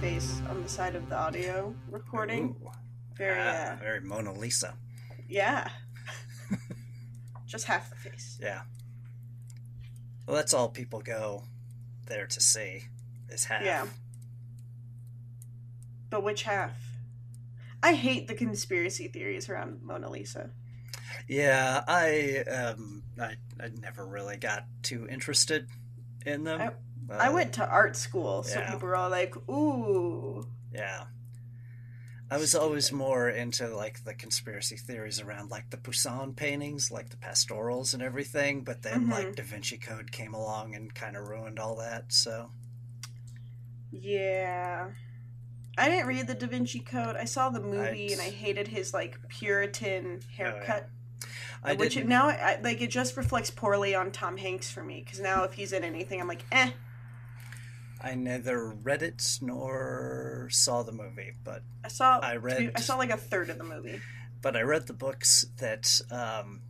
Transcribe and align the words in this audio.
face 0.00 0.40
on 0.48 0.62
the 0.62 0.68
side 0.68 0.94
of 0.94 1.08
the 1.10 1.16
audio 1.16 1.74
recording. 1.90 2.56
Ooh. 2.62 2.70
Very, 3.16 3.38
Ah, 3.38 3.72
uh, 3.72 3.76
very 3.76 4.00
Mona 4.00 4.32
Lisa. 4.32 4.74
yeah. 5.28 5.68
Just 7.46 7.66
half 7.66 7.90
the 7.90 7.96
face. 7.96 8.38
Yeah. 8.40 8.62
Well, 10.26 10.36
that's 10.36 10.54
all 10.54 10.68
people 10.68 11.00
go 11.00 11.42
there 12.06 12.26
to 12.26 12.40
see 12.40 12.84
is 13.28 13.44
half. 13.44 13.62
Yeah. 13.62 13.86
But 16.08 16.22
which 16.24 16.44
half? 16.44 16.72
I 17.82 17.94
hate 17.94 18.26
the 18.28 18.34
conspiracy 18.34 19.08
theories 19.08 19.48
around 19.48 19.82
Mona 19.82 20.08
Lisa. 20.10 20.50
Yeah, 21.28 21.82
I 21.86 22.38
um, 22.50 23.02
I, 23.20 23.34
I 23.60 23.68
never 23.80 24.06
really 24.06 24.36
got 24.36 24.64
too 24.82 25.06
interested 25.10 25.68
in 26.24 26.44
them. 26.44 26.60
I 26.60 26.70
Uh, 27.10 27.32
went 27.32 27.52
to 27.54 27.66
art 27.66 27.96
school, 27.96 28.42
so 28.42 28.58
yeah. 28.60 28.72
people 28.72 28.88
were 28.88 28.96
all 28.96 29.10
like, 29.10 29.34
ooh. 29.48 30.46
Yeah. 30.72 31.04
I 32.30 32.36
was 32.36 32.54
always 32.54 32.92
more 32.92 33.28
into 33.28 33.66
like 33.74 34.04
the 34.04 34.14
conspiracy 34.14 34.76
theories 34.76 35.20
around 35.20 35.50
like 35.50 35.70
the 35.70 35.76
Poussin 35.76 36.34
paintings, 36.36 36.88
like 36.92 37.08
the 37.10 37.16
pastorals 37.16 37.92
and 37.92 38.02
everything, 38.02 38.62
but 38.62 38.82
then 38.82 39.06
Mhm. 39.08 39.10
like 39.10 39.34
Da 39.34 39.42
Vinci 39.42 39.78
Code 39.78 40.12
came 40.12 40.32
along 40.34 40.76
and 40.76 40.94
kind 40.94 41.16
of 41.16 41.26
ruined 41.26 41.58
all 41.58 41.74
that. 41.76 42.12
So 42.12 42.52
Yeah. 43.90 44.90
I 45.76 45.88
didn't 45.88 46.06
read 46.06 46.26
the 46.26 46.34
Da 46.34 46.46
Vinci 46.46 46.80
Code. 46.80 47.16
I 47.16 47.24
saw 47.24 47.48
the 47.50 47.60
movie 47.60 48.10
I- 48.10 48.12
and 48.12 48.20
I 48.20 48.30
hated 48.30 48.68
his 48.68 48.92
like 48.94 49.18
Puritan 49.28 50.20
haircut. 50.36 50.88
I 51.62 51.74
which 51.74 51.94
didn't. 51.94 52.08
now 52.08 52.28
I, 52.28 52.58
like 52.62 52.80
it 52.80 52.88
just 52.90 53.16
reflects 53.16 53.50
poorly 53.50 53.94
on 53.94 54.12
Tom 54.12 54.36
Hanks 54.38 54.70
for 54.70 54.82
me 54.82 55.02
because 55.04 55.20
now 55.20 55.42
if 55.44 55.54
he's 55.54 55.72
in 55.72 55.84
anything 55.84 56.20
I'm 56.20 56.28
like 56.28 56.44
eh 56.52 56.70
I 58.00 58.14
neither 58.14 58.68
read 58.70 59.02
it 59.02 59.38
nor 59.42 60.48
saw 60.50 60.82
the 60.82 60.92
movie, 60.92 61.32
but 61.44 61.62
I 61.84 61.88
saw 61.88 62.18
I 62.20 62.36
read- 62.36 62.72
I 62.74 62.80
saw 62.80 62.96
like 62.96 63.10
a 63.10 63.16
third 63.16 63.50
of 63.50 63.58
the 63.58 63.64
movie 63.64 64.00
but 64.42 64.56
I 64.56 64.62
read 64.62 64.86
the 64.86 64.94
books 64.94 65.44
that 65.58 66.00
um, 66.10 66.62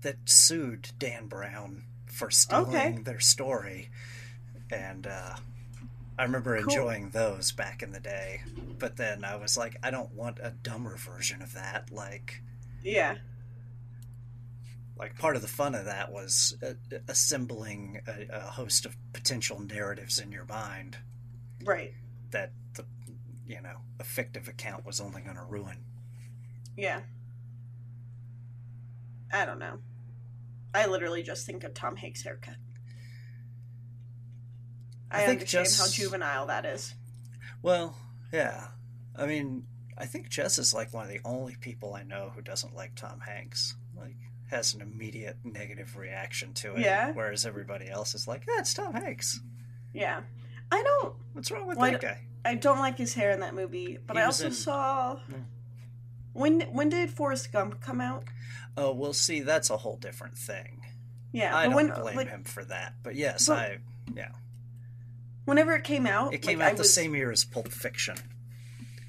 that 0.00 0.16
sued 0.24 0.90
Dan 0.98 1.26
Brown 1.26 1.84
for 2.06 2.30
stealing 2.30 2.68
Okay. 2.74 2.98
their 3.02 3.20
story, 3.20 3.90
and 4.70 5.06
uh, 5.06 5.34
I 6.18 6.22
remember 6.22 6.54
Cool. 6.56 6.64
enjoying 6.64 7.10
those 7.10 7.52
back 7.52 7.82
in 7.82 7.92
the 7.92 8.00
day. 8.00 8.40
But 8.78 8.96
then 8.96 9.24
I 9.24 9.36
was 9.36 9.58
like, 9.58 9.76
I 9.82 9.90
don't 9.90 10.12
want 10.14 10.38
a 10.42 10.52
dumber 10.62 10.96
version 10.96 11.42
of 11.42 11.52
that. 11.52 11.90
Like, 11.92 12.42
yeah 12.82 13.16
like 14.98 15.16
part 15.18 15.36
of 15.36 15.42
the 15.42 15.48
fun 15.48 15.74
of 15.74 15.84
that 15.84 16.10
was 16.12 16.56
uh, 16.62 16.72
assembling 17.08 18.00
a, 18.06 18.36
a 18.36 18.40
host 18.40 18.84
of 18.86 18.96
potential 19.12 19.60
narratives 19.60 20.18
in 20.18 20.32
your 20.32 20.44
mind 20.46 20.96
right 21.64 21.92
that 22.30 22.52
the 22.74 22.84
you 23.46 23.60
know 23.62 23.76
a 24.00 24.04
fictive 24.04 24.48
account 24.48 24.84
was 24.84 25.00
only 25.00 25.22
going 25.22 25.36
to 25.36 25.42
ruin. 25.44 25.78
yeah 26.76 27.00
I 29.32 29.44
don't 29.44 29.58
know 29.58 29.78
I 30.74 30.86
literally 30.86 31.22
just 31.22 31.46
think 31.46 31.64
of 31.64 31.74
Tom 31.74 31.96
Hanks 31.96 32.22
haircut 32.22 32.56
I, 35.10 35.22
I 35.22 35.26
think 35.26 35.40
understand 35.40 35.66
just- 35.66 35.80
how 35.80 35.86
juvenile 35.88 36.46
that 36.46 36.64
is 36.66 36.94
Well, 37.62 37.96
yeah. 38.32 38.68
I 39.16 39.26
mean, 39.26 39.64
I 39.96 40.04
think 40.06 40.28
Jess 40.28 40.58
is 40.58 40.72
like 40.74 40.92
one 40.94 41.04
of 41.04 41.10
the 41.10 41.20
only 41.24 41.56
people 41.60 41.94
I 41.94 42.02
know 42.04 42.30
who 42.34 42.40
doesn't 42.42 42.74
like 42.76 42.94
Tom 42.94 43.18
Hanks. 43.20 43.74
Has 44.48 44.74
an 44.74 44.80
immediate 44.80 45.36
negative 45.44 45.96
reaction 45.96 46.52
to 46.54 46.74
it. 46.74 46.80
Yeah? 46.80 47.12
Whereas 47.12 47.44
everybody 47.46 47.88
else 47.88 48.14
is 48.14 48.26
like, 48.26 48.44
yeah, 48.48 48.60
it's 48.60 48.72
Tom 48.74 48.92
Hanks. 48.94 49.40
yeah 49.92 50.20
I 50.72 50.82
don't 50.82 51.14
What's 51.32 51.50
wrong 51.50 51.66
with 51.66 51.78
Why 51.78 51.90
that 51.92 52.00
do- 52.00 52.06
guy? 52.08 52.20
I 52.44 52.54
don't 52.54 52.78
like 52.78 52.96
his 52.98 53.14
hair 53.14 53.30
in 53.30 53.40
that 53.40 53.54
movie 53.54 53.98
but 54.06 54.16
He 54.16 54.22
I 54.22 54.26
also 54.26 54.46
in- 54.46 54.52
saw 54.52 55.18
Yeah. 55.28 55.36
when 56.32 56.60
when 56.72 56.88
did 56.88 57.10
Forrest 57.10 57.52
Gump 57.52 57.80
come 57.80 58.00
out 58.00 58.24
Oh, 58.76 58.92
we'll 58.92 59.12
see, 59.12 59.40
that's 59.40 59.70
a 59.70 59.76
whole 59.78 59.96
different 59.96 60.36
thing. 60.38 60.82
yeah 61.32 61.56
I 61.56 61.64
don't 61.64 61.74
when 61.74 61.88
blame 61.88 62.16
like 62.16 62.28
him 62.28 62.44
for 62.44 62.64
that. 62.64 62.94
But 63.02 63.16
yes, 63.16 63.48
But- 63.48 63.58
I. 63.58 63.78
Yeah. 64.14 64.30
whenever 65.44 65.74
it 65.74 65.84
came 65.84 66.06
out 66.06 66.32
It 66.32 66.38
came 66.42 66.58
like, 66.60 66.66
out 66.68 66.72
I 66.72 66.74
the 66.76 66.78
was, 66.80 66.94
same 66.94 67.14
year 67.14 67.30
as 67.30 67.44
Pulp 67.44 67.68
Fiction. 67.68 68.16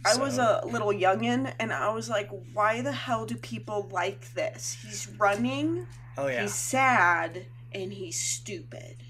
I 0.06 0.18
was 0.18 0.38
a 0.38 0.62
little 0.66 0.92
youngin, 0.94 1.54
and 1.60 1.74
I 1.74 1.90
was 1.90 2.10
like, 2.10 2.30
"Why 2.54 2.82
the 2.82 2.92
hell 2.94 3.26
do 3.26 3.36
people 3.36 3.90
like 3.92 4.34
this? 4.34 4.78
He's 4.82 5.08
running, 5.18 5.88
Oh, 6.18 6.28
yeah. 6.28 6.42
he's 6.44 6.54
sad, 6.56 7.46
and 7.74 7.92
he's 7.94 8.20
stupid." 8.20 9.04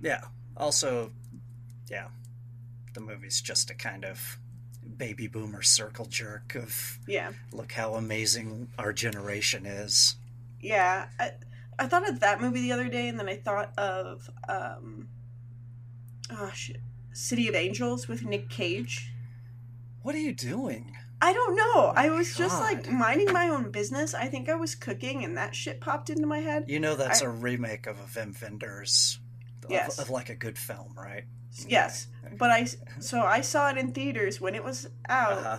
Yeah. 0.00 0.22
Also, 0.56 1.12
yeah. 1.90 2.08
The 2.94 3.00
movie's 3.00 3.40
just 3.40 3.70
a 3.70 3.74
kind 3.74 4.04
of 4.04 4.38
baby 4.96 5.26
boomer 5.26 5.62
circle 5.62 6.06
jerk 6.06 6.54
of 6.54 6.98
Yeah, 7.06 7.32
look 7.52 7.72
how 7.72 7.94
amazing 7.96 8.68
our 8.78 8.92
generation 8.92 9.66
is. 9.66 10.16
yeah. 10.60 11.08
I, 11.20 11.32
I 11.78 11.86
thought 11.88 12.08
of 12.08 12.20
that 12.20 12.40
movie 12.40 12.62
the 12.62 12.72
other 12.72 12.88
day, 12.88 13.08
and 13.08 13.18
then 13.18 13.28
I 13.28 13.36
thought 13.36 13.72
of 13.78 14.30
um, 14.48 15.08
oh 16.30 16.50
shit, 16.54 16.80
City 17.12 17.48
of 17.48 17.54
Angels 17.54 18.08
with 18.08 18.24
Nick 18.24 18.48
Cage. 18.48 19.12
What 20.06 20.14
are 20.14 20.18
you 20.18 20.32
doing? 20.32 20.96
I 21.20 21.32
don't 21.32 21.56
know. 21.56 21.92
I 21.96 22.10
was 22.10 22.36
just 22.36 22.60
like 22.60 22.88
minding 22.88 23.32
my 23.32 23.48
own 23.48 23.72
business. 23.72 24.14
I 24.14 24.28
think 24.28 24.48
I 24.48 24.54
was 24.54 24.76
cooking, 24.76 25.24
and 25.24 25.36
that 25.36 25.52
shit 25.52 25.80
popped 25.80 26.10
into 26.10 26.28
my 26.28 26.38
head. 26.38 26.66
You 26.68 26.78
know 26.78 26.94
that's 26.94 27.22
I- 27.22 27.26
a 27.26 27.28
remake 27.28 27.88
of 27.88 27.98
a 27.98 28.04
Wim 28.04 28.40
Wenders 28.40 29.18
of, 29.64 29.70
Yes. 29.72 29.98
of 29.98 30.08
like 30.08 30.28
a 30.28 30.36
good 30.36 30.58
film, 30.58 30.94
right? 30.96 31.24
Yes, 31.66 32.06
Okay. 32.24 32.36
but 32.38 32.52
I 32.52 32.66
so 33.00 33.22
I 33.22 33.40
saw 33.40 33.68
it 33.70 33.78
in 33.78 33.90
theaters 33.90 34.40
when 34.40 34.54
it 34.54 34.62
was 34.62 34.88
out. 35.08 35.32
Uh-huh. 35.38 35.58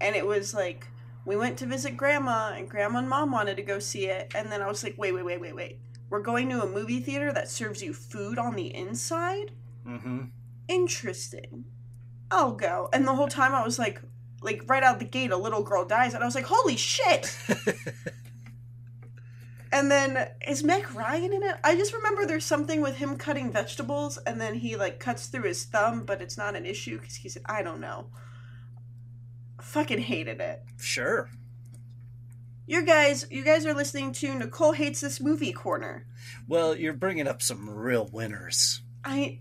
and 0.00 0.14
it 0.14 0.24
was 0.24 0.54
like 0.54 0.86
we 1.24 1.34
went 1.34 1.58
to 1.58 1.66
visit 1.66 1.96
grandma 1.96 2.52
and 2.56 2.70
grandma 2.70 3.00
and 3.00 3.08
mom 3.08 3.32
wanted 3.32 3.56
to 3.56 3.62
go 3.64 3.80
see 3.80 4.06
it 4.06 4.30
and 4.36 4.52
then 4.52 4.62
i 4.62 4.68
was 4.68 4.84
like 4.84 4.94
wait 4.96 5.12
wait 5.12 5.24
wait 5.24 5.40
wait 5.40 5.56
wait 5.56 5.78
we're 6.08 6.22
going 6.22 6.48
to 6.48 6.62
a 6.62 6.68
movie 6.68 7.00
theater 7.00 7.32
that 7.32 7.48
serves 7.50 7.82
you 7.82 7.92
food 7.92 8.38
on 8.38 8.54
the 8.54 8.72
inside 8.72 9.50
Mm-hmm. 9.84 10.26
interesting 10.68 11.64
i'll 12.30 12.52
go 12.52 12.88
and 12.92 13.06
the 13.06 13.14
whole 13.14 13.28
time 13.28 13.54
i 13.54 13.64
was 13.64 13.78
like 13.78 14.00
like 14.42 14.62
right 14.66 14.82
out 14.82 14.98
the 14.98 15.04
gate 15.04 15.30
a 15.30 15.36
little 15.36 15.62
girl 15.62 15.84
dies 15.84 16.14
and 16.14 16.22
i 16.22 16.26
was 16.26 16.34
like 16.34 16.44
holy 16.44 16.76
shit 16.76 17.36
and 19.72 19.90
then 19.90 20.28
is 20.46 20.62
meg 20.62 20.90
ryan 20.94 21.32
in 21.32 21.42
it 21.42 21.56
i 21.64 21.74
just 21.74 21.92
remember 21.92 22.24
there's 22.24 22.44
something 22.44 22.80
with 22.80 22.96
him 22.96 23.16
cutting 23.16 23.50
vegetables 23.50 24.16
and 24.18 24.40
then 24.40 24.54
he 24.54 24.76
like 24.76 25.00
cuts 25.00 25.26
through 25.26 25.42
his 25.42 25.64
thumb 25.64 26.04
but 26.04 26.22
it's 26.22 26.38
not 26.38 26.56
an 26.56 26.66
issue 26.66 26.98
because 26.98 27.16
he 27.16 27.28
said 27.28 27.42
i 27.46 27.62
don't 27.62 27.80
know 27.80 28.06
fucking 29.60 29.98
hated 29.98 30.40
it 30.40 30.62
sure. 30.78 31.28
You 32.68 32.84
guys, 32.84 33.26
you 33.30 33.44
guys 33.44 33.64
are 33.64 33.72
listening 33.72 34.12
to 34.12 34.34
Nicole 34.34 34.72
hates 34.72 35.00
this 35.00 35.22
movie 35.22 35.54
corner. 35.54 36.04
Well, 36.46 36.76
you're 36.76 36.92
bringing 36.92 37.26
up 37.26 37.40
some 37.40 37.70
real 37.70 38.10
winners 38.12 38.82
I. 39.02 39.40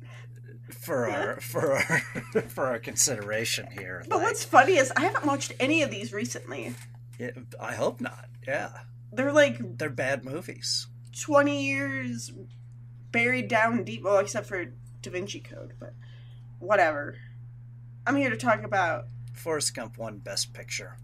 for 0.71 1.09
our 1.09 1.39
for 1.41 1.73
our 1.73 1.99
for 2.47 2.65
our 2.67 2.79
consideration 2.79 3.67
here. 3.71 4.03
But 4.09 4.17
Like, 4.17 4.25
what's 4.27 4.43
funny 4.43 4.77
is 4.77 4.91
I 4.95 5.01
haven't 5.01 5.25
watched 5.25 5.53
any 5.59 5.81
of 5.83 5.91
these 5.91 6.13
recently. 6.13 6.73
yeah, 7.19 7.31
I 7.59 7.73
hope 7.75 8.01
not. 8.01 8.25
Yeah, 8.47 8.71
They're 9.11 9.33
like 9.33 9.77
they're 9.77 9.89
bad 9.89 10.23
movies. 10.25 10.87
twenty 11.19 11.63
years 11.65 12.31
buried 13.11 13.47
down 13.47 13.83
deep. 13.83 14.03
Well, 14.03 14.19
except 14.19 14.47
for 14.47 14.65
Da 15.01 15.11
Vinci 15.11 15.39
Code, 15.39 15.73
but 15.79 15.93
whatever. 16.59 17.15
I'm 18.05 18.15
here 18.15 18.29
to 18.29 18.37
talk 18.37 18.63
about. 18.63 19.05
Forrest 19.33 19.75
Gump 19.75 19.97
won 19.97 20.17
Best 20.19 20.53
Picture. 20.53 20.97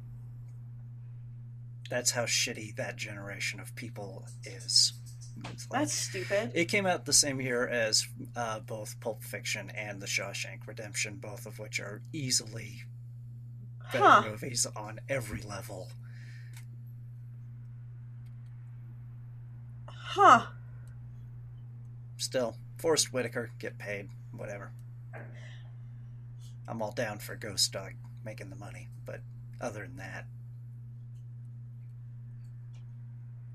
That's 1.89 2.11
how 2.11 2.23
shitty 2.25 2.75
that 2.77 2.95
generation 2.95 3.59
of 3.59 3.75
people 3.75 4.25
is. 4.43 4.93
Like- 5.41 5.69
That's 5.71 5.93
stupid. 5.93 6.51
It 6.53 6.65
came 6.65 6.85
out 6.85 7.05
the 7.05 7.13
same 7.13 7.41
year 7.41 7.67
as 7.67 8.07
uh, 8.35 8.59
both 8.59 8.99
Pulp 8.99 9.23
Fiction 9.23 9.69
and 9.71 10.01
The 10.01 10.05
Shawshank 10.07 10.67
Redemption, 10.67 11.15
both 11.17 11.45
of 11.45 11.59
which 11.59 11.79
are 11.79 12.01
easily 12.13 12.83
better 13.91 14.03
Huh? 14.05 14.23
movies 14.29 14.65
on 14.75 14.99
every 15.09 15.41
level. 15.41 15.89
Huh? 19.87 20.47
Still, 22.17 22.55
Forest 22.77 23.11
Whitaker, 23.11 23.49
get 23.59 23.77
paid, 23.77 24.09
whatever. 24.31 24.71
I'm 26.67 26.81
all 26.81 26.91
down 26.91 27.19
for 27.19 27.35
Ghost 27.35 27.71
Dog 27.73 27.93
making 28.23 28.49
the 28.49 28.55
money, 28.55 28.87
but 29.05 29.19
other 29.59 29.81
than 29.81 29.97
that, 29.97 30.25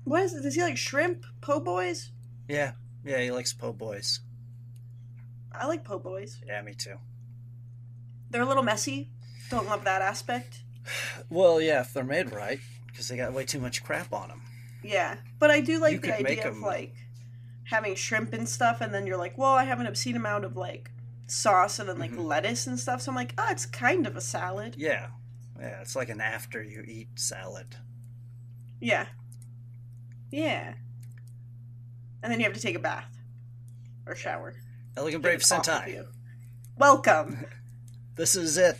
What 0.09 0.23
is 0.23 0.33
it? 0.33 0.41
Does 0.41 0.55
he 0.55 0.61
like 0.63 0.75
shrimp? 0.77 1.23
Po' 1.41 1.59
boys? 1.59 2.09
yeah, 2.47 2.71
yeah, 3.05 3.21
he 3.21 3.29
likes 3.31 3.53
po' 3.53 3.71
boys. 3.73 4.21
I 5.53 5.67
like 5.67 5.83
po' 5.83 5.99
boys. 5.99 6.39
Yeah, 6.45 6.61
me 6.63 6.73
too. 6.73 6.95
They're 8.31 8.41
a 8.41 8.45
little 8.47 8.63
messy. 8.63 9.11
Don't 9.51 9.67
love 9.67 9.83
that 9.85 10.01
aspect. 10.01 10.61
Well, 11.29 11.61
yeah, 11.61 11.81
if 11.81 11.93
they're 11.93 12.03
made 12.03 12.31
right, 12.33 12.59
because 12.87 13.07
they 13.07 13.17
got 13.17 13.33
way 13.33 13.45
too 13.45 13.59
much 13.59 13.83
crap 13.83 14.11
on 14.11 14.29
them. 14.29 14.41
Yeah, 14.83 15.17
but 15.37 15.51
I 15.51 15.61
do 15.61 15.77
like 15.79 15.93
You 15.93 15.99
the 15.99 16.07
could 16.07 16.23
make 16.23 16.39
idea 16.39 16.47
of 16.49 16.55
'em- 16.55 16.61
like 16.63 16.95
having 17.65 17.93
shrimp 17.93 18.33
and 18.33 18.49
stuff, 18.49 18.81
and 18.81 18.91
then 18.91 19.05
you're 19.05 19.17
like, 19.17 19.37
well, 19.37 19.53
I 19.53 19.65
have 19.65 19.79
an 19.79 19.85
obscene 19.85 20.15
amount 20.15 20.43
of 20.45 20.57
like 20.57 20.89
sauce 21.27 21.77
and 21.77 21.87
then 21.87 21.99
like 21.99 22.13
Mhm. 22.13 22.25
lettuce 22.25 22.65
and 22.65 22.79
stuff. 22.79 23.01
So 23.03 23.11
I'm 23.11 23.15
like, 23.15 23.35
oh, 23.37 23.47
it's 23.51 23.67
kind 23.67 24.07
of 24.07 24.15
a 24.17 24.21
salad. 24.21 24.75
Yeah. 24.79 25.09
Yeah, 25.59 25.81
it's 25.81 25.95
like 25.95 26.09
an 26.09 26.19
after 26.21 26.63
you 26.63 26.81
eat 26.87 27.09
salad. 27.19 27.75
Yeah. 28.79 29.05
Yeah. 30.31 30.73
And 32.21 32.31
then 32.31 32.39
you 32.39 32.45
have 32.45 32.53
to 32.55 32.61
take 32.61 32.75
a 32.75 32.79
bath 32.79 33.09
or 34.05 34.15
shower. 34.15 34.55
Elegant 34.97 35.23
Brave 35.23 35.39
it 35.39 35.51
off 35.51 35.59
of 35.59 35.65
Sentai. 35.65 36.05
Welcome. 36.77 37.45
This 38.15 38.35
is 38.35 38.57
it. 38.57 38.77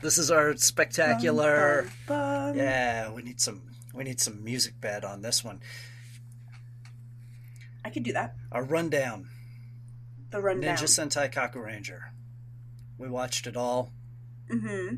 This 0.00 0.16
is 0.16 0.30
our 0.30 0.56
spectacular. 0.56 1.90
Bum, 2.06 2.54
bum. 2.54 2.56
Yeah, 2.56 3.10
we 3.12 3.20
need 3.20 3.38
some 3.38 3.60
we 3.92 4.02
need 4.02 4.18
some 4.18 4.42
music 4.42 4.80
bed 4.80 5.04
on 5.04 5.20
this 5.20 5.44
one. 5.44 5.60
I 7.84 7.90
could 7.90 8.02
do 8.02 8.14
that. 8.14 8.34
Our 8.50 8.64
rundown. 8.64 9.28
The 10.30 10.40
rundown. 10.40 10.76
Ninja 10.78 10.84
Sentai 10.84 11.30
Kakuranger. 11.30 12.00
We 12.96 13.10
watched 13.10 13.46
it 13.46 13.58
all. 13.58 13.92
mm-hmm. 14.50 14.96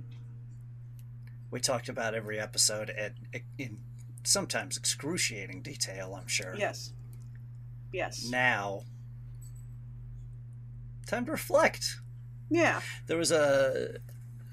We 1.50 1.58
talked 1.58 1.88
about 1.88 2.14
every 2.14 2.38
episode 2.38 2.90
at 2.90 3.14
in 3.58 3.78
sometimes 4.24 4.76
excruciating 4.76 5.62
detail, 5.62 6.14
I'm 6.20 6.26
sure. 6.26 6.54
Yes. 6.58 6.92
Yes. 7.92 8.28
Now 8.30 8.82
time 11.06 11.26
to 11.26 11.32
reflect. 11.32 11.98
Yeah. 12.50 12.80
There 13.06 13.16
was 13.16 13.30
a 13.32 13.98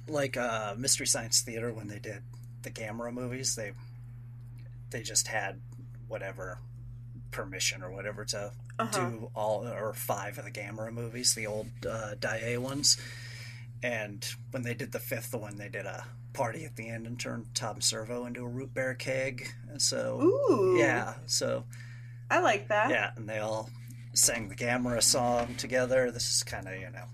like 0.07 0.35
a 0.35 0.75
Mystery 0.77 1.07
Science 1.07 1.41
Theater 1.41 1.71
when 1.71 1.88
they 1.88 2.00
did 2.00 2.21
the 2.62 2.69
Gamera 2.71 3.13
movies. 3.13 3.56
They 3.56 3.71
they 4.89 5.01
just 5.01 5.27
had 5.27 5.59
whatever 6.07 6.59
permission 7.31 7.81
or 7.83 7.91
whatever 7.91 8.25
to 8.25 8.51
Uh-huh. 8.79 9.09
do 9.09 9.29
all 9.35 9.68
or 9.68 9.94
five 9.94 10.38
of 10.38 10.44
the 10.45 10.51
Gamera 10.51 10.91
movies, 10.91 11.33
the 11.35 11.47
old 11.47 11.68
uh, 11.88 12.15
Daiei 12.19 12.57
ones. 12.57 12.97
And 13.83 14.24
when 14.51 14.63
they 14.63 14.74
did 14.74 14.92
the 14.92 15.00
fifth 15.00 15.33
one, 15.33 15.57
they 15.57 15.69
did 15.69 15.86
a 15.86 16.06
party 16.33 16.66
at 16.66 16.75
the 16.75 16.88
end 16.88 17.07
and 17.07 17.19
turned 17.19 17.54
Tom 17.56 17.81
Servo 17.81 18.25
into 18.25 18.44
a 18.44 18.48
root 18.48 18.74
beer 18.74 18.94
keg. 18.94 19.48
And 19.69 19.81
so 19.81 20.22
Ooh. 20.22 20.75
yeah, 20.78 21.16
so 21.25 21.66
I 22.30 22.39
like 22.42 22.68
that. 22.69 22.89
yeah, 22.92 23.12
and 23.16 23.28
they 23.28 23.39
all 23.39 23.69
sang 24.13 24.50
the 24.50 24.56
Gamera 24.56 25.01
song 25.01 25.56
together. 25.56 26.12
This 26.12 26.30
is 26.30 26.44
kind 26.44 26.68
of 26.68 26.75
you 26.75 26.89
know. 26.92 27.06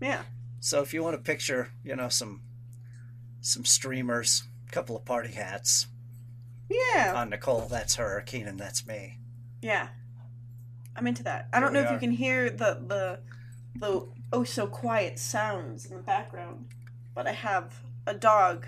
Yeah. 0.00 0.22
So 0.60 0.82
if 0.82 0.92
you 0.92 1.02
want 1.02 1.16
to 1.16 1.22
picture, 1.22 1.70
you 1.84 1.94
know, 1.96 2.08
some 2.08 2.42
some 3.40 3.64
streamers, 3.64 4.42
a 4.68 4.72
couple 4.72 4.96
of 4.96 5.04
party 5.04 5.32
hats 5.32 5.86
Yeah. 6.68 7.12
on 7.16 7.30
Nicole, 7.30 7.68
that's 7.70 7.94
her. 7.96 8.20
Keenan, 8.26 8.56
that's 8.56 8.86
me. 8.86 9.18
Yeah. 9.62 9.88
I'm 10.96 11.06
into 11.06 11.22
that. 11.22 11.48
I 11.52 11.60
don't 11.60 11.72
know 11.72 11.80
Here 11.80 11.86
if 11.86 11.92
you 11.92 11.98
can 12.00 12.10
hear 12.10 12.50
the 12.50 12.82
the 12.86 13.20
the 13.76 14.08
oh 14.32 14.44
so 14.44 14.66
quiet 14.66 15.18
sounds 15.18 15.86
in 15.86 15.96
the 15.96 16.02
background, 16.02 16.66
but 17.14 17.26
I 17.26 17.32
have 17.32 17.80
a 18.06 18.14
dog 18.14 18.66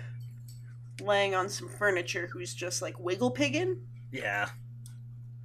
laying 1.01 1.33
on 1.35 1.49
some 1.49 1.67
furniture 1.69 2.29
who's 2.31 2.53
just 2.53 2.81
like 2.81 2.99
wiggle 2.99 3.31
pigging 3.31 3.77
Yeah, 4.11 4.49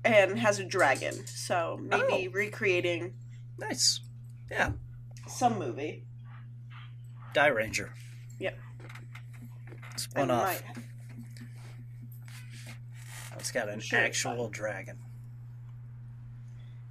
and 0.04 0.38
has 0.38 0.58
a 0.58 0.64
dragon. 0.64 1.26
So 1.26 1.78
maybe 1.82 2.28
Oh. 2.28 2.32
recreating 2.32 3.14
nice. 3.58 4.00
Yeah, 4.50 4.72
some 5.28 5.58
movie. 5.58 6.04
Dairanger. 7.34 7.90
Yep. 8.38 8.58
And 10.14 10.30
off. 10.30 10.44
might- 10.44 10.84
It's 13.38 13.50
got 13.50 13.68
an 13.68 13.80
Sure, 13.80 13.98
actual 14.00 14.48
dragon. 14.48 14.98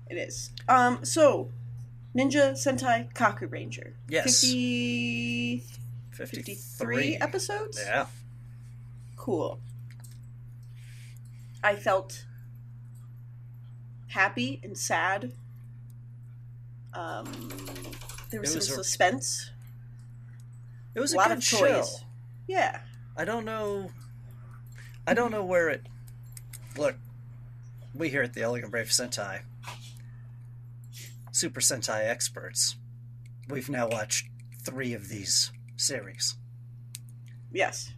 It 0.10 0.16
is. 0.18 0.51
Um. 0.68 1.04
So, 1.04 1.51
Ninja 2.16 2.54
Sentai 2.54 3.12
Kakuranger. 3.14 3.94
Yes. 4.08 4.42
50, 4.42 5.64
53. 6.12 6.54
53 6.56 7.18
episodes. 7.18 7.80
Yeah. 7.84 8.06
Cool. 9.18 9.60
I 11.64 11.76
felt 11.76 12.26
happy 14.08 14.62
and 14.64 14.78
sad. 14.78 15.34
Um, 16.94 17.26
there 18.30 18.40
was, 18.40 18.56
was 18.56 18.68
some 18.68 18.80
a- 18.80 18.84
suspense. 18.84 19.52
It 20.94 21.00
was 21.02 21.14
A 21.14 21.16
a, 21.16 21.18
lot 21.18 21.28
good 21.30 21.38
of 21.40 21.44
show. 21.44 21.84
Yeah. 22.48 22.80
I 23.18 23.26
don't 23.26 23.44
know. 23.44 23.90
I 25.06 25.14
don't 25.14 25.32
know 25.32 25.44
where 25.44 25.70
it. 25.70 25.86
Look, 26.78 26.96
we 27.94 28.10
here 28.10 28.22
at 28.24 28.34
the 28.34 28.42
Elegant 28.44 28.72
Brave 28.72 28.88
Sentai, 28.88 29.42
Super 31.36 31.60
Sentai 31.60 32.08
experts, 32.08 32.78
we've 33.50 33.70
now 33.70 33.90
watched 33.90 34.30
three 34.64 34.94
of 34.94 35.10
these 35.10 35.52
series. 35.76 36.38
Yes. 37.52 37.92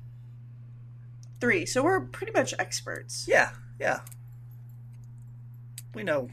Three. 1.40 1.68
So 1.68 1.84
we're 1.84 2.00
pretty 2.02 2.32
much 2.32 2.56
experts. 2.58 3.28
Yeah, 3.30 3.52
yeah. 3.80 4.00
We 5.94 6.02
know, 6.02 6.30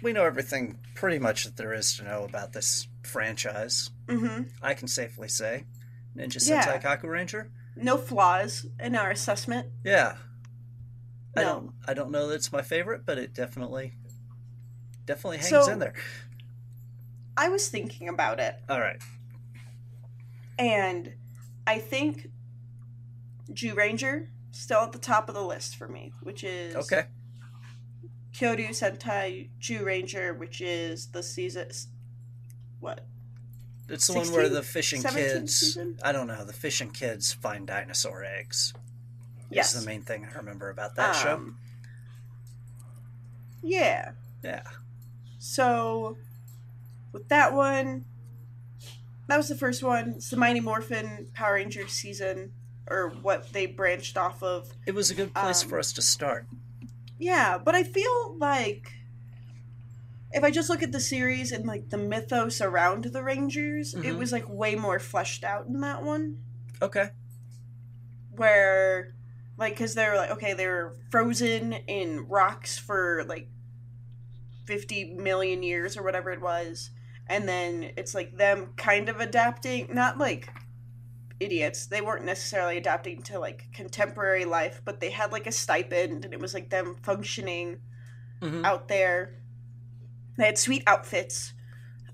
we 0.00 0.12
know 0.12 0.24
everything 0.24 0.78
pretty 0.94 1.18
much 1.18 1.42
that 1.42 1.56
there 1.56 1.74
is 1.74 1.96
to 1.96 2.04
know 2.04 2.22
about 2.22 2.52
this 2.52 2.86
franchise. 3.02 3.90
Mm-hmm. 4.06 4.42
I 4.62 4.74
can 4.74 4.86
safely 4.86 5.26
say, 5.26 5.64
Ninja 6.16 6.48
Yeah. 6.48 6.64
Sentai 6.64 6.80
Kakuranger. 6.80 7.48
No 7.74 7.96
flaws 7.98 8.64
in 8.78 8.94
our 8.94 9.10
assessment. 9.10 9.72
Yeah. 9.84 10.18
I 11.36 11.42
don't 11.42 11.72
I 11.88 11.94
don't 11.94 12.12
know 12.12 12.28
that 12.28 12.34
it's 12.36 12.52
my 12.52 12.62
favorite, 12.62 13.04
but 13.04 13.18
it 13.18 13.34
definitely 13.34 13.94
definitely 15.04 15.38
hangs 15.38 15.50
So- 15.50 15.68
in 15.72 15.80
there. 15.80 15.94
I 17.36 17.48
was 17.48 17.68
thinking 17.68 18.08
about 18.08 18.38
it, 18.40 18.54
All 18.68 18.80
right. 18.80 19.00
and 20.58 21.12
I 21.66 21.78
think 21.78 22.28
Zyuranger 23.52 24.28
still 24.52 24.80
at 24.80 24.92
the 24.92 24.98
top 24.98 25.28
of 25.28 25.34
the 25.34 25.42
list 25.42 25.76
for 25.76 25.88
me, 25.88 26.12
which 26.22 26.44
is 26.44 26.76
Okay. 26.76 27.06
Kyoryu 28.32 28.70
Sentai 28.70 29.48
Zyuranger, 29.60 30.36
which 30.38 30.60
is 30.60 31.08
the 31.08 31.22
season. 31.22 31.68
What? 32.80 33.04
It's 33.88 34.06
the 34.06 34.14
one 34.14 34.32
where 34.32 34.48
the 34.48 34.62
fishing 34.62 35.02
17th 35.02 35.12
kids 35.14 35.56
season? 35.56 35.98
I 36.02 36.12
don't 36.12 36.26
know, 36.26 36.44
the 36.44 36.52
fishing 36.52 36.90
kids 36.90 37.32
find 37.32 37.66
dinosaur 37.66 38.24
eggs. 38.24 38.72
Yes. 39.50 39.74
Is 39.74 39.80
the 39.84 39.86
main 39.86 40.02
thing 40.02 40.26
I 40.32 40.36
remember 40.38 40.70
about 40.70 40.94
that 40.96 41.12
show. 41.14 41.34
Um, 41.34 41.58
Yeah. 43.62 44.12
Yeah. 44.42 44.62
So, 45.38 46.16
with 47.14 47.28
that 47.28 47.54
one, 47.54 48.04
that 49.28 49.38
was 49.38 49.48
the 49.48 49.54
first 49.54 49.82
one. 49.82 50.14
It's 50.16 50.28
the 50.28 50.36
Mighty 50.36 50.60
Morphin 50.60 51.28
Power 51.32 51.54
Rangers 51.54 51.92
season, 51.92 52.52
or 52.90 53.08
what 53.22 53.50
they 53.54 53.64
branched 53.64 54.18
off 54.18 54.42
of. 54.42 54.70
It 54.84 54.94
was 54.94 55.10
a 55.10 55.14
good 55.14 55.32
place 55.32 55.62
Um, 55.62 55.70
for 55.70 55.78
us 55.78 55.92
to 55.94 56.02
start. 56.02 56.46
Yeah, 57.18 57.56
but 57.56 57.74
I 57.74 57.84
feel 57.84 58.36
like 58.36 58.92
if 60.32 60.42
I 60.42 60.50
just 60.50 60.68
look 60.68 60.82
at 60.82 60.90
the 60.92 61.00
series 61.00 61.52
and 61.52 61.64
like 61.64 61.88
the 61.90 61.96
mythos 61.96 62.60
around 62.60 63.04
the 63.04 63.22
Rangers, 63.22 63.94
it 63.94 64.02
Mhm. 64.02 64.18
was 64.18 64.32
like 64.32 64.48
way 64.48 64.74
more 64.74 64.98
fleshed 64.98 65.44
out 65.44 65.66
in 65.68 65.80
that 65.80 66.02
one. 66.02 66.42
Okay. 66.82 67.10
Where, 68.36 69.14
like, 69.56 69.74
because 69.74 69.94
they 69.94 70.08
were 70.08 70.16
like, 70.16 70.30
okay, 70.32 70.52
they 70.54 70.66
were 70.66 70.96
frozen 71.10 71.72
in 71.72 72.26
rocks 72.28 72.76
for 72.76 73.24
like 73.28 73.48
50 74.64 75.14
million 75.14 75.62
years 75.62 75.96
or 75.96 76.02
whatever 76.02 76.32
it 76.32 76.40
was. 76.40 76.90
And 77.26 77.48
then 77.48 77.92
it's 77.96 78.14
like 78.14 78.36
them 78.36 78.74
kind 78.76 79.08
of 79.08 79.20
adapting, 79.20 79.88
not 79.92 80.18
like 80.18 80.50
idiots. 81.40 81.86
They 81.86 82.00
weren't 82.00 82.24
necessarily 82.24 82.76
adapting 82.76 83.22
to 83.22 83.38
like 83.38 83.66
contemporary 83.72 84.44
life, 84.44 84.82
but 84.84 85.00
they 85.00 85.10
had 85.10 85.32
like 85.32 85.46
a 85.46 85.52
stipend 85.52 86.24
and 86.24 86.34
it 86.34 86.40
was 86.40 86.54
like 86.54 86.70
them 86.70 86.96
functioning 87.02 87.78
Mhm. 88.40 88.64
out 88.64 88.88
there. 88.88 89.36
They 90.36 90.46
had 90.46 90.58
sweet 90.58 90.82
outfits, 90.86 91.52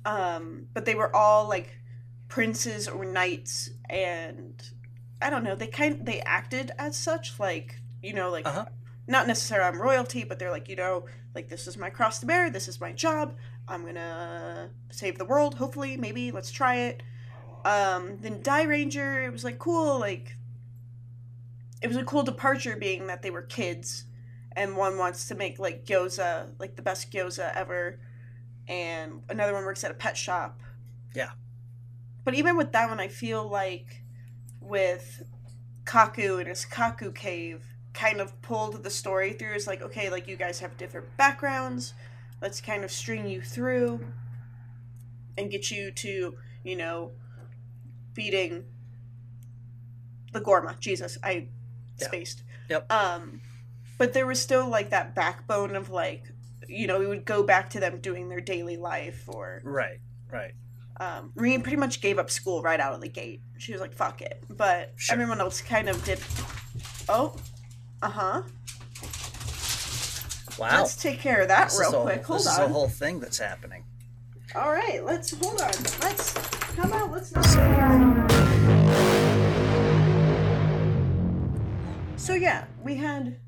um, 0.04 0.66
but 0.72 0.84
they 0.84 0.94
were 0.94 1.14
all 1.14 1.48
like 1.48 1.78
princes 2.28 2.86
or 2.88 3.04
knights, 3.04 3.70
and 3.88 4.62
I 5.22 5.30
don't 5.30 5.42
know. 5.44 5.54
They 5.54 5.66
kind 5.66 6.04
they 6.06 6.20
acted 6.20 6.70
as 6.78 6.96
such, 6.96 7.38
like 7.40 7.80
you 8.02 8.12
know, 8.12 8.30
like 8.30 8.46
Uh-huh. 8.46 8.66
not 9.06 9.26
necessarily 9.26 9.68
I'm 9.68 9.80
royalty, 9.80 10.24
but 10.24 10.38
they're 10.38 10.50
like 10.50 10.68
you 10.68 10.76
know, 10.76 11.06
like 11.34 11.48
this 11.48 11.66
is 11.66 11.76
my 11.78 11.90
cross 11.90 12.18
to 12.20 12.26
bear. 12.26 12.50
This 12.50 12.68
is 12.68 12.80
my 12.80 12.92
job. 12.92 13.36
I'm 13.70 13.86
gonna 13.86 14.70
save 14.90 15.16
the 15.16 15.24
world. 15.24 15.54
Hopefully, 15.54 15.96
maybe 15.96 16.30
let's 16.32 16.50
try 16.50 16.76
it. 16.76 17.02
Um, 17.64 18.18
then 18.20 18.42
Dairanger, 18.42 19.24
it 19.26 19.30
was 19.30 19.44
like 19.44 19.58
cool, 19.58 19.98
like 19.98 20.36
it 21.80 21.88
was 21.88 21.96
a 21.96 22.04
cool 22.04 22.22
departure, 22.22 22.76
being 22.76 23.06
that 23.06 23.22
they 23.22 23.30
were 23.30 23.42
kids 23.42 24.04
and 24.52 24.76
one 24.76 24.98
wants 24.98 25.28
to 25.28 25.34
make 25.34 25.58
like 25.58 25.84
gyoza, 25.84 26.50
like 26.58 26.76
the 26.76 26.82
best 26.82 27.10
gyoza 27.10 27.54
ever, 27.54 27.98
and 28.68 29.22
another 29.28 29.52
one 29.52 29.64
works 29.64 29.84
at 29.84 29.90
a 29.90 29.94
pet 29.94 30.16
shop. 30.16 30.60
Yeah. 31.14 31.30
But 32.24 32.34
even 32.34 32.56
with 32.56 32.72
that 32.72 32.88
one, 32.88 33.00
I 33.00 33.08
feel 33.08 33.48
like 33.48 34.02
with 34.60 35.22
Kaku 35.84 36.38
and 36.38 36.48
his 36.48 36.66
Kaku 36.66 37.14
cave 37.14 37.64
kind 37.94 38.20
of 38.20 38.40
pulled 38.42 38.82
the 38.82 38.90
story 38.90 39.32
through. 39.32 39.54
It's 39.54 39.66
like, 39.66 39.82
okay, 39.82 40.10
like 40.10 40.28
you 40.28 40.36
guys 40.36 40.60
have 40.60 40.76
different 40.76 41.16
backgrounds. 41.16 41.94
Let's 42.40 42.60
kind 42.60 42.84
of 42.84 42.90
string 42.90 43.26
you 43.28 43.40
through. 43.42 44.00
and 45.38 45.50
get 45.50 45.70
you 45.70 45.90
to, 45.92 46.36
you 46.64 46.76
know, 46.76 47.12
beating 48.12 48.64
the 50.32 50.40
Gorma. 50.40 50.76
Jesus, 50.80 51.16
I 51.22 51.48
Yeah. 51.98 52.06
spaced. 52.08 52.42
Yep. 52.68 52.92
Um, 52.92 53.40
but 53.96 54.12
there 54.12 54.26
was 54.26 54.38
still 54.42 54.68
like 54.68 54.90
that 54.90 55.14
backbone 55.14 55.76
of 55.76 55.88
like, 55.88 56.24
you 56.68 56.86
know, 56.86 56.98
we 56.98 57.06
would 57.06 57.24
go 57.24 57.42
back 57.42 57.70
to 57.70 57.80
them 57.80 58.00
doing 58.00 58.28
their 58.28 58.40
daily 58.40 58.76
life 58.76 59.24
or 59.28 59.62
Right, 59.64 60.00
right. 60.30 60.52
um, 60.98 61.32
Reen 61.36 61.62
pretty 61.62 61.78
much 61.78 62.02
gave 62.02 62.18
up 62.18 62.28
school 62.30 62.60
right 62.60 62.80
out 62.80 62.92
of 62.92 63.00
the 63.00 63.08
gate. 63.08 63.40
She 63.56 63.72
was 63.72 63.80
like, 63.80 63.94
"Fuck 63.94 64.20
it," 64.20 64.44
but 64.50 64.92
Sure. 64.96 65.14
everyone 65.14 65.40
else 65.40 65.62
kind 65.62 65.88
of 65.88 66.04
did. 66.04 66.20
Oh, 67.08 67.34
uh 68.02 68.10
huh. 68.10 68.42
Wow. 70.60 70.80
Let's 70.82 70.94
take 70.94 71.20
care 71.20 71.40
of 71.40 71.48
that 71.48 71.70
this 71.70 71.80
real 71.80 71.88
is 71.88 71.94
a, 71.94 72.00
quick. 72.02 72.24
Hold 72.26 72.40
this 72.40 72.46
is 72.52 72.58
on. 72.58 72.70
a 72.70 72.72
whole 72.72 72.88
thing 72.88 73.18
that's 73.18 73.38
happening. 73.38 73.84
All 74.54 74.70
right, 74.70 75.02
let's 75.02 75.30
hold 75.30 75.58
on. 75.60 75.68
Let's 76.02 76.36
how 76.76 76.82
about 76.84 77.10
let's 77.10 77.32
not. 77.34 77.44
So, 77.46 77.60
So 82.16 82.34
yeah, 82.34 82.66
we 82.82 82.96
had 82.96 83.38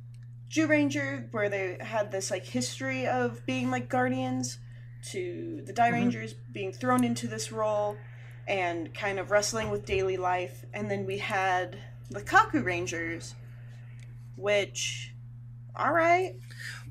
Zyuranger 0.50 1.30
where 1.32 1.50
they 1.50 1.76
had 1.80 2.10
this 2.10 2.30
like 2.30 2.46
history 2.46 3.06
of 3.06 3.44
being 3.44 3.70
like 3.70 3.90
guardians 3.90 4.58
to 5.10 5.62
the 5.66 5.72
Die 5.74 5.90
Mhm. 5.90 5.92
Rangers 5.92 6.34
being 6.52 6.72
thrown 6.72 7.04
into 7.04 7.28
this 7.28 7.52
role 7.52 7.96
and 8.48 8.94
kind 8.94 9.18
of 9.18 9.30
wrestling 9.30 9.70
with 9.70 9.84
daily 9.84 10.16
life, 10.16 10.64
and 10.72 10.90
then 10.90 11.04
we 11.04 11.18
had 11.18 11.76
the 12.10 12.20
Kaku 12.22 12.64
Rangers, 12.64 13.34
which, 14.36 15.14
all 15.76 15.92
right, 15.92 16.36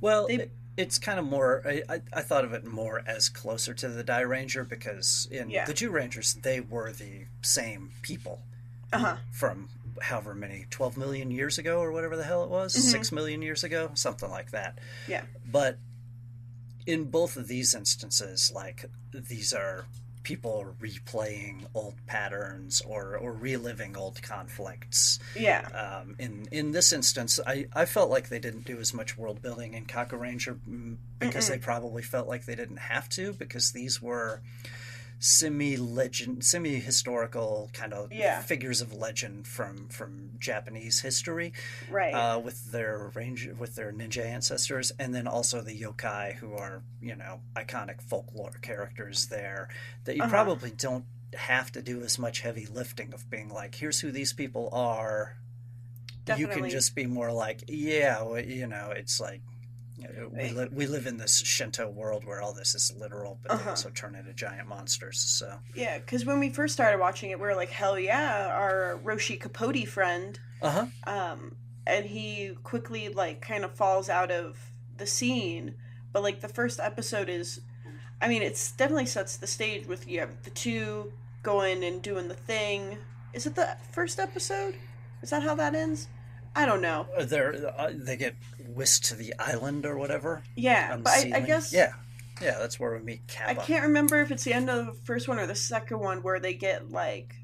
well, 0.01 0.27
They- 0.27 0.35
it, 0.35 0.51
it's 0.77 0.97
kind 0.99 1.19
of 1.19 1.25
more. 1.25 1.61
I, 1.65 2.01
I, 2.13 2.21
thought 2.21 2.43
of 2.45 2.53
it 2.53 2.65
more 2.65 3.01
as 3.05 3.29
closer 3.29 3.73
to 3.75 3.87
the 3.89 4.03
Dairanger 4.03 4.67
because 4.67 5.27
in 5.31 5.49
Yeah. 5.49 5.65
the 5.65 5.73
Zyurangers, 5.73 6.41
they 6.41 6.59
were 6.59 6.91
the 6.91 7.25
same 7.41 7.91
people 8.01 8.41
uh 8.93 8.97
huh, 8.97 9.15
from 9.31 9.69
however 10.01 10.33
many 10.33 10.65
12 10.69 10.97
million 10.97 11.29
years 11.31 11.57
ago 11.57 11.79
or 11.79 11.91
whatever 11.91 12.17
the 12.17 12.23
hell 12.23 12.43
it 12.43 12.49
was 12.49 12.75
Mhm. 12.75 12.91
6 12.91 13.11
million 13.11 13.41
years 13.41 13.63
ago 13.63 13.91
something 13.93 14.29
like 14.29 14.51
that 14.51 14.79
Yeah. 15.07 15.23
but 15.49 15.77
in 16.85 17.05
both 17.11 17.37
of 17.37 17.47
these 17.47 17.75
instances 17.75 18.51
like 18.53 18.85
these 19.13 19.53
are 19.53 19.85
people 20.23 20.75
replaying 20.79 21.65
old 21.73 21.95
patterns 22.05 22.81
or, 22.81 23.17
or 23.17 23.33
reliving 23.33 23.97
old 23.97 24.21
conflicts 24.21 25.19
yeah, 25.35 25.67
um, 26.03 26.15
in 26.19 26.47
in 26.51 26.71
this 26.71 26.93
instance 26.93 27.39
I, 27.45 27.67
I 27.73 27.85
felt 27.85 28.09
like 28.09 28.29
they 28.29 28.39
didn't 28.39 28.65
do 28.65 28.79
as 28.79 28.93
much 28.93 29.17
world 29.17 29.41
building 29.41 29.73
in 29.73 29.85
Kakuranger 29.85 30.59
mm, 30.67 30.97
because 31.19 31.45
Mm-mm. 31.45 31.53
they 31.53 31.57
probably 31.57 32.03
felt 32.03 32.27
like 32.27 32.45
they 32.45 32.55
didn't 32.55 32.77
have 32.77 33.09
to 33.09 33.33
because 33.33 33.71
these 33.71 34.01
were 34.01 34.41
semi 35.23 35.77
legend 35.77 36.43
semi 36.43 36.79
historical 36.79 37.69
kind 37.73 37.93
of 37.93 38.11
Yeah. 38.11 38.41
figures 38.41 38.81
of 38.81 38.91
legend 38.91 39.47
from 39.47 39.87
from 39.89 40.31
Japanese 40.39 40.99
history 41.01 41.53
right, 41.91 42.11
uh, 42.11 42.39
with 42.39 42.71
their 42.71 43.11
range 43.13 43.47
with 43.59 43.75
their 43.75 43.91
ninja 43.93 44.25
ancestors 44.25 44.91
and 44.97 45.13
then 45.13 45.27
also 45.27 45.61
the 45.61 45.79
yokai 45.79 46.33
who 46.37 46.53
are 46.55 46.81
you 46.99 47.15
know 47.15 47.39
iconic 47.55 48.01
folklore 48.01 48.57
characters 48.63 49.27
there 49.27 49.69
that 50.05 50.15
you 50.15 50.23
Uh-huh. 50.23 50.31
probably 50.31 50.71
don't 50.71 51.05
have 51.35 51.71
to 51.73 51.83
do 51.83 52.01
as 52.01 52.17
much 52.17 52.41
heavy 52.41 52.65
lifting 52.65 53.13
of 53.13 53.29
being 53.29 53.49
like 53.49 53.75
here's 53.75 53.99
who 53.99 54.11
these 54.11 54.33
people 54.33 54.69
are 54.73 55.37
you 56.37 56.47
can 56.47 56.67
just 56.69 56.95
be 56.95 57.05
more 57.05 57.31
like 57.31 57.63
yeah 57.67 58.23
well, 58.23 58.39
you 58.43 58.65
know 58.65 58.91
it's 58.95 59.19
like 59.19 59.41
we, 60.31 60.49
li- 60.49 60.69
we 60.71 60.85
live 60.87 61.05
in 61.07 61.17
this 61.17 61.39
Shinto 61.39 61.89
world 61.89 62.25
where 62.25 62.41
all 62.41 62.53
this 62.53 62.75
is 62.75 62.93
literal, 62.97 63.39
but 63.41 63.49
they 63.49 63.55
Uh-huh. 63.55 63.69
also 63.71 63.89
turn 63.89 64.15
into 64.15 64.33
giant 64.33 64.67
monsters. 64.67 65.19
So 65.19 65.59
yeah. 65.75 65.97
Because 65.99 66.25
when 66.25 66.39
we 66.39 66.49
first 66.49 66.73
started 66.73 66.99
watching 66.99 67.29
it, 67.31 67.39
we 67.39 67.45
were 67.47 67.55
like, 67.55 67.69
hell 67.69 67.97
yeah, 67.99 68.47
our 68.47 68.99
Roshi 69.03 69.39
Capote 69.39 69.87
friend 69.87 70.39
uh 70.61 70.69
huh, 71.05 71.11
um, 71.11 71.55
and 71.87 72.05
he 72.05 72.55
quickly 72.63 73.09
like 73.09 73.41
kind 73.41 73.63
of 73.65 73.73
falls 73.75 74.09
out 74.09 74.31
of 74.31 74.71
the 74.97 75.05
scene. 75.07 75.75
But 76.13 76.23
like 76.23 76.41
the 76.41 76.47
first 76.49 76.79
episode 76.79 77.29
is, 77.29 77.61
I 78.21 78.27
mean, 78.27 78.41
it's 78.41 78.71
definitely 78.73 79.05
sets 79.07 79.37
the 79.37 79.47
stage 79.47 79.87
with 79.87 80.07
you 80.07 80.19
have 80.19 80.43
the 80.43 80.49
two 80.51 81.11
going 81.41 81.83
and 81.83 82.01
doing 82.01 82.27
the 82.27 82.35
thing. 82.35 82.97
Is 83.33 83.45
it 83.45 83.55
the 83.55 83.77
first 83.93 84.19
episode? 84.19 84.75
Is 85.23 85.29
that 85.31 85.41
how 85.43 85.55
that 85.55 85.73
ends? 85.73 86.07
I 86.55 86.65
don't 86.65 86.81
know. 86.81 87.07
they're 87.21 87.73
uh, 87.79 87.91
they 87.95 88.17
get 88.17 88.35
whisked 88.75 89.05
to 89.05 89.15
the 89.15 89.33
island 89.39 89.85
or 89.85 89.97
whatever. 89.97 90.43
Yeah, 90.55 90.97
but 90.97 91.11
I, 91.11 91.31
I 91.35 91.39
guess 91.41 91.73
yeah, 91.73 91.93
yeah, 92.41 92.57
that's 92.59 92.79
where 92.79 92.95
we 92.95 92.99
meet 93.03 93.21
I 93.45 93.53
can't 93.53 93.83
remember 93.83 94.21
if 94.21 94.31
it's 94.31 94.43
the 94.43 94.53
end 94.53 94.69
of 94.69 94.85
the 94.85 94.93
first 94.93 95.27
one 95.27 95.39
or 95.39 95.47
the 95.47 95.55
second 95.55 95.99
one 95.99 96.23
where 96.23 96.39
they 96.39 96.53
get 96.53 96.91
like 96.91 97.35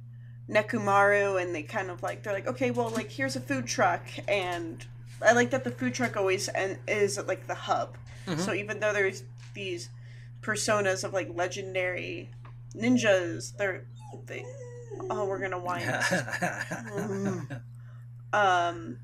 Nekomaru 0.50 1.42
and 1.42 1.54
they 1.54 1.64
kind 1.64 1.90
of 1.92 2.02
like 2.02 2.24
they're 2.24 2.34
like 2.34 2.48
okay 2.48 2.72
well 2.72 2.90
like 2.90 3.12
here's 3.12 3.36
a 3.36 3.42
food 3.42 3.68
truck 3.68 4.02
and 4.28 4.86
I 5.22 5.34
like 5.34 5.50
that 5.52 5.64
the 5.64 5.72
food 5.72 5.94
truck 5.94 6.16
always 6.16 6.48
and 6.48 6.78
is 6.88 7.18
like 7.28 7.48
the 7.48 7.56
hub. 7.56 7.98
Mhm. 8.28 8.40
So 8.40 8.54
even 8.54 8.80
though 8.80 8.94
there's 8.94 9.24
these 9.54 9.90
personas 10.42 11.04
of 11.04 11.14
like 11.14 11.30
legendary 11.34 12.30
ninjas, 12.76 13.56
they're 13.58 13.86
they 14.26 14.46
oh 15.10 15.26
we're 15.26 15.40
gonna 15.40 15.60
whine. 15.60 15.82
Mm. 15.82 17.62
um 18.34 19.00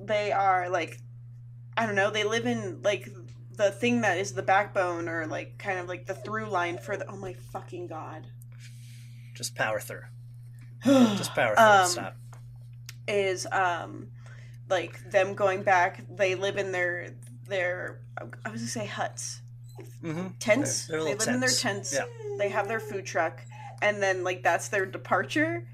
they 0.00 0.32
are 0.32 0.68
like 0.70 1.00
I 1.78 1.86
don't 1.86 1.94
know, 1.94 2.10
they 2.10 2.24
live 2.24 2.44
in 2.44 2.82
like 2.82 3.08
the 3.52 3.70
thing 3.70 4.00
that 4.02 4.18
is 4.18 4.34
the 4.34 4.42
backbone 4.42 5.08
or 5.08 5.26
like 5.26 5.56
kind 5.58 5.78
of 5.78 5.88
like 5.88 6.06
the 6.06 6.14
through 6.14 6.46
line 6.50 6.76
for 6.78 6.96
the 6.96 7.06
oh 7.08 7.16
my 7.16 7.34
fucking 7.52 7.86
god. 7.86 8.26
Just 9.34 9.54
power 9.54 9.78
through. 9.80 10.02
Just 10.84 11.34
power 11.34 11.54
through. 11.54 11.64
Um, 11.64 11.86
Stop. 11.86 12.16
is 13.06 13.46
um 13.52 14.08
like 14.68 15.10
them 15.10 15.34
going 15.34 15.62
back 15.62 16.04
they 16.14 16.34
live 16.34 16.56
in 16.58 16.72
their 16.72 17.14
their 17.48 18.00
I 18.44 18.50
was 18.50 18.60
gonna 18.62 18.68
say 18.68 18.86
huts. 18.86 19.40
hmm 20.02 20.28
Tents. 20.38 20.86
They're- 20.86 20.98
they're 20.98 21.04
they 21.04 21.14
live 21.18 21.28
in 21.28 21.40
their 21.40 21.48
tents. 21.48 21.90
tents. 21.90 21.94
Yeah. 21.94 22.04
They 22.38 22.48
have 22.48 22.68
their 22.68 22.80
food 22.80 23.06
truck 23.06 23.40
and 23.82 24.02
then 24.02 24.24
like 24.24 24.42
that's 24.42 24.68
their 24.68 24.84
departure. 24.86 25.66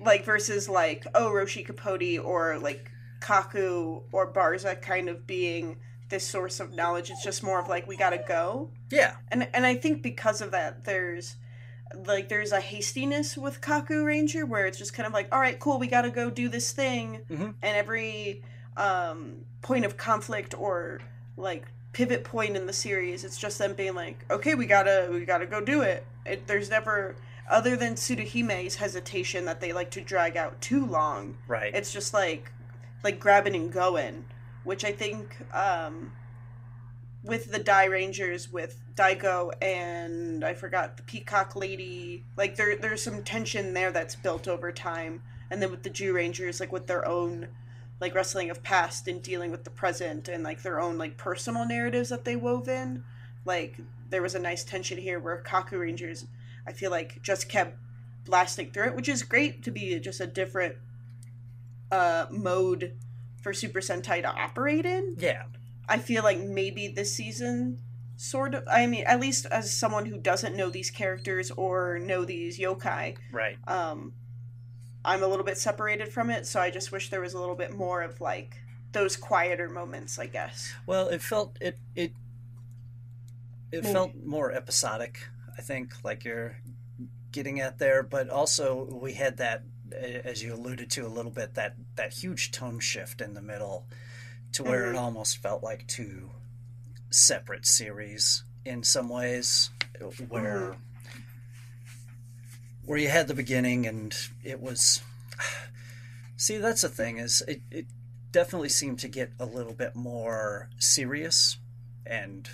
Like 0.00 0.24
versus 0.24 0.68
like, 0.68 1.06
oh 1.14 1.30
Roshi 1.30 1.64
Capote 1.64 2.18
or 2.24 2.58
like 2.58 2.90
Kaku 3.22 4.02
or 4.12 4.32
Barza 4.32 4.74
kind 4.80 5.08
of 5.08 5.26
being 5.26 5.76
this 6.08 6.26
source 6.28 6.60
of 6.60 6.72
knowledge. 6.74 7.10
It's 7.10 7.22
just 7.24 7.42
more 7.42 7.58
of 7.60 7.68
like 7.68 7.86
we 7.86 7.96
gotta 7.96 8.22
go. 8.26 8.70
Yeah, 8.90 9.14
And 9.30 9.48
and 9.54 9.64
I 9.64 9.76
think 9.76 10.02
because 10.02 10.40
of 10.42 10.50
that 10.50 10.84
there's 10.84 11.36
like 12.06 12.28
there's 12.28 12.52
a 12.52 12.60
hastiness 12.60 13.36
with 13.36 13.60
Kakuranger 13.60 14.48
where 14.48 14.66
it's 14.66 14.78
just 14.78 14.94
kind 14.94 15.06
of 15.06 15.12
like, 15.12 15.28
all 15.32 15.40
right, 15.40 15.58
cool, 15.58 15.78
we 15.78 15.86
gotta 15.86 16.10
go 16.10 16.30
do 16.30 16.48
this 16.48 16.72
thing 16.72 17.20
Mhm. 17.30 17.54
and 17.62 17.76
every 17.76 18.42
um 18.76 19.44
point 19.62 19.84
of 19.84 19.96
conflict 19.96 20.54
or 20.58 21.00
like 21.36 21.64
pivot 21.92 22.24
point 22.24 22.56
in 22.56 22.64
the 22.66 22.72
series 22.72 23.22
it's 23.22 23.36
just 23.36 23.58
them 23.58 23.74
being 23.74 23.94
like 23.94 24.24
okay 24.30 24.54
we 24.54 24.64
gotta 24.64 25.10
we 25.12 25.26
gotta 25.26 25.44
go 25.46 25.60
do 25.60 25.82
it, 25.82 26.06
it 26.24 26.46
there's 26.46 26.70
never 26.70 27.14
other 27.50 27.76
than 27.76 27.94
Tsuruhime's 27.94 28.76
hesitation 28.76 29.44
that 29.44 29.60
they 29.60 29.74
like 29.74 29.90
to 29.90 30.00
drag 30.00 30.38
out 30.38 30.58
too 30.62 30.86
long 30.86 31.36
right. 31.46 31.74
it's 31.74 31.92
just 31.92 32.14
like 32.14 32.50
like 33.02 33.18
grabbing 33.20 33.54
and 33.54 33.72
going 33.72 34.24
which 34.64 34.84
i 34.84 34.92
think 34.92 35.36
um 35.54 36.12
with 37.24 37.52
the 37.52 37.60
Dairangers 37.60 38.52
with 38.52 38.82
daigo 38.96 39.52
and 39.62 40.44
i 40.44 40.54
forgot 40.54 40.96
the 40.96 41.02
peacock 41.04 41.54
lady 41.54 42.24
like 42.36 42.56
there 42.56 42.76
there's 42.76 43.02
some 43.02 43.22
tension 43.22 43.74
there 43.74 43.92
that's 43.92 44.16
built 44.16 44.48
over 44.48 44.72
time. 44.72 45.22
And 45.50 45.60
then 45.60 45.70
with 45.70 45.82
the 45.82 45.90
Zyurangers 45.90 46.60
like 46.60 46.72
with 46.72 46.86
their 46.86 47.06
own 47.06 47.48
like 48.00 48.14
wrestling 48.14 48.50
of 48.50 48.62
past 48.62 49.06
and 49.06 49.22
dealing 49.22 49.50
with 49.50 49.64
the 49.64 49.70
present 49.70 50.28
and 50.28 50.42
like 50.42 50.62
their 50.62 50.80
own 50.80 50.98
like 50.98 51.16
personal 51.16 51.66
narratives 51.66 52.08
that 52.08 52.24
they 52.24 52.36
wove 52.36 52.68
in. 52.68 53.04
Like 53.44 53.78
there 54.08 54.22
was 54.22 54.34
a 54.34 54.38
nice 54.38 54.64
tension 54.64 54.98
here 54.98 55.18
where 55.20 55.42
Kakurangers 55.44 56.26
i 56.66 56.72
feel 56.72 56.90
like 56.90 57.20
just 57.22 57.48
kept 57.48 57.76
blasting 58.24 58.70
through 58.70 58.84
it 58.84 58.94
which 58.94 59.08
is 59.08 59.22
great 59.24 59.62
to 59.64 59.70
be 59.70 59.98
just 59.98 60.20
a 60.20 60.26
different 60.26 60.76
uh 61.92 62.26
mode 62.30 62.96
for 63.40 63.52
super 63.52 63.80
sentai 63.80 64.20
to 64.22 64.28
operate 64.28 64.84
in 64.86 65.14
yeah, 65.18 65.44
i 65.88 65.98
feel 65.98 66.22
like 66.24 66.40
maybe 66.40 66.88
this 66.88 67.14
season 67.14 67.78
sort 68.16 68.54
of 68.54 68.64
i 68.70 68.86
mean 68.86 69.04
at 69.06 69.20
least 69.20 69.46
as 69.46 69.70
someone 69.76 70.06
who 70.06 70.16
doesn't 70.18 70.56
know 70.56 70.70
these 70.70 70.90
characters 70.90 71.50
or 71.52 71.98
know 71.98 72.24
these 72.24 72.58
yokai 72.58 73.16
right. 73.32 73.56
um 73.66 74.12
i'm 75.04 75.22
a 75.22 75.26
little 75.26 75.44
bit 75.44 75.58
separated 75.58 76.12
from 76.12 76.30
it 76.30 76.46
so 76.46 76.60
i 76.60 76.70
just 76.70 76.90
wish 76.92 77.10
there 77.10 77.20
was 77.20 77.34
a 77.34 77.38
little 77.40 77.56
bit 77.56 77.72
more 77.74 78.02
of 78.02 78.20
like 78.20 78.56
those 78.92 79.16
quieter 79.16 79.68
moments 79.68 80.18
i 80.18 80.26
guess 80.26 80.72
Well, 80.86 81.08
it 81.08 81.20
felt 81.22 81.56
it 81.60 81.78
it 81.94 82.12
it 83.72 83.82
Maybe. 83.82 83.92
felt 83.94 84.12
more 84.24 84.52
episodic. 84.52 85.28
I 85.56 85.62
think, 85.62 85.94
like 86.04 86.24
you're 86.26 86.58
getting 87.32 87.58
at 87.60 87.78
there, 87.78 88.02
but 88.02 88.28
also 88.28 88.84
we 88.84 89.14
had 89.14 89.38
that, 89.38 89.62
as 89.92 90.42
you 90.42 90.54
alluded 90.54 90.90
to 90.92 91.06
a 91.06 91.08
little 91.08 91.30
bit, 91.30 91.54
that 91.54 91.76
that 91.96 92.12
huge 92.14 92.50
tone 92.50 92.80
shift 92.80 93.20
in 93.20 93.34
the 93.34 93.42
middle, 93.42 93.86
to 94.52 94.62
where 94.62 94.90
it 94.90 94.94
Mhm. 94.94 95.00
almost 95.00 95.38
felt 95.38 95.62
like 95.62 95.86
two 95.86 96.30
separate 97.10 97.66
series 97.66 98.44
in 98.64 98.82
some 98.82 99.08
ways, 99.08 99.70
where 100.28 100.76
where 102.84 102.98
you 102.98 103.08
had 103.08 103.28
the 103.28 103.34
beginning 103.34 103.86
and 103.86 104.14
it 104.42 104.60
was 104.60 105.02
see 106.36 106.56
that's 106.58 106.82
the 106.82 106.88
thing 106.88 107.18
is 107.18 107.42
it, 107.46 107.62
it 107.70 107.86
definitely 108.32 108.68
seemed 108.68 108.98
to 108.98 109.08
get 109.08 109.30
a 109.38 109.44
little 109.44 109.72
bit 109.74 109.94
more 109.94 110.68
serious 110.78 111.58
and 112.04 112.48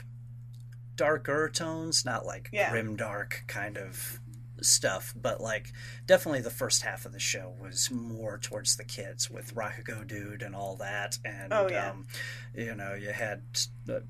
darker 0.96 1.48
tones 1.48 2.04
not 2.04 2.26
like 2.26 2.50
Yeah. 2.52 2.70
grim 2.70 2.96
dark 2.96 3.44
kind 3.46 3.78
of 3.78 4.20
stuff 4.62 5.14
but 5.20 5.40
like 5.40 5.72
definitely 6.06 6.40
the 6.40 6.50
first 6.50 6.82
half 6.82 7.04
of 7.06 7.12
the 7.12 7.18
show 7.20 7.54
was 7.60 7.90
more 7.90 8.38
towards 8.38 8.76
the 8.76 8.84
kids 8.84 9.30
with 9.30 9.54
Rakugo 9.54 10.06
dude 10.06 10.42
and 10.42 10.54
all 10.54 10.76
that 10.76 11.18
and 11.24 11.52
Oh, 11.52 11.68
yeah. 11.70 11.90
um, 11.90 12.06
you 12.54 12.74
know 12.74 12.94
you 12.94 13.10
had 13.12 13.42
uh, 13.88 14.00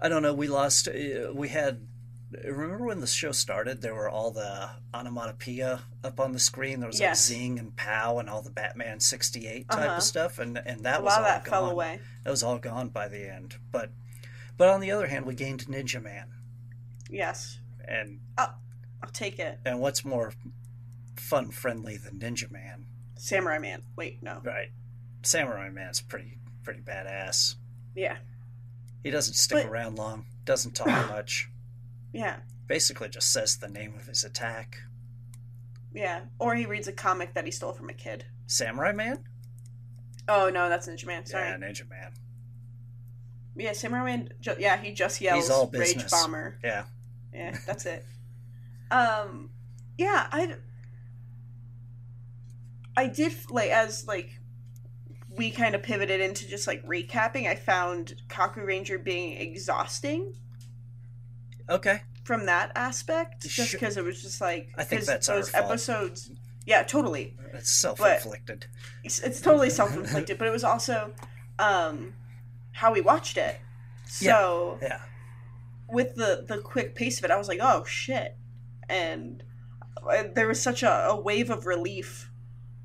I 0.00 0.08
don't 0.08 0.22
know 0.22 0.34
we 0.34 0.48
lost 0.48 0.88
uh, 0.88 1.32
we 1.34 1.48
had 1.48 1.86
remember 2.44 2.86
when 2.86 3.00
the 3.00 3.06
show 3.06 3.30
started 3.30 3.82
there 3.82 3.94
were 3.94 4.08
all 4.08 4.30
the 4.30 4.70
onomatopoeia 4.94 5.82
up 6.02 6.18
on 6.18 6.32
the 6.32 6.38
screen 6.38 6.80
there 6.80 6.88
was 6.88 6.98
Yes. 6.98 7.28
like 7.30 7.38
zing 7.38 7.58
and 7.58 7.76
pow 7.76 8.18
and 8.18 8.28
all 8.30 8.40
the 8.40 8.50
batman 8.50 9.00
68 9.00 9.68
type 9.68 9.78
Uh-huh. 9.78 9.96
of 9.96 10.02
stuff 10.02 10.38
and 10.38 10.56
and 10.64 10.84
that 10.84 11.00
a 11.00 11.02
was 11.02 11.14
all 11.14 11.22
that 11.22 11.44
gone 11.44 11.50
fell 11.52 11.70
away. 11.70 12.00
that 12.24 12.30
was 12.30 12.42
all 12.42 12.58
gone 12.58 12.88
by 12.88 13.06
the 13.08 13.30
end 13.30 13.56
but 13.70 13.90
but 14.56 14.68
on 14.70 14.80
the 14.80 14.90
other 14.90 15.08
hand 15.08 15.26
we 15.26 15.34
gained 15.34 15.66
ninja 15.66 16.02
man 16.02 16.28
Yes, 17.10 17.58
and 17.86 18.20
I'll 19.02 19.10
take 19.10 19.38
it. 19.38 19.58
and 19.64 19.80
what's 19.80 20.04
more 20.04 20.32
fun 21.16 21.50
friendly 21.50 21.96
than 21.96 22.18
ninja 22.18 22.50
man 22.50 22.86
Samurai 23.16 23.58
Man. 23.58 23.82
Wait, 23.96 24.22
no. 24.22 24.40
right 24.44 24.70
samurai 25.22 25.68
man's 25.70 26.00
pretty 26.00 26.38
pretty 26.64 26.80
badass 26.80 27.54
Yeah, 27.94 28.16
he 29.04 29.10
doesn't 29.10 29.34
stick 29.34 29.64
But- 29.64 29.70
around 29.72 29.96
long 29.96 30.26
doesn't 30.44 30.74
talk 30.74 30.86
much 31.10 31.48
yeah, 32.12 32.40
basically 32.66 33.08
just 33.08 33.32
says 33.32 33.56
the 33.56 33.68
name 33.68 33.94
of 33.96 34.06
his 34.06 34.24
attack 34.24 34.78
yeah. 35.94 36.20
Or 36.38 36.54
he 36.54 36.64
reads 36.66 36.88
a 36.88 36.92
comic 36.92 37.34
that 37.34 37.44
he 37.44 37.50
stole 37.50 37.72
from 37.74 37.88
a 37.90 37.92
kid. 37.94 38.24
samurai 38.46 38.92
man 38.92 39.24
Oh 40.28 40.48
no, 40.50 40.68
that's 40.68 40.88
Ninja 40.88 41.06
Man. 41.06 41.26
Sorry. 41.26 41.44
yeah 41.48 41.56
ninja 41.56 41.88
man 41.88 42.12
Yeah, 43.56 43.72
Samurai 43.72 44.04
Man. 44.04 44.28
Ju- 44.40 44.56
yeah, 44.58 44.76
he 44.80 44.92
just 44.92 45.20
yells 45.20 45.44
He's 45.44 45.50
all 45.50 45.68
"Rage. 45.72 46.08
Bomber." 46.10 46.58
yeah 46.64 46.84
Yeah, 47.34 47.56
that's 47.66 47.86
it. 47.86 48.04
Um, 48.92 49.50
yeah, 49.98 50.28
I. 50.30 50.54
I 52.94 53.06
did 53.06 53.32
like 53.50 53.70
as 53.70 54.06
like 54.06 54.38
we 55.30 55.50
kind 55.50 55.74
of 55.74 55.82
pivoted 55.82 56.20
into 56.20 56.46
just 56.46 56.66
like 56.66 56.86
recapping. 56.86 57.48
I 57.48 57.54
found 57.54 58.14
Kakuranger 58.28 59.02
being 59.02 59.38
exhausting 59.40 60.34
okay 61.70 62.02
from 62.24 62.44
that 62.46 62.70
aspect, 62.76 63.42
just 63.42 63.70
Sure. 63.70 63.80
because 63.80 63.96
it 63.96 64.04
was 64.04 64.20
just 64.22 64.42
like 64.42 64.68
I 64.76 64.84
think 64.84 65.04
that's 65.04 65.26
those 65.26 65.48
fault. 65.48 65.64
episodes. 65.64 66.30
Yeah, 66.66 66.82
totally. 66.84 67.34
it's 67.54 67.72
self-inflicted 67.72 68.66
It's, 69.02 69.18
it's 69.20 69.40
totally 69.40 69.70
self 69.70 69.96
inflicted, 69.96 70.38
but 70.38 70.46
it 70.46 70.52
was 70.52 70.62
also 70.62 71.12
um, 71.58 72.12
how 72.72 72.92
we 72.92 73.00
watched 73.00 73.36
it. 73.38 73.58
So 74.04 74.78
yeah 74.82 75.00
with 75.92 76.14
the 76.14 76.44
the 76.48 76.58
quick 76.58 76.94
pace 76.94 77.18
of 77.18 77.24
it, 77.24 77.30
I 77.30 77.36
was 77.36 77.48
like, 77.48 77.58
oh 77.62 77.84
shit, 77.84 78.36
and 78.92 79.42
uh, 80.06 80.24
there 80.34 80.46
was 80.48 80.60
such 80.60 80.82
a, 80.82 81.06
a 81.08 81.16
wave 81.20 81.50
of 81.50 81.66
relief 81.66 82.28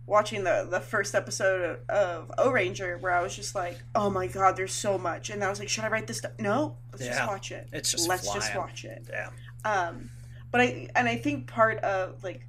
watching 0.06 0.44
the 0.46 0.66
the 0.72 0.80
first 0.80 1.14
episode 1.16 1.80
of 1.90 2.32
Ohranger 2.38 3.00
where 3.02 3.12
I 3.12 3.22
was 3.22 3.36
just 3.36 3.54
like, 3.56 3.78
oh 3.94 4.10
my 4.10 4.28
god, 4.28 4.56
there's 4.56 4.74
so 4.74 4.98
much, 4.98 5.30
and 5.30 5.44
I 5.44 5.50
was 5.50 5.60
like, 5.60 5.70
should 5.70 5.84
I 5.84 5.90
write 5.90 6.08
this 6.08 6.22
down? 6.22 6.32
No, 6.40 6.78
let's 6.92 7.04
Yeah. 7.06 7.14
just 7.16 7.28
watch 7.28 7.52
it. 7.52 7.68
It's 7.74 7.92
just 7.92 8.08
let's 8.08 8.32
just 8.34 8.56
watch 8.56 8.86
it. 8.86 9.06
yeah 9.10 9.30
Um, 9.66 10.10
but 10.52 10.62
I 10.62 10.88
and 10.96 11.08
I 11.10 11.18
think 11.18 11.48
part 11.48 11.78
of 11.80 12.24
like 12.24 12.42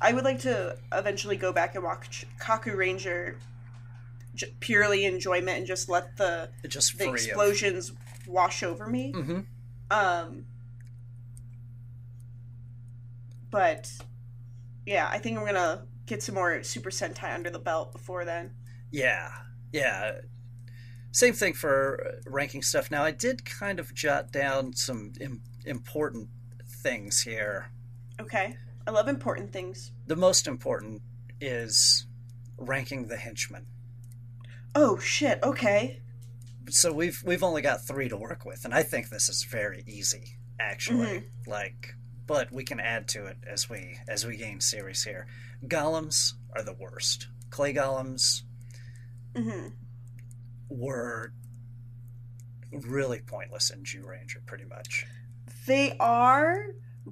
I 0.00 0.12
would 0.14 0.24
like 0.24 0.40
to 0.40 0.76
eventually 0.92 1.36
go 1.36 1.52
back 1.52 1.74
and 1.74 1.84
watch 1.84 2.26
Kakuranger 2.40 3.36
j- 4.34 4.52
purely 4.60 5.04
enjoyment 5.04 5.58
and 5.58 5.66
just 5.66 5.88
let 5.88 6.16
the 6.16 6.48
just 6.66 6.98
the 6.98 7.10
explosions 7.10 7.92
wash 8.26 8.62
over 8.62 8.86
me. 8.86 9.12
of... 9.14 9.24
hmm 9.26 9.40
Um, 9.90 10.46
but 13.52 13.88
yeah, 14.84 15.08
I 15.08 15.18
think 15.18 15.38
I'm 15.38 15.46
gonna 15.46 15.86
get 16.06 16.24
some 16.24 16.34
more 16.34 16.64
Super 16.64 16.90
Sentai 16.90 17.32
under 17.32 17.50
the 17.50 17.60
belt 17.60 17.92
before 17.92 18.24
then. 18.24 18.50
Yeah, 18.90 19.30
yeah. 19.70 20.12
Same 21.12 21.34
thing 21.34 21.52
for 21.52 22.04
uh, 22.04 22.30
ranking 22.30 22.62
stuff. 22.62 22.90
Now, 22.90 23.04
I 23.04 23.12
did 23.12 23.44
kind 23.44 23.78
of 23.78 23.94
jot 23.94 24.32
down 24.32 24.72
some 24.72 25.12
Im- 25.20 25.42
important 25.66 26.28
things 26.82 27.20
here. 27.20 27.70
Okay, 28.20 28.56
I 28.86 28.90
love 28.90 29.06
important 29.06 29.52
things. 29.52 29.92
The 30.06 30.16
most 30.16 30.48
important 30.48 31.02
is 31.40 32.06
ranking 32.56 33.06
the 33.08 33.16
henchmen. 33.16 33.66
Oh 34.74 34.98
shit. 34.98 35.38
Okay. 35.42 36.00
So 36.70 36.92
we've 36.92 37.22
we've 37.26 37.42
only 37.42 37.60
got 37.60 37.86
three 37.86 38.08
to 38.08 38.16
work 38.16 38.44
with, 38.44 38.64
and 38.64 38.72
I 38.72 38.82
think 38.82 39.10
this 39.10 39.28
is 39.28 39.44
very 39.44 39.84
easy, 39.86 40.38
actually. 40.58 41.24
Like, 41.46 41.94
but 42.26 42.52
we 42.52 42.64
can 42.64 42.80
add 42.80 43.08
to 43.08 43.26
it 43.26 43.38
as 43.46 43.68
we 43.68 43.98
as 44.08 44.24
we 44.26 44.36
gain 44.36 44.60
series 44.60 45.04
here. 45.04 45.26
Golems 45.66 46.32
are 46.56 46.62
the 46.62 46.74
worst. 46.74 47.28
Clay 47.50 47.74
golems 47.74 48.42
hmm 49.36 49.68
were 50.68 51.32
really 52.70 53.20
pointless 53.20 53.70
in 53.70 53.82
Zyuranger, 53.84 54.44
pretty 54.46 54.64
much. 54.64 55.06
They 55.66 55.94
are, 56.00 56.64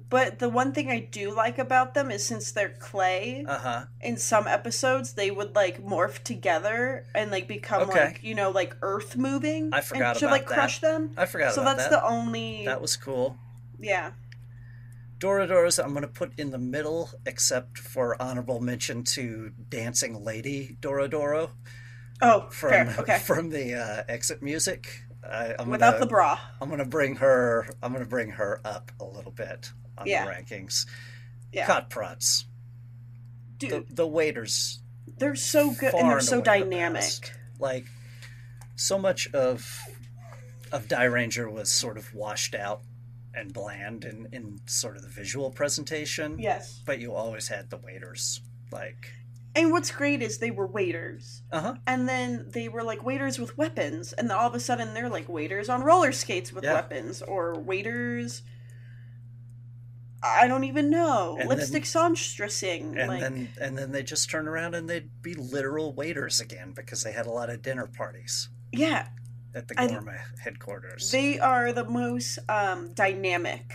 but 0.09 0.39
the 0.39 0.49
one 0.49 0.71
thing 0.73 0.89
I 0.89 0.99
do 0.99 1.31
like 1.33 1.59
about 1.59 1.93
them 1.93 2.09
is 2.09 2.25
since 2.25 2.51
they're 2.51 2.69
clay, 2.79 3.45
Uh 3.47 3.59
huh. 3.59 3.85
in 4.01 4.17
some 4.17 4.47
episodes 4.47 5.13
they 5.13 5.29
would 5.29 5.53
like 5.55 5.83
morph 5.83 6.23
together 6.23 7.05
and 7.13 7.29
like 7.31 7.47
become 7.47 7.83
Okay. 7.89 8.05
like 8.05 8.23
you 8.23 8.33
know 8.35 8.49
like 8.49 8.75
earth 8.81 9.15
moving. 9.15 9.69
I 9.73 9.81
forgot 9.81 10.09
and 10.09 10.17
should 10.17 10.25
about 10.25 10.31
like 10.33 10.47
that. 10.47 10.55
crush 10.55 10.79
them. 10.81 11.11
I 11.17 11.25
forgot 11.25 11.53
So 11.53 11.63
that's 11.63 11.83
that. 11.83 11.91
the 11.91 12.03
only. 12.03 12.65
That 12.65 12.81
was 12.81 12.97
cool. 12.97 13.37
yeah. 13.79 14.11
Doradors, 15.21 15.77
I'm 15.79 15.91
going 15.91 16.01
to 16.01 16.07
put 16.07 16.37
in 16.39 16.49
the 16.49 16.57
middle, 16.57 17.11
except 17.27 17.77
for 17.77 18.19
honorable 18.19 18.59
mention 18.59 19.03
to 19.03 19.51
Dancing 19.69 20.23
Lady 20.23 20.75
Doradoro 20.81 21.51
Oh, 22.23 22.47
from 22.49 22.69
fair. 22.71 22.95
Okay. 22.99 23.19
from 23.23 23.49
the 23.51 23.75
uh, 23.75 24.03
exit 24.09 24.41
music. 24.41 25.03
I, 25.23 25.53
I'm 25.59 25.69
Without 25.69 25.91
gonna, 25.93 25.99
the 26.05 26.09
bra. 26.09 26.39
I'm 26.59 26.69
going 26.69 26.79
to 26.79 26.85
bring 26.85 27.17
her. 27.17 27.67
I'm 27.83 27.91
going 27.93 28.03
to 28.03 28.09
bring 28.09 28.31
her 28.31 28.61
up 28.65 28.91
a 28.99 29.05
little 29.05 29.31
bit 29.31 29.71
on 29.95 30.07
Yeah. 30.07 30.25
the 30.25 30.31
rankings. 30.31 30.87
Yeah. 31.53 31.67
Cot 31.67 31.89
prots. 31.91 32.45
Dude, 33.57 33.87
The, 33.89 33.93
the 33.93 34.07
waiters 34.07 34.79
they're 35.17 35.35
so 35.35 35.69
good 35.71 35.93
and 35.93 36.09
they're 36.09 36.19
so 36.19 36.41
dynamic. 36.41 37.03
Like 37.59 37.85
so 38.75 38.97
much 38.97 39.27
of 39.35 39.79
of 40.71 40.87
Dairanger 40.87 41.51
was 41.51 41.71
sort 41.71 41.97
of 41.97 42.11
washed 42.15 42.55
out 42.55 42.81
and 43.33 43.53
bland 43.53 44.03
in, 44.05 44.27
in 44.31 44.59
sort 44.65 44.95
of 44.97 45.03
the 45.03 45.09
visual 45.09 45.51
presentation. 45.51 46.37
Yes. 46.39 46.81
But 46.85 46.99
you 46.99 47.13
always 47.13 47.47
had 47.47 47.69
the 47.69 47.77
waiters. 47.77 48.41
Like 48.71 49.11
And 49.55 49.71
what's 49.71 49.91
great 49.91 50.21
is 50.21 50.37
they 50.37 50.51
were 50.51 50.67
waiters. 50.67 51.41
uh 51.51 51.61
huh. 51.61 51.73
And 51.87 52.07
then 52.07 52.47
they 52.49 52.69
were 52.69 52.83
like 52.83 53.03
waiters 53.03 53.39
with 53.39 53.57
weapons. 53.57 54.13
And 54.13 54.29
then 54.29 54.37
all 54.37 54.47
of 54.47 54.55
a 54.55 54.59
sudden 54.59 54.93
they're 54.93 55.09
like 55.09 55.27
waiters 55.29 55.69
on 55.69 55.81
roller 55.83 56.11
skates 56.11 56.51
with 56.53 56.63
Yeah. 56.63 56.73
weapons. 56.73 57.21
Or 57.21 57.59
waiters. 57.59 58.43
I 60.23 60.47
don't 60.47 60.65
even 60.65 60.89
know. 60.91 61.37
And 61.39 61.49
Lipstick 61.49 61.83
songstressing. 61.85 62.95
And 62.97 63.07
like, 63.09 63.21
then 63.21 63.49
and 63.59 63.77
then 63.77 63.91
they 63.91 64.03
just 64.03 64.29
turn 64.29 64.47
around 64.47 64.75
and 64.75 64.87
they'd 64.89 65.09
be 65.21 65.33
literal 65.33 65.93
waiters 65.93 66.39
again 66.39 66.73
because 66.75 67.01
they 67.03 67.11
had 67.11 67.25
a 67.25 67.31
lot 67.31 67.49
of 67.49 67.61
dinner 67.61 67.87
parties 67.87 68.49
yeah, 68.73 69.07
at 69.53 69.67
the 69.67 69.75
I- 69.79 70.41
headquarters. 70.41 71.11
they 71.11 71.39
are 71.39 71.73
the 71.73 71.83
most 71.83 72.39
um, 72.49 72.93
dynamic. 72.93 73.71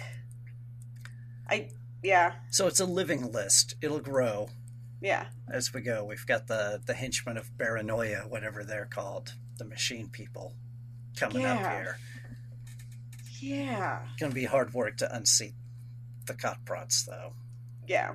I, 1.49 1.71
yeah, 2.03 2.35
so 2.51 2.67
it's 2.67 2.81
a 2.81 2.87
living 2.87 3.31
list. 3.33 3.77
It'll 3.81 4.01
grow 4.01 4.49
yeah. 5.01 5.27
as 5.51 5.73
we 5.73 5.81
go. 5.81 6.05
We've 6.05 6.27
got 6.27 6.47
the 6.47 6.81
the 6.85 6.95
henchmen 6.95 7.37
of 7.37 7.51
Baranoia, 7.57 8.29
whatever 8.29 8.65
they're 8.65 8.87
called, 8.87 9.35
the 9.59 9.65
machine 9.65 10.09
people, 10.09 10.55
coming 11.17 11.45
up 11.45 11.59
here. 11.59 11.99
Yeah. 13.41 14.01
It's 14.13 14.21
Going 14.21 14.33
to 14.33 14.35
be 14.35 14.45
hard 14.45 14.73
work 14.75 14.97
to 14.99 15.15
unseat 15.15 15.55
the 16.27 16.35
Kotprots, 16.35 17.05
though. 17.05 17.35
Yeah. 17.87 18.15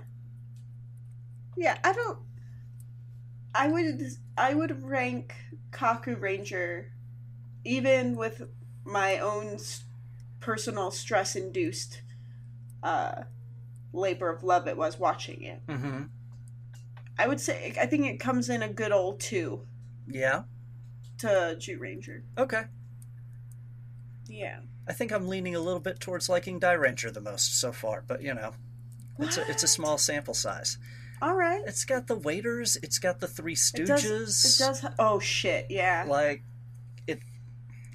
Yeah, 1.56 1.78
I 1.84 1.94
don't 1.94 2.20
I 3.54 3.68
would 3.68 4.02
I 4.38 4.54
would 4.54 4.84
rank 4.84 5.36
Kakuranger 5.72 6.86
even 7.64 8.16
with 8.16 8.44
my 8.84 9.20
own 9.20 9.58
personal 10.40 10.90
stress 10.90 11.36
induced 11.36 12.02
uh 12.82 13.24
labor 13.94 14.30
of 14.30 14.44
love 14.44 14.68
it 14.68 14.76
was 14.78 14.98
watching 14.98 15.44
it. 15.44 15.62
Mm-hmm. 15.68 16.04
I 17.20 17.28
would 17.28 17.40
say 17.40 17.76
I 17.80 17.86
think 17.86 18.06
it 18.08 18.20
comes 18.20 18.50
in 18.50 18.64
a 18.64 18.70
good 18.70 18.92
old 18.92 19.20
2 19.20 19.62
Yeah. 20.08 20.44
to 21.20 21.28
Zyuranger. 21.60 22.24
Okay. 22.38 22.64
Yeah. 24.28 24.60
I 24.88 24.94
think 24.94 25.12
I'm 25.12 25.28
leaning 25.28 25.56
a 25.56 25.60
little 25.60 25.80
bit 25.80 26.00
towards 26.00 26.28
liking 26.30 26.60
Dairanger 26.60 27.14
the 27.14 27.22
most 27.22 27.60
so 27.60 27.72
far, 27.72 28.04
but 28.08 28.22
you 28.24 28.34
know, 28.34 28.54
It's 29.20 29.38
a 29.38 29.48
it's 29.50 29.64
a 29.64 29.68
small 29.68 29.98
sample 29.98 30.34
size. 30.34 30.78
All 31.22 31.36
right. 31.36 31.62
It's 31.68 31.86
got 31.86 32.08
the 32.08 32.16
waiters. 32.16 32.78
It's 32.82 32.98
got 32.98 33.20
the 33.20 33.28
Three 33.28 33.54
It 33.54 33.86
does. 33.86 34.02
Stooges. 34.04 34.56
It 34.56 34.64
does. 34.64 34.80
Ha- 34.80 34.94
oh 34.98 35.20
shit! 35.20 35.68
Yeah. 35.70 36.06
like 36.08 36.44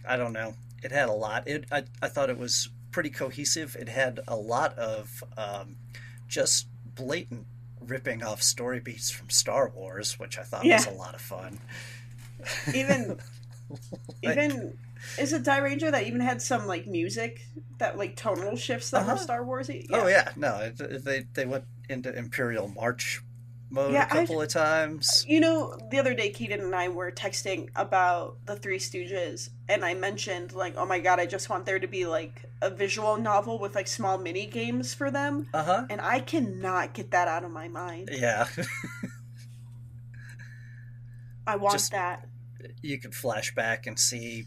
i 0.09 0.17
don't 0.17 0.33
know. 0.33 0.55
It 0.83 0.93
had 0.93 1.09
a 1.09 1.13
lot. 1.13 1.49
It 1.49 1.65
i, 1.73 1.85
I 2.03 2.09
thought 2.09 2.31
it 2.31 2.39
was 2.39 2.69
pretty 2.93 3.11
cohesive. 3.11 3.77
It 3.79 3.89
had 3.89 4.21
a 4.29 4.37
lot 4.37 4.79
of 4.79 5.23
um, 5.37 5.77
just 6.29 6.67
blatant 6.95 7.47
ripping 7.81 8.23
off 8.23 8.43
story 8.43 8.81
beats 8.81 9.11
from 9.11 9.31
star 9.31 9.69
wars 9.69 10.19
which 10.19 10.39
i 10.39 10.43
thought 10.43 10.65
was 10.65 10.87
a 10.87 10.91
lot 10.91 11.15
of 11.15 11.21
fun. 11.21 11.59
Even 12.75 13.19
Like- 14.25 14.37
even 14.39 14.79
is 15.19 15.33
it 15.33 15.43
Dairanger 15.45 15.91
that 15.91 16.05
even 16.05 16.21
had 16.21 16.41
some 16.43 16.67
like 16.67 16.87
music 16.87 17.43
that 17.79 17.97
like 17.99 18.17
tonal 18.17 18.57
shifts 18.57 18.91
that 18.91 19.05
were 19.07 19.13
Uh-huh. 19.13 19.23
Star 19.23 19.45
Warsy? 19.45 19.87
oh 19.93 20.07
yeah. 20.09 20.31
no 20.37 20.57
it, 20.61 21.05
they 21.05 21.27
they 21.35 21.45
went 21.47 21.65
into 21.89 22.17
imperial 22.17 22.69
march 22.69 23.23
mode 23.71 23.93
Yeah, 23.93 24.05
a 24.05 24.09
couple 24.09 24.41
of 24.41 24.49
times 24.49 25.25
You 25.29 25.41
know, 25.41 25.77
the 25.91 25.99
other 25.99 26.15
day, 26.15 26.31
Keenan 26.31 26.61
and 26.61 26.75
I 26.75 26.89
were 26.89 27.11
texting 27.11 27.69
about 27.77 28.39
the 28.47 28.57
Three 28.57 28.79
Stooges, 28.79 29.51
and 29.69 29.85
I 29.85 29.95
mentioned, 29.95 30.53
like, 30.53 30.75
oh 30.77 30.87
my 30.87 30.99
god, 31.01 31.19
I 31.21 31.27
just 31.27 31.49
want 31.51 31.67
there 31.67 31.79
to 31.79 31.87
be, 31.89 32.07
like, 32.07 32.45
a 32.63 32.71
visual 32.71 33.17
novel 33.17 33.59
with, 33.59 33.75
like, 33.75 33.87
small 33.89 34.19
mini 34.19 34.47
games 34.47 34.95
for 34.95 35.11
them. 35.11 35.49
uh-huh 35.53 35.87
And 35.91 36.01
I 36.01 36.21
cannot 36.21 36.95
get 36.95 37.11
that 37.11 37.29
out 37.29 37.45
of 37.45 37.51
my 37.51 37.69
mind. 37.69 38.09
yeah 38.13 38.47
I 41.47 41.57
want 41.57 41.75
Just- 41.75 41.93
that. 41.93 42.27
you 42.83 42.99
could 42.99 43.15
flash 43.15 43.55
back 43.55 43.87
and 43.87 43.99
see 43.99 44.47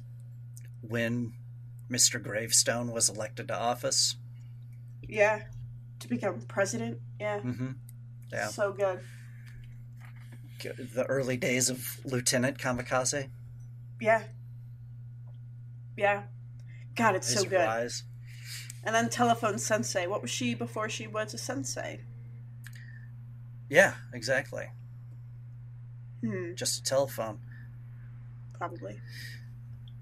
when 0.81 1.33
mr 1.89 2.21
gravestone 2.21 2.91
was 2.91 3.09
elected 3.09 3.47
to 3.47 3.57
office 3.57 4.15
Yeah. 5.07 5.43
To 5.99 6.07
become 6.07 6.41
president. 6.47 6.99
Yeah. 7.19 7.39
hmm 7.41 7.71
Yeah. 8.31 8.47
So 8.47 8.71
good. 8.73 8.99
the 10.61 11.05
early 11.07 11.37
days 11.37 11.69
of 11.69 11.99
Lieutenant 12.03 12.57
Kamikaze. 12.57 13.29
Yeah. 14.01 14.23
Yeah. 15.97 16.23
God, 16.95 17.15
it's 17.15 17.33
so 17.33 17.43
good. 17.43 17.57
rise. 17.57 18.03
And 18.83 18.93
then 18.95 19.09
Telephone 19.09 19.57
Sensei. 19.57 20.07
What 20.07 20.21
was 20.21 20.31
she 20.31 20.53
before 20.55 20.89
she 20.89 21.07
was 21.07 21.33
a 21.33 21.37
sensei? 21.37 22.01
Yeah, 23.69 23.93
exactly. 24.13 24.65
Hmm, 26.21 26.53
Just 26.55 26.79
a 26.79 26.83
telephone. 26.83 27.39
probably. 28.53 28.99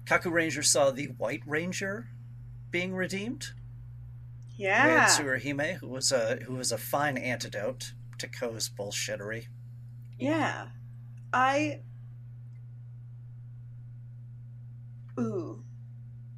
Kakuranger 0.04 0.64
saw 0.64 0.90
the 0.90 1.06
White 1.18 1.42
Ranger 1.46 2.08
being 2.70 2.94
redeemed. 2.94 3.52
Yeah. 4.56 5.06
had 5.06 5.08
Tsuruhime, 5.10 5.74
who 5.74 5.88
was 5.88 6.10
a 6.10 6.36
who 6.46 6.54
was 6.54 6.72
a 6.72 6.78
fine 6.78 7.16
antidote 7.18 7.92
to 8.18 8.28
Ko's 8.28 8.68
bullshittery. 8.68 9.46
Yeah. 10.18 10.68
I. 11.32 11.80
Ooh. 15.18 15.62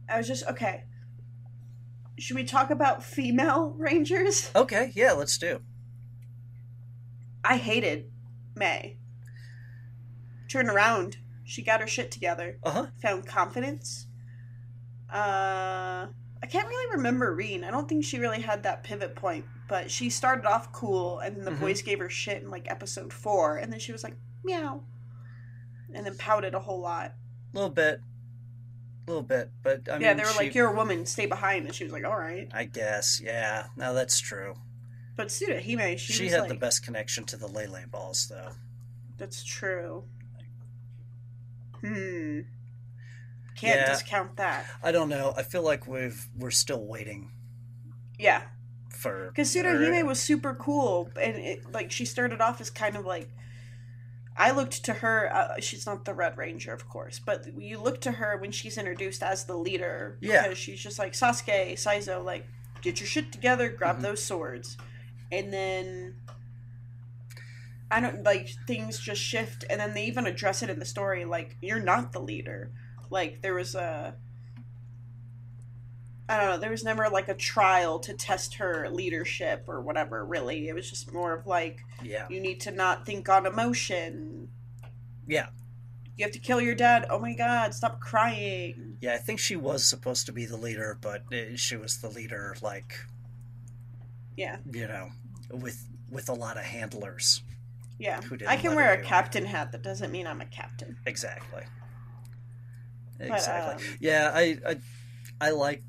I 0.09 0.19
was 0.19 0.29
just. 0.29 0.47
Okay. 0.47 0.85
Should 2.19 2.37
we 2.37 2.45
talk 2.45 2.71
about 2.71 3.03
female 3.03 3.75
rangers? 3.79 4.51
Okay, 4.55 4.93
yeah, 4.95 5.13
let's 5.13 5.39
do. 5.39 5.61
I 7.43 7.57
hated 7.57 8.11
May. 8.55 8.99
Turn 10.51 10.69
around. 10.69 11.17
She 11.45 11.63
got 11.63 11.81
her 11.81 11.87
shit 11.87 12.11
together. 12.11 12.59
Uh 12.63 12.71
huh. 12.71 12.87
Found 13.03 13.27
confidence. 13.27 14.07
Uh. 15.13 16.07
I 16.43 16.47
can't 16.47 16.69
really 16.69 16.97
remember 16.97 17.35
Reen. 17.35 17.65
I 17.65 17.71
don't 17.71 17.89
think 17.89 18.05
she 18.05 18.19
really 18.19 18.41
had 18.41 18.63
that 18.63 18.83
pivot 18.83 19.15
point, 19.15 19.45
but 19.71 19.91
she 19.91 20.11
started 20.11 20.45
off 20.45 20.73
cool, 20.73 21.21
and 21.21 21.37
then 21.37 21.45
the 21.45 21.53
Mhm. 21.53 21.61
boys 21.61 21.81
gave 21.81 22.01
her 22.01 22.11
shit 22.11 22.43
in 22.43 22.51
like 22.51 22.69
episode 22.71 23.13
four, 23.13 23.57
and 23.57 23.73
then 23.73 23.79
she 23.81 23.93
was 23.93 24.03
like, 24.05 24.17
meow. 24.45 24.83
And 25.95 26.05
then 26.05 26.17
pouted 26.17 26.55
a 26.55 26.61
whole 26.61 26.81
lot. 26.81 27.15
A 27.53 27.57
little 27.57 27.71
bit, 27.71 28.01
a 29.07 29.11
little 29.11 29.23
bit, 29.23 29.51
but 29.63 29.89
I 29.89 29.93
mean, 29.95 30.03
yeah, 30.03 30.15
they 30.15 30.25
were 30.25 30.29
she- 30.31 30.39
like, 30.39 30.55
"You're 30.55 30.71
a 30.71 30.75
woman, 30.75 31.07
stay 31.07 31.27
behind," 31.27 31.67
and 31.67 31.75
she 31.75 31.85
was 31.85 31.93
like, 31.93 32.05
"All 32.05 32.17
right." 32.19 32.49
I 32.53 32.65
guess, 32.65 33.21
yeah. 33.21 33.69
Now 33.77 33.93
that's 33.93 34.19
true. 34.21 34.57
But 35.17 35.29
Tsuruhime, 35.29 35.99
she, 35.99 36.13
She, 36.15 36.25
was 36.25 36.33
had 36.33 36.41
like, 36.43 36.49
the 36.49 36.55
best 36.57 36.85
connection 36.85 37.25
to 37.27 37.37
the 37.37 37.47
Lele 37.49 37.87
balls, 37.89 38.27
though. 38.29 38.53
"That's 39.19 39.43
true." 39.45 40.05
Hmm. 41.81 42.41
Can't 43.57 43.81
Yeah. 43.81 43.87
discount 43.93 44.37
that. 44.37 44.67
I 44.83 44.93
don't 44.93 45.09
know. 45.09 45.35
I 45.37 45.43
feel 45.43 45.63
like 45.63 45.87
we've 45.87 46.29
we're 46.37 46.51
still 46.51 46.85
waiting 46.85 47.31
Yeah, 48.19 48.43
for 48.91 49.29
because 49.29 49.55
Tsuruhime 49.55 50.07
was 50.07 50.21
super 50.21 50.55
cool, 50.55 51.11
and 51.21 51.37
it 51.37 51.73
like 51.73 51.91
she 51.91 52.05
started 52.05 52.41
off 52.41 52.61
as 52.61 52.71
kind 52.71 52.97
of 52.97 53.05
like. 53.07 53.29
I 54.37 54.53
looked 54.53 54.85
to 54.85 54.95
her. 54.95 55.31
Uh, 55.35 55.61
she's 55.61 55.85
not 55.85 56.05
the 56.07 56.15
Red 56.15 56.39
Ranger, 56.39 56.73
of 56.73 56.89
course, 56.89 57.19
but 57.19 57.47
you 57.59 57.79
look 57.79 58.01
to 58.03 58.13
her 58.13 58.39
when 58.39 58.53
she's 58.53 58.79
introduced 58.79 59.23
as 59.23 59.45
the 59.45 59.57
leader. 59.57 60.17
Yeah. 60.21 60.45
Because 60.45 60.57
she's 60.59 60.81
just 60.81 60.99
like 60.99 61.13
Sasuke, 61.13 61.73
Saizo, 61.75 62.25
like 62.25 62.47
get 62.81 63.01
your 63.01 63.07
shit 63.07 63.33
together, 63.33 63.69
grab 63.69 63.99
Mhm. 63.99 64.03
those 64.03 64.25
swords, 64.25 64.79
and 65.31 65.53
then 65.53 66.15
I 67.91 68.01
don't 68.01 68.23
like 68.23 68.49
things 68.67 68.99
just 68.99 69.21
shift, 69.21 69.65
and 69.69 69.81
then 69.81 69.93
they 69.95 70.05
even 70.05 70.27
address 70.27 70.63
it 70.63 70.71
in 70.71 70.79
the 70.79 70.85
story. 70.87 71.25
Like 71.25 71.57
you're 71.61 71.81
not 71.81 72.13
the 72.13 72.21
leader. 72.21 72.71
Like 73.11 73.43
there 73.43 73.55
was 73.55 73.75
a. 73.75 74.15
I 76.31 76.37
don't 76.37 76.47
know. 76.51 76.59
There 76.59 76.71
was 76.71 76.85
never 76.85 77.09
like 77.09 77.29
a 77.29 77.35
trial 77.35 77.99
to 78.01 78.15
test 78.15 78.55
her 78.55 78.89
leadership 78.89 79.65
or 79.67 79.81
whatever. 79.81 80.25
Really, 80.25 80.69
it 80.69 80.75
was 80.75 80.89
just 80.89 81.13
more 81.13 81.33
of 81.35 81.47
like 81.47 81.81
yeah, 82.05 82.27
you 82.31 82.41
need 82.41 82.61
to 82.61 82.71
not 82.71 83.05
think 83.05 83.29
on 83.29 83.47
emotion. 83.47 84.49
yeah, 85.27 85.49
You 86.17 86.25
have 86.25 86.33
to 86.33 86.39
kill 86.39 86.61
your 86.61 86.75
dad. 86.77 87.07
Oh 87.11 87.19
my 87.19 87.35
god, 87.35 87.75
stop 87.75 88.01
crying. 88.01 88.97
yeah. 89.01 89.15
I 89.15 89.19
think 89.19 89.41
she 89.41 89.57
was 89.57 89.85
supposed 89.85 90.27
to 90.27 90.33
be 90.33 90.47
the 90.47 90.57
leader, 90.57 90.97
but 91.01 91.23
uh, 91.33 91.57
she 91.57 91.77
was 91.77 91.99
the 92.01 92.09
leader, 92.09 92.57
like 92.63 92.95
Yeah, 94.37 94.59
you 94.71 94.87
know, 94.87 95.11
with 95.51 95.85
with 96.11 96.29
a 96.29 96.35
lot 96.35 96.57
of 96.57 96.63
handlers. 96.63 97.43
yeah. 97.99 98.21
I 98.47 98.57
can 98.57 98.75
wear 98.77 98.93
a 98.93 99.03
captain 99.03 99.45
hat. 99.47 99.73
That 99.73 99.83
doesn't 99.83 100.11
mean 100.13 100.27
I'm 100.29 100.41
a 100.41 100.47
captain. 100.47 100.97
Exactly. 101.07 101.65
But, 103.19 103.27
Exactly. 103.33 103.87
um, 103.87 103.97
yeah, 104.01 104.31
I, 104.35 104.59
I 104.67 104.77
I 105.41 105.51
like 105.51 105.83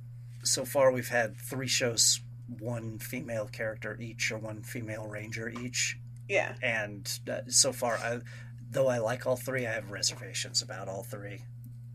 so 0.44 0.66
far 0.66 0.92
we've 0.92 1.10
had 1.10 1.38
three 1.38 1.68
shows, 1.68 2.22
one 2.60 3.00
female 3.00 3.48
character 3.48 3.98
each 4.00 4.32
or 4.32 4.38
one 4.38 4.62
female 4.64 5.08
ranger 5.08 5.50
each, 5.50 5.98
Yeah, 6.30 6.56
and 6.62 7.20
uh, 7.30 7.42
so 7.48 7.72
far 7.74 7.98
I 7.98 8.20
though 8.70 8.88
I 8.88 9.00
like 9.00 9.26
all 9.28 9.36
three, 9.36 9.68
I 9.68 9.72
have 9.74 9.92
reservations 9.92 10.62
about 10.62 10.88
all 10.88 11.04
three. 11.04 11.42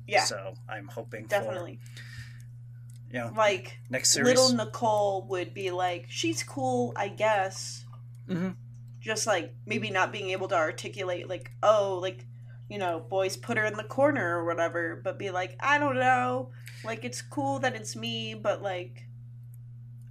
yeah, 0.07 0.25
So 0.25 0.55
I'm 0.69 0.89
hoping 0.89 1.27
definitely. 1.27 1.79
for 1.95 3.15
you 3.15 3.21
know 3.21 3.33
Like 3.35 3.79
next 3.91 4.11
series. 4.11 4.29
little 4.29 4.53
Nicole 4.57 5.27
would 5.29 5.55
be 5.55 5.71
like, 5.71 6.07
she's 6.09 6.43
cool, 6.43 6.93
I 6.97 7.09
guess. 7.09 7.85
hmm 8.29 8.51
Just 9.01 9.27
like 9.27 9.55
maybe 9.65 9.91
not 9.91 10.13
being 10.13 10.31
able 10.31 10.49
to 10.49 10.57
articulate, 10.57 11.29
like, 11.29 11.51
oh, 11.63 11.99
like, 12.03 12.25
you 12.69 12.79
know, 12.79 12.99
boys 13.01 13.37
put 13.37 13.57
her 13.57 13.65
in 13.65 13.75
the 13.77 13.85
corner 13.85 14.39
or 14.39 14.45
whatever, 14.45 15.01
but 15.03 15.19
be 15.19 15.31
like, 15.31 15.57
I 15.61 15.79
don't 15.79 15.95
know. 15.97 16.51
Like, 16.85 17.05
it's 17.05 17.23
cool 17.23 17.59
that 17.61 17.75
it's 17.75 17.97
me, 17.97 18.35
but 18.35 18.63
like, 18.63 19.07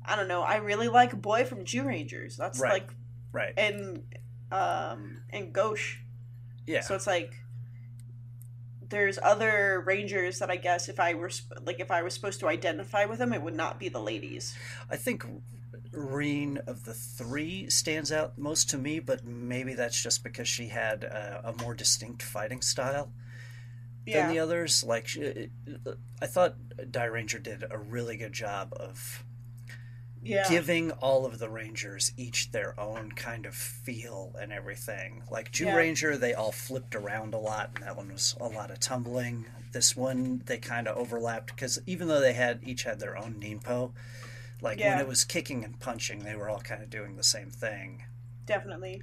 I 0.06 0.16
don't 0.16 0.28
know. 0.28 0.42
I 0.42 0.58
really 0.58 0.88
like 0.88 1.20
Boy 1.22 1.46
from 1.46 1.66
Zyurangers. 1.66 2.38
That's 2.38 2.60
Right. 2.60 2.74
like, 2.74 2.90
Right. 3.32 3.54
and, 3.58 4.04
um, 4.52 5.22
and 5.32 5.52
Gauche. 5.54 5.98
Yeah. 6.68 6.82
So 6.82 6.96
it's 6.96 7.08
like, 7.08 7.34
there's 8.88 9.18
other 9.22 9.82
rangers 9.86 10.40
that 10.40 10.52
I 10.52 10.58
guess 10.58 10.90
if 10.90 11.00
I 11.00 11.16
were 11.16 11.30
sp- 11.34 11.58
like 11.66 11.80
if 11.80 11.90
I 11.90 12.04
was 12.04 12.14
supposed 12.14 12.40
to 12.42 12.48
identify 12.48 13.06
with 13.06 13.18
them, 13.20 13.34
it 13.34 13.42
would 13.42 13.56
not 13.56 13.80
be 13.80 13.90
the 13.90 14.00
ladies. 14.00 14.56
I 14.90 14.96
think 14.96 15.26
Reen 15.92 16.60
of 16.68 16.86
the 16.86 16.94
three 16.94 17.70
stands 17.70 18.12
out 18.12 18.38
most 18.38 18.70
to 18.70 18.78
me, 18.78 19.00
but 19.00 19.26
maybe 19.26 19.74
that's 19.74 20.00
just 20.02 20.24
because 20.24 20.48
she 20.48 20.68
had 20.68 21.04
a, 21.04 21.42
a 21.46 21.64
more 21.64 21.74
distinct 21.74 22.22
fighting 22.22 22.62
style 22.62 23.12
Yeah, 24.06 24.28
than 24.28 24.36
the 24.36 24.40
others. 24.40 24.84
Like, 24.84 25.10
I 26.22 26.26
thought 26.28 26.56
Dairanger 26.78 27.42
did 27.42 27.64
a 27.70 27.78
really 27.78 28.18
good 28.18 28.34
job 28.34 28.74
of 28.80 29.24
yeah, 30.22 30.48
giving 30.50 30.92
all 30.92 31.26
of 31.26 31.40
the 31.40 31.50
Rangers 31.50 32.12
each 32.18 32.52
their 32.52 32.80
own 32.80 33.12
kind 33.12 33.46
of 33.46 33.54
feel 33.56 34.36
and 34.40 34.52
everything. 34.52 35.24
Like 35.30 35.52
Jew 35.52 35.66
Yeah. 35.66 35.76
Ranger, 35.76 36.18
they 36.18 36.34
all 36.34 36.52
flipped 36.52 36.96
around 36.96 37.34
a 37.34 37.38
lot, 37.40 37.72
and 37.76 37.84
that 37.84 37.96
one 37.96 38.12
was 38.12 38.36
a 38.40 38.48
lot 38.48 38.72
of 38.72 38.80
tumbling. 38.80 39.46
This 39.72 39.96
one, 39.96 40.42
they 40.46 40.58
kind 40.58 40.88
of 40.88 40.98
overlapped 40.98 41.48
because 41.48 41.80
even 41.86 42.08
though 42.08 42.22
they 42.22 42.34
had 42.34 42.62
each 42.64 42.84
had 42.84 43.00
their 43.00 43.18
own 43.18 43.36
Ninpo, 43.36 43.92
like 44.62 44.80
when 44.80 45.00
it 45.00 45.08
was 45.08 45.24
kicking 45.26 45.64
and 45.66 45.80
punching, 45.80 46.20
they 46.20 46.36
were 46.36 46.50
all 46.50 46.62
kind 46.62 46.82
of 46.82 46.90
doing 46.90 47.18
the 47.18 47.24
same 47.24 47.50
thing. 47.52 48.04
definitely. 48.46 49.02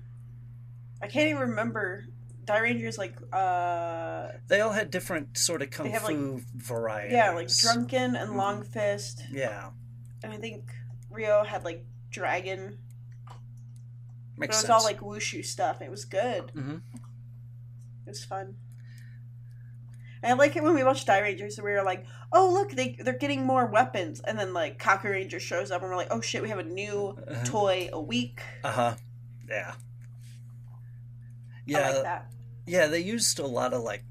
I 1.01 1.09
can't 1.09 1.29
even 1.29 1.43
remember. 1.51 2.07
Dairangers 2.44 2.98
like 2.98 3.14
uh 3.33 4.28
They 4.48 4.61
all 4.61 4.72
had 4.72 4.90
different 4.90 5.38
sort 5.38 5.62
of 5.62 5.70
kung 5.70 5.87
have, 5.90 6.02
like- 6.05 6.16
fu 6.16 6.40
varieties. 6.57 7.12
yeah 7.12 7.31
like 7.31 7.48
Drunken 7.48 8.16
and 8.16 8.31
Mhm. 8.31 8.37
Long 8.37 8.64
Fist, 8.64 9.22
Yeah, 9.31 9.70
and 10.22 10.33
I 10.33 10.37
think 10.38 10.72
Rio 11.11 11.44
had 11.44 11.64
like 11.64 11.85
Dragon. 12.11 12.78
But 14.37 14.44
it 14.44 14.48
was 14.48 14.57
sense. 14.59 14.70
all 14.70 14.83
like 14.83 15.00
wushu 15.00 15.44
stuff. 15.44 15.81
It 15.81 15.90
was 15.90 16.05
good. 16.05 16.50
hmm 16.50 16.78
It 18.07 18.09
was 18.11 18.24
fun. 18.24 18.57
And 20.24 20.33
I 20.33 20.35
like 20.37 20.55
it 20.57 20.62
when 20.62 20.74
we 20.74 20.85
watch 20.85 21.05
Dairangers 21.05 21.57
and 21.59 21.64
we 21.64 21.72
were 21.72 21.83
like, 21.83 22.07
oh 22.33 22.52
look, 22.52 22.70
they 22.72 22.96
they're 22.98 23.18
getting 23.18 23.44
more 23.44 23.66
weapons, 23.66 24.20
and 24.20 24.38
then 24.38 24.52
like 24.52 24.78
Kakuranger 24.83 25.38
shows 25.40 25.70
up 25.70 25.83
and 25.83 25.90
we're 25.90 25.96
like, 25.96 26.09
oh 26.11 26.20
shit, 26.20 26.42
we 26.42 26.48
have 26.48 26.59
a 26.59 26.64
new 26.64 27.16
toy 27.44 27.88
a 27.92 28.00
week. 28.00 28.40
Uh 28.64 28.72
huh. 28.72 28.94
Yeah. 29.48 29.74
Yeah. 31.66 31.90
like. 31.90 32.22
Yeah. 32.66 32.87
They 32.87 33.01
used 33.01 33.38
a 33.38 33.46
lot 33.46 33.72
of 33.72 33.83
like 33.83 34.05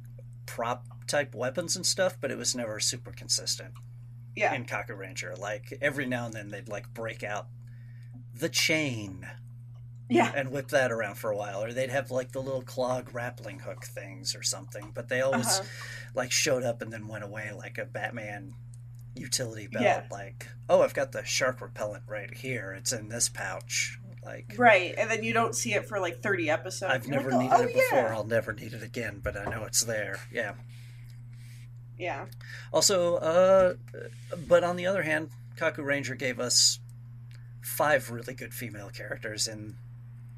prop 0.46 0.86
type 1.08 1.34
weapons 1.36 1.76
and 1.76 1.86
stuff, 1.86 2.18
but 2.20 2.32
it 2.32 2.38
was 2.38 2.56
never 2.56 2.80
super 2.80 3.12
consistent 3.12 3.74
Yeah. 4.36 4.54
in 4.54 4.66
Kakuranger. 4.66 5.38
Like 5.38 5.78
every 5.82 6.06
now 6.06 6.26
and 6.26 6.34
then 6.34 6.50
they'd 6.50 6.70
like 6.70 6.94
break 6.94 7.24
out 7.24 7.48
the 8.34 8.50
chain 8.50 9.28
Yeah. 10.10 10.32
and 10.36 10.52
whip 10.52 10.70
that 10.70 10.92
around 10.92 11.16
for 11.16 11.32
a 11.32 11.38
while, 11.38 11.64
or 11.64 11.72
they'd 11.74 11.90
have 11.90 12.12
like 12.12 12.32
the 12.32 12.42
little 12.42 12.62
claw 12.62 13.02
grappling 13.02 13.60
hook 13.60 13.86
things 13.86 14.36
or 14.36 14.44
something. 14.44 14.92
But 14.94 15.10
they 15.10 15.22
always 15.22 15.48
Uh-huh. 15.60 15.68
like 16.14 16.32
showed 16.32 16.64
up 16.64 16.82
and 16.82 16.92
then 16.92 17.08
went 17.08 17.24
away 17.24 17.52
like 17.52 17.78
a 17.78 17.86
Batman 17.86 18.54
utility 19.16 19.68
belt. 19.68 19.84
Yeah. 19.84 20.06
Like, 20.10 20.48
oh, 20.70 20.82
I've 20.82 20.94
got 20.94 21.12
the 21.12 21.24
shark 21.26 21.60
repellent 21.62 22.04
right 22.08 22.34
here. 22.34 22.72
It's 22.72 22.94
in 22.94 23.10
this 23.10 23.28
pouch. 23.30 24.00
Like, 24.24 24.54
Right, 24.58 24.94
and 24.98 25.10
then 25.10 25.24
you 25.24 25.34
don't 25.34 25.56
see 25.56 25.74
it 25.74 25.88
for 25.88 26.00
like 26.00 26.22
thirty 26.22 26.50
episodes. 26.50 26.94
I've 26.94 27.06
You're 27.08 27.16
never 27.18 27.32
like, 27.32 27.40
needed 27.42 27.56
oh, 27.58 27.64
it 27.64 27.74
before. 27.74 27.98
Yeah. 28.00 28.14
I'll 28.16 28.24
never 28.26 28.54
need 28.54 28.74
it 28.74 28.84
again, 28.84 29.20
but 29.24 29.36
I 29.36 29.46
know 29.46 29.64
it's 29.64 29.84
there. 29.84 30.20
Yeah. 30.32 30.54
yeah. 31.98 32.26
Also, 32.72 33.16
uh, 33.18 33.74
but 34.48 34.64
on 34.64 34.76
the 34.76 34.86
other 34.86 35.04
hand, 35.04 35.30
Kakuranger 35.58 36.18
gave 36.18 36.40
us 36.40 36.80
five 37.62 38.12
really 38.12 38.34
good 38.34 38.54
female 38.54 38.90
characters 38.90 39.48
in 39.48 39.76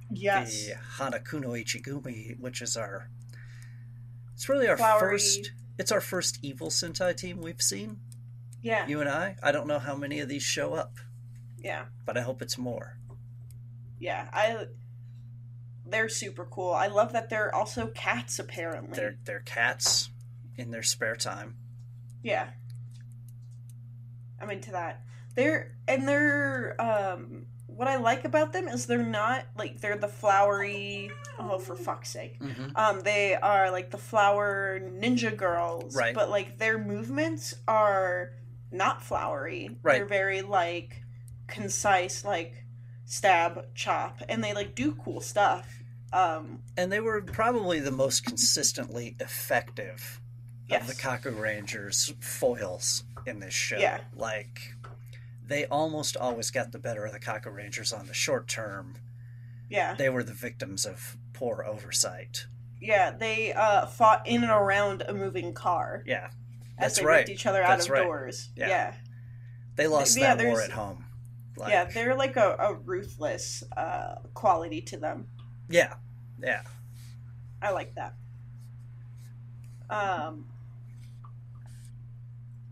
Yes. 0.10 0.67
the 0.67 0.76
Hanakuno 0.98 1.62
Ichigumi, 1.62 2.39
which 2.39 2.62
is 2.62 2.78
our. 2.78 3.10
It's 4.36 4.48
really 4.48 4.67
our 4.67 4.78
Flowery. 4.78 5.13
first. 5.17 5.52
It's 5.80 5.91
our 5.91 6.02
first 6.02 6.39
evil 6.41 6.69
Sentai 6.69 7.15
team 7.17 7.41
we've 7.41 7.62
seen. 7.62 8.00
Yeah. 8.62 8.88
You 8.88 9.02
and 9.02 9.10
I. 9.10 9.36
I 9.43 9.52
don't 9.52 9.67
know 9.67 9.80
how 9.80 9.96
many 9.96 10.19
of 10.19 10.30
these 10.30 10.43
show 10.43 10.74
up, 10.74 10.93
Yeah. 11.62 11.86
but 12.06 12.17
I 12.17 12.22
hope 12.22 12.41
it's 12.41 12.58
more. 12.58 12.98
Yeah. 14.04 14.28
I. 14.34 14.66
They're 15.86 16.10
super 16.10 16.46
cool. 16.46 16.72
I 16.74 16.88
love 16.88 17.13
that 17.13 17.30
they're 17.30 17.54
also 17.54 17.88
cats. 17.88 18.39
Apparently. 18.39 18.96
They're 18.96 19.18
they're 19.26 19.39
cats 19.42 20.10
in 20.58 20.72
their 20.72 20.84
spare 20.84 21.16
time. 21.16 21.56
Yeah. 22.22 22.48
I'm 24.39 24.50
into 24.50 24.72
that. 24.72 25.04
They're 25.36 25.76
and 25.88 26.08
they're 26.08 26.76
um 26.80 27.46
what 27.68 27.88
I 27.88 27.96
like 27.98 28.24
about 28.24 28.54
them 28.54 28.68
is 28.68 28.86
they're 28.86 29.02
not 29.02 29.46
like 29.58 29.82
they're 29.82 29.98
the 29.98 30.08
flowery 30.08 31.12
oh 31.39 31.58
for 31.60 31.76
fuck's 31.76 32.10
sake. 32.10 32.39
Mm-hmm. 32.39 32.76
Um 32.76 33.02
they 33.02 33.36
are 33.36 33.72
like 33.72 33.89
the 33.92 33.98
flower 33.98 34.80
ninja 34.82 35.36
girls, 35.36 35.96
Right. 35.96 36.13
but 36.13 36.30
like 36.30 36.58
their 36.60 36.78
movements 36.78 37.54
are 37.68 38.32
not 38.72 39.02
flowery. 39.04 39.78
Right. 39.82 39.98
They're 39.98 40.06
very 40.06 40.42
like 40.42 41.02
concise 41.48 42.24
like 42.26 42.62
stab 43.06 43.74
chop 43.76 44.22
and 44.30 44.44
they 44.44 44.54
like 44.54 44.76
do 44.76 44.96
cool 45.04 45.22
stuff. 45.22 45.68
Um 46.12 46.60
And 46.78 46.92
they 46.92 47.00
were 47.00 47.22
probably 47.22 47.80
the 47.80 47.92
most 47.92 48.26
consistently 48.26 49.16
effective 49.20 50.22
yes. 50.68 50.82
of 50.82 50.88
the 50.88 51.02
Kakurangers 51.02 52.13
foils 52.24 53.04
in 53.26 53.39
this 53.39 53.54
show. 53.54 53.78
Yeah. 53.78 54.02
Like 54.16 54.60
they 55.46 55.66
almost 55.66 56.16
always 56.18 56.52
got 56.52 56.72
the 56.72 56.80
better 56.80 57.06
of 57.06 57.12
the 57.13 57.20
Kakurangers 57.20 57.98
on 57.98 58.08
the 58.08 58.13
short 58.13 58.48
term. 58.48 58.96
yeah. 59.70 59.94
They 59.96 60.10
were 60.10 60.24
the 60.24 60.34
victims 60.34 60.86
of 60.86 61.18
poor 61.34 61.63
oversight. 61.68 62.46
Yeah, 62.80 63.12
they 63.12 63.54
uh 63.54 63.86
fought 63.86 64.28
in 64.28 64.44
and 64.44 64.52
around 64.52 65.04
a 65.08 65.13
moving 65.13 65.54
car. 65.54 66.04
Yeah. 66.06 66.28
as 66.78 66.96
That's 66.96 67.00
they 67.00 67.06
right. 67.06 67.18
ripped 67.18 67.30
each 67.30 67.46
other 67.46 67.62
out 67.63 67.80
of 67.80 67.89
right. 67.89 68.04
doors. 68.04 68.50
Yeah. 68.56 68.68
Yeah, 68.70 68.94
They 69.76 69.88
lost 69.88 70.18
Yeah, 70.18 70.36
that 70.36 70.46
war 70.46 70.62
at 70.62 70.72
home. 70.72 71.06
Like, 71.56 71.72
yeah, 71.72 71.86
they're 71.86 72.16
like 72.16 72.36
a, 72.36 72.56
a 72.60 72.74
ruthless 72.74 73.63
uh, 73.78 74.16
quality 74.34 74.82
to 74.82 74.98
them. 74.98 75.28
yeah. 75.70 75.96
Yeah. 76.42 76.63
I 77.62 77.72
like 77.72 77.96
that. 77.96 78.16
Um, 79.89 80.46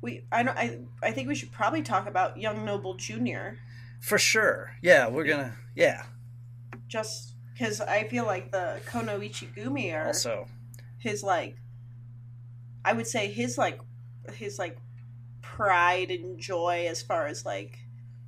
we 0.01 0.25
I 0.31 0.43
don't 0.43 0.57
I 0.57 0.79
I 1.01 1.11
think 1.11 1.29
we 1.29 1.35
should 1.35 1.51
probably 1.51 1.81
talk 1.81 2.07
about 2.07 2.37
Young 2.37 2.65
Noble 2.65 2.95
Junior. 2.95 3.57
For 4.01 4.17
sure. 4.17 4.75
Yeah, 4.81 5.07
we're 5.07 5.23
gonna 5.23 5.55
yeah. 5.75 6.03
Just 6.87 7.35
because 7.53 7.79
I 7.79 8.03
feel 8.07 8.25
like 8.25 8.51
the 8.51 8.81
Kono 8.85 9.19
Ichigumi 9.19 9.93
are 9.93 10.07
Also 10.07 10.47
his 10.97 11.23
like, 11.23 11.55
I 12.83 12.93
would 12.93 13.07
say 13.07 13.31
his 13.31 13.57
like 13.57 13.79
his 14.33 14.59
like 14.59 14.77
pride 15.41 16.11
and 16.11 16.37
joy 16.39 16.87
as 16.89 17.01
far 17.01 17.27
as 17.27 17.45
like 17.45 17.79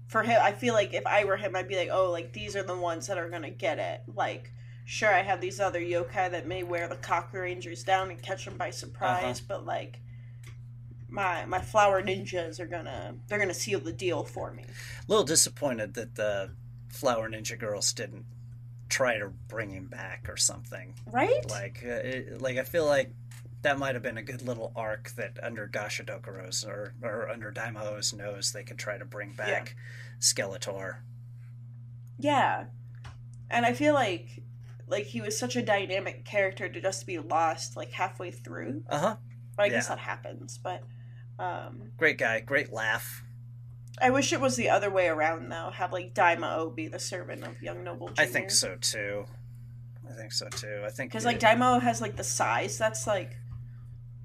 for 0.08 0.24
him 0.24 0.40
i 0.42 0.52
feel 0.52 0.74
like 0.74 0.94
if 0.94 1.06
i 1.08 1.24
were 1.24 1.38
him 1.38 1.56
i'd 1.56 1.68
be 1.68 1.76
like 1.76 1.90
oh 1.92 2.12
like 2.12 2.34
these 2.34 2.56
are 2.56 2.64
the 2.64 2.76
ones 2.76 3.08
that 3.08 3.18
are 3.18 3.30
gonna 3.30 3.50
get 3.50 3.80
it. 3.80 4.02
Like 4.16 4.52
sure 4.86 5.14
i 5.14 5.22
have 5.22 5.40
these 5.42 5.60
other 5.60 5.80
yokai 5.80 6.32
that 6.32 6.48
may 6.48 6.64
wear 6.64 6.88
the 6.88 6.96
Kakurangers 6.96 7.86
down 7.86 8.10
and 8.10 8.22
catch 8.22 8.46
them 8.46 8.58
by 8.58 8.70
surprise 8.70 9.40
but 9.40 9.66
like 9.66 10.00
my 11.10 11.46
my 11.46 11.60
flower 11.60 12.02
ninjas 12.02 12.60
are 12.60 12.66
gonna 12.66 13.16
they're 13.28 13.40
gonna 13.40 13.54
seal 13.54 13.80
the 13.80 13.94
deal 13.94 14.24
for 14.24 14.52
me. 14.52 14.64
A 14.64 15.06
little 15.08 15.24
disappointed 15.24 15.94
that 15.94 16.16
the 16.16 16.52
Flower 16.90 17.30
Ninja 17.30 17.58
Girls 17.58 17.94
didn't 17.94 18.26
try 18.90 19.18
to 19.18 19.30
bring 19.48 19.72
him 19.72 19.88
back 19.88 20.28
or 20.30 20.38
something. 20.38 20.94
right? 21.12 21.50
Like, 21.50 21.84
uh, 21.84 21.90
it, 21.90 22.42
like 22.42 22.58
I 22.58 22.64
feel 22.64 22.86
like 22.86 23.12
that 23.64 23.80
might 23.80 23.96
have 23.96 24.04
been 24.04 24.18
a 24.18 24.24
good 24.24 24.42
little 24.42 24.72
arc 24.76 25.12
that 25.16 25.38
under 25.42 25.68
Gasha 25.68 26.04
Dokuro's 26.06 26.64
or, 26.64 26.94
or 27.02 27.30
under 27.30 27.52
Daimao's 27.52 28.14
nose 28.14 28.52
they 28.54 28.64
could 28.64 28.78
try 28.78 28.98
to 28.98 29.06
bring 29.06 29.32
back 29.34 29.76
Skeletor. 30.20 30.98
yeah 32.20 32.66
and 33.50 33.66
i 33.66 33.74
feel 33.74 33.94
like 33.94 34.42
like 34.88 35.06
he 35.06 35.22
was 35.22 35.38
such 35.38 35.56
a 35.56 35.62
dynamic 35.62 36.24
character 36.26 36.68
to 36.70 36.82
just 36.82 37.06
be 37.08 37.18
lost 37.20 37.76
like 37.76 37.92
halfway 37.92 38.32
through 38.32 38.84
Uh 38.90 39.00
huh. 39.00 39.16
But 39.56 39.64
I 39.64 39.70
guess 39.70 39.88
that 39.88 40.00
happens. 40.00 40.58
But 40.58 40.82
um, 41.38 41.92
Great 41.98 42.18
guy, 42.18 42.40
great 42.40 42.74
laugh. 42.74 43.24
I 44.02 44.10
wish 44.10 44.34
it 44.34 44.42
was 44.42 44.56
the 44.56 44.70
other 44.70 44.90
way 44.90 45.08
around, 45.08 45.50
though. 45.50 45.70
Have 45.72 45.94
like 45.94 46.16
Daimao 46.16 46.74
be 46.76 46.88
the 46.88 46.98
servant 47.00 47.44
of 47.44 47.62
young 47.62 47.84
noble. 47.84 48.08
Jr. 48.10 48.22
I 48.24 48.26
think 48.26 48.50
so 48.50 48.76
too. 48.82 49.26
I 50.10 50.14
think 50.14 50.32
so 50.32 50.50
too. 50.50 50.82
I 50.84 50.90
think 50.90 51.12
Because 51.12 51.24
like 51.26 51.40
Daimao 51.40 51.82
has 51.82 52.02
like 52.02 52.16
the 52.16 52.24
size 52.24 52.78
that's 52.80 53.06
like 53.06 53.36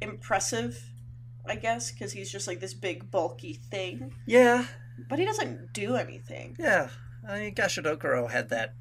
impressive, 0.00 0.82
I 1.46 1.56
guess. 1.56 1.90
Because 1.92 2.12
he's 2.12 2.30
just 2.30 2.46
like 2.46 2.60
this 2.60 2.74
big 2.74 3.10
bulky 3.10 3.54
thing, 3.54 4.14
yeah, 4.26 4.66
but 5.08 5.18
he 5.18 5.24
doesn't 5.24 5.72
do 5.72 5.96
anything. 5.96 6.56
yeah. 6.58 6.88
I 7.28 7.40
mean, 7.40 7.54
Gasha 7.54 7.82
Dokuro 7.82 8.30
had 8.30 8.48
that 8.50 8.74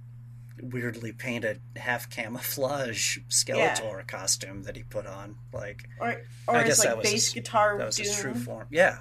weirdly 0.61 1.11
painted 1.11 1.59
half 1.75 2.09
camouflage 2.09 3.17
Skeletor 3.29 4.07
costume 4.07 4.63
that 4.63 4.75
he 4.75 4.83
put 4.83 5.05
on. 5.05 5.35
Like 5.51 5.89
Or 5.99 6.21
or 6.47 6.55
I 6.55 6.63
guess 6.63 6.81
that 6.83 6.95
like 6.95 7.03
was 7.03 7.11
bass 7.11 7.25
his- 7.25 7.33
guitar 7.33 7.77
that 7.77 7.85
was 7.85 7.97
his 7.97 8.15
true 8.19 8.33
form. 8.35 8.67
Yeah, 8.69 8.99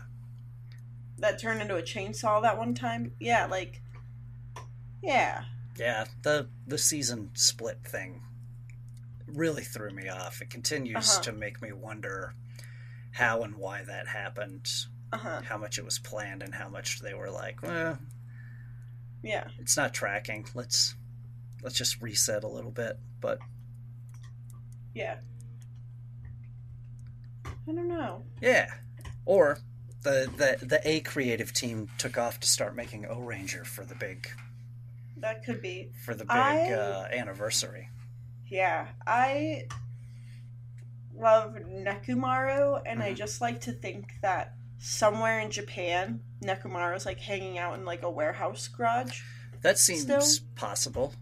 that 1.19 1.39
turned 1.39 1.61
into 1.63 1.77
a 1.77 1.83
chainsaw 1.83 2.43
that 2.43 2.59
one 2.59 2.75
time. 2.75 3.13
Yeah, 3.21 3.47
like 3.47 3.83
yeah, 5.03 5.45
yeah. 5.79 6.07
The 6.23 6.49
the 6.67 6.79
season 6.79 7.31
split 7.35 7.79
thing 7.85 8.23
really 9.27 9.63
threw 9.65 9.91
me 9.91 10.09
off. 10.09 10.41
It 10.43 10.51
continues 10.51 11.11
Uh-huh. 11.11 11.23
to 11.23 11.33
make 11.33 11.61
me 11.63 11.73
wonder 11.73 12.35
how 13.13 13.43
and 13.43 13.57
why 13.57 13.83
that 13.85 14.07
happened, 14.09 14.69
uh 15.13 15.19
huh, 15.19 15.43
how 15.43 15.57
much 15.59 15.79
it 15.79 15.85
was 15.85 15.99
planned, 15.99 16.43
and 16.43 16.55
how 16.55 16.69
much 16.69 17.01
they 17.01 17.15
were 17.15 17.31
like, 17.31 17.63
well, 17.63 17.99
yeah. 19.23 19.49
it's 19.59 19.77
not 19.77 19.95
tracking. 19.95 20.47
Let's 20.55 20.95
let's 21.63 21.77
just 21.77 22.01
reset 22.03 22.45
a 22.45 22.49
little 22.49 22.71
bit. 22.71 22.99
But 23.21 23.39
Yeah. 24.95 25.17
I 27.45 27.73
don't 27.73 27.89
know. 27.89 28.23
yeah, 28.41 28.71
or 29.25 29.59
the 30.03 30.31
the 30.37 30.65
the 30.65 30.81
A 30.89 31.01
creative 31.01 31.53
team 31.53 31.89
took 31.99 32.17
off 32.17 32.39
to 32.41 32.49
start 32.49 32.77
making 32.77 33.05
Ohranger 33.05 33.67
for 33.67 33.85
the 33.85 33.95
big 33.97 34.29
That 35.17 35.45
could 35.45 35.61
be. 35.63 35.91
for 36.05 36.15
the 36.15 36.25
big 36.25 36.31
I- 36.31 36.73
uh, 36.73 37.09
anniversary. 37.11 37.89
Yeah. 38.47 38.89
I 39.07 39.67
love 41.15 41.55
Nekomaru, 41.55 42.83
and 42.85 43.03
I 43.03 43.13
Mhm. 43.13 43.17
just 43.17 43.41
like 43.41 43.61
to 43.63 43.73
think 43.73 44.21
that 44.23 44.55
somewhere 44.79 45.41
in 45.41 45.51
Japan, 45.51 46.23
Nekomaru's 46.43 47.07
like 47.07 47.19
hanging 47.21 47.59
out 47.59 47.79
in 47.79 47.85
like 47.85 48.03
a 48.03 48.11
warehouse 48.11 48.69
garage. 48.69 49.23
That 49.63 49.79
seems 49.79 50.03
Still- 50.03 50.47
possible, 50.55 51.15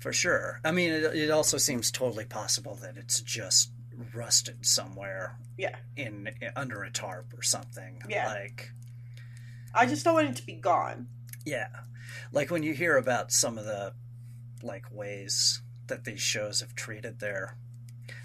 for 0.00 0.12
sure. 0.12 0.60
I 0.64 0.72
mean, 0.72 0.90
it, 0.92 1.04
it 1.14 1.30
also 1.30 1.58
seems 1.58 1.90
totally 1.90 2.24
possible 2.24 2.74
that 2.76 2.96
it's 2.96 3.20
just 3.20 3.70
rusted 4.14 4.64
somewhere. 4.64 5.38
Yeah. 5.58 5.76
In, 5.96 6.30
under 6.56 6.82
a 6.82 6.90
tarp 6.90 7.34
or 7.36 7.42
something. 7.42 8.02
Yeah. 8.08 8.28
Like 8.28 8.72
I 9.74 9.86
just 9.86 10.04
don't 10.04 10.14
want 10.14 10.28
it 10.30 10.36
to 10.36 10.46
be 10.46 10.54
gone. 10.54 11.08
yeah, 11.44 11.68
like 12.32 12.50
when 12.50 12.62
you 12.62 12.72
hear 12.74 12.96
about 12.96 13.32
some 13.32 13.58
of 13.58 13.64
the 13.64 13.94
like 14.62 14.84
ways 14.90 15.60
that 15.92 16.04
these 16.04 16.22
shows 16.22 16.60
have 16.60 16.74
treated 16.74 17.20
their 17.20 17.56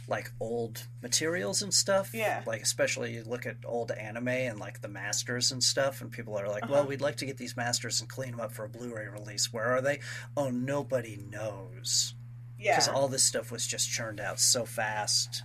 like 0.10 0.32
old 0.40 0.88
materials 1.02 1.62
and 1.62 1.74
stuff. 1.74 2.14
Yeah. 2.14 2.42
Like 2.46 2.62
especially 2.62 3.14
you 3.16 3.24
look 3.26 3.46
at 3.46 3.58
old 3.66 3.92
anime 3.92 4.30
and 4.30 4.58
like 4.58 4.80
the 4.82 4.88
masters 4.88 5.52
and 5.52 5.62
stuff, 5.62 6.00
and 6.02 6.10
people 6.10 6.40
are 6.40 6.48
like, 6.48 6.70
"Well, 6.70 6.80
Uh-huh. 6.80 6.88
we'd 6.88 7.02
like 7.02 7.18
to 7.18 7.26
get 7.26 7.36
these 7.38 7.58
masters 7.58 8.00
and 8.00 8.10
clean 8.10 8.32
them 8.32 8.40
up 8.40 8.54
for 8.54 8.64
a 8.64 8.70
Blu-ray 8.70 9.08
release. 9.10 9.52
Where 9.52 9.66
are 9.76 9.82
they? 9.82 10.00
Oh, 10.38 10.50
nobody 10.50 11.18
knows 11.18 12.16
Yeah. 12.58 12.72
because 12.72 12.88
all 12.88 13.10
this 13.10 13.24
stuff 13.24 13.52
was 13.52 13.68
just 13.68 13.90
churned 13.90 14.22
out 14.22 14.40
so 14.40 14.66
fast, 14.66 15.44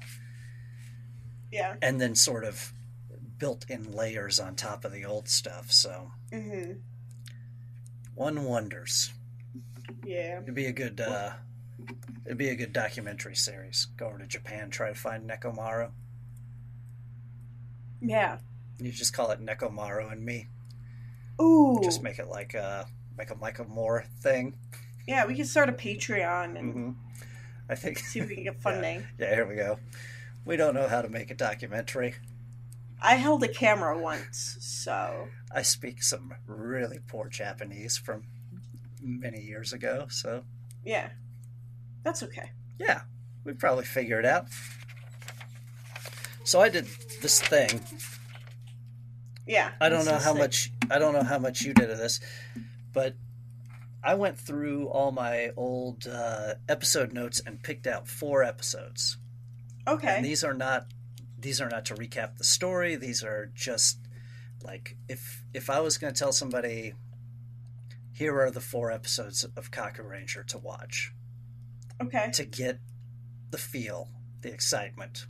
yeah. 1.51 1.75
and 1.83 2.01
then 2.01 2.15
sort 2.15 2.45
of 2.45 2.73
built 3.39 3.67
in 3.69 3.91
layers 3.91 4.39
on 4.39 4.55
top 4.55 4.85
of 4.85 4.93
the 4.93 5.05
old 5.05 5.29
stuff. 5.29 5.73
So 5.73 6.13
hmm 6.31 6.75
one 8.15 8.45
wonders. 8.45 9.13
Yeah. 10.05 10.41
It'd 10.43 10.55
be 10.55 10.67
a 10.67 10.73
good. 10.73 11.01
uh 11.01 11.33
It'd 12.25 12.39
be 12.39 12.49
a 12.49 12.55
good 12.55 12.73
documentary 12.73 13.35
series. 13.37 13.87
Go 13.97 14.07
over 14.07 14.19
to 14.19 14.27
Japan, 14.27 14.71
try 14.71 14.89
to 14.89 14.95
find 14.95 15.29
Nekomaru. 15.29 15.91
Yeah. 18.01 18.39
You 18.79 18.91
just 18.91 19.13
call 19.13 19.31
it 19.31 19.45
Nekomaru 19.45 20.11
and 20.11 20.25
me. 20.25 20.49
Ooh. 21.41 21.81
Just 21.83 22.03
make 22.03 22.19
it 22.19 22.29
like 22.29 22.55
a 22.55 22.87
like 23.17 23.31
a 23.31 23.35
Michael 23.37 23.67
Moore 23.69 24.05
thing. 24.21 24.55
yeah, 25.07 25.27
we 25.27 25.35
can 25.35 25.45
start 25.45 25.69
a 25.69 25.73
Patreon 25.73 26.59
and 26.59 26.73
hmm 26.73 26.91
I 27.69 27.75
think. 27.75 27.99
see 27.99 28.19
if 28.21 28.29
we 28.29 28.35
can 28.35 28.45
get 28.45 28.61
funding. 28.63 29.05
Yeah, 29.19 29.35
here 29.35 29.47
we 29.47 29.55
go. 29.55 29.79
We 30.45 30.57
don't 30.57 30.75
know 30.75 30.89
how 30.89 31.01
to 31.03 31.09
make 31.09 31.31
a 31.31 31.35
documentary. 31.35 32.15
I 33.01 33.15
held 33.17 33.43
a 33.45 33.49
camera 33.49 33.99
once, 33.99 34.57
so 34.61 35.29
I 35.53 35.63
speak 35.63 36.03
some 36.03 36.35
really 36.47 36.99
poor 37.07 37.29
Japanese 37.29 37.97
from 37.97 38.25
many 39.01 39.41
years 39.41 39.73
ago, 39.73 40.07
so 40.09 40.45
yeah. 40.85 41.11
That's 42.03 42.23
okay. 42.23 42.51
yeah, 42.79 43.03
we'd 43.45 43.59
probably 43.59 43.85
figure 43.85 44.19
it 44.19 44.25
out. 44.25 44.47
So 46.45 46.61
I 46.61 46.69
did 46.69 46.87
this 47.21 47.41
thing. 47.41 47.81
Yeah. 49.47 49.73
I 49.81 49.89
don't 49.89 50.05
know 50.05 50.13
how 50.19 50.33
sick. 50.33 50.39
much 50.39 50.73
I 50.91 50.99
don't 50.99 51.15
know 51.15 51.23
how 51.23 51.39
much 51.39 51.63
you 51.63 51.75
did 51.75 51.91
of 51.91 51.99
this, 51.99 52.21
but 52.93 53.15
I 54.03 54.15
went 54.15 54.39
through 54.39 54.89
all 54.89 55.13
my 55.13 55.51
old 55.57 56.07
uh, 56.07 56.55
episode 56.69 57.13
notes 57.13 57.41
and 57.45 57.63
picked 57.63 57.87
out 57.87 58.09
four 58.09 58.43
episodes. 58.43 59.19
Okay. 59.87 60.17
And 60.17 60.25
these 60.25 60.43
are 60.43 60.55
not 60.55 60.87
these 61.39 61.61
are 61.61 61.69
not 61.69 61.85
to 61.87 61.95
recap 61.95 62.39
the 62.39 62.45
story. 62.45 62.97
These 62.97 63.23
are 63.23 63.51
just 63.55 63.99
like 64.65 64.97
if 65.09 65.43
if 65.55 65.71
I 65.71 65.81
was 65.81 65.99
going 65.99 66.13
to 66.13 66.19
tell 66.19 66.33
somebody 66.33 66.95
here 68.13 68.41
are 68.41 68.51
the 68.51 68.61
four 68.61 68.91
episodes 68.91 69.45
of 69.57 69.71
Kakuranger 69.71 70.47
to 70.47 70.59
watch 70.59 71.13
okay. 72.03 72.31
to 72.33 72.45
get 72.45 72.79
the 73.51 73.59
feel, 73.59 74.09
the 74.43 74.53
excitement, 74.53 75.27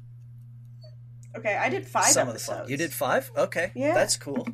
Okay. 1.37 1.57
I 1.57 1.69
did 1.71 1.87
five 1.87 2.05
some 2.07 2.29
episodes. 2.29 2.49
of 2.51 2.57
the 2.57 2.63
fun. 2.65 2.71
You 2.71 2.77
did 2.77 2.93
five? 2.93 3.31
Okay, 3.37 3.73
Yeah. 3.75 3.95
that's 3.95 4.17
cool. 4.17 4.47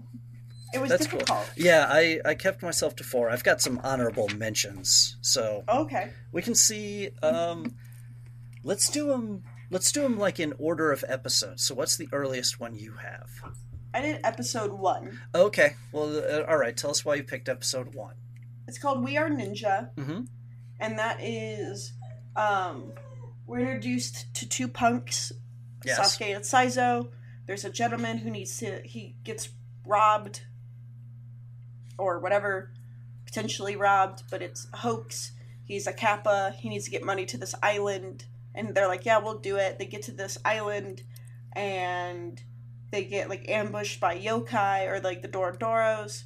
It 0.73 0.81
was 0.81 0.91
That's 0.91 1.07
cool. 1.07 1.19
difficult. 1.21 1.51
Yeah, 1.57 1.87
I 1.89 2.21
I 2.27 2.35
kept 2.35 2.63
myself 2.63 2.95
to 2.97 3.05
four. 3.05 3.31
I've 3.31 3.43
got 3.43 3.61
some 3.63 3.81
honorable 3.83 4.29
mentions, 4.29 5.17
so 5.23 5.65
Okay. 5.69 6.11
we 6.31 6.43
can 6.43 6.55
see. 6.55 7.09
Um, 7.23 7.75
let's 8.63 8.91
do 8.91 9.07
them. 9.09 9.43
Let's 9.71 9.91
do 9.91 10.03
them 10.03 10.19
like 10.19 10.39
in 10.39 10.53
order 10.59 10.93
of 10.93 11.05
episodes. 11.09 11.65
So, 11.65 11.75
what's 11.75 11.97
the 11.97 12.09
earliest 12.13 12.61
one 12.61 12.75
you 12.75 12.93
have? 13.03 13.31
I 13.95 14.03
did 14.03 14.21
episode 14.25 14.73
one. 14.73 15.19
Okay. 15.35 15.75
Well, 15.91 16.19
uh, 16.19 16.45
all 16.47 16.59
right. 16.59 16.77
Tell 16.77 16.91
us 16.91 17.03
why 17.05 17.15
you 17.17 17.23
picked 17.25 17.49
episode 17.49 17.95
one. 17.95 18.15
It's 18.67 18.79
called 18.79 19.03
We 19.03 19.17
Are 19.17 19.31
Ninja, 19.31 19.95
Mm-hmm. 19.97 20.21
and 20.81 20.99
that 20.99 21.17
is 21.23 21.95
um, 22.39 22.93
we're 23.47 23.61
introduced 23.61 24.33
to 24.35 24.49
two 24.49 24.69
punks, 24.69 25.33
Yes. 25.85 26.17
Sasuke 26.17 26.35
and 26.35 26.45
Saizo. 26.45 27.09
There's 27.47 27.65
a 27.65 27.71
gentleman 27.71 28.19
who 28.19 28.31
needs 28.31 28.59
to 28.59 28.81
he 28.85 29.15
gets 29.25 29.49
robbed 29.87 30.43
or 31.97 32.19
whatever, 32.21 32.73
potentially 33.27 33.75
robbed, 33.77 34.25
but 34.31 34.43
it's 34.43 34.67
a 34.73 34.79
hoax. 34.79 35.33
He's 35.65 35.87
a 35.87 35.93
kappa. 35.93 36.55
He 36.59 36.69
needs 36.69 36.85
to 36.87 36.91
get 36.91 37.05
money 37.05 37.27
to 37.27 37.37
this 37.39 37.55
island, 37.63 38.25
and 38.55 38.75
they're 38.75 38.89
like, 38.89 39.05
"Yeah, 39.05 39.19
we'll 39.19 39.39
do 39.39 39.57
it." 39.57 39.79
They 39.79 39.87
get 39.87 40.03
to 40.03 40.13
this 40.13 40.39
island, 40.45 41.03
and 41.53 42.43
they 42.91 43.05
get 43.05 43.29
like 43.29 43.49
ambushed 43.49 44.01
by 44.01 44.19
yokai 44.19 44.89
or 44.91 45.01
like 45.01 45.23
the 45.23 45.29
Dorodoros, 45.29 46.25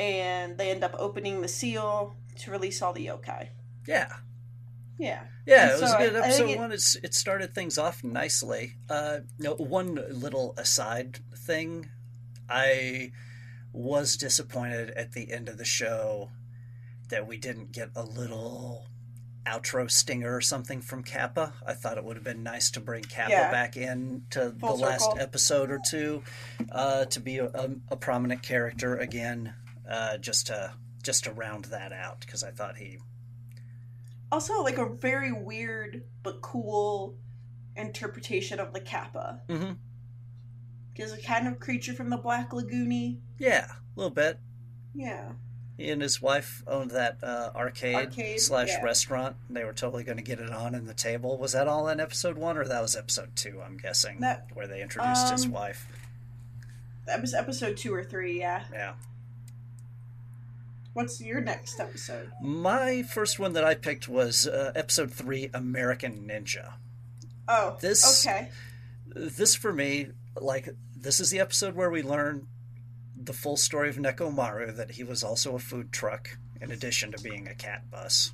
and 0.00 0.58
they 0.58 0.70
end 0.70 0.84
up 0.84 0.94
opening 0.98 1.40
the 1.40 1.48
seal 1.48 2.16
to 2.40 2.50
release 2.50 2.82
all 2.82 2.92
the 2.92 3.06
yokai. 3.06 3.48
Yeah. 3.86 4.12
Yeah. 4.98 5.22
Yeah, 5.46 5.62
And 5.62 5.70
it 5.70 5.80
was 5.80 5.90
so 5.92 5.96
a 5.96 6.00
good 6.00 6.16
I- 6.16 6.18
I 6.18 6.22
episode 6.26 6.50
it- 6.50 6.58
one. 6.58 6.72
It's, 6.72 6.96
it 6.96 7.14
started 7.14 7.54
things 7.54 7.78
off 7.78 8.02
nicely. 8.04 8.74
Uh, 8.90 9.20
no, 9.38 9.54
one 9.54 9.94
little 10.10 10.54
aside 10.58 11.20
thing, 11.36 11.88
I 12.48 13.12
was 13.72 14.16
disappointed 14.16 14.90
at 14.90 15.12
the 15.12 15.32
end 15.32 15.48
of 15.48 15.56
the 15.58 15.64
show 15.64 16.30
that 17.10 17.26
we 17.26 17.36
didn't 17.38 17.72
get 17.72 17.90
a 17.94 18.02
little 18.02 18.86
outro 19.46 19.90
stinger 19.90 20.34
or 20.36 20.40
something 20.42 20.80
from 20.82 21.02
Kappa. 21.02 21.54
I 21.66 21.72
thought 21.74 21.96
it 21.96 22.04
would 22.04 22.16
have 22.16 22.24
been 22.24 22.42
nice 22.42 22.70
to 22.72 22.80
bring 22.80 23.02
Kappa 23.04 23.30
Yeah. 23.32 23.50
back 23.50 23.76
in 23.76 24.24
to 24.30 24.54
Full 24.60 24.76
the 24.76 24.82
last 24.84 25.10
episode 25.18 25.70
or 25.70 25.80
two 25.88 26.22
uh, 26.70 27.06
to 27.06 27.20
be 27.20 27.38
a, 27.38 27.46
a, 27.46 27.70
a 27.90 27.96
prominent 27.96 28.42
character 28.42 28.96
again, 28.96 29.54
uh, 29.88 30.18
just 30.18 30.48
to 30.48 30.74
just 31.02 31.24
to 31.24 31.32
round 31.32 31.66
that 31.66 31.92
out 31.92 32.20
because 32.20 32.42
I 32.42 32.50
thought 32.50 32.76
he 32.76 32.98
Also, 34.30 34.62
like 34.62 34.78
a 34.78 34.86
very 34.88 35.32
weird 35.32 36.04
but 36.22 36.40
cool 36.42 37.16
interpretation 37.76 38.60
of 38.60 38.72
the 38.72 38.80
kappa. 38.80 39.40
hmm 39.48 39.72
He's 40.94 41.12
a 41.12 41.22
kind 41.22 41.46
of 41.46 41.60
creature 41.60 41.94
from 41.94 42.10
the 42.10 42.16
Black 42.16 42.50
Lagoony. 42.50 43.18
Yeah, 43.38 43.66
a 43.70 43.76
little 43.94 44.10
bit. 44.10 44.40
Yeah. 44.96 45.30
He 45.76 45.90
and 45.90 46.02
his 46.02 46.20
wife 46.20 46.64
owned 46.66 46.90
that 46.90 47.18
uh, 47.22 47.50
arcade, 47.54 47.94
Arcade, 47.94 48.40
slash 48.40 48.66
yeah. 48.66 48.82
restaurant. 48.82 49.36
They 49.48 49.62
were 49.62 49.72
totally 49.72 50.02
going 50.02 50.16
to 50.18 50.24
get 50.24 50.40
it 50.40 50.50
on 50.50 50.74
in 50.74 50.86
the 50.86 50.94
table. 50.94 51.38
Was 51.38 51.52
that 51.52 51.68
all 51.68 51.86
in 51.88 52.00
episode 52.00 52.36
one, 52.36 52.58
or 52.58 52.64
that 52.66 52.82
was 52.82 52.96
episode 52.96 53.36
two? 53.36 53.62
I'm 53.64 53.76
guessing 53.76 54.18
That- 54.18 54.48
where 54.54 54.66
they 54.66 54.82
introduced 54.82 55.30
his 55.30 55.44
um, 55.44 55.52
wife. 55.52 55.86
That 57.06 57.20
was 57.20 57.32
episode 57.32 57.76
two 57.76 57.94
or 57.94 58.02
three, 58.02 58.40
yeah. 58.40 58.64
Yeah, 58.72 58.94
What's 60.94 61.20
your 61.20 61.40
next 61.40 61.78
episode? 61.80 62.30
my 62.42 63.02
first 63.02 63.38
one 63.38 63.52
that 63.52 63.64
I 63.64 63.74
picked 63.74 64.08
was 64.08 64.46
uh, 64.46 64.72
episode 64.74 65.12
three, 65.12 65.50
American 65.54 66.26
Ninja. 66.28 66.74
Oh, 67.46 67.76
This- 67.80 68.26
okay. 68.26 68.50
This 69.14 69.54
for 69.54 69.72
me, 69.72 70.08
like, 70.36 70.68
this 70.94 71.18
is 71.20 71.30
the 71.30 71.40
episode 71.40 71.74
where 71.74 71.90
we 71.90 72.02
learn 72.02 72.46
the 73.16 73.32
full 73.32 73.56
story 73.56 73.88
of 73.88 73.96
Nekomaru 73.96 74.76
that 74.76 74.92
he 74.92 75.02
was 75.02 75.22
also 75.24 75.54
a 75.54 75.58
food 75.58 75.90
truck 75.92 76.36
in 76.60 76.70
addition 76.70 77.10
to 77.12 77.22
being 77.22 77.48
a 77.48 77.54
cat 77.54 77.90
bus. 77.90 78.32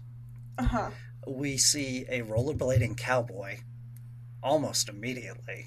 Uh 0.59 0.65
huh. 0.65 0.91
we 1.27 1.57
see 1.57 2.05
a 2.09 2.23
rollerblading 2.23 2.97
cowboy 2.97 3.59
almost 4.43 4.89
immediately. 4.89 5.67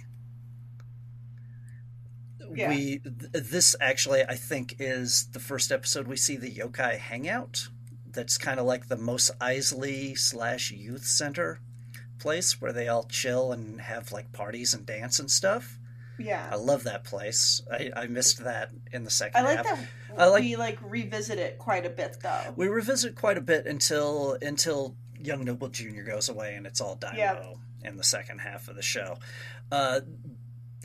Yeah. 2.56 2.70
We 2.70 3.00
th- 3.00 3.32
this 3.34 3.76
actually 3.82 4.24
I 4.24 4.36
think 4.36 4.76
is 4.80 5.28
the 5.34 5.40
first 5.40 5.72
episode 5.72 6.08
we 6.08 6.18
see 6.18 6.36
the 6.38 6.52
yokai 6.52 6.98
hangout. 6.98 7.68
That's 8.12 8.38
kind 8.38 8.60
of 8.60 8.66
like 8.66 8.88
the 8.88 8.98
Mos 8.98 9.30
Eisley 9.40 10.18
slash 10.18 10.72
youth 10.72 11.06
center 11.06 11.60
place 12.20 12.60
where 12.60 12.74
they 12.74 12.88
all 12.88 13.04
chill 13.04 13.52
and 13.52 13.80
have 13.82 14.12
like 14.12 14.32
parties 14.32 14.74
and 14.74 14.86
dance 14.86 15.20
and 15.20 15.30
stuff. 15.30 15.78
Yeah, 16.20 16.50
I 16.52 16.56
love 16.56 16.84
that 16.86 17.04
place. 17.04 17.62
I, 17.72 17.92
I 17.96 18.08
missed 18.08 18.44
that 18.44 18.72
in 18.92 19.04
the 19.04 19.12
second 19.12 19.46
I 19.46 19.56
like 19.56 19.66
half. 19.66 19.80
that 19.80 19.88
I 20.18 20.26
like- 20.26 20.42
we 20.42 20.56
like 20.56 20.80
revisit 20.82 21.38
it 21.38 21.60
quite 21.60 21.86
a 21.86 21.92
bit 21.92 22.18
though. 22.24 22.54
We 22.56 22.68
revisit 22.70 23.16
quite 23.16 23.38
a 23.38 23.42
bit 23.42 23.68
until 23.68 24.36
until 24.42 24.96
Young 25.20 25.46
Noble 25.46 25.68
Jr. 25.68 26.02
goes 26.02 26.28
away 26.30 26.56
and 26.56 26.66
it's 26.66 26.82
all 26.82 26.96
Daimao 26.98 27.16
Yeah. 27.18 27.44
in 27.84 27.98
the 27.98 28.04
second 28.04 28.40
half 28.40 28.68
of 28.68 28.76
the 28.76 28.82
show. 28.82 29.20
Uh, 29.72 30.00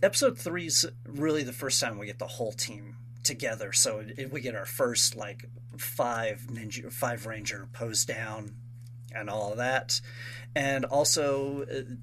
episode 0.02 0.38
three's 0.38 0.84
really 1.06 1.42
the 1.42 1.52
first 1.52 1.80
time 1.80 1.98
we 1.98 2.06
get 2.06 2.18
the 2.18 2.26
whole 2.26 2.52
team 2.52 2.96
together. 3.22 3.72
So 3.72 4.04
it, 4.16 4.32
we 4.32 4.40
get 4.40 4.54
our 4.54 4.66
first 4.66 5.14
like 5.16 5.46
five 5.78 6.42
ninja, 6.50 6.92
five 6.92 7.26
ranger 7.26 7.68
pose 7.72 8.04
down, 8.04 8.56
and 9.14 9.28
all 9.30 9.52
of 9.52 9.58
that, 9.58 10.00
and 10.54 10.84
also. 10.84 11.62
Uh, 11.64 11.94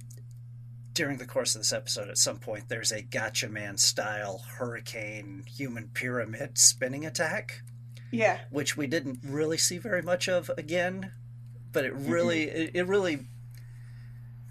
during 0.91 1.18
the 1.18 1.26
course 1.26 1.56
of 1.56 1.62
this 1.62 1.72
episode, 1.72 2.10
at 2.10 2.18
some 2.18 2.39
point, 2.39 2.68
there's 2.68 2.91
a 2.91 3.02
Gatchaman 3.02 3.80
style 3.80 4.43
hurricane 4.58 5.45
human 5.47 5.89
pyramid 5.93 6.58
spinning 6.58 7.06
attack 7.06 7.62
Yeah. 8.12 8.39
which 8.50 8.76
we 8.76 8.86
didn't 8.86 9.20
really 9.24 9.58
see 9.58 9.78
very 9.78 10.02
much 10.02 10.28
of 10.28 10.52
again 10.58 11.14
but 11.72 11.86
it 11.86 11.93
really 11.93 12.43
it, 12.50 12.72
it 12.74 12.88
really 12.88 13.28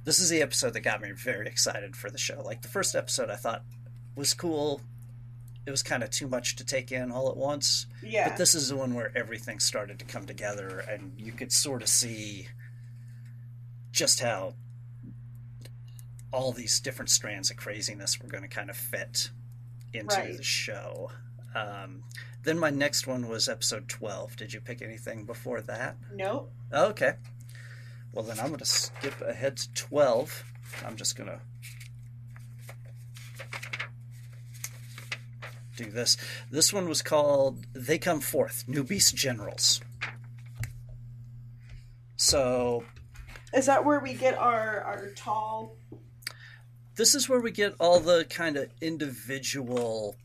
this 0.09 0.21
is 0.21 0.31
the 0.31 0.41
episode 0.41 0.73
that 0.73 0.81
got 0.81 1.03
me 1.03 1.11
very 1.13 1.47
excited 1.47 1.95
for 1.95 2.09
the 2.11 2.17
show 2.17 2.41
like 2.43 2.63
the 2.63 2.69
first 2.69 2.95
episode 2.95 3.29
i 3.29 3.37
thought 3.37 3.63
was 4.17 4.33
cool 4.33 4.81
it 5.67 5.71
was 5.71 5.83
kind 5.83 6.03
of 6.03 6.09
too 6.11 6.27
much 6.27 6.57
to 6.57 6.65
take 6.65 6.91
in 6.91 7.13
all 7.13 7.29
at 7.29 7.37
once 7.37 7.87
Yeah. 8.03 8.31
but 8.31 8.39
this 8.39 8.55
is 8.55 8.69
the 8.69 8.77
one 8.77 8.95
where 8.95 9.13
everything 9.15 9.59
started 9.61 9.99
to 9.99 10.07
come 10.07 10.25
together 10.25 10.79
and 10.79 11.13
you 11.19 11.33
could 11.33 11.53
sort 11.53 11.83
of 11.83 11.89
see 11.89 12.49
just 13.93 14.21
how 14.21 14.55
all 16.33 16.53
these 16.53 16.81
different 16.81 17.11
strands 17.11 17.51
of 17.51 17.57
craziness 17.59 18.19
were 18.21 18.29
going 18.29 18.43
to 18.43 18.49
kind 18.49 18.71
of 18.71 18.77
fit 18.77 19.31
into 19.93 20.15
Right. 20.17 20.37
the 20.37 20.43
show. 20.43 21.11
Um, 21.55 22.03
then 22.45 22.59
my 22.59 22.71
next 22.71 23.07
one 23.07 23.29
was 23.29 23.49
episode 23.49 23.89
12. 23.89 24.37
Did 24.37 24.53
you 24.53 24.61
pick 24.61 24.83
anything 24.83 25.25
before 25.25 25.63
that? 25.63 25.97
Nope. 26.15 26.53
Okay. 26.73 27.15
Well, 28.13 28.25
then 28.25 28.39
I'm 28.41 28.49
going 28.49 28.59
to 28.59 28.65
skip 28.65 29.21
ahead 29.21 29.57
to 29.59 29.73
12. 29.75 30.45
I'm 30.85 30.97
just 30.97 31.17
going 31.17 31.29
to 31.29 31.41
do 35.77 35.91
this. 35.91 36.17
This 36.51 36.73
one 36.73 36.89
was 36.89 37.03
called 37.03 37.67
They 37.73 37.99
Come 37.99 38.21
Forth 38.21 38.65
New 38.67 38.83
Beast 38.83 39.15
Generals. 39.15 39.81
So, 42.17 42.85
Is 43.55 43.67
that 43.67 43.85
where 43.85 44.01
we 44.01 44.15
get 44.15 44.37
our 44.37 44.81
our 44.81 45.11
tall? 45.15 45.77
this 46.97 47.15
is 47.15 47.29
where 47.29 47.41
we 47.41 47.53
get 47.53 47.75
all 47.79 48.01
the 48.01 48.27
kind 48.29 48.57
of 48.57 48.69
individual. 48.81 50.17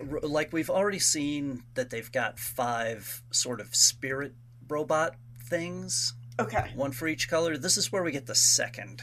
Like, 0.00 0.52
we've 0.52 0.68
already 0.70 0.98
seen 0.98 1.62
that 1.74 1.90
they've 1.90 2.10
got 2.10 2.40
five 2.40 3.22
sort 3.30 3.60
of 3.60 3.74
spirit 3.76 4.34
robot 4.68 5.14
things, 5.44 6.14
Okay. 6.38 6.70
one 6.74 6.92
for 6.92 7.08
each 7.08 7.28
color. 7.28 7.56
This 7.56 7.76
is 7.76 7.90
where 7.90 8.02
we 8.02 8.12
get 8.12 8.26
the 8.26 8.34
second 8.34 9.02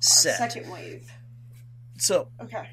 set. 0.00 0.36
Second 0.38 0.70
wave. 0.70 1.10
So, 1.98 2.28
Okay. 2.40 2.68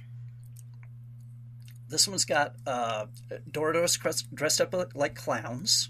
This 1.88 2.08
one's 2.08 2.26
got 2.26 2.54
uh, 2.68 3.08
Doritos 3.50 3.98
dressed 4.34 4.62
up 4.62 4.76
like 4.94 5.16
clowns, 5.16 5.90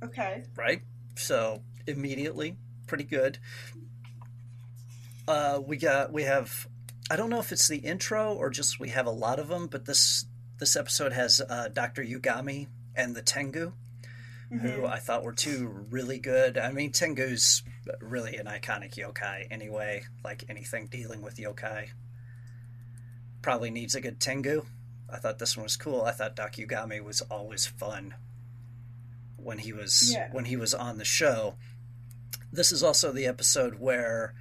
Okay. 0.00 0.44
right? 0.54 0.82
So 1.16 1.62
immediately, 1.86 2.56
pretty 2.86 3.02
good. 3.04 3.38
Uh, 5.26 5.60
we 5.66 5.76
got 5.76 6.12
we 6.12 6.22
have, 6.22 6.68
I 7.10 7.16
don't 7.16 7.28
know 7.30 7.40
if 7.40 7.50
it's 7.50 7.66
the 7.66 7.78
intro 7.78 8.32
or 8.34 8.48
just 8.50 8.78
we 8.78 8.90
have 8.90 9.06
a 9.06 9.10
lot 9.10 9.40
of 9.40 9.48
them, 9.48 9.66
but 9.66 9.84
this 9.84 10.26
this 10.60 10.76
episode 10.76 11.12
has 11.12 11.40
uh, 11.40 11.68
Doctor 11.72 12.04
Yugami 12.04 12.68
and 12.94 13.16
the 13.16 13.22
Tengu, 13.22 13.72
Mm-hmm. 14.52 14.68
who 14.68 14.86
I 14.86 14.98
thought 15.00 15.24
were 15.24 15.32
two 15.32 15.86
really 15.90 16.18
good. 16.20 16.56
I 16.56 16.70
mean, 16.70 16.92
Tengu's 16.92 17.64
really 18.00 18.36
an 18.36 18.46
iconic 18.46 18.94
yokai 18.94 19.48
anyway. 19.50 20.04
Like 20.24 20.44
anything 20.48 20.86
dealing 20.86 21.20
with 21.20 21.36
yokai, 21.36 21.88
probably 23.42 23.70
needs 23.70 23.94
a 23.96 24.00
good 24.00 24.20
Tengu. 24.20 24.64
I 25.12 25.18
thought 25.18 25.38
this 25.38 25.56
one 25.56 25.64
was 25.64 25.76
cool. 25.76 26.02
I 26.02 26.12
thought 26.12 26.36
Doc 26.36 26.52
Yugami 26.54 27.02
was 27.02 27.20
always 27.22 27.66
fun 27.66 28.14
when 29.36 29.58
he 29.58 29.72
was 29.72 30.12
Yeah. 30.12 30.28
when 30.32 30.44
he 30.46 30.56
was 30.56 30.74
on 30.74 30.98
the 30.98 31.04
show. 31.04 31.54
This 32.52 32.72
is 32.72 32.82
also 32.82 33.12
the 33.12 33.26
episode 33.26 33.80
where 33.80 34.34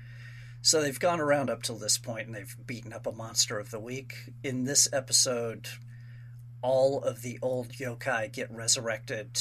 so 0.62 0.82
they've 0.82 1.00
gone 1.00 1.20
around 1.20 1.50
up 1.52 1.62
till 1.62 1.78
this 1.78 1.98
point 2.00 2.26
and 2.28 2.36
they've 2.36 2.56
beaten 2.66 2.92
up 2.94 3.06
a 3.06 3.12
monster 3.12 3.60
of 3.60 3.70
the 3.72 3.80
week. 3.80 4.32
In 4.44 4.64
this 4.64 4.88
episode, 4.92 5.68
all 6.64 7.02
of 7.04 7.22
the 7.22 7.38
old 7.42 7.70
yokai 7.74 8.32
get 8.32 8.52
resurrected 8.52 9.38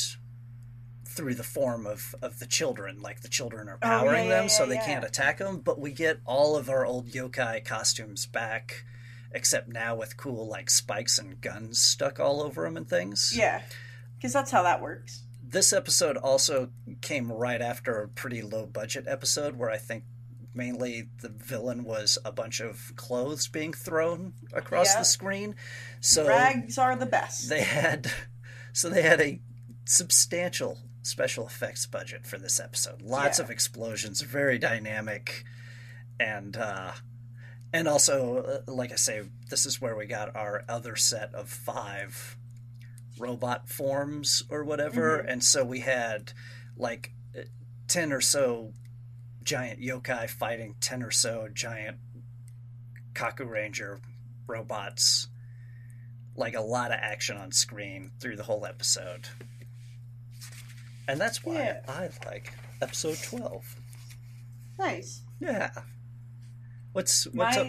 through 1.15 1.35
the 1.35 1.43
form 1.43 1.87
of, 1.87 2.15
of 2.23 2.39
the 2.39 2.47
children. 2.47 3.01
Like 3.01 3.21
the 3.23 3.29
children 3.29 3.69
are 3.69 3.79
Oh, 3.83 3.87
yeah, 3.87 3.99
powering 4.01 4.29
yeah, 4.29 4.41
them, 4.41 4.49
so 4.49 4.67
they 4.67 4.77
can't 4.79 5.05
attack 5.05 5.39
them. 5.39 5.59
But 5.61 5.81
we 5.81 5.93
get 5.93 6.21
all 6.25 6.57
of 6.57 6.69
our 6.69 6.85
old 6.85 7.09
yokai 7.11 7.65
costumes 7.65 8.27
back, 8.27 8.85
except 9.33 9.69
now 9.69 9.95
with 9.95 10.17
cool 10.17 10.47
like 10.49 10.71
spikes 10.71 11.19
and 11.19 11.41
guns 11.41 11.81
stuck 11.81 12.21
all 12.21 12.43
over 12.43 12.63
them 12.65 12.77
and 12.77 12.89
things. 12.89 13.33
Yeah. 13.37 13.63
Because 14.17 14.33
that's 14.33 14.51
how 14.51 14.63
that 14.63 14.81
works. 14.83 15.23
This 15.47 15.73
episode 15.73 16.17
also 16.17 16.71
came 17.01 17.31
right 17.31 17.61
after 17.61 18.01
a 18.03 18.09
pretty 18.09 18.43
low 18.43 18.67
budget 18.67 19.05
episode 19.07 19.57
where 19.57 19.71
I 19.71 19.77
think 19.77 20.05
mainly 20.55 21.09
the 21.21 21.29
villain 21.29 21.85
was 21.85 22.17
a 22.25 22.33
bunch 22.33 22.61
of 22.61 22.93
clothes 22.97 23.49
being 23.49 23.73
thrown 23.73 24.33
across 24.53 24.95
the 24.95 25.03
screen. 25.05 25.55
So 26.01 26.27
Rags 26.29 26.79
are 26.79 26.97
the 26.97 27.07
best. 27.07 27.49
they 27.49 27.63
had 27.63 28.11
so 28.73 28.89
they 28.89 29.03
had 29.03 29.21
a 29.21 29.41
substantial 29.85 30.79
special 31.05 31.47
effects 31.47 31.87
budget 31.87 32.27
for 32.27 32.39
this 32.39 32.59
episode. 32.59 33.01
Lots 33.03 33.39
Yeah. 33.39 33.45
of 33.45 33.51
explosions, 33.51 34.21
very 34.23 34.59
dynamic 34.59 35.45
and 36.19 36.57
uh 36.57 36.93
and 37.73 37.87
also 37.89 38.63
uh, 38.67 38.71
like 38.73 38.91
I 38.93 38.97
say 38.97 39.23
this 39.51 39.67
is 39.67 39.81
where 39.81 39.95
we 39.97 40.07
got 40.07 40.35
our 40.37 40.65
other 40.69 40.97
set 40.97 41.33
of 41.35 41.49
5 41.49 42.37
robot 43.19 43.69
forms 43.69 44.43
or 44.49 44.65
whatever 44.65 45.19
Mhm. 45.23 45.31
and 45.33 45.45
so 45.45 45.65
we 45.65 45.81
had 45.81 46.33
like 46.77 47.13
uh, 47.39 47.43
10 47.89 48.13
or 48.13 48.21
so 48.21 48.73
giant 49.43 49.81
yokai 49.81 50.29
fighting 50.31 50.75
10 50.81 51.03
or 51.03 51.11
so 51.11 51.49
giant 51.53 51.99
Kakuranger 53.13 54.01
robots 54.47 55.29
like 56.37 56.55
a 56.55 56.61
lot 56.61 56.91
of 56.93 56.99
action 57.01 57.37
on 57.37 57.53
screen 57.53 58.11
through 58.21 58.37
the 58.37 58.43
whole 58.45 58.67
episode 58.67 59.29
and 61.09 61.21
that's 61.21 61.45
why 61.45 61.55
Yeah. 61.55 61.81
i 61.89 62.09
like 62.27 62.53
episode 62.83 63.19
12 63.23 63.77
nice. 64.79 65.23
yeah. 65.41 65.71
What's 66.93 67.25
what's 67.33 67.57
up 67.57 67.67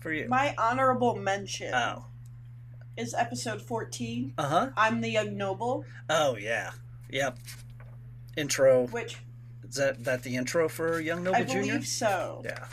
for 0.00 0.12
you? 0.12 0.26
my 0.28 0.54
honorable 0.56 1.14
mention 1.16 1.74
oh. 1.74 2.06
is 2.96 3.12
episode 3.14 3.60
fourteen. 3.60 4.32
uh-huh. 4.38 4.70
I'm 4.76 5.00
the 5.02 5.10
young 5.10 5.36
noble, 5.36 5.84
oh 6.08 6.36
yeah. 6.36 6.70
Yep. 7.10 7.38
Intro. 8.38 8.86
Which 8.86 9.18
is 9.68 9.74
that 9.76 10.04
that 10.04 10.22
the 10.22 10.36
intro 10.36 10.68
for 10.70 11.00
young 11.00 11.22
noble 11.22 11.36
I 11.36 11.44
junior? 11.44 11.60
I 11.60 11.66
believe 11.76 11.86
so. 11.86 12.40
yeah. 12.44 12.64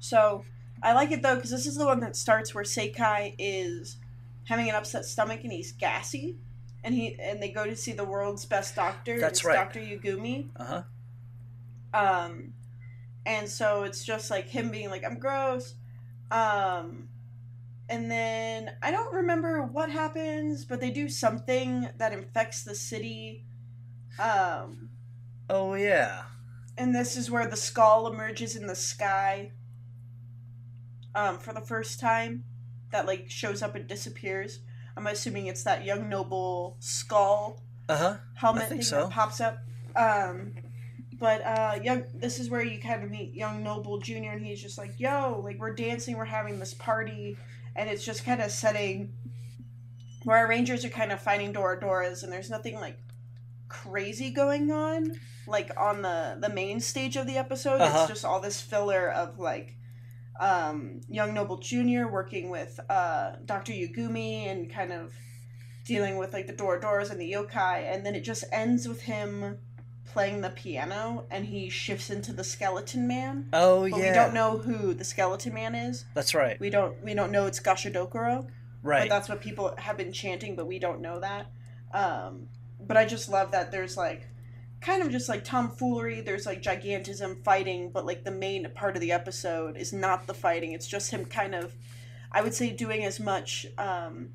So 0.00 0.44
I 0.82 0.92
like 0.92 1.10
it 1.12 1.22
though 1.22 1.36
because 1.36 1.50
this 1.50 1.66
is 1.66 1.76
the 1.76 1.84
one 1.86 2.00
that 2.00 2.16
starts 2.16 2.54
where 2.54 2.64
Seikai 2.64 3.34
is 3.38 3.96
having 4.44 4.68
an 4.68 4.74
upset 4.74 5.04
stomach 5.04 5.40
and 5.44 5.52
he's 5.52 5.72
gassy, 5.72 6.36
and 6.86 6.94
he 6.94 7.16
and 7.20 7.42
they 7.42 7.50
go 7.50 7.66
to 7.66 7.76
see 7.76 7.92
the 7.92 8.04
world's 8.04 8.46
best 8.46 8.74
doctor. 8.74 9.20
That's 9.20 9.40
it's 9.40 9.44
right. 9.44 9.56
Doctor 9.56 9.80
Yugami. 9.80 10.48
uh-huh 10.56 10.82
Um, 11.92 12.54
and 13.26 13.48
so 13.48 13.82
it's 13.82 14.04
just 14.04 14.30
like 14.30 14.48
him 14.48 14.70
being 14.70 14.88
like, 14.88 15.04
"I'm 15.04 15.18
gross." 15.18 15.74
Um, 16.30 17.08
and 17.88 18.10
then 18.10 18.72
I 18.82 18.90
don't 18.90 19.12
remember 19.12 19.62
what 19.62 19.90
happens, 19.90 20.64
but 20.64 20.80
they 20.80 20.90
do 20.90 21.08
something 21.08 21.88
that 21.98 22.12
infects 22.12 22.64
the 22.64 22.74
city. 22.74 23.44
Um, 24.18 24.88
oh 25.50 25.74
yeah 25.74 26.22
and 26.78 26.94
this 26.94 27.16
is 27.16 27.30
where 27.30 27.46
the 27.46 27.56
skull 27.56 28.06
emerges 28.06 28.56
in 28.56 28.66
the 28.66 28.74
sky 28.74 29.52
um, 31.14 31.38
for 31.38 31.52
the 31.52 31.60
first 31.60 31.98
time 31.98 32.44
that 32.92 33.06
like 33.06 33.30
shows 33.30 33.62
up 33.62 33.74
and 33.74 33.86
disappears 33.86 34.60
i'm 34.96 35.06
assuming 35.06 35.46
it's 35.46 35.64
that 35.64 35.84
young 35.84 36.08
noble 36.08 36.76
skull 36.80 37.62
uh-huh 37.88 38.16
helmet 38.34 38.68
thing 38.68 38.82
so. 38.82 39.02
that 39.02 39.10
pops 39.10 39.40
up 39.40 39.58
um, 39.94 40.52
but 41.18 41.40
uh, 41.46 41.78
young 41.82 42.04
this 42.14 42.38
is 42.38 42.50
where 42.50 42.62
you 42.62 42.78
kind 42.78 43.02
of 43.02 43.10
meet 43.10 43.32
young 43.32 43.62
noble 43.62 43.98
junior 43.98 44.32
and 44.32 44.44
he's 44.44 44.60
just 44.60 44.76
like 44.76 44.92
yo 44.98 45.40
like 45.42 45.58
we're 45.58 45.74
dancing 45.74 46.16
we're 46.16 46.24
having 46.26 46.58
this 46.58 46.74
party 46.74 47.36
and 47.74 47.88
it's 47.88 48.04
just 48.04 48.24
kind 48.24 48.42
of 48.42 48.50
setting 48.50 49.12
where 50.24 50.38
our 50.38 50.48
rangers 50.48 50.84
are 50.84 50.90
kind 50.90 51.12
of 51.12 51.20
fighting 51.20 51.52
Dora 51.52 51.78
and 52.22 52.32
there's 52.32 52.50
nothing 52.50 52.74
like 52.74 52.98
crazy 53.68 54.30
going 54.30 54.70
on 54.70 55.18
like 55.46 55.70
on 55.76 56.02
the 56.02 56.36
the 56.40 56.48
main 56.48 56.80
stage 56.80 57.16
of 57.16 57.26
the 57.26 57.36
episode 57.36 57.80
Uh-huh. 57.80 58.00
it's 58.00 58.08
just 58.08 58.24
all 58.24 58.40
this 58.40 58.60
filler 58.60 59.10
of 59.10 59.38
like 59.38 59.76
um 60.40 61.00
young 61.08 61.32
noble 61.32 61.56
junior 61.56 62.10
working 62.10 62.50
with 62.50 62.78
uh 62.90 63.32
dr 63.44 63.72
Yugami 63.72 64.50
and 64.50 64.70
kind 64.70 64.92
of 64.92 65.12
dealing 65.86 66.16
with 66.16 66.32
like 66.32 66.46
the 66.46 66.52
Dorodoros 66.52 67.10
and 67.10 67.20
the 67.20 67.32
yokai 67.32 67.92
and 67.92 68.04
then 68.04 68.14
it 68.14 68.22
just 68.22 68.44
ends 68.52 68.88
with 68.88 69.02
him 69.02 69.58
playing 70.04 70.40
the 70.40 70.50
piano 70.50 71.24
and 71.30 71.44
he 71.46 71.68
shifts 71.68 72.10
into 72.10 72.32
the 72.32 72.44
skeleton 72.44 73.06
man. 73.06 73.48
Oh 73.52 73.82
but 73.88 73.98
yeah. 73.98 74.08
we 74.08 74.14
don't 74.14 74.34
know 74.34 74.58
who 74.58 74.94
the 74.94 75.04
skeleton 75.04 75.54
man 75.54 75.74
is. 75.74 76.04
That's 76.14 76.34
right. 76.34 76.58
We 76.58 76.70
don't 76.70 77.02
we 77.02 77.14
don't 77.14 77.30
know 77.30 77.46
it's 77.46 77.60
gashadokuro 77.60 78.46
but 78.82 78.88
right. 78.88 79.08
that's 79.08 79.28
what 79.28 79.40
people 79.40 79.74
have 79.78 79.96
been 79.96 80.12
chanting 80.12 80.56
but 80.56 80.66
we 80.66 80.78
don't 80.78 81.00
know 81.00 81.20
that. 81.20 81.46
Um 81.92 82.48
but 82.80 82.96
i 82.96 83.04
just 83.04 83.28
love 83.28 83.52
that 83.52 83.72
there's 83.72 83.96
like 83.96 84.28
kind 84.86 85.02
of 85.02 85.10
just 85.10 85.28
like 85.28 85.42
tomfoolery 85.42 86.20
there's 86.20 86.46
like 86.46 86.62
gigantism 86.62 87.42
fighting 87.42 87.90
but 87.90 88.06
like 88.06 88.22
the 88.22 88.30
main 88.30 88.70
part 88.72 88.94
of 88.94 89.00
the 89.00 89.10
episode 89.10 89.76
is 89.76 89.92
not 89.92 90.28
the 90.28 90.34
fighting 90.34 90.70
it's 90.72 90.86
just 90.86 91.10
him 91.10 91.24
kind 91.24 91.56
of 91.56 91.74
i 92.30 92.40
would 92.40 92.54
say 92.54 92.70
doing 92.70 93.02
as 93.04 93.18
much 93.18 93.66
um 93.78 94.28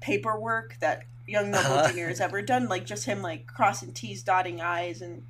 paperwork 0.00 0.76
that 0.80 1.02
young 1.26 1.50
noble 1.50 1.72
Uh-huh. 1.72 1.88
junior 1.88 2.08
has 2.08 2.20
ever 2.20 2.40
done 2.42 2.68
like 2.68 2.86
just 2.86 3.04
him 3.06 3.22
like 3.22 3.46
crossing 3.46 3.92
t's 3.92 4.22
dotting 4.22 4.60
i's 4.60 5.02
and 5.02 5.24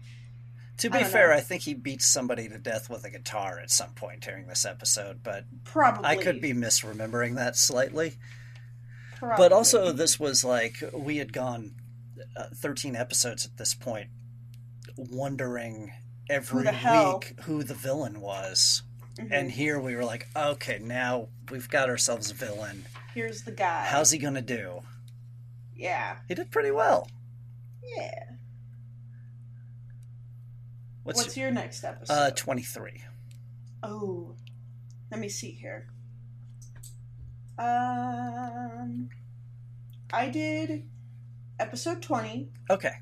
to 0.76 0.90
be 0.90 0.98
don't 0.98 1.10
fair 1.10 1.28
know. 1.28 1.34
i 1.36 1.40
think 1.40 1.62
he 1.62 1.72
beats 1.74 2.06
somebody 2.06 2.46
to 2.48 2.58
death 2.58 2.88
with 2.90 3.04
a 3.04 3.10
guitar 3.10 3.58
at 3.58 3.70
some 3.70 3.90
point 3.94 4.20
during 4.20 4.46
this 4.46 4.64
episode 4.66 5.22
but 5.22 5.44
probably 5.64 6.04
i 6.04 6.16
could 6.16 6.40
be 6.42 6.52
misremembering 6.52 7.36
that 7.36 7.56
slightly 7.56 8.14
probably. 9.18 9.36
but 9.36 9.52
also 9.52 9.92
this 9.92 10.20
was 10.20 10.44
like 10.44 10.76
we 10.92 11.16
had 11.16 11.32
gone 11.32 11.72
uh, 12.36 12.44
13 12.54 12.96
episodes 12.96 13.44
at 13.46 13.56
this 13.56 13.74
point 13.74 14.08
wondering 14.96 15.92
every 16.28 16.66
hell? 16.66 17.18
week 17.18 17.38
who 17.42 17.62
the 17.62 17.74
villain 17.74 18.20
was. 18.20 18.82
Mhm. 19.16 19.28
And 19.32 19.50
here 19.50 19.78
we 19.80 19.94
were 19.96 20.04
like, 20.04 20.28
okay, 20.36 20.78
now 20.78 21.28
we've 21.50 21.68
got 21.68 21.88
ourselves 21.88 22.30
a 22.30 22.34
villain. 22.34 22.84
here's 23.14 23.42
the 23.42 23.52
guy. 23.52 23.84
How's 23.86 24.10
he 24.10 24.18
going 24.18 24.34
to 24.34 24.42
do? 24.42 24.80
yeah, 25.74 26.18
He 26.28 26.34
did 26.34 26.50
pretty 26.50 26.70
well. 26.70 27.08
yeah. 27.96 28.24
What's, 31.02 31.22
What's, 31.22 31.36
your 31.36 31.50
next 31.50 31.82
episode? 31.82 32.12
uh 32.12 32.30
23. 32.32 33.02
Oh, 33.82 34.34
let 35.10 35.18
me 35.18 35.28
see 35.30 35.50
here. 35.52 35.88
Um, 37.58 39.08
I 40.12 40.28
did 40.28 40.84
episode 41.60 42.02
twenty 42.02 42.48
Okay. 42.68 42.92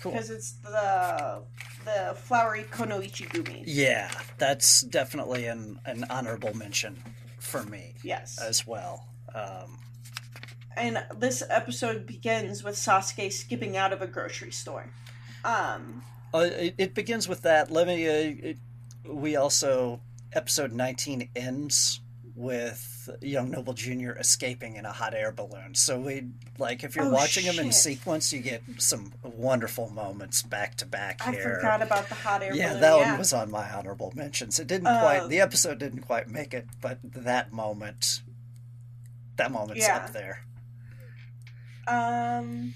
Cool. 0.00 0.12
because 0.12 0.28
it's 0.30 0.52
the 0.62 1.42
the 1.84 2.14
flowery 2.16 2.64
Kunoichi 2.64 3.28
gumi. 3.28 3.62
Yeah, 3.66 4.10
that's 4.38 4.82
definitely 4.82 5.46
an, 5.46 5.78
an 5.86 6.04
honorable 6.10 6.54
mention 6.54 7.02
for 7.38 7.62
me 7.64 7.94
Yes, 8.02 8.38
as 8.40 8.66
well. 8.66 9.06
Um, 9.34 9.78
and 10.76 11.04
this 11.18 11.42
episode 11.48 12.04
begins 12.06 12.62
with 12.64 12.74
Sasuke 12.74 13.32
skipping 13.32 13.76
out 13.76 13.92
of 13.92 14.02
a 14.02 14.06
grocery 14.06 14.50
store. 14.50 14.86
Um, 15.44 16.02
uh, 16.34 16.38
it, 16.50 16.74
it 16.78 16.94
begins 16.94 17.28
with 17.28 17.42
that. 17.42 17.70
Let 17.70 17.86
me. 17.86 18.06
Uh, 18.06 18.12
it, 18.50 18.58
we 19.08 19.36
also 19.36 20.00
episode 20.32 20.72
19 20.72 21.28
ends 21.36 22.00
with 22.34 22.93
young 23.20 23.50
noble 23.50 23.72
jr 23.74 24.10
escaping 24.12 24.76
in 24.76 24.84
a 24.84 24.92
hot 24.92 25.14
air 25.14 25.30
balloon. 25.32 25.74
So 25.74 25.98
we 26.00 26.24
like 26.58 26.84
if 26.84 26.94
you're 26.96 27.06
Oh, 27.06 27.10
watching 27.10 27.44
them 27.46 27.58
in 27.58 27.72
sequence 27.72 28.32
you 28.32 28.40
get 28.40 28.62
some 28.78 29.12
wonderful 29.22 29.90
moments 29.90 30.42
back 30.42 30.76
to 30.76 30.86
back 30.86 31.20
I 31.26 31.32
here. 31.32 31.56
forgot 31.56 31.82
about 31.82 32.08
the 32.08 32.14
hot 32.14 32.42
air 32.42 32.54
yeah 32.54 32.68
balloon. 32.68 32.80
that 32.80 32.98
yeah. 32.98 33.10
one 33.10 33.18
was 33.18 33.32
on 33.32 33.50
my 33.50 33.70
honorable 33.70 34.12
mentions. 34.14 34.58
It 34.58 34.66
didn't 34.66 34.86
Uh, 34.86 35.00
quite 35.00 35.28
the 35.28 35.40
episode 35.40 35.78
didn't 35.78 36.02
quite 36.02 36.28
make 36.28 36.54
it 36.54 36.66
but 36.80 36.98
that 37.02 37.52
moment 37.52 38.20
that 39.36 39.50
moment's 39.50 39.86
Yeah. 39.86 39.96
up 39.96 40.12
there. 40.12 40.44
Um, 41.86 42.74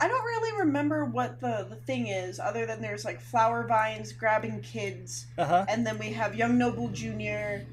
I 0.00 0.08
don't 0.08 0.24
really 0.24 0.58
remember 0.60 1.04
what 1.04 1.40
the 1.40 1.66
the 1.68 1.76
thing 1.76 2.06
is, 2.08 2.40
other 2.40 2.64
than 2.66 2.80
there's 2.80 3.04
like 3.04 3.20
flower 3.20 3.66
vines 3.66 4.12
grabbing 4.12 4.60
kids, 4.62 5.26
uh-huh. 5.38 5.66
And 5.68 5.86
then 5.86 5.98
we 5.98 6.12
have 6.12 6.34
Young 6.34 6.56
Noble 6.58 6.88
Junior, 6.88 7.66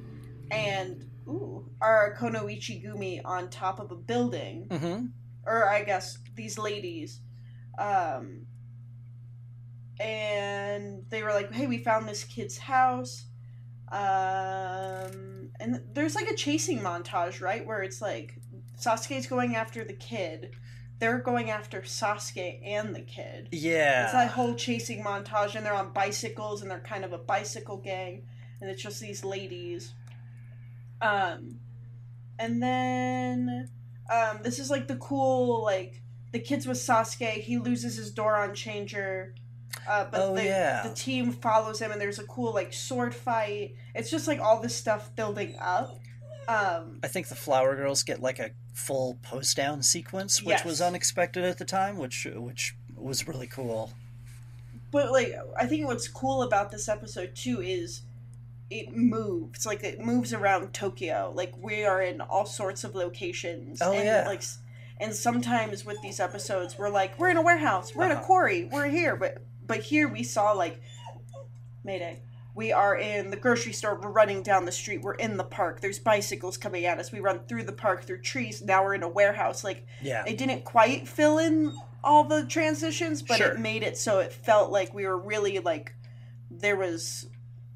and 0.51 1.09
ooh, 1.27 1.69
our 1.81 2.15
Kunoichi 2.17 2.83
Gumi 2.83 3.21
on 3.23 3.49
top 3.49 3.79
of 3.79 3.91
a 3.91 3.95
building, 3.95 4.67
mm-hmm 4.69 5.05
or 5.47 5.67
I 5.67 5.83
guess 5.83 6.17
these 6.35 6.57
ladies, 6.57 7.21
um, 7.79 8.45
and 9.99 11.05
they 11.09 11.23
were 11.23 11.31
like, 11.31 11.51
"Hey, 11.51 11.65
we 11.65 11.77
found 11.79 12.07
this 12.07 12.23
kid's 12.23 12.57
house." 12.57 13.25
Um, 13.89 15.51
and 15.61 15.81
there's 15.93 16.15
like 16.15 16.27
a 16.27 16.35
chasing 16.35 16.79
montage, 16.79 17.41
right, 17.41 17.65
where 17.65 17.81
it's 17.81 18.01
like 18.01 18.35
Sasuke's 18.77 19.27
going 19.27 19.55
after 19.55 19.85
the 19.85 19.93
kid, 19.93 20.51
they're 20.99 21.19
going 21.19 21.49
after 21.49 21.81
Sasuke 21.81 22.59
and 22.65 22.93
the 22.93 23.01
kid. 23.01 23.47
yeah 23.51 24.03
It's 24.03 24.11
that 24.11 24.31
whole 24.31 24.55
chasing 24.55 25.03
montage, 25.03 25.55
and 25.55 25.65
they're 25.65 25.73
on 25.73 25.93
bicycles, 25.93 26.61
and 26.61 26.69
they're 26.69 26.79
kind 26.79 27.05
of 27.05 27.13
a 27.13 27.17
bicycle 27.17 27.77
gang, 27.77 28.23
and 28.59 28.69
it's 28.69 28.83
just 28.83 28.99
these 28.99 29.23
ladies. 29.23 29.93
Um, 31.01 31.59
and 32.39 32.61
then, 32.61 33.69
um, 34.11 34.39
this 34.43 34.59
is 34.59 34.69
like 34.69 34.87
the 34.87 34.95
cool 34.97 35.63
like 35.63 36.01
the 36.31 36.39
kids 36.39 36.65
with 36.67 36.77
Sasuke. 36.77 37.41
He 37.41 37.57
loses 37.57 37.97
his 37.97 38.13
Doron 38.13 38.53
changer. 38.53 39.33
Uh, 39.87 40.05
but 40.11 40.19
Oh, 40.21 40.35
the, 40.35 40.43
yeah. 40.43 40.83
the 40.87 40.93
team 40.93 41.31
follows 41.31 41.79
him, 41.79 41.91
and 41.91 42.01
there's 42.01 42.19
a 42.19 42.23
cool 42.25 42.53
like 42.53 42.73
sword 42.73 43.13
fight. 43.15 43.75
It's 43.95 44.09
just 44.11 44.27
like 44.27 44.39
all 44.39 44.59
this 44.61 44.75
stuff 44.75 45.15
building 45.15 45.55
up. 45.59 45.99
Um, 46.47 46.99
I 47.03 47.07
think 47.07 47.27
the 47.27 47.35
Flower 47.35 47.75
Girls 47.75 48.03
get 48.03 48.21
like 48.21 48.39
a 48.39 48.51
full 48.73 49.17
post 49.21 49.55
down 49.57 49.83
sequence, 49.83 50.41
which 50.41 50.57
Yes. 50.57 50.65
was 50.65 50.81
unexpected 50.81 51.43
at 51.43 51.57
the 51.57 51.65
time, 51.65 51.97
which 51.97 52.25
which 52.35 52.75
was 52.95 53.27
really 53.27 53.47
cool. 53.47 53.91
But 54.91 55.11
like, 55.11 55.33
I 55.57 55.65
think 55.67 55.85
what's 55.87 56.07
cool 56.07 56.43
about 56.43 56.71
this 56.71 56.87
episode 56.89 57.35
too 57.35 57.61
is 57.61 58.01
it 58.69 58.93
moves. 58.95 59.65
Like 59.65 59.83
it 59.83 59.99
moves 59.99 60.33
around 60.33 60.73
Tokyo. 60.73 61.31
Like 61.35 61.53
we 61.57 61.85
are 61.85 62.01
in 62.01 62.21
all 62.21 62.45
sorts 62.45 62.83
of 62.83 62.95
locations. 62.95 63.81
Oh, 63.81 63.93
and 63.93 64.05
yeah. 64.05 64.25
Like, 64.27 64.43
and 64.99 65.13
sometimes 65.13 65.85
with 65.85 66.01
these 66.01 66.19
episodes, 66.19 66.77
we're 66.77 66.89
like, 66.89 67.17
we're 67.19 67.29
in 67.29 67.37
a 67.37 67.41
warehouse, 67.41 67.93
we're 67.95 68.05
in 68.05 68.11
a 68.11 68.15
Uh-huh. 68.15 68.23
quarry, 68.25 68.65
we're 68.71 68.87
here. 68.89 69.15
But 69.15 69.43
but 69.65 69.79
here 69.81 70.07
we 70.07 70.23
saw 70.23 70.51
like, 70.53 70.81
Mayday. 71.83 72.21
We 72.55 72.71
are 72.71 72.97
in 72.97 73.29
the 73.29 73.37
grocery 73.37 73.71
store. 73.71 73.99
We're 74.01 74.09
running 74.09 74.41
down 74.41 74.65
the 74.65 74.71
street. 74.71 75.01
We're 75.03 75.13
in 75.13 75.37
the 75.37 75.43
park. 75.43 75.79
There's 75.79 75.99
bicycles 75.99 76.57
coming 76.57 76.85
at 76.85 76.97
us. 76.97 77.11
We 77.11 77.19
run 77.19 77.41
through 77.47 77.65
the 77.65 77.71
park, 77.71 78.03
through 78.05 78.21
trees. 78.23 78.63
Now 78.63 78.83
we're 78.83 78.95
in 78.95 79.03
a 79.03 79.07
warehouse. 79.07 79.63
Like 79.63 79.85
Yeah, 80.01 80.23
it 80.25 80.37
didn't 80.39 80.65
quite 80.65 81.07
fill 81.07 81.37
in 81.37 81.77
all 82.03 82.23
the 82.23 82.45
transitions 82.45 83.21
but 83.21 83.37
Sure. 83.37 83.49
it 83.51 83.59
made 83.59 83.83
it 83.83 83.97
so 83.97 84.19
it 84.19 84.31
felt 84.31 84.71
like 84.71 84.93
we 84.93 85.05
were 85.05 85.17
really 85.17 85.59
like 85.59 85.93
there 86.49 86.75
was 86.77 87.27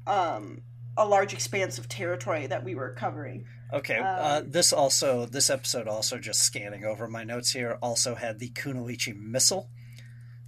um 0.06 0.62
a 0.96 1.06
large 1.06 1.32
expanse 1.32 1.78
of 1.78 1.88
territory 1.88 2.46
that 2.46 2.64
we 2.64 2.74
were 2.74 2.92
covering 2.94 3.46
Okay. 3.72 3.96
uh, 3.98 4.38
Um, 4.40 4.50
this 4.50 4.72
also, 4.72 5.24
this 5.24 5.48
episode 5.48 5.88
also, 5.88 6.18
just 6.18 6.40
scanning 6.40 6.84
over 6.84 7.08
my 7.08 7.24
notes 7.24 7.52
here, 7.52 7.78
also 7.80 8.14
had 8.14 8.38
the 8.38 8.50
Kunoichi 8.50 9.16
missile 9.16 9.70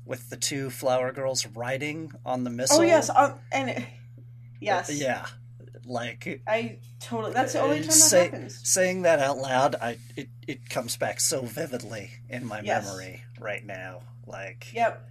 with 0.05 0.29
the 0.29 0.37
two 0.37 0.69
flower 0.69 1.11
girls 1.13 1.47
riding 1.47 2.13
on 2.27 2.45
the 2.45 2.51
missile. 2.51 2.81
oh 2.81 2.83
yes 2.83 3.09
um, 3.09 3.41
and 3.51 3.71
it, 3.71 3.85
yes 4.61 4.91
Yeah. 4.93 5.25
Like 5.87 6.43
i 6.47 6.79
totally 7.01 7.33
that's 7.35 7.53
the 7.55 7.61
only 7.61 7.79
time 7.79 7.87
that 7.87 7.93
say- 7.93 8.25
happens 8.25 8.61
saying 8.69 9.03
that 9.03 9.19
out 9.21 9.39
loud, 9.39 9.75
I 9.81 9.99
it, 10.17 10.29
it 10.47 10.69
comes 10.71 10.97
back 10.99 11.21
so 11.21 11.43
vividly 11.43 12.11
in 12.29 12.45
my 12.47 12.61
Yes. 12.61 12.85
memory 12.87 13.23
right 13.41 13.65
now. 13.65 14.01
Like 14.27 14.73
yep 14.75 15.09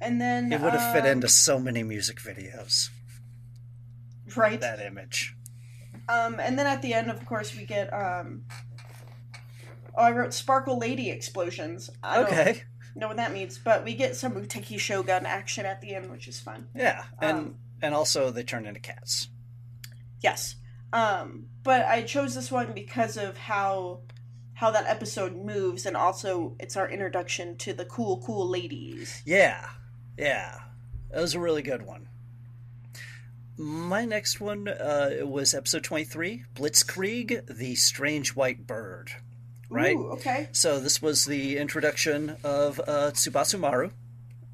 and 0.00 0.20
then 0.20 0.52
it 0.52 0.60
would 0.60 0.72
have 0.72 0.92
fit 0.92 1.02
um, 1.04 1.10
into 1.10 1.28
so 1.28 1.58
many 1.60 1.82
music 1.84 2.18
videos. 2.18 2.88
Right 4.36 4.60
That 4.60 4.80
image. 4.80 5.36
um 6.08 6.38
and 6.40 6.58
then 6.58 6.66
at 6.66 6.82
the 6.82 6.94
end 6.94 7.10
of 7.10 7.24
course 7.26 7.54
we 7.56 7.64
get 7.64 7.92
um 7.92 8.42
oh 9.96 10.02
i 10.02 10.10
wrote 10.10 10.32
sparkle 10.34 10.78
lady 10.78 11.10
explosions 11.10 11.90
i 12.02 12.16
don't 12.16 12.26
Okay. 12.26 12.62
know 12.96 13.08
what 13.08 13.16
that 13.16 13.32
means 13.32 13.58
but 13.58 13.84
we 13.84 13.94
get 13.94 14.16
some 14.16 14.32
Muteki 14.34 14.78
shogun 14.78 15.26
action 15.26 15.64
at 15.66 15.80
the 15.80 15.94
end 15.94 16.10
which 16.10 16.26
is 16.28 16.40
fun 16.40 16.68
Yeah, 16.74 17.04
and 17.20 17.38
Um, 17.38 17.54
and 17.82 17.94
also 17.94 18.30
they 18.30 18.42
turn 18.42 18.66
into 18.66 18.80
cats. 18.80 19.28
Yes. 20.20 20.56
Um, 20.92 21.46
but 21.62 21.86
I 21.86 22.02
chose 22.02 22.34
this 22.34 22.52
one 22.52 22.72
because 22.74 23.16
of 23.16 23.38
how 23.38 24.00
how 24.52 24.70
that 24.72 24.84
episode 24.86 25.34
moves 25.34 25.86
and 25.86 25.96
also 25.96 26.56
it's 26.60 26.76
our 26.76 26.90
introduction 26.90 27.56
to 27.58 27.72
the 27.72 27.86
cool 27.86 28.20
cool 28.26 28.46
ladies. 28.46 29.22
Yeah, 29.24 29.66
yeah, 30.18 30.58
that 31.10 31.22
was 31.22 31.34
a 31.34 31.40
really 31.40 31.62
good 31.62 31.86
one. 31.86 32.09
My 33.60 34.06
next 34.06 34.40
one 34.40 34.68
uh, 34.68 35.16
was 35.22 35.52
episode 35.52 35.84
twenty-three, 35.84 36.44
Blitzkrieg: 36.54 37.46
The 37.58 37.74
Strange 37.74 38.34
White 38.34 38.66
Bird. 38.66 39.10
Right. 39.68 39.94
Ooh, 39.94 40.12
okay. 40.12 40.48
So 40.52 40.80
this 40.80 41.02
was 41.02 41.26
the 41.26 41.58
introduction 41.58 42.38
of 42.42 42.80
uh, 42.80 43.12
Maru. 43.58 43.90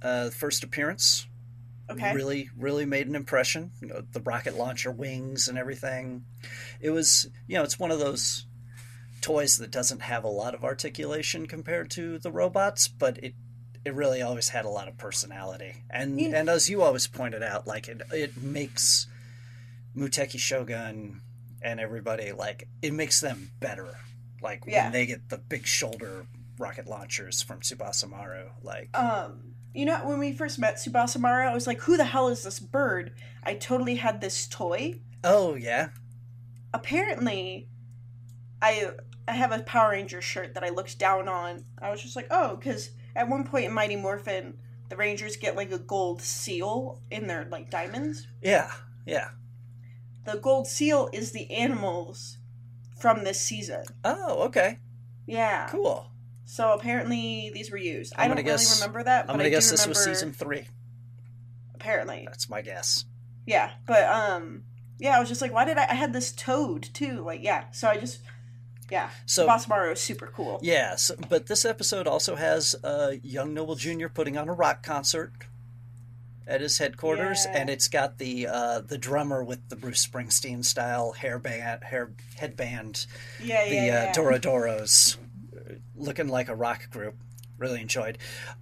Uh, 0.03 0.31
first 0.31 0.65
appearance. 0.65 1.29
Okay. 1.89 2.15
Really, 2.15 2.51
really 2.59 2.85
made 2.85 3.07
an 3.07 3.15
impression. 3.15 3.71
You 3.81 3.87
know, 3.87 4.03
the 4.11 4.21
rocket 4.21 4.57
launcher 4.57 4.91
wings 4.91 5.47
and 5.47 5.57
everything. 5.57 6.25
It 6.81 6.91
was, 6.91 7.29
you 7.47 7.55
know, 7.55 7.63
it's 7.63 7.79
one 7.79 7.93
of 7.93 8.01
those 8.01 8.47
toys 9.21 9.59
that 9.59 9.71
doesn't 9.71 10.03
have 10.03 10.25
a 10.25 10.29
lot 10.29 10.53
of 10.53 10.65
articulation 10.65 11.47
compared 11.47 11.93
to 11.93 12.19
the 12.19 12.33
robots, 12.33 12.89
but 12.89 13.19
it 13.23 13.35
it 13.87 13.95
really 13.95 14.21
always 14.21 14.49
had 14.49 14.65
a 14.65 14.69
lot 14.69 14.89
of 14.89 14.99
personality. 14.99 15.85
And 15.91 16.21
and 16.21 16.49
as 16.49 16.69
you 16.69 16.83
always 16.83 17.07
pointed 17.07 17.43
out, 17.43 17.67
like 17.67 17.89
it 17.89 18.03
it 18.13 18.37
makes 18.37 19.07
Muteki 19.97 20.39
Shogun 20.39 21.21
and 21.63 21.81
everybody 21.81 22.33
like 22.33 22.69
it 22.83 22.93
makes 22.93 23.21
them 23.21 23.51
better. 23.61 23.97
Like 24.43 24.65
Yeah. 24.67 24.85
when 24.85 24.93
they 24.93 25.07
get 25.07 25.29
the 25.29 25.39
big 25.39 25.67
shoulder 25.67 26.27
rocket 26.59 26.87
launchers 26.87 27.43
from 27.43 27.61
Tsubasa 27.61 28.09
Maru, 28.09 28.49
like 28.63 28.91
Um, 28.97 29.55
you 29.75 29.85
know, 29.85 29.99
when 30.09 30.19
we 30.19 30.33
first 30.33 30.59
met 30.59 30.77
Tsubasa 30.77 31.19
Maru, 31.19 31.47
I 31.47 31.55
was 31.55 31.67
like, 31.67 31.81
"Who 31.83 31.97
the 31.97 32.05
hell 32.07 32.29
is 32.29 32.43
this 32.43 32.59
bird?" 32.59 33.13
I 33.43 33.55
totally 33.55 33.97
had 33.97 34.21
this 34.21 34.47
toy. 34.49 35.01
oh 35.23 35.55
yeah, 35.55 35.91
Apparently, 36.75 37.69
I 38.61 38.91
I 39.29 39.33
have 39.33 39.53
a 39.53 39.61
Power 39.61 39.91
Ranger 39.91 40.21
shirt 40.21 40.55
that 40.55 40.63
I 40.65 40.69
looked 40.71 40.99
down 40.99 41.29
on. 41.29 41.65
I 41.81 41.91
was 41.91 42.03
just 42.03 42.17
like, 42.17 42.27
"Oh," 42.31 42.57
because 42.57 42.91
at 43.17 43.29
one 43.29 43.45
point 43.45 43.65
in 43.67 43.73
Mighty 43.73 43.97
Morphin, 43.97 44.59
the 44.89 44.97
Rangers 44.97 45.37
get 45.37 45.57
like 45.57 45.73
a 45.73 45.79
gold 45.79 46.23
seal 46.23 47.01
in 47.11 47.27
their 47.27 47.47
like 47.51 47.71
diamonds. 47.71 48.27
yeah, 48.43 48.71
yeah. 49.07 49.29
the 50.25 50.37
gold 50.39 50.67
seal 50.69 51.09
is 51.13 51.33
the 51.33 51.51
animals 51.51 52.39
from 53.01 53.25
this 53.25 53.41
season. 53.41 53.83
Oh 54.05 54.45
okay, 54.45 54.79
Yeah. 55.27 55.67
cool. 55.71 56.13
So 56.45 56.73
apparently 56.73 57.51
these 57.53 57.71
were 57.73 57.77
used. 57.77 58.13
I'm 58.17 58.27
I 58.27 58.29
don't 58.29 58.37
gonna 58.45 58.57
really 58.57 58.65
remember 58.79 59.03
that, 59.03 59.23
I'm 59.23 59.27
but 59.27 59.33
gonna 59.35 59.45
I 59.45 59.51
guess 59.51 59.67
do 59.67 59.73
this 59.73 59.81
remember. 59.87 59.99
was 59.99 60.05
season 60.05 60.33
three. 60.33 60.69
Apparently, 61.75 62.25
That's 62.27 62.49
my 62.49 62.63
guess. 62.63 63.05
yeah. 63.47 63.73
But 63.87 64.05
um, 64.05 64.63
yeah. 64.99 65.17
I 65.17 65.21
was 65.21 65.29
just 65.29 65.41
like, 65.43 65.53
why 65.53 65.65
did 65.65 65.77
I? 65.77 65.87
I 65.91 65.95
had 65.95 66.13
this 66.13 66.33
toad 66.33 66.83
too. 66.95 67.23
Like, 67.25 67.43
yeah. 67.43 67.71
So 67.73 67.89
I 67.89 67.97
just, 67.99 68.21
yeah. 68.91 69.11
So 69.27 69.47
Tsubasa 69.47 69.69
Maru 69.69 69.93
is 69.93 70.01
super 70.01 70.27
cool. 70.29 70.61
yeah, 70.63 70.97
so, 70.97 71.15
but 71.29 71.47
this 71.47 71.65
episode 71.65 72.07
also 72.07 72.35
has 72.37 72.75
uh, 72.85 73.13
young 73.23 73.55
Noble 73.55 73.75
Jr. 73.75 74.09
putting 74.09 74.37
on 74.37 74.49
a 74.49 74.53
rock 74.53 74.83
concert 74.83 75.33
at 76.47 76.61
his 76.61 76.79
headquarters, 76.79 77.45
Yeah. 77.45 77.59
and 77.59 77.69
it's 77.71 77.89
got 77.89 78.19
the 78.19 78.47
uh, 78.47 78.81
the 78.81 78.99
drummer 78.99 79.43
with 79.43 79.69
the 79.69 79.75
Bruce 79.77 80.07
Springsteen 80.07 80.65
style 80.65 81.15
hairband, 81.19 81.83
hair 81.83 82.13
headband, 82.37 83.07
Yeah, 83.43 83.65
yeah, 83.65 83.69
the 83.81 83.87
yeah. 83.87 84.11
uh, 84.11 84.15
Dorodoros, 84.15 85.17
uh, 85.57 85.75
looking 85.97 86.29
like 86.29 86.49
a 86.49 86.55
rock 86.55 86.89
group. 86.91 87.17
Really 87.59 87.81
enjoyed. 87.81 88.19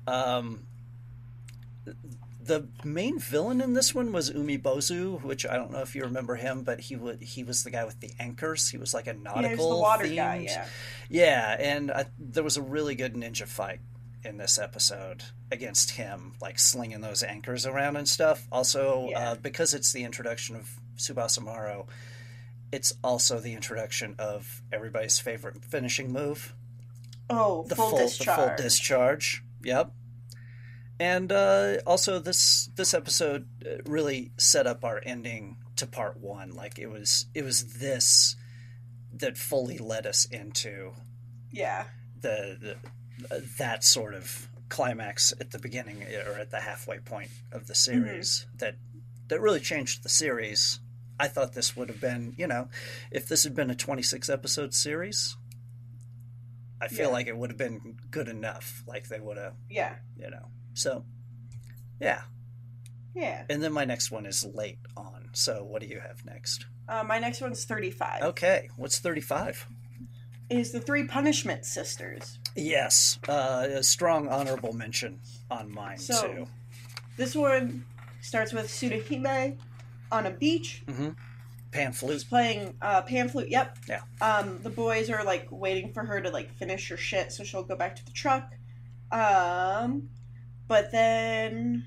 Um, 0.07 0.67
the 2.47 2.69
main 2.85 3.19
villain 3.19 3.61
in 3.61 3.75
this 3.75 3.95
one 3.95 4.13
was 4.13 4.31
Umi 4.31 4.59
Bozu, 4.59 5.23
which 5.23 5.47
I 5.47 5.57
don't 5.57 5.71
know 5.71 5.81
if 5.81 5.95
you 5.95 6.03
remember 6.03 6.37
him, 6.37 6.63
but 6.63 6.81
he 6.81 6.97
would 6.97 7.21
he 7.23 7.43
was 7.45 7.65
the 7.65 7.71
guy 7.71 7.85
with 7.85 8.01
the 8.01 8.11
anchors. 8.19 8.69
He 8.71 8.77
was 8.79 8.93
like 8.95 9.07
a 9.07 9.15
nautical 9.15 9.69
was 9.71 9.77
the 9.77 9.83
water 9.83 10.05
themed. 10.05 10.17
guy. 10.17 10.37
Yeah. 10.49 10.67
Yeah, 11.09 11.57
and 11.59 11.91
I, 11.91 12.07
there 12.19 12.45
was 12.45 12.57
a 12.57 12.63
really 12.63 12.95
good 12.95 13.15
ninja 13.15 13.47
fight 13.47 13.81
in 14.25 14.39
this 14.39 14.59
episode 14.59 15.25
against 15.53 15.93
him, 15.93 16.33
like 16.41 16.59
slinging 16.59 17.01
those 17.03 17.23
anchors 17.23 17.67
around 17.67 17.97
and 17.97 18.09
stuff. 18.09 18.47
Also, 18.51 19.09
Yeah. 19.11 19.31
uh, 19.31 19.35
because 19.35 19.75
it's 19.75 19.93
the 19.93 20.03
introduction 20.05 20.57
of 20.57 20.79
Tsubasa 20.97 21.43
Maru, 21.43 21.85
it's 22.73 22.95
also 23.05 23.39
the 23.39 23.53
introduction 23.53 24.15
of 24.19 24.63
everybody's 24.73 25.19
favorite 25.19 25.63
finishing 25.65 26.11
move, 26.13 26.55
Oh, 27.31 27.65
the 27.69 27.77
full, 27.77 27.91
full, 27.91 27.99
discharge. 27.99 28.27
the 28.27 28.47
full 28.57 28.65
discharge. 28.65 29.43
Yep. 29.63 29.93
And 31.01 31.33
uh, 31.33 31.79
also, 31.87 32.19
this 32.19 32.71
this 32.77 32.95
episode 32.95 33.49
uh, 33.67 33.83
really 33.85 34.31
set 34.37 34.67
up 34.67 34.85
our 34.85 35.01
ending 35.05 35.57
to 35.77 35.87
part 35.87 36.19
one. 36.19 36.51
Like 36.55 36.79
it 36.79 36.87
was, 36.87 37.27
it 37.35 37.43
was 37.43 37.79
this 37.79 38.37
that 39.13 39.37
fully 39.37 39.79
led 39.79 40.07
us 40.07 40.25
into 40.27 40.93
Yeah. 41.51 41.85
the, 42.21 42.57
the 42.61 43.35
uh, 43.35 43.41
that 43.59 43.83
sort 43.85 44.15
of 44.15 44.49
climax 44.69 45.33
at 45.41 45.51
the 45.53 45.59
beginning 45.59 46.03
or 46.27 46.39
at 46.39 46.51
the 46.51 46.61
halfway 46.61 46.99
point 46.99 47.31
of 47.53 47.67
the 47.69 47.75
series 47.75 48.47
that 48.59 48.77
that 49.29 49.41
really 49.41 49.61
changed 49.61 50.03
the 50.03 50.09
series. 50.09 50.81
I 51.19 51.29
thought 51.29 51.53
this 51.55 51.77
would 51.77 51.89
have 51.89 52.01
been, 52.01 52.35
you 52.37 52.47
know, 52.49 52.69
if 53.13 53.29
this 53.29 53.45
had 53.45 53.55
been 53.55 53.71
a 53.71 53.75
26 53.77 54.29
episode 54.29 54.75
series, 54.75 55.37
I 56.81 56.89
feel 56.89 57.07
Yeah. 57.09 57.13
like 57.13 57.27
it 57.29 57.37
would 57.37 57.51
have 57.51 57.57
been 57.59 57.99
good 58.11 58.27
enough. 58.29 58.83
Like 58.87 59.09
they 59.09 59.21
would 59.21 59.37
have, 59.37 59.55
Yeah. 59.71 59.97
you 60.17 60.29
know. 60.31 60.51
So, 60.75 61.05
yeah. 62.01 62.23
Yeah. 63.15 63.45
And 63.49 63.63
then 63.63 63.73
my 63.73 63.85
next 63.85 64.11
one 64.11 64.27
is 64.27 64.45
late 64.45 64.79
on. 64.97 65.31
So, 65.33 65.65
what 65.65 65.81
do 65.83 65.89
you 65.89 66.01
have 66.01 66.25
next? 66.25 66.67
Uh, 66.89 67.03
my 67.05 67.19
next 67.19 67.41
one's 67.41 67.65
35. 67.65 68.23
Okay, 68.23 68.69
what's 68.77 68.99
35? 68.99 69.67
Is 70.51 70.73
the 70.73 70.81
Three 70.81 71.05
Punishment 71.05 71.65
Sisters. 71.65 72.39
Yes, 72.55 73.19
uh, 73.29 73.67
a 73.71 73.83
strong 73.83 74.29
honorable 74.29 74.73
mention 74.75 75.21
on 75.51 75.73
mine 75.73 75.99
So- 75.99 76.27
too. 76.27 76.47
This 77.17 77.35
one 77.35 77.85
starts 78.21 78.53
with 78.53 78.67
Tsuruhime 78.67 79.57
on 80.11 80.27
a 80.27 80.31
beach. 80.31 80.83
Pan 81.71 81.93
flute. 81.93 82.13
She's 82.15 82.25
playing 82.25 82.75
uh, 82.83 83.03
pan 83.03 83.29
flute. 83.29 83.49
Yep. 83.49 83.79
Yeah. 83.89 84.01
Um, 84.21 84.59
the 84.63 84.71
boys 84.71 85.11
are 85.11 85.25
like 85.25 85.47
waiting 85.51 85.93
for 85.93 86.05
her 86.05 86.21
to 86.21 86.31
like 86.31 86.53
finish 86.55 86.89
her 86.89 86.97
shit, 86.97 87.33
so 87.33 87.45
she'll 87.45 87.63
go 87.65 87.77
back 87.77 87.97
to 87.97 88.05
the 88.05 88.11
truck. 88.13 88.53
Um, 89.13 90.09
but 90.69 90.91
then 90.93 91.87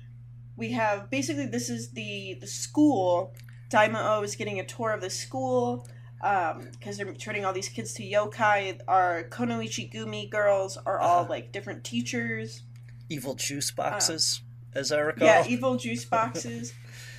we 0.56 0.72
have 0.72 1.10
basically 1.10 1.46
this 1.46 1.68
is 1.70 1.90
the 1.90 2.36
the 2.40 2.46
school. 2.46 3.34
Daimao 3.70 4.24
is 4.24 4.34
getting 4.36 4.58
a 4.60 4.64
tour 4.64 4.92
of 4.92 5.00
the 5.00 5.10
school 5.10 5.86
because 6.20 6.96
they're 6.96 7.12
turning 7.14 7.44
all 7.44 7.52
these 7.52 7.68
kids 7.68 7.92
to 7.94 8.02
yokai. 8.02 8.80
Our 8.88 9.24
Kunoichi 9.24 9.92
Gumi 9.92 10.28
girls 10.30 10.76
are 10.86 10.98
all 10.98 11.20
Uh-huh. 11.20 11.28
like 11.30 11.52
different 11.52 11.84
teachers. 11.84 12.62
Evil 13.10 13.34
juice 13.34 13.70
boxes, 13.70 14.42
as 14.74 14.90
I 14.90 14.98
recall. 15.00 15.26
Yeah, 15.28 15.44
evil 15.46 15.76
juice 15.84 16.04
boxes. 16.04 16.72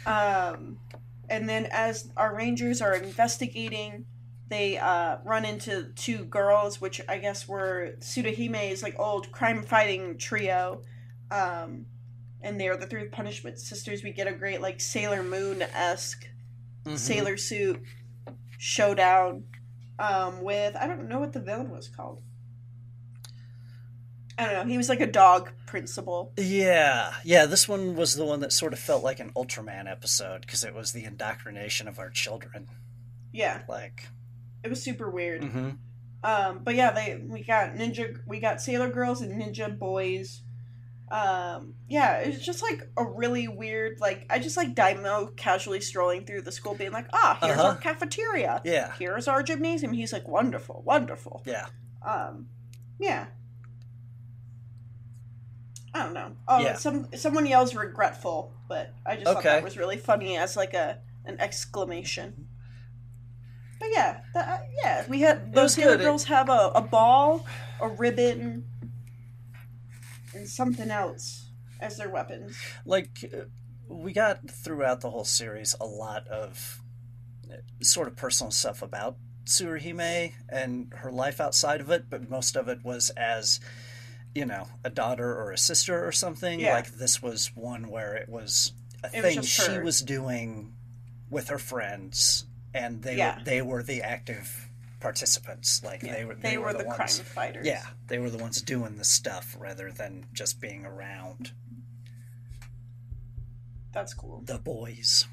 um, 0.06 0.80
and 1.30 1.48
then 1.48 1.68
as 1.72 2.10
our 2.18 2.36
rangers 2.36 2.82
are 2.82 2.96
investigating, 2.96 4.06
they 4.50 4.78
uh, 4.80 5.18
run 5.24 5.46
into 5.46 5.92
two 5.96 6.26
girls, 6.26 6.82
which 6.82 7.00
I 7.08 7.20
guess 7.20 7.48
were 7.48 7.94
Tsuruhime's 8.00 8.82
like 8.84 8.96
old 9.00 9.32
crime 9.32 9.62
fighting 9.64 10.18
trio. 10.18 10.82
Um, 11.32 11.86
and 12.42 12.60
they 12.60 12.68
are 12.70 12.78
the 12.78 12.88
three 12.88 13.06
punishment 13.06 13.60
sisters. 13.60 14.04
We 14.04 14.12
get 14.12 14.28
a 14.28 14.32
great 14.34 14.62
like 14.62 14.80
Sailor 14.82 15.24
Moon 15.24 15.62
esque 15.62 16.28
Mhm. 16.86 16.98
sailor 16.98 17.36
suit 17.38 17.82
showdown 18.58 19.44
um, 20.00 20.42
with 20.44 20.76
I 20.78 20.88
don't 20.88 21.10
know 21.10 21.20
what 21.20 21.34
the 21.34 21.42
villain 21.42 21.70
was 21.70 21.90
called. 21.90 22.22
I 24.38 24.46
don't 24.46 24.54
know. 24.54 24.72
He 24.72 24.78
was 24.78 24.88
like 24.88 25.02
a 25.02 25.06
dog 25.12 25.52
principal. 25.66 26.32
Yeah, 26.38 27.14
yeah. 27.26 27.46
This 27.46 27.68
one 27.68 27.96
was 27.96 28.16
the 28.16 28.24
one 28.24 28.40
that 28.40 28.54
sort 28.54 28.72
of 28.72 28.80
felt 28.80 29.04
like 29.04 29.20
an 29.20 29.32
Ultraman 29.36 29.90
episode 29.92 30.42
because 30.42 30.64
it 30.64 30.74
was 30.74 30.94
the 30.94 31.04
indoctrination 31.04 31.90
of 31.90 32.00
our 32.00 32.10
children. 32.10 32.68
Yeah, 33.34 33.62
Like, 33.68 34.08
it 34.64 34.70
was 34.70 34.82
super 34.82 35.10
weird. 35.10 35.42
mhm. 35.42 35.78
Um, 36.24 36.60
but 36.64 36.76
yeah, 36.76 36.92
they 36.92 37.22
we 37.28 37.44
got 37.44 37.76
ninja, 37.76 38.18
we 38.26 38.40
got 38.40 38.62
sailor 38.62 38.90
girls 38.90 39.22
and 39.22 39.42
ninja 39.42 39.78
boys. 39.78 40.42
Um, 41.12 41.74
yeah, 41.88 42.18
it's 42.18 42.46
just 42.46 42.62
like 42.62 42.88
a 42.98 43.04
really 43.04 43.48
weird. 43.48 44.00
Like 44.00 44.26
I 44.30 44.38
just 44.40 44.56
like 44.58 44.76
Daimao 44.76 45.36
casually 45.36 45.82
strolling 45.82 46.26
through 46.26 46.44
the 46.44 46.52
school, 46.52 46.76
being 46.76 46.92
like, 46.92 47.08
"Ah, 47.14 47.38
here's 47.42 47.58
our 47.58 47.72
Uh-huh. 47.72 47.80
cafeteria. 47.82 48.62
yeah, 48.64 48.94
Here's 49.00 49.28
our 49.28 49.42
gymnasium." 49.42 49.92
He's 49.94 50.14
like, 50.14 50.28
"Wonderful, 50.28 50.84
wonderful." 50.86 51.42
yeah. 51.46 51.68
Um, 52.06 52.48
yeah. 53.00 53.28
I 55.94 56.04
don't 56.04 56.14
know. 56.14 56.36
Oh, 56.48 56.60
Yeah. 56.60 56.76
some 56.76 57.08
someone 57.16 57.46
yells 57.48 57.74
regretful, 57.74 58.54
but 58.68 58.94
I 59.06 59.16
just 59.16 59.26
thought 59.26 59.44
that 59.44 59.64
was 59.64 59.78
really 59.78 59.98
funny 59.98 60.38
as 60.38 60.56
like 60.56 60.74
a 60.74 61.00
an 61.26 61.40
exclamation. 61.40 62.48
But 63.80 63.90
yeah, 63.92 64.22
that, 64.34 64.68
yeah, 64.84 65.06
we 65.08 65.22
had 65.22 65.54
those. 65.54 65.78
It- 65.78 66.00
girls 66.00 66.26
have 66.26 66.50
a, 66.50 66.72
a 66.76 66.82
ball, 66.82 67.46
a 67.82 67.88
ribbon, 67.88 68.66
and 70.34 70.48
something 70.48 70.92
else 70.92 71.50
as 71.80 71.98
their 71.98 72.10
weapons. 72.10 72.58
Like, 72.86 73.32
uh, 73.34 73.46
we 73.88 74.14
got 74.14 74.50
throughout 74.50 75.02
the 75.02 75.10
whole 75.10 75.24
series 75.26 75.76
a 75.80 75.86
lot 75.86 76.28
of 76.28 76.82
uh, 77.52 77.56
sort 77.82 78.08
of 78.08 78.16
personal 78.16 78.52
stuff 78.52 78.82
about 78.82 79.18
Tsuruhime 79.46 80.34
and 80.50 80.94
her 80.98 81.12
life 81.12 81.40
outside 81.42 81.82
of 81.82 81.90
it, 81.90 82.10
but 82.10 82.30
most 82.30 82.56
of 82.56 82.68
it 82.68 82.84
was 82.84 83.10
as, 83.12 83.60
you 84.36 84.46
know, 84.46 84.68
a 84.84 84.90
daughter 84.92 85.36
or 85.36 85.52
a 85.52 85.58
sister 85.58 86.06
or 86.06 86.12
something. 86.12 86.60
Yeah. 86.60 86.74
Like, 86.74 86.92
this 86.92 87.22
was 87.22 87.52
one 87.56 87.90
where 87.90 88.16
it 88.16 88.30
was 88.30 88.74
a 89.04 89.08
It 89.08 89.22
thing 89.22 89.36
just 89.36 89.50
she 89.50 89.80
was 89.80 90.02
doing 90.02 90.74
with 91.32 91.50
her 91.50 91.58
friends, 91.58 92.46
and 92.74 93.02
they 93.02 93.16
Yeah. 93.18 93.38
were, 93.40 93.44
they 93.44 93.62
were 93.62 93.84
the 93.84 94.04
active 94.04 94.69
participants. 95.00 95.82
Like, 95.84 96.04
Yeah, 96.04 96.14
they 96.16 96.26
were 96.26 96.36
they, 96.36 96.58
were, 96.58 96.74
the, 96.74 96.84
crime 96.84 96.98
ones. 97.00 97.20
fighters. 97.20 97.66
Yeah, 97.66 97.84
they 98.08 98.18
were 98.20 98.30
the 98.30 98.38
ones 98.38 98.62
doing 98.62 98.96
the 98.98 99.04
stuff 99.06 99.56
rather 99.60 99.92
than 99.92 100.26
just 100.34 100.60
being 100.62 100.86
around 100.86 101.52
that's 103.92 104.14
cool. 104.14 104.42
the 104.46 104.58
boys. 104.60 105.26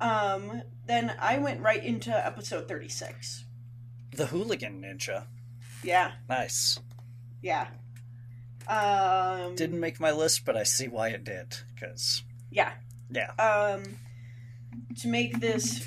Um, 0.00 0.62
then 0.86 1.14
I 1.20 1.38
went 1.38 1.60
right 1.60 1.82
into 1.82 2.10
episode 2.26 2.68
thirty 2.68 2.88
six. 2.88 3.44
The 4.12 4.26
hooligan 4.26 4.80
ninja. 4.82 5.26
Yeah, 5.82 6.12
Nice. 6.28 6.78
yeah. 7.42 7.66
Um, 8.68 9.54
Didn't 9.56 9.80
make 9.80 10.00
my 10.00 10.10
list, 10.12 10.44
but 10.46 10.56
I 10.56 10.62
see 10.62 10.88
why 10.88 11.08
it 11.08 11.24
did. 11.24 11.56
Because, 11.74 12.22
yeah. 12.50 12.72
yeah. 13.10 13.32
um, 13.32 13.82
to 15.00 15.08
make 15.08 15.40
this 15.40 15.86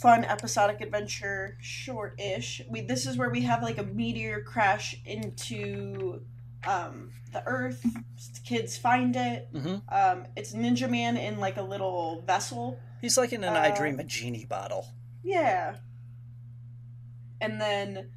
fun 0.00 0.24
episodic 0.24 0.80
adventure 0.80 1.56
short-ish. 1.60 2.62
We 2.68 2.80
this 2.80 3.06
is 3.06 3.16
where 3.16 3.30
we 3.30 3.42
have 3.42 3.62
like 3.62 3.78
a 3.78 3.82
meteor 3.82 4.40
crash 4.42 4.96
into 5.04 6.22
um, 6.66 7.10
the 7.32 7.42
earth. 7.46 7.84
Kids 8.44 8.76
find 8.76 9.16
it. 9.16 9.48
Hmm 9.52 9.76
um, 9.88 10.26
it's 10.36 10.52
ninja 10.54 10.88
man 10.88 11.16
in 11.16 11.38
like 11.38 11.56
a 11.56 11.62
little 11.62 12.22
vessel. 12.26 12.78
He's 13.00 13.16
like 13.16 13.32
in 13.32 13.44
an 13.44 13.56
I 13.56 13.74
Dream 13.76 13.98
a 14.00 14.04
Genie 14.04 14.44
bottle. 14.44 14.86
yeah. 15.22 15.76
And 17.42 17.58
then 17.58 18.10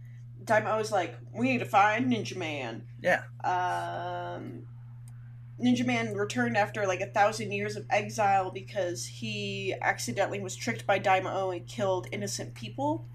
Daimao 0.43 0.77
was 0.77 0.91
like 0.91 1.15
we 1.34 1.51
need 1.51 1.59
to 1.59 1.65
find 1.65 2.11
ninja 2.11 2.36
man. 2.36 2.84
Yeah. 3.01 3.23
um, 3.43 4.63
Ninja 5.61 5.85
Man 5.85 6.13
returned 6.15 6.57
after 6.57 6.85
like 6.87 7.01
a 7.01 7.05
thousand 7.07 7.51
years 7.51 7.75
of 7.75 7.85
exile 7.89 8.51
because 8.51 9.05
he 9.05 9.73
accidentally 9.81 10.39
was 10.39 10.55
tricked 10.55 10.85
by 10.87 10.99
Daimao 10.99 11.55
and 11.55 11.67
killed 11.67 12.07
innocent 12.11 12.53
people. 12.55 13.05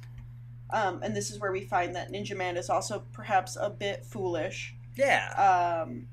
Um, 0.70 1.00
and 1.02 1.16
this 1.16 1.30
is 1.30 1.38
where 1.38 1.50
we 1.52 1.62
find 1.62 1.96
that 1.96 2.12
Ninja 2.12 2.36
Man 2.36 2.56
is 2.56 2.70
also 2.70 3.02
perhaps 3.12 3.56
a 3.60 3.70
bit 3.70 4.04
foolish. 4.04 4.74
Yeah. 4.96 5.82
Um, 5.84 6.08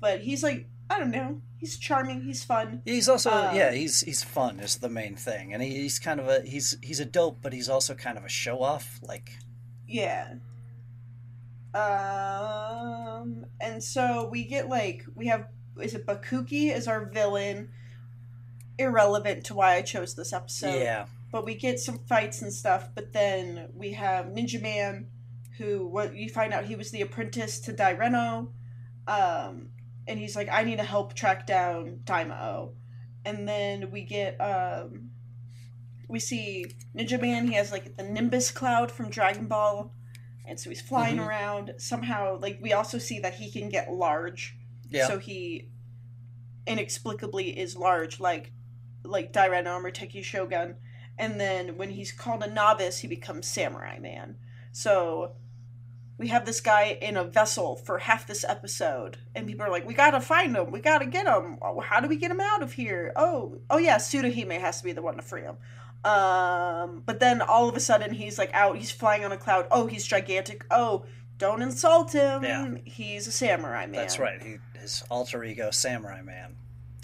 but 0.00 0.20
he's 0.20 0.42
like, 0.42 0.66
I 0.88 0.98
don't 0.98 1.10
know, 1.10 1.40
he's 1.58 1.78
charming, 1.78 2.22
he's 2.22 2.44
fun. 2.44 2.82
He's 2.84 3.08
also 3.08 3.30
Um, 3.30 3.56
yeah 3.56 3.72
he's 3.72 4.02
he's 4.02 4.22
fun 4.22 4.60
is 4.60 4.76
the 4.76 4.88
main 4.88 5.16
thing 5.16 5.52
and 5.52 5.62
he, 5.62 5.70
he's 5.70 5.98
kind 5.98 6.20
of 6.20 6.28
a 6.28 6.42
he's 6.42 6.76
he's 6.80 7.00
a 7.00 7.04
dope 7.04 7.38
but 7.42 7.52
he's 7.52 7.68
also 7.68 7.94
kind 7.94 8.16
of 8.18 8.24
a 8.24 8.28
show 8.28 8.62
off 8.62 9.00
like 9.02 9.32
Yeah. 9.88 10.34
Um, 11.76 13.46
and 13.60 13.82
so 13.82 14.28
we 14.30 14.44
get 14.44 14.68
like 14.68 15.04
we 15.14 15.26
have 15.26 15.48
is 15.80 15.94
it 15.94 16.06
Bakuki 16.06 16.74
is 16.74 16.88
our 16.88 17.04
villain? 17.06 17.70
Irrelevant 18.78 19.44
to 19.46 19.54
why 19.54 19.74
I 19.76 19.82
chose 19.82 20.14
this 20.14 20.32
episode. 20.32 20.80
yeah 20.80 21.06
But 21.32 21.44
we 21.44 21.54
get 21.54 21.80
some 21.80 21.98
fights 21.98 22.42
and 22.42 22.52
stuff. 22.52 22.88
But 22.94 23.12
then 23.12 23.68
we 23.74 23.92
have 23.92 24.26
Ninja 24.26 24.60
Man, 24.60 25.08
who 25.58 25.86
what 25.86 26.14
you 26.14 26.28
find 26.28 26.52
out 26.52 26.64
he 26.64 26.76
was 26.76 26.90
the 26.90 27.02
apprentice 27.02 27.60
to 27.60 27.72
Daireno, 27.72 28.48
um, 29.06 29.68
and 30.06 30.18
he's 30.18 30.36
like, 30.36 30.48
I 30.50 30.64
need 30.64 30.76
to 30.76 30.84
help 30.84 31.14
track 31.14 31.46
down 31.46 32.00
Daimao. 32.04 32.72
And 33.24 33.48
then 33.48 33.90
we 33.90 34.02
get 34.02 34.36
um, 34.40 35.10
we 36.08 36.20
see 36.20 36.66
Ninja 36.96 37.20
Man. 37.20 37.48
He 37.48 37.54
has 37.54 37.72
like 37.72 37.96
the 37.96 38.04
Nimbus 38.04 38.50
cloud 38.50 38.90
from 38.90 39.10
Dragon 39.10 39.46
Ball, 39.46 39.92
and 40.46 40.58
so 40.60 40.70
he's 40.70 40.80
flying 40.80 41.16
Mhm. 41.16 41.26
around. 41.26 41.74
Somehow, 41.78 42.38
like 42.38 42.58
we 42.60 42.72
also 42.72 42.98
see 42.98 43.18
that 43.20 43.34
he 43.34 43.50
can 43.50 43.68
get 43.68 43.92
large. 43.92 44.56
yeah 44.88 45.06
So 45.08 45.18
he 45.18 45.70
inexplicably 46.66 47.58
is 47.58 47.76
large, 47.76 48.20
like 48.20 48.52
like 49.04 49.36
Armor 49.36 49.90
Teki 49.92 50.22
Shogun. 50.24 50.76
And 51.18 51.40
then 51.40 51.76
when 51.76 51.90
he's 51.90 52.12
called 52.12 52.42
a 52.42 52.50
novice, 52.50 52.98
he 52.98 53.08
becomes 53.08 53.46
Samurai 53.46 53.98
Man. 54.00 54.36
So 54.72 55.36
we 56.18 56.28
have 56.28 56.44
this 56.44 56.60
guy 56.60 56.98
in 57.00 57.16
a 57.16 57.24
vessel 57.24 57.76
for 57.76 57.98
half 57.98 58.26
this 58.26 58.42
episode, 58.42 59.18
and 59.34 59.46
people 59.46 59.64
are 59.66 59.70
like, 59.70 59.86
"We 59.86 59.94
gotta 59.94 60.20
find 60.20 60.56
him. 60.56 60.70
We 60.70 60.80
gotta 60.80 61.06
get 61.06 61.26
him. 61.26 61.58
How 61.84 62.00
do 62.00 62.08
we 62.08 62.16
get 62.16 62.30
him 62.30 62.40
out 62.40 62.62
of 62.62 62.72
here? 62.72 63.12
Oh, 63.16 63.60
oh 63.70 63.78
yeah, 63.78 63.96
Tsuruhime 63.96 64.58
has 64.60 64.78
to 64.78 64.84
be 64.84 64.92
the 64.92 65.02
one 65.02 65.16
to 65.16 65.22
free 65.22 65.42
him." 65.42 65.56
Um, 66.06 67.02
but 67.04 67.18
then 67.20 67.42
all 67.42 67.68
of 67.68 67.76
a 67.76 67.80
sudden 67.80 68.12
he's 68.14 68.38
like 68.38 68.50
out. 68.54 68.76
He's 68.78 68.90
flying 68.90 69.24
on 69.24 69.32
a 69.32 69.36
cloud. 69.36 69.66
Oh, 69.70 69.86
he's 69.86 70.06
gigantic. 70.06 70.64
Oh, 70.70 71.04
don't 71.38 71.62
insult 71.62 72.12
him. 72.12 72.44
Yeah. 72.44 72.74
He's 72.84 73.26
a 73.26 73.32
samurai 73.32 73.86
man. 73.86 74.00
that's 74.00 74.18
right 74.18 74.42
he 74.42 74.56
his 74.80 75.02
alter 75.10 75.42
ego 75.44 75.70
samurai 75.70 76.22
man 76.22 76.56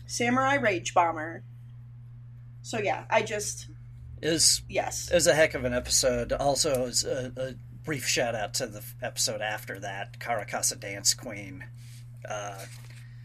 Samurai 0.06 0.54
Rage 0.56 0.92
Bomber. 0.94 1.42
So 2.62 2.78
yeah, 2.78 3.04
I 3.10 3.22
just 3.22 3.68
is 4.20 4.62
yes. 4.68 5.10
is 5.10 5.26
a 5.26 5.34
heck 5.34 5.54
of 5.54 5.64
an 5.64 5.74
episode 5.74 6.32
also 6.32 6.84
is 6.84 7.04
a, 7.04 7.32
a 7.36 7.54
brief 7.84 8.06
shout 8.06 8.34
out 8.34 8.54
to 8.54 8.66
the 8.66 8.82
episode 9.02 9.40
after 9.40 9.80
that 9.80 10.20
Karakasa 10.20 10.78
Dance 10.78 11.14
Queen 11.14 11.64
uh, 12.28 12.58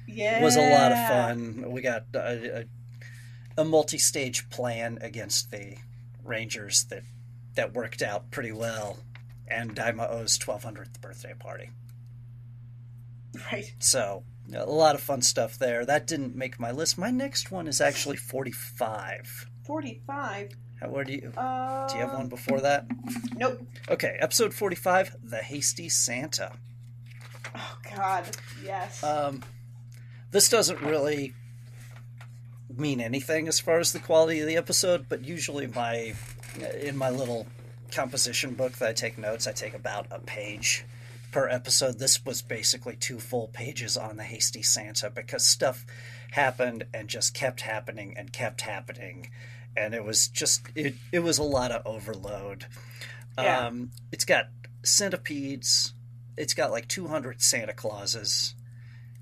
Yeah. 0.07 0.41
was 0.41 0.55
a 0.55 0.69
lot 0.71 0.91
of 0.91 1.07
fun. 1.07 1.71
We 1.71 1.81
got 1.81 2.05
a, 2.15 2.59
a, 2.61 2.65
a 3.57 3.65
multi-stage 3.65 4.49
plan 4.49 4.97
against 5.01 5.51
the 5.51 5.75
Rangers 6.23 6.83
that 6.85 7.03
that 7.55 7.73
worked 7.73 8.01
out 8.03 8.29
pretty 8.29 8.51
well, 8.51 8.97
and 9.47 9.75
Daimao's 9.75 10.37
1200th 10.37 11.01
birthday 11.01 11.33
party. 11.39 11.71
Right. 13.51 13.73
So 13.79 14.23
a 14.53 14.65
lot 14.65 14.95
of 14.95 15.01
fun 15.01 15.21
stuff 15.21 15.57
there. 15.57 15.85
That 15.85 16.05
didn't 16.07 16.35
make 16.35 16.59
my 16.59 16.71
list. 16.71 16.97
My 16.97 17.09
next 17.11 17.51
one 17.51 17.67
is 17.67 17.81
actually 17.81 18.17
45. 18.17 19.47
45. 19.65 20.51
How, 20.79 20.89
where 20.89 21.03
do 21.03 21.13
you 21.13 21.31
Uh, 21.35 21.87
do 21.87 21.95
you 21.95 22.01
have 22.01 22.13
one 22.13 22.29
before 22.29 22.61
that? 22.61 22.85
Nope. 23.35 23.61
Okay, 23.89 24.17
episode 24.19 24.53
45, 24.53 25.15
The 25.23 25.37
Hasty 25.37 25.89
Santa. 25.89 26.51
Oh 27.55 27.77
god. 27.95 28.25
Yes. 28.63 29.03
Um, 29.03 29.41
this 30.31 30.49
doesn't 30.49 30.81
really 30.81 31.33
mean 32.75 32.99
anything 33.01 33.47
as 33.47 33.59
far 33.59 33.79
as 33.79 33.93
the 33.93 33.99
quality 33.99 34.39
of 34.41 34.47
the 34.47 34.57
episode, 34.57 35.07
but 35.09 35.23
usually 35.25 35.67
my 35.67 36.13
in 36.81 36.97
my 36.97 37.09
little 37.09 37.47
composition 37.91 38.53
book 38.53 38.73
that 38.73 38.89
I 38.89 38.93
take 38.93 39.17
notes, 39.17 39.47
I 39.47 39.51
take 39.53 39.73
about 39.73 40.07
a 40.11 40.19
page 40.19 40.83
per 41.31 41.47
episode. 41.47 41.99
This 41.99 42.25
was 42.25 42.41
basically 42.41 42.95
two 42.95 43.19
full 43.19 43.47
pages 43.47 43.95
on 43.97 44.17
the 44.17 44.23
Hasty 44.23 44.61
Santa 44.63 45.09
because 45.09 45.45
stuff 45.45 45.85
happened 46.31 46.85
and 46.93 47.07
just 47.07 47.33
kept 47.33 47.61
happening 47.61 48.15
and 48.17 48.33
kept 48.33 48.61
happening, 48.61 49.29
and 49.75 49.93
it 49.93 50.03
was 50.03 50.27
just 50.27 50.61
it 50.75 50.95
it 51.11 51.19
was 51.19 51.37
a 51.37 51.43
lot 51.43 51.71
of 51.71 51.85
overload. 51.85 52.65
Yeah. 53.37 53.67
Um, 53.67 53.91
it's 54.11 54.25
got 54.25 54.45
centipedes. 54.83 55.93
It's 56.37 56.53
got 56.53 56.71
like 56.71 56.87
200 56.87 57.41
Santa 57.41 57.73
Clauses. 57.73 58.55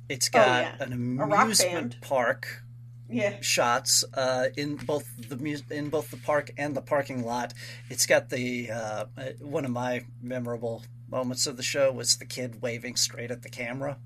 It's 0.09 0.29
got 0.29 0.47
Oh, 0.47 0.51
yeah. 0.61 0.75
an 0.83 0.93
amusement 1.21 2.01
park 2.01 2.63
yeah. 3.09 3.39
shots 3.41 4.03
uh, 4.13 4.47
in 4.57 4.75
both 4.77 5.07
the 5.29 5.37
mu- 5.37 5.57
in 5.71 5.89
both 5.89 6.11
the 6.11 6.17
park 6.17 6.51
and 6.57 6.75
the 6.75 6.81
parking 6.81 7.23
lot. 7.25 7.53
It's 7.89 8.05
got 8.05 8.29
the 8.29 8.71
uh, 8.71 9.05
uh, 9.17 9.23
one 9.39 9.65
of 9.65 9.71
my 9.71 10.05
memorable 10.21 10.83
moments 11.09 11.45
of 11.47 11.57
the 11.57 11.63
show 11.63 11.91
was 11.91 12.17
the 12.17 12.25
kid 12.25 12.61
waving 12.61 12.95
straight 12.95 13.31
at 13.31 13.41
the 13.43 13.49
camera. 13.49 13.97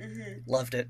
hmm 0.00 0.22
Loved 0.46 0.74
it. 0.74 0.88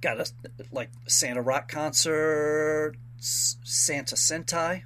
Got 0.00 0.20
a 0.20 0.26
like 0.70 0.90
Santa 1.08 1.42
rock 1.42 1.68
concert, 1.68 2.94
Santa 3.18 4.14
Sentai, 4.14 4.82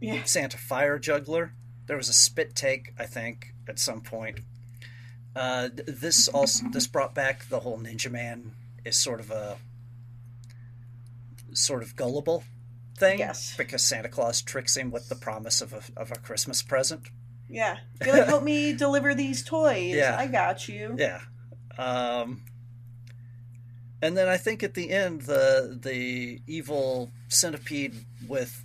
Yeah. 0.00 0.22
Santa 0.24 0.58
fire 0.58 0.98
juggler. 0.98 1.54
There 1.86 1.96
was 1.96 2.08
a 2.08 2.12
spit 2.12 2.54
take, 2.54 2.92
I 2.98 3.06
think, 3.06 3.54
at 3.66 3.78
some 3.80 4.00
point. 4.02 4.40
Uh, 5.34 5.70
this 5.74 6.28
also 6.28 6.66
this 6.72 6.86
brought 6.86 7.14
back 7.14 7.48
the 7.48 7.60
whole 7.60 7.78
Ninja 7.78 8.10
Man 8.10 8.52
is 8.84 8.96
sort 8.96 9.18
of 9.20 9.30
a 9.30 9.56
sort 11.54 11.82
of 11.82 11.96
gullible 11.96 12.44
thing, 12.96 13.18
Yes. 13.18 13.54
because 13.56 13.82
Santa 13.84 14.08
Claus 14.08 14.42
tricks 14.42 14.76
him 14.76 14.90
with 14.90 15.08
the 15.08 15.14
promise 15.16 15.60
of 15.60 15.72
a 15.72 15.82
of 15.96 16.10
a 16.12 16.16
Christmas 16.16 16.62
present. 16.62 17.02
Yeah. 17.48 17.78
Be 18.00 18.12
like, 18.12 18.26
help 18.26 18.42
me 18.44 18.72
deliver 18.76 19.14
these 19.14 19.42
toys. 19.44 19.94
Yeah. 19.94 20.16
I 20.18 20.26
got 20.26 20.68
you. 20.68 20.94
Yeah. 20.98 21.20
Um, 21.78 22.42
and 24.02 24.16
then 24.16 24.28
I 24.28 24.36
think 24.36 24.62
at 24.62 24.74
the 24.74 24.90
end, 24.90 25.22
the 25.22 25.78
the 25.80 26.40
evil 26.46 27.10
centipede 27.28 27.94
with 28.28 28.62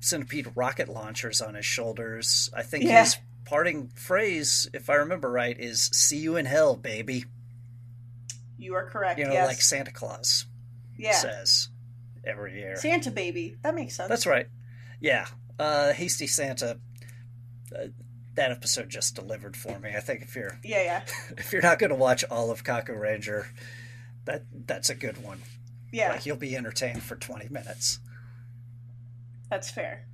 centipede 0.00 0.52
rocket 0.54 0.88
launchers 0.88 1.40
on 1.40 1.54
his 1.54 1.66
shoulders. 1.66 2.50
I 2.54 2.62
think 2.62 2.84
Yeah. 2.84 3.00
his 3.04 3.16
parting 3.44 3.88
phrase, 3.94 4.68
if 4.72 4.88
I 4.88 4.94
remember 4.94 5.30
right, 5.30 5.58
is 5.58 5.90
"See 5.92 6.18
you 6.18 6.36
in 6.36 6.46
hell, 6.46 6.76
baby." 6.76 7.24
You 8.58 8.74
are 8.74 8.88
correct. 8.88 9.18
You 9.18 9.26
know, 9.26 9.32
yes. 9.32 9.48
like 9.48 9.60
Santa 9.60 9.90
Claus 9.90 10.46
yeah. 10.96 11.12
says 11.16 11.68
every 12.24 12.58
year. 12.58 12.76
Santa 12.76 13.10
baby. 13.10 13.56
That 13.62 13.74
makes 13.74 13.96
sense. 13.96 14.08
That's 14.08 14.26
right. 14.26 14.46
Yeah. 15.00 15.26
Uh, 15.58 15.92
Hasty 15.92 16.26
Santa. 16.26 16.78
Uh, 17.74 17.86
that 18.34 18.50
episode 18.50 18.88
just 18.88 19.14
delivered 19.14 19.56
for 19.56 19.78
me. 19.78 19.90
I 19.96 20.00
think 20.00 20.22
if 20.22 20.34
you're 20.34 20.58
Yeah, 20.64 20.82
yeah. 20.82 21.02
if 21.38 21.52
you're 21.52 21.62
not 21.62 21.78
going 21.78 21.90
to 21.90 21.96
watch 21.96 22.24
all 22.30 22.50
of 22.50 22.64
Kakuranger, 22.64 23.46
that 24.24 24.44
that's 24.66 24.88
a 24.90 24.94
good 24.94 25.22
one. 25.22 25.40
Yeah. 25.92 26.12
Like 26.12 26.24
you'll 26.24 26.36
be 26.38 26.56
entertained 26.56 27.02
for 27.02 27.16
20 27.16 27.48
minutes. 27.50 27.98
That's 29.50 29.70
fair. 29.70 30.06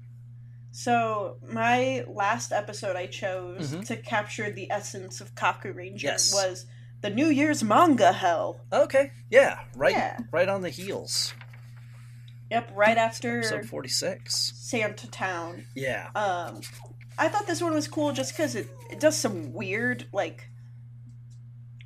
So 0.72 1.38
my 1.48 2.04
last 2.08 2.52
episode 2.52 2.96
I 2.96 3.06
chose 3.06 3.72
Mhm. 3.72 3.86
to 3.86 3.96
capture 3.96 4.50
the 4.50 4.70
essence 4.70 5.20
of 5.20 5.34
Kakuranger 5.34 6.02
Yes. 6.02 6.32
was 6.32 6.66
the 7.00 7.10
New 7.10 7.28
Year's 7.28 7.62
manga 7.62 8.12
hell. 8.12 8.64
Okay. 8.72 9.12
Yeah. 9.30 9.60
Right. 9.76 9.92
Yeah. 9.92 10.18
Right 10.32 10.48
on 10.48 10.62
the 10.62 10.70
heels. 10.70 11.34
Yep, 12.50 12.70
right 12.74 12.96
after 12.98 13.38
Episode 13.38 13.66
46. 13.66 14.52
Santa 14.56 15.10
Town. 15.10 15.66
Yeah. 15.74 16.08
Um, 16.14 16.60
I 17.18 17.28
thought 17.28 17.46
this 17.46 17.60
one 17.60 17.74
was 17.74 17.88
cool 17.88 18.12
just 18.12 18.34
because 18.36 18.54
it, 18.54 18.68
it 18.90 19.00
does 19.00 19.16
some 19.16 19.52
weird 19.52 20.06
like 20.12 20.48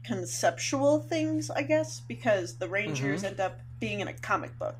conceptual 0.04 1.00
things, 1.00 1.50
I 1.50 1.62
guess, 1.62 2.00
because 2.00 2.56
the 2.58 2.68
Rangers 2.68 3.24
end 3.24 3.40
up 3.40 3.60
being 3.80 4.00
in 4.00 4.08
a 4.08 4.12
comic 4.12 4.58
book. 4.58 4.76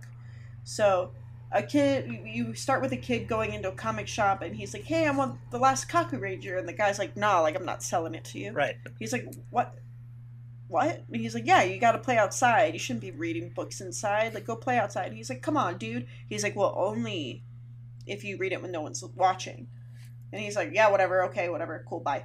So 0.64 1.12
a 1.50 1.62
kid, 1.62 2.08
you- 2.08 2.24
you 2.24 2.54
start 2.54 2.80
with 2.82 2.92
a 2.92 2.96
kid 2.96 3.28
going 3.28 3.52
into 3.52 3.68
a 3.68 3.72
comic 3.74 4.08
shop, 4.08 4.42
and 4.42 4.56
he's 4.56 4.72
like, 4.72 4.84
"Hey, 4.84 5.06
I 5.06 5.10
want 5.10 5.38
the 5.50 5.58
last 5.58 5.88
Kakuranger," 5.88 6.58
and 6.58 6.66
the 6.68 6.72
guy's 6.72 6.98
like, 6.98 7.16
"Nah, 7.16 7.40
like 7.40 7.56
I'm 7.56 7.64
not 7.66 7.82
selling 7.82 8.14
it 8.14 8.24
to 8.26 8.38
you." 8.38 8.52
Right. 8.52 8.76
He's 8.98 9.12
like, 9.12 9.26
"What?" 9.50 9.74
What? 10.72 11.04
And 11.12 11.20
he's 11.20 11.34
like, 11.34 11.46
"Yeah, 11.46 11.62
you 11.62 11.78
got 11.78 11.92
to 11.92 11.98
play 11.98 12.16
outside. 12.16 12.72
You 12.72 12.78
shouldn't 12.78 13.02
be 13.02 13.10
reading 13.10 13.52
books 13.54 13.82
inside. 13.82 14.32
Like, 14.32 14.46
go 14.46 14.56
play 14.56 14.78
outside." 14.78 15.08
And 15.08 15.16
he's 15.16 15.28
like, 15.28 15.42
"Come 15.42 15.58
on, 15.58 15.76
dude." 15.76 16.06
He's 16.30 16.42
like, 16.42 16.56
"Well, 16.56 16.74
only 16.74 17.44
if 18.06 18.24
you 18.24 18.38
read 18.38 18.52
it 18.52 18.62
when 18.62 18.72
no 18.72 18.80
one's 18.80 19.04
watching." 19.14 19.68
And 20.32 20.40
he's 20.40 20.56
like, 20.56 20.70
"Yeah, 20.72 20.90
whatever. 20.90 21.24
Okay, 21.24 21.50
whatever. 21.50 21.84
Cool. 21.86 22.00
Bye." 22.00 22.24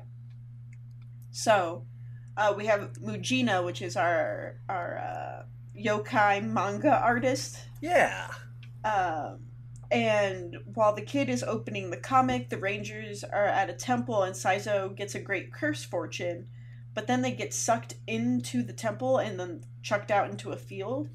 So, 1.32 1.86
uh, 2.38 2.54
we 2.56 2.68
have 2.68 2.94
Mujina, 2.94 3.66
which 3.66 3.82
is 3.82 3.98
our 3.98 4.62
our 4.70 4.98
uh, 4.98 5.44
yokai 5.78 6.42
manga 6.42 6.98
artist. 6.98 7.60
Yeah. 7.82 8.30
Um, 8.86 9.40
and 9.92 10.58
while 10.74 10.96
the 10.96 11.02
kid 11.02 11.30
is 11.30 11.44
opening 11.44 11.90
the 11.90 11.98
comic, 11.98 12.50
the 12.50 12.58
Rangers 12.58 13.26
are 13.26 13.46
at 13.46 13.70
a 13.70 13.74
temple 13.74 14.24
and 14.24 14.36
Saizo 14.36 14.96
gets 14.96 15.16
a 15.16 15.20
great 15.20 15.52
curse 15.52 15.84
fortune. 15.84 16.48
But 16.98 17.06
then 17.06 17.22
they 17.22 17.32
get 17.32 17.54
sucked 17.54 17.94
into 18.08 18.64
the 18.64 18.74
temple 18.74 19.20
and 19.20 19.40
then 19.40 19.64
chucked 19.84 20.10
out 20.10 20.32
into 20.32 20.50
a 20.50 20.58
field. 20.58 21.10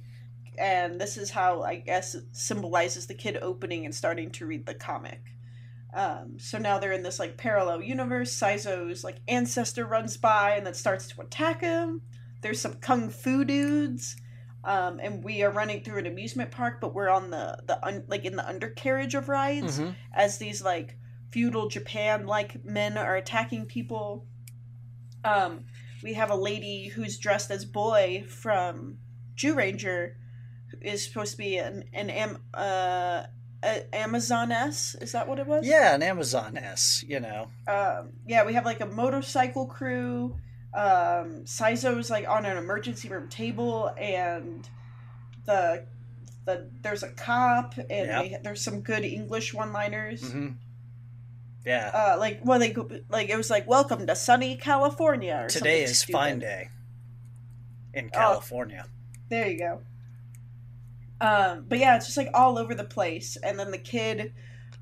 And 0.57 1.01
this 1.01 1.17
is 1.17 1.31
how 1.31 1.63
I 1.63 1.75
guess 1.75 2.15
it 2.15 2.23
symbolizes 2.31 3.09
the 3.09 3.15
kid 3.15 3.37
opening 3.43 3.85
and 3.85 3.93
starting 3.93 4.31
to 4.31 4.47
read 4.47 4.65
the 4.65 4.75
comic. 4.75 5.21
Um, 5.93 6.39
so 6.39 6.59
now 6.59 6.79
they're 6.79 6.93
in 6.93 7.03
this 7.03 7.19
like 7.19 7.37
parallel 7.37 7.83
universe. 7.83 8.33
Saizo's 8.33 9.03
like 9.03 9.17
ancestor 9.27 9.85
runs 9.85 10.17
by 10.17 10.53
and 10.53 10.65
then 10.65 10.75
starts 10.75 11.09
to 11.09 11.21
attack 11.21 11.63
him. 11.63 12.03
There's 12.43 12.61
some 12.61 12.75
kung 12.75 13.11
fu 13.11 13.45
dudes 13.45 14.15
um, 14.63 15.01
and 15.03 15.25
we 15.25 15.43
are 15.43 15.51
running 15.51 15.83
through 15.83 15.99
an 15.99 16.07
amusement 16.07 16.53
park, 16.53 16.81
but 16.81 16.95
we're 16.95 17.09
on 17.09 17.31
the 17.31 17.59
the 17.67 17.85
un, 17.85 18.05
like 18.07 18.25
in 18.25 18.37
the 18.37 18.49
undercarriage 18.49 19.17
of 19.17 19.29
rides 19.29 19.81
Mm-hmm. 19.81 19.91
as 20.15 20.39
these 20.39 20.63
like 20.63 20.97
feudal 21.33 21.67
Japan 21.69 22.27
like 22.27 22.65
men 22.65 22.97
are 22.97 23.17
attacking 23.17 23.67
people. 23.67 24.27
Um, 25.25 25.65
we 26.03 26.15
have 26.15 26.31
a 26.31 26.37
lady 26.37 26.89
who's 26.89 27.19
dressed 27.19 27.51
as 27.51 27.65
boy 27.65 28.25
from 28.29 28.99
Zyuranger, 29.37 30.15
who 30.71 30.77
is 30.81 31.05
supposed 31.05 31.33
to 31.33 31.39
be 31.39 31.57
an 31.59 31.85
an 31.93 32.11
am 32.11 32.39
uh. 32.55 33.25
A 33.65 33.85
Amazoness, 33.93 35.01
is 35.01 35.13
that 35.13 35.29
what 35.29 35.39
it 35.39 35.47
was? 35.47 35.65
Yeah, 35.65 35.95
an 35.95 36.03
Amazon 36.03 36.57
S, 36.59 37.05
you 37.07 37.21
know. 37.21 37.47
um, 37.69 38.09
yeah, 38.27 38.45
we 38.45 38.55
have 38.55 38.65
like 38.65 38.81
a 38.81 38.87
motorcycle 38.87 39.67
crew. 39.67 40.35
Um, 40.75 41.45
Saizo's 41.45 42.11
like 42.11 42.29
on 42.29 42.45
an 42.45 42.57
emergency 42.57 43.09
room 43.09 43.29
table, 43.29 43.93
and 43.97 44.69
the 45.47 45.87
the 46.45 46.69
there's 46.81 47.05
a 47.05 47.11
cop, 47.11 47.77
and 47.79 47.89
Yep. 47.89 48.23
they, 48.25 48.39
there's 48.43 48.65
some 48.65 48.81
good 48.81 49.05
English 49.05 49.55
one-liners. 49.55 50.33
hmm 50.33 50.49
Yeah. 51.65 51.91
Uh, 51.95 52.17
like 52.19 52.41
when 52.43 52.61
they 52.61 52.71
go 52.71 52.89
like 53.09 53.29
it 53.29 53.37
was 53.37 53.51
like 53.51 53.67
"Welcome 53.69 54.07
to 54.07 54.17
sunny 54.17 54.57
California." 54.57 55.43
Or 55.45 55.49
Today 55.49 55.83
is 55.85 56.01
stupid. 56.01 56.13
fine 56.13 56.39
day 56.39 56.69
in 57.95 58.07
Oh. 58.07 58.17
California. 58.19 58.87
There 59.29 59.49
you 59.49 59.59
go. 59.59 59.81
Um, 61.21 61.67
but 61.69 61.79
yeah, 61.79 61.97
it's 61.97 62.07
just 62.07 62.17
like 62.19 62.31
all 62.35 62.59
over 62.59 62.75
the 62.75 62.85
place, 62.85 63.37
and 63.43 63.59
then 63.59 63.71
the 63.71 63.79
kid. 63.79 64.33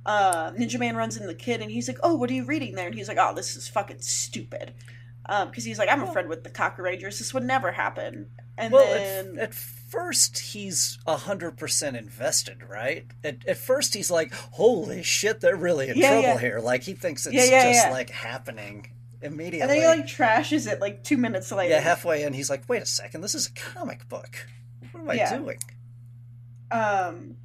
Uh, 0.07 0.51
Ninja 0.53 0.79
Man 0.79 0.97
runs 0.97 1.19
in 1.19 1.27
the 1.27 1.35
kid 1.35 1.61
and 1.61 1.71
he's 1.71 1.87
like, 1.87 1.99
"Oh, 2.03 2.15
what 2.15 2.31
are 2.31 2.33
you 2.35 2.47
reading 2.47 2.75
there?" 2.75 2.87
And 2.87 2.95
he's 2.95 3.07
like, 3.09 3.19
"Oh, 3.21 3.35
this 3.35 3.55
is 3.55 3.69
fucking 3.69 4.01
stupid," 4.01 4.73
because 5.29 5.65
he's 5.65 5.79
like, 5.79 5.91
"I'm 5.91 6.03
a 6.03 6.11
friend 6.11 6.27
with 6.27 6.43
the 6.43 6.49
Kakurangers. 6.49 7.19
This 7.19 7.35
would 7.35 7.45
never 7.45 7.71
happen." 7.73 8.31
And 8.57 8.73
well, 8.73 8.87
then, 8.87 9.39
at 9.39 9.53
first 9.91 10.39
he's 10.39 10.99
hundred 11.07 11.57
percent 11.57 11.97
invested, 11.97 12.63
right? 12.69 13.07
At, 13.25 13.47
at 13.47 13.57
first 13.59 13.95
he's 13.95 14.11
like, 14.11 14.33
"Holy 14.33 15.03
shit, 15.03 15.41
they're 15.41 15.57
really 15.57 15.89
in 15.89 15.97
Yeah, 15.99 16.09
trouble 16.13 16.29
yeah. 16.29 16.39
here!" 16.39 16.61
Like 16.61 16.83
he 16.85 16.95
thinks 16.95 17.27
it's 17.27 17.35
yeah. 17.35 17.73
just 17.73 17.91
like 17.91 18.11
happening 18.11 18.93
immediately. 19.23 19.61
and 19.61 19.71
then 19.71 19.79
he 19.81 19.87
like 19.87 20.07
trashes 20.07 20.71
it 20.71 20.81
like 20.81 21.05
two 21.05 21.17
minutes 21.17 21.53
later. 21.53 21.75
yeah, 21.75 21.81
halfway 21.81 22.23
in, 22.23 22.33
he's 22.33 22.49
like, 22.51 22.69
"Wait 22.69 22.83
a 22.83 22.87
second, 22.87 23.21
this 23.21 23.35
is 23.35 23.47
a 23.49 23.53
comic 23.53 24.09
book. 24.09 24.47
What 24.93 25.03
am 25.03 25.11
I 25.11 25.37
doing?" 25.39 25.59
Um, 26.71 27.37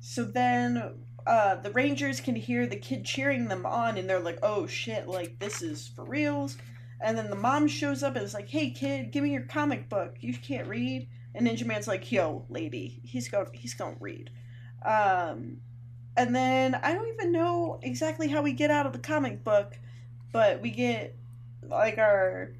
so 0.00 0.24
then 0.24 0.94
uh, 1.26 1.56
the 1.56 1.70
Rangers 1.70 2.20
can 2.20 2.36
hear 2.36 2.66
the 2.66 2.76
kid 2.76 3.04
cheering 3.04 3.48
them 3.48 3.64
on, 3.64 3.96
and 3.96 4.08
they're 4.08 4.20
like, 4.20 4.38
"Oh 4.42 4.66
shit! 4.66 5.08
Like 5.08 5.38
this 5.38 5.62
is 5.62 5.88
for 5.88 6.04
reals." 6.04 6.56
And 7.00 7.18
then 7.18 7.28
the 7.28 7.36
mom 7.36 7.66
shows 7.68 8.02
up 8.02 8.16
and 8.16 8.24
is 8.24 8.34
like, 8.34 8.48
"Hey 8.48 8.70
kid, 8.70 9.10
give 9.10 9.24
me 9.24 9.30
your 9.32 9.42
comic 9.42 9.88
book. 9.88 10.16
You 10.20 10.34
can't 10.34 10.68
read." 10.68 11.08
And 11.34 11.46
Ninja 11.46 11.66
Man's 11.66 11.88
like, 11.88 12.10
"Yo, 12.12 12.44
lady, 12.48 13.00
he's 13.04 13.28
going 13.28 13.46
he's 13.52 13.74
going 13.74 13.96
to 13.96 14.02
read." 14.02 14.30
Um, 14.84 15.58
and 16.16 16.34
then 16.34 16.74
I 16.76 16.94
don't 16.94 17.08
even 17.08 17.32
know 17.32 17.80
exactly 17.82 18.28
how 18.28 18.42
we 18.42 18.52
get 18.52 18.70
out 18.70 18.86
of 18.86 18.92
the 18.92 18.98
comic 18.98 19.42
book, 19.42 19.78
but 20.32 20.60
we 20.60 20.70
get 20.70 21.16
like 21.68 21.98
our 21.98 22.52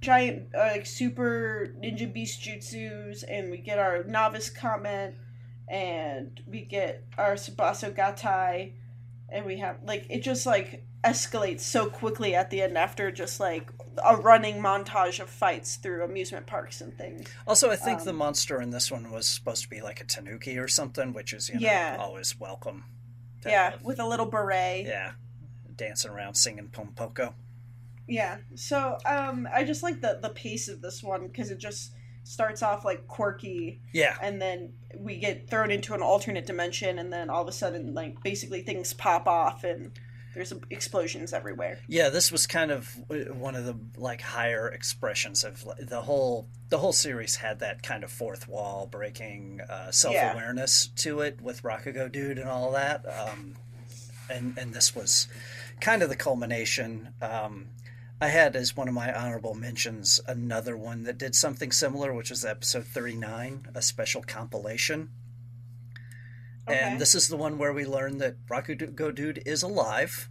giant 0.00 0.54
uh, 0.54 0.68
like 0.72 0.86
super 0.86 1.74
ninja 1.82 2.10
beast 2.12 2.40
jutsus 2.40 3.24
and 3.26 3.50
we 3.50 3.56
get 3.56 3.78
our 3.78 4.04
novice 4.04 4.50
comment 4.50 5.14
and 5.68 6.42
we 6.46 6.60
get 6.60 7.04
our 7.16 7.34
Sabaso 7.34 7.94
Gatai 7.94 8.72
and 9.30 9.46
we 9.46 9.58
have 9.58 9.78
like 9.84 10.06
it 10.10 10.22
just 10.22 10.46
like 10.46 10.84
escalates 11.04 11.60
so 11.60 11.86
quickly 11.86 12.34
at 12.34 12.50
the 12.50 12.62
end 12.62 12.78
after 12.78 13.10
just 13.10 13.38
like 13.40 13.70
a 14.04 14.16
running 14.16 14.56
montage 14.56 15.20
of 15.20 15.28
fights 15.28 15.76
through 15.76 16.02
amusement 16.04 16.46
parks 16.46 16.80
and 16.80 16.96
things. 16.96 17.28
Also, 17.46 17.70
I 17.70 17.76
think 17.76 18.02
the 18.04 18.10
Um, 18.10 18.16
monster 18.16 18.60
in 18.60 18.70
this 18.70 18.90
one 18.90 19.10
was 19.10 19.26
supposed 19.26 19.62
to 19.62 19.68
be 19.68 19.80
like 19.82 20.00
a 20.00 20.04
tanuki 20.04 20.58
or 20.58 20.68
something, 20.68 21.12
which 21.12 21.32
is 21.32 21.48
you 21.48 21.56
know 21.56 21.60
Yeah. 21.60 21.96
always 22.00 22.38
welcome. 22.40 22.84
Yeah, 23.44 23.72
have. 23.72 23.82
with 23.82 24.00
a 24.00 24.06
little 24.06 24.26
beret. 24.26 24.86
yeah, 24.86 25.12
dancing 25.76 26.10
around 26.10 26.34
singing 26.34 26.68
pompoko. 26.70 27.34
Yeah. 28.08 28.38
So 28.54 28.98
um 29.06 29.46
I 29.52 29.64
just 29.64 29.82
like 29.82 30.00
the 30.00 30.18
the 30.22 30.30
pace 30.30 30.68
of 30.68 30.80
this 30.82 31.02
one 31.02 31.28
cuz 31.30 31.50
it 31.50 31.58
just 31.58 31.92
starts 32.26 32.62
off 32.62 32.84
like 32.86 33.06
quirky 33.06 33.82
Yeah, 33.92 34.16
and 34.22 34.40
then 34.40 34.72
we 34.96 35.18
get 35.18 35.48
thrown 35.50 35.70
into 35.70 35.92
an 35.92 36.00
alternate 36.00 36.46
dimension 36.46 36.98
and 36.98 37.12
then 37.12 37.28
all 37.28 37.42
of 37.42 37.48
a 37.48 37.52
sudden 37.52 37.92
like 37.92 38.22
basically 38.22 38.62
things 38.62 38.94
pop 38.94 39.26
off 39.28 39.62
and 39.62 39.92
there's 40.34 40.52
explosions 40.70 41.32
everywhere. 41.32 41.78
yeah. 41.88 42.08
This 42.08 42.30
was 42.32 42.46
kind 42.46 42.70
of 42.70 42.94
uh, 43.10 43.32
one 43.34 43.54
of 43.54 43.64
the 43.64 43.76
like 43.96 44.20
higher 44.20 44.68
expressions 44.68 45.44
of 45.44 45.64
the 45.80 46.02
whole 46.02 46.48
the 46.68 46.78
whole 46.78 46.92
series 46.92 47.36
had 47.36 47.60
that 47.60 47.82
kind 47.82 48.04
of 48.04 48.10
fourth 48.10 48.48
wall 48.48 48.86
breaking, 48.86 49.60
uh, 49.68 49.90
self 49.90 50.14
awareness 50.32 50.88
to 50.96 51.20
it 51.20 51.40
with 51.40 51.62
Rakugo 51.62 52.10
Dude 52.10 52.38
and 52.38 52.48
all 52.48 52.72
that. 52.72 53.04
Um, 53.06 53.54
and 54.30 54.58
and 54.58 54.74
this 54.74 54.94
was 54.94 55.28
kind 55.80 56.02
of 56.02 56.08
the 56.08 56.16
culmination. 56.16 57.14
Um, 57.22 57.68
I 58.20 58.28
had 58.28 58.56
as 58.56 58.76
one 58.76 58.88
of 58.88 58.94
my 58.94 59.12
honorable 59.12 59.54
mentions 59.54 60.20
another 60.26 60.76
one 60.76 61.02
that 61.02 61.18
did 61.18 61.34
something 61.34 61.72
similar, 61.72 62.12
which 62.14 62.30
was 62.30 62.44
episode 62.44 62.86
39, 62.86 63.68
a 63.74 63.82
special 63.82 64.22
compilation. 64.22 65.10
Okay. 66.68 66.78
And 66.78 67.00
this 67.00 67.14
is 67.14 67.28
the 67.28 67.36
one 67.36 67.58
where 67.58 67.72
we 67.72 67.84
learn 67.84 68.18
that 68.18 68.36
Rakugo 68.46 69.14
Dude 69.14 69.42
is 69.44 69.62
alive, 69.62 70.28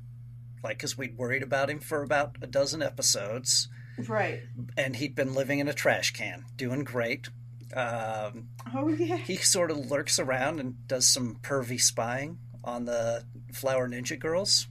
like, 0.63 0.77
because 0.77 0.97
we'd 0.97 1.17
worried 1.17 1.43
about 1.43 1.69
him 1.69 1.79
for 1.79 2.01
about 2.01 2.37
a 2.41 2.47
dozen 2.47 2.81
episodes, 2.81 3.67
Right. 4.07 4.41
and 4.75 4.95
he'd 4.95 5.13
been 5.15 5.33
living 5.35 5.59
in 5.59 5.67
a 5.67 5.73
trash 5.73 6.11
can, 6.11 6.45
doing 6.57 6.83
great. 6.83 7.29
Um, 7.75 8.49
Oh 8.73 8.87
yeah. 8.89 9.17
he 9.17 9.35
sort 9.37 9.69
of 9.71 9.77
lurks 9.77 10.17
around 10.19 10.59
and 10.59 10.87
does 10.87 11.07
some 11.07 11.35
pervy 11.41 11.79
spying 11.81 12.39
on 12.63 12.85
the 12.85 13.25
Flower 13.51 13.87
Ninja 13.87 14.17
girls 14.17 14.67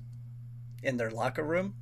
in 0.83 0.97
their 0.97 1.11
locker 1.11 1.45
room. 1.45 1.75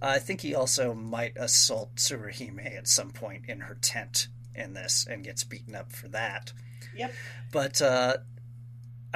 I 0.00 0.18
think 0.18 0.40
he 0.40 0.54
also 0.54 0.94
might 0.94 1.36
assault 1.36 1.96
Tsuruhime 1.96 2.76
at 2.76 2.88
some 2.88 3.10
point 3.10 3.44
in 3.48 3.60
her 3.60 3.76
tent 3.80 4.28
in 4.54 4.74
this 4.74 5.06
and 5.08 5.22
gets 5.24 5.44
beaten 5.44 5.74
up 5.76 5.92
for 5.92 6.08
that. 6.08 6.52
Yep. 6.96 7.12
But 7.52 7.82
uh, 7.82 8.16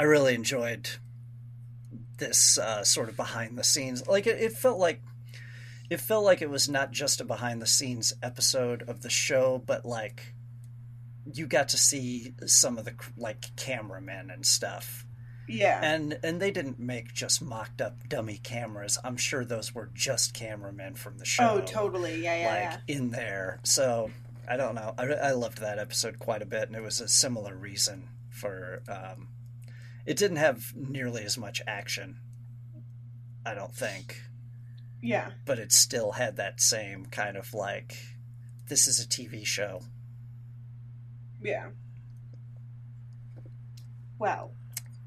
I 0.02 0.04
really 0.04 0.34
enjoyed 0.34 0.88
this 2.18 2.58
uh, 2.58 2.82
sort 2.82 3.08
of 3.08 3.16
behind 3.16 3.56
the 3.56 3.62
scenes. 3.62 4.04
Like 4.08 4.26
it, 4.26 4.40
it 4.40 4.50
felt 4.50 4.80
like 4.80 5.00
it 5.90 6.00
felt 6.00 6.24
like 6.24 6.42
it 6.42 6.50
was 6.50 6.68
not 6.68 6.90
just 6.90 7.20
a 7.20 7.24
behind 7.24 7.62
the 7.62 7.68
scenes 7.68 8.12
episode 8.20 8.82
of 8.88 9.02
the 9.02 9.08
show, 9.08 9.62
but 9.64 9.84
like 9.86 10.34
you 11.32 11.46
got 11.46 11.68
to 11.68 11.78
see 11.78 12.34
some 12.46 12.78
of 12.78 12.84
the 12.84 12.94
like 13.16 13.54
cameramen 13.54 14.28
and 14.28 14.44
stuff 14.44 15.06
Yeah. 15.46 15.78
and 15.80 16.18
and 16.24 16.42
they 16.42 16.50
didn't 16.50 16.80
make 16.80 17.14
just 17.14 17.40
mocked 17.40 17.80
up 17.80 18.08
dummy 18.08 18.38
cameras 18.38 18.98
i'm 19.04 19.16
sure 19.16 19.44
those 19.44 19.72
were 19.72 19.88
just 19.94 20.34
cameramen 20.34 20.96
from 20.96 21.18
the 21.18 21.24
show 21.24 21.60
oh, 21.62 21.64
totally. 21.64 22.24
Yeah, 22.24 22.38
yeah, 22.40 22.70
like 22.72 22.80
in 22.88 23.10
there 23.10 23.60
so 23.62 24.10
i 24.48 24.56
don't 24.56 24.74
know 24.74 24.94
I, 24.98 25.04
I 25.04 25.30
loved 25.30 25.58
that 25.58 25.78
episode 25.78 26.18
quite 26.18 26.42
a 26.42 26.46
bit 26.46 26.64
and 26.66 26.74
it 26.74 26.82
was 26.82 27.00
a 27.00 27.06
similar 27.06 27.54
reason 27.54 28.08
for 28.30 28.82
um 28.88 29.28
it 30.06 30.16
didn't 30.16 30.36
have 30.38 30.72
nearly 30.74 31.24
as 31.24 31.36
much 31.38 31.62
action 31.66 32.18
i 33.46 33.54
don't 33.54 33.74
think 33.74 34.22
yeah. 35.04 35.30
But 35.44 35.58
it 35.58 35.72
still 35.72 36.12
had 36.12 36.36
that 36.36 36.60
same 36.60 37.06
kind 37.06 37.36
of 37.36 37.52
like 37.54 37.96
this 38.68 38.86
is 38.86 39.00
a 39.00 39.08
tv 39.08 39.44
show 39.44 39.80
Yeah. 41.42 41.70
Well, 44.18 44.52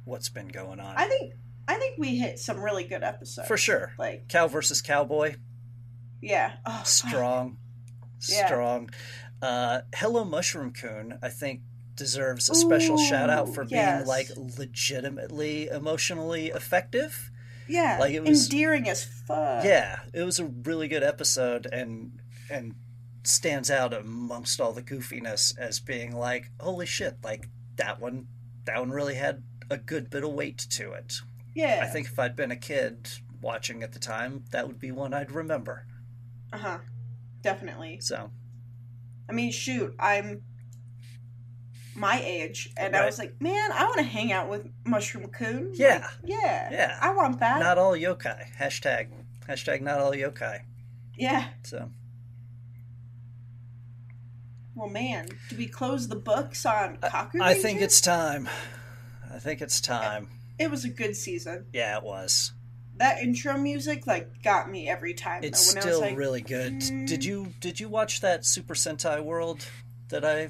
what's 0.03 0.29
been 0.29 0.49
going 0.49 0.79
on 0.79 0.95
I 0.97 1.07
think 1.07 1.33
I 1.67 1.75
think 1.75 1.97
we 1.97 2.17
hit 2.17 2.39
some 2.39 2.59
really 2.61 2.83
good 2.83 3.03
episodes. 3.03 3.47
for 3.47 3.57
sure 3.57 3.93
Like, 3.97 4.27
cow 4.27 4.47
versus 4.47 4.81
cowboy 4.81 5.35
yeah. 6.21 6.53
Oh, 6.65 6.71
fuck. 6.79 6.85
strong, 6.87 7.57
Yeah. 8.27 8.45
strong. 8.47 8.89
Uh, 9.41 9.81
Hello 9.95 10.25
Mushroom 10.25 10.73
Coon, 10.73 11.19
I 11.21 11.29
think 11.29 11.61
deserves 11.95 12.49
a 12.49 12.55
special 12.55 12.99
Ooh, 12.99 13.05
shout 13.09 13.29
out 13.29 13.53
for 13.53 13.63
being 13.65 14.05
like 14.05 14.29
legitimately 14.35 15.67
emotionally 15.67 16.47
effective. 16.47 17.31
Yeah. 17.67 17.97
like, 17.99 18.13
it 18.13 18.23
was- 18.23 18.45
endearing 18.45 18.87
as 18.89 19.03
fuck. 19.03 19.63
yeah, 19.63 19.99
it 20.13 20.23
was 20.23 20.39
a 20.39 20.45
really 20.45 20.87
good 20.87 21.03
episode 21.03 21.65
and 21.71 22.19
and 22.49 22.75
stands 23.23 23.71
out 23.71 23.91
amongst 23.91 24.61
all 24.61 24.71
the 24.71 24.83
goofiness 24.83 25.57
as 25.57 25.79
being 25.79 26.15
like, 26.15 26.51
holy 26.59 26.85
shit, 26.85 27.17
like 27.23 27.49
that 27.77 27.99
one 27.99 28.27
that 28.65 28.79
one 28.79 28.91
really 28.91 29.15
had 29.15 29.41
a 29.69 29.77
good 29.77 30.09
bit 30.09 30.23
of 30.23 30.31
weight 30.31 30.57
to 30.69 30.91
it. 30.91 31.15
Yeah. 31.55 31.79
I 31.83 31.87
think 31.87 32.07
if 32.07 32.19
I'd 32.19 32.35
been 32.35 32.51
a 32.51 32.55
kid 32.55 33.09
watching 33.41 33.81
at 33.81 33.93
the 33.93 33.99
time, 33.99 34.43
that 34.51 34.67
would 34.67 34.79
be 34.79 34.91
one 34.91 35.13
I'd 35.13 35.31
remember. 35.31 35.87
Uh 36.53 36.57
huh. 36.57 36.77
Definitely. 37.41 37.99
So, 38.01 38.31
I 39.29 39.33
mean, 39.33 39.51
shoot, 39.51 39.95
I'm 39.99 40.41
my 41.95 42.21
age, 42.23 42.69
and 42.77 42.95
I 42.95 43.05
was 43.05 43.17
like, 43.17 43.39
man, 43.41 43.71
I 43.71 43.83
want 43.85 43.97
to 43.97 44.03
hang 44.03 44.31
out 44.31 44.49
with 44.49 44.67
Mushroom 44.85 45.27
Coon. 45.29 45.69
Like, 45.71 45.79
Yeah. 45.79 46.07
yeah. 46.23 46.69
Yeah. 46.71 46.97
I 47.01 47.13
want 47.13 47.39
that. 47.39 47.59
not 47.59 47.77
all 47.77 47.93
yokai. 47.93 48.53
Hashtag, 48.57 49.07
hashtag 49.47 49.81
not 49.81 49.99
all 49.99 50.11
yokai. 50.11 50.61
yeah. 51.17 51.47
So, 51.63 51.89
Well, 54.75 54.89
man, 54.89 55.27
do 55.49 55.55
we 55.57 55.67
close 55.67 56.07
the 56.09 56.15
books 56.17 56.65
on 56.65 56.97
Kaku? 56.97 57.39
I 57.41 57.53
think 57.53 57.81
it's 57.81 58.01
time. 58.01 58.49
I 59.33 59.39
think 59.39 59.61
it's 59.61 59.79
time. 59.79 60.27
It 60.59 60.69
was 60.69 60.83
a 60.85 60.89
good 60.89 61.15
season. 61.15 61.65
Yeah, 61.73 61.97
it 61.97 62.03
was. 62.03 62.51
That 62.97 63.19
intro 63.21 63.57
music 63.57 64.07
like 64.07 64.41
got 64.43 64.69
me 64.69 64.87
every 64.89 65.13
time. 65.13 65.41
though, 65.41 65.47
It's 65.49 65.75
I 65.75 65.79
still 65.81 66.01
was 66.01 66.09
like, 66.09 66.17
really 66.17 66.41
good. 66.41 66.73
mm. 66.79 67.07
Did 67.07 67.25
you 67.25 67.53
did 67.59 67.79
you 67.79 67.89
watch 67.89 68.21
that 68.21 68.45
Super 68.45 68.73
Sentai 68.73 69.21
World 69.23 69.65
that 70.09 70.23
I 70.23 70.49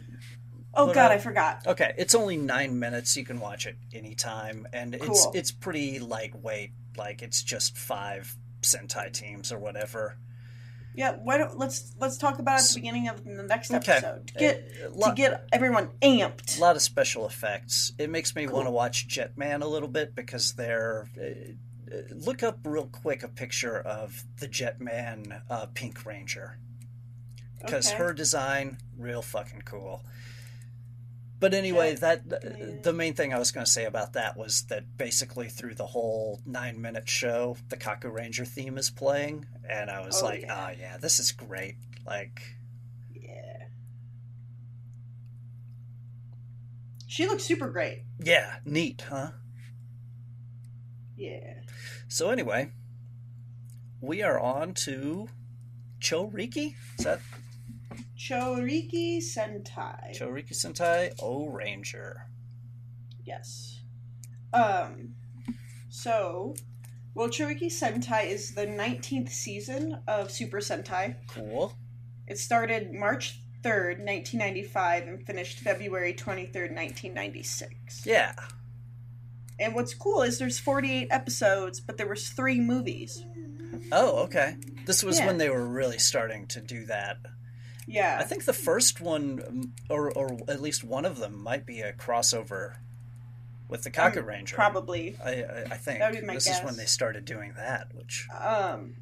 oh 0.76 0.88
god, 0.88 0.98
out? 0.98 1.12
I 1.12 1.18
forgot. 1.18 1.66
Okay, 1.68 1.94
it's 1.98 2.16
only 2.16 2.38
nine 2.38 2.78
minutes. 2.80 3.16
You 3.18 3.26
can 3.26 3.40
watch 3.40 3.66
it 3.66 3.78
anytime, 3.94 4.68
and 4.74 4.94
it's 4.96 5.06
Cool. 5.08 5.32
it's 5.36 5.52
pretty 5.52 6.00
lightweight. 6.00 6.72
Like 6.98 7.22
it's 7.22 7.42
just 7.44 7.78
five 7.78 8.36
Sentai 8.62 9.12
teams 9.12 9.52
or 9.52 9.60
whatever. 9.60 10.18
Yeah, 10.96 11.18
why 11.22 11.38
don't 11.38 11.58
let's 11.58 11.94
let's 12.00 12.18
talk 12.18 12.40
about 12.40 12.60
it 12.60 12.64
at 12.64 12.68
the 12.70 12.76
beginning 12.76 13.08
of 13.10 13.24
the 13.26 13.44
next 13.44 13.70
Okay. 13.72 13.92
episode 13.94 14.28
to 14.28 14.34
get 14.36 14.64
A 14.86 14.90
to 15.10 15.14
get 15.16 15.46
everyone 15.52 15.90
amped. 16.02 16.58
A 16.58 16.62
lot 16.62 16.76
of 16.78 16.82
special 16.82 17.26
effects. 17.28 17.92
It 17.98 18.10
makes 18.10 18.34
me 18.34 18.46
Cool. 18.46 18.56
want 18.56 18.68
to 18.68 18.72
watch 18.72 19.08
Jetman 19.10 19.62
a 19.62 19.68
little 19.68 19.90
bit 19.90 20.16
because 20.16 20.54
they're. 20.54 21.10
Uh, 21.20 21.52
uh, 21.94 21.98
look 22.16 22.42
up 22.42 22.58
real 22.64 22.88
quick 22.88 23.22
a 23.22 23.28
picture 23.28 23.78
of 23.80 24.24
the 24.40 24.48
Jetman 24.48 25.42
uh, 25.52 25.68
Pink 25.76 26.04
Ranger 26.06 26.58
because 27.62 27.90
Okay. 27.90 27.98
her 27.98 28.12
design 28.14 28.78
real 28.98 29.22
fucking 29.22 29.62
cool. 29.66 30.02
But 31.46 31.54
anyway, 31.54 31.94
that 31.94 32.82
the 32.82 32.92
main 32.92 33.14
thing 33.14 33.32
I 33.32 33.38
was 33.38 33.52
going 33.52 33.68
to 33.68 33.72
say 33.72 33.86
about 33.86 34.14
that 34.14 34.36
was 34.36 34.64
that 34.70 34.98
basically 34.98 35.48
through 35.48 35.76
the 35.76 35.86
whole 35.86 36.42
nine 36.44 36.82
minute 36.82 37.08
show, 37.08 37.56
the 37.70 37.78
Kakuranger 37.78 38.48
theme 38.48 38.80
is 38.80 38.90
playing, 38.90 39.46
and 39.70 39.92
I 39.92 40.04
was 40.04 40.24
Oh, 40.24 40.26
like, 40.26 40.44
ah, 40.50 40.70
yeah. 40.70 40.76
oh 40.76 40.80
yeah, 40.80 40.98
this 40.98 41.20
is 41.20 41.32
great. 41.32 41.76
Like, 42.04 42.42
Yeah. 43.14 43.68
She 47.06 47.28
looks 47.28 47.44
super 47.44 47.70
great. 47.70 48.06
yeah, 48.20 48.56
neat, 48.66 49.04
huh? 49.08 49.30
Yeah. 51.16 51.60
So 52.08 52.32
anyway, 52.32 52.72
we 54.02 54.24
are 54.24 54.40
on 54.40 54.74
to 54.86 55.28
Chouriki. 56.02 56.74
Is 56.98 57.06
that 57.06 57.20
Chouriki 58.18 59.18
Sentai. 59.18 60.18
Chouriki 60.18 60.54
Sentai 60.54 61.16
Ohranger? 61.20 62.24
Yes. 63.24 63.82
Um. 64.54 65.16
So, 65.90 66.56
well, 67.14 67.30
Chouriki 67.30 67.68
Sentai 67.68 68.28
is 68.28 68.54
the 68.56 68.66
19th 68.68 69.30
season 69.30 70.00
of 70.08 70.32
Super 70.32 70.58
Sentai. 70.60 71.16
Cool. 71.28 71.74
It 72.28 72.38
started 72.38 72.94
March 72.94 73.40
3rd, 73.62 74.00
1995, 74.00 75.08
and 75.08 75.26
finished 75.26 75.60
February 75.60 76.14
23rd, 76.14 76.74
1996. 76.76 78.06
Yeah. 78.06 78.34
And 79.60 79.74
what's 79.74 79.94
cool 79.94 80.22
is 80.22 80.38
there's 80.38 80.60
48 80.60 81.08
episodes, 81.12 81.80
but 81.80 81.98
there 81.98 82.08
was 82.08 82.30
three 82.30 82.60
movies. 82.60 83.24
Oh, 83.92 84.18
okay. 84.24 84.58
This 84.86 85.02
was 85.04 85.20
Yeah. 85.20 85.28
when 85.28 85.38
they 85.38 85.50
were 85.50 85.66
really 85.68 85.98
starting 85.98 86.46
to 86.48 86.62
do 86.62 86.86
that. 86.86 87.18
Yeah. 87.88 88.18
I 88.20 88.24
think 88.24 88.46
the 88.46 88.54
first 88.54 89.00
one, 89.02 89.74
or 89.90 90.12
or 90.12 90.38
at 90.48 90.62
least 90.62 90.84
one 90.84 91.06
of 91.06 91.18
them, 91.20 91.42
might 91.42 91.66
be 91.66 91.82
a 91.82 91.94
crossover 91.94 92.76
with 93.68 93.84
the 93.84 93.92
Kaku 93.92 94.18
Um, 94.20 94.26
Ranger. 94.26 94.56
Probably. 94.56 95.18
I, 95.24 95.30
I, 95.32 95.64
I 95.72 95.78
think 95.78 96.00
That 96.00 96.12
would 96.12 96.22
be 96.22 96.26
my 96.26 96.34
this 96.36 96.48
is 96.48 96.62
when 96.64 96.78
they 96.78 96.86
started 96.86 97.26
doing 97.26 97.54
that. 97.58 97.88
Which 97.96 98.28
Um, 98.36 98.96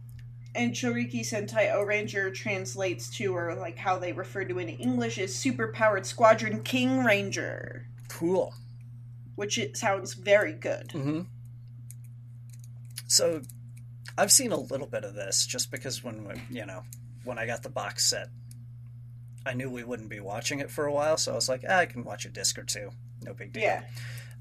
and 0.55 0.73
Chouriki 0.73 1.21
Sentai 1.21 1.73
Ohranger 1.73 2.33
translates 2.33 3.09
to, 3.17 3.35
or 3.35 3.55
like 3.55 3.77
how 3.77 3.97
they 3.99 4.13
refer 4.13 4.43
to 4.45 4.59
it 4.59 4.63
in 4.63 4.69
English, 4.69 5.17
is 5.17 5.33
Superpowered 5.35 6.05
Squadron 6.05 6.61
King 6.63 7.03
Ranger, 7.03 7.87
cool. 8.07 8.53
which 9.35 9.57
it 9.57 9.75
sounds 9.77 10.13
very 10.13 10.53
good. 10.53 10.91
hmm 10.91 11.21
So, 13.07 13.41
I've 14.17 14.31
seen 14.31 14.51
a 14.51 14.59
little 14.59 14.87
bit 14.87 15.03
of 15.03 15.15
this 15.15 15.45
just 15.45 15.71
because 15.71 16.03
when 16.03 16.39
you 16.49 16.65
know 16.65 16.83
when 17.23 17.37
I 17.39 17.45
got 17.47 17.63
the 17.63 17.69
box 17.69 18.05
set, 18.09 18.27
I 19.45 19.53
knew 19.53 19.69
we 19.69 19.83
wouldn't 19.83 20.09
be 20.09 20.19
watching 20.19 20.59
it 20.59 20.71
for 20.71 20.85
a 20.85 20.91
while, 20.93 21.17
so 21.17 21.31
I 21.33 21.35
was 21.35 21.49
like, 21.49 21.63
ah, 21.67 21.77
I 21.79 21.85
can 21.85 22.03
watch 22.03 22.25
a 22.25 22.29
disc 22.29 22.57
or 22.57 22.63
two, 22.63 22.89
no 23.23 23.33
big 23.33 23.53
deal. 23.53 23.63
Yeah. 23.63 23.83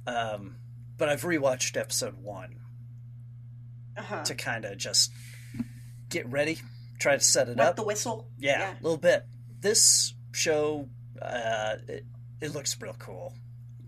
Um, 0.06 0.56
but 0.96 1.08
I've 1.08 1.22
rewatched 1.22 1.76
episode 1.76 2.16
one 2.22 2.56
Uh 3.96 4.02
huh. 4.02 4.22
to 4.24 4.34
kind 4.34 4.64
of 4.64 4.78
just 4.78 5.10
get 6.08 6.26
ready, 6.30 6.58
try 7.00 7.14
to 7.16 7.20
set 7.22 7.48
it 7.48 7.56
Wet 7.56 7.68
up. 7.68 7.76
the 7.76 7.82
whistle. 7.84 8.28
yeah, 8.38 8.72
a 8.72 8.82
little 8.82 8.96
bit. 8.98 9.24
This 9.60 10.14
show, 10.32 10.88
uh, 11.20 11.76
it, 11.88 12.04
it 12.40 12.54
looks 12.54 12.80
real 12.80 12.96
cool. 12.98 13.34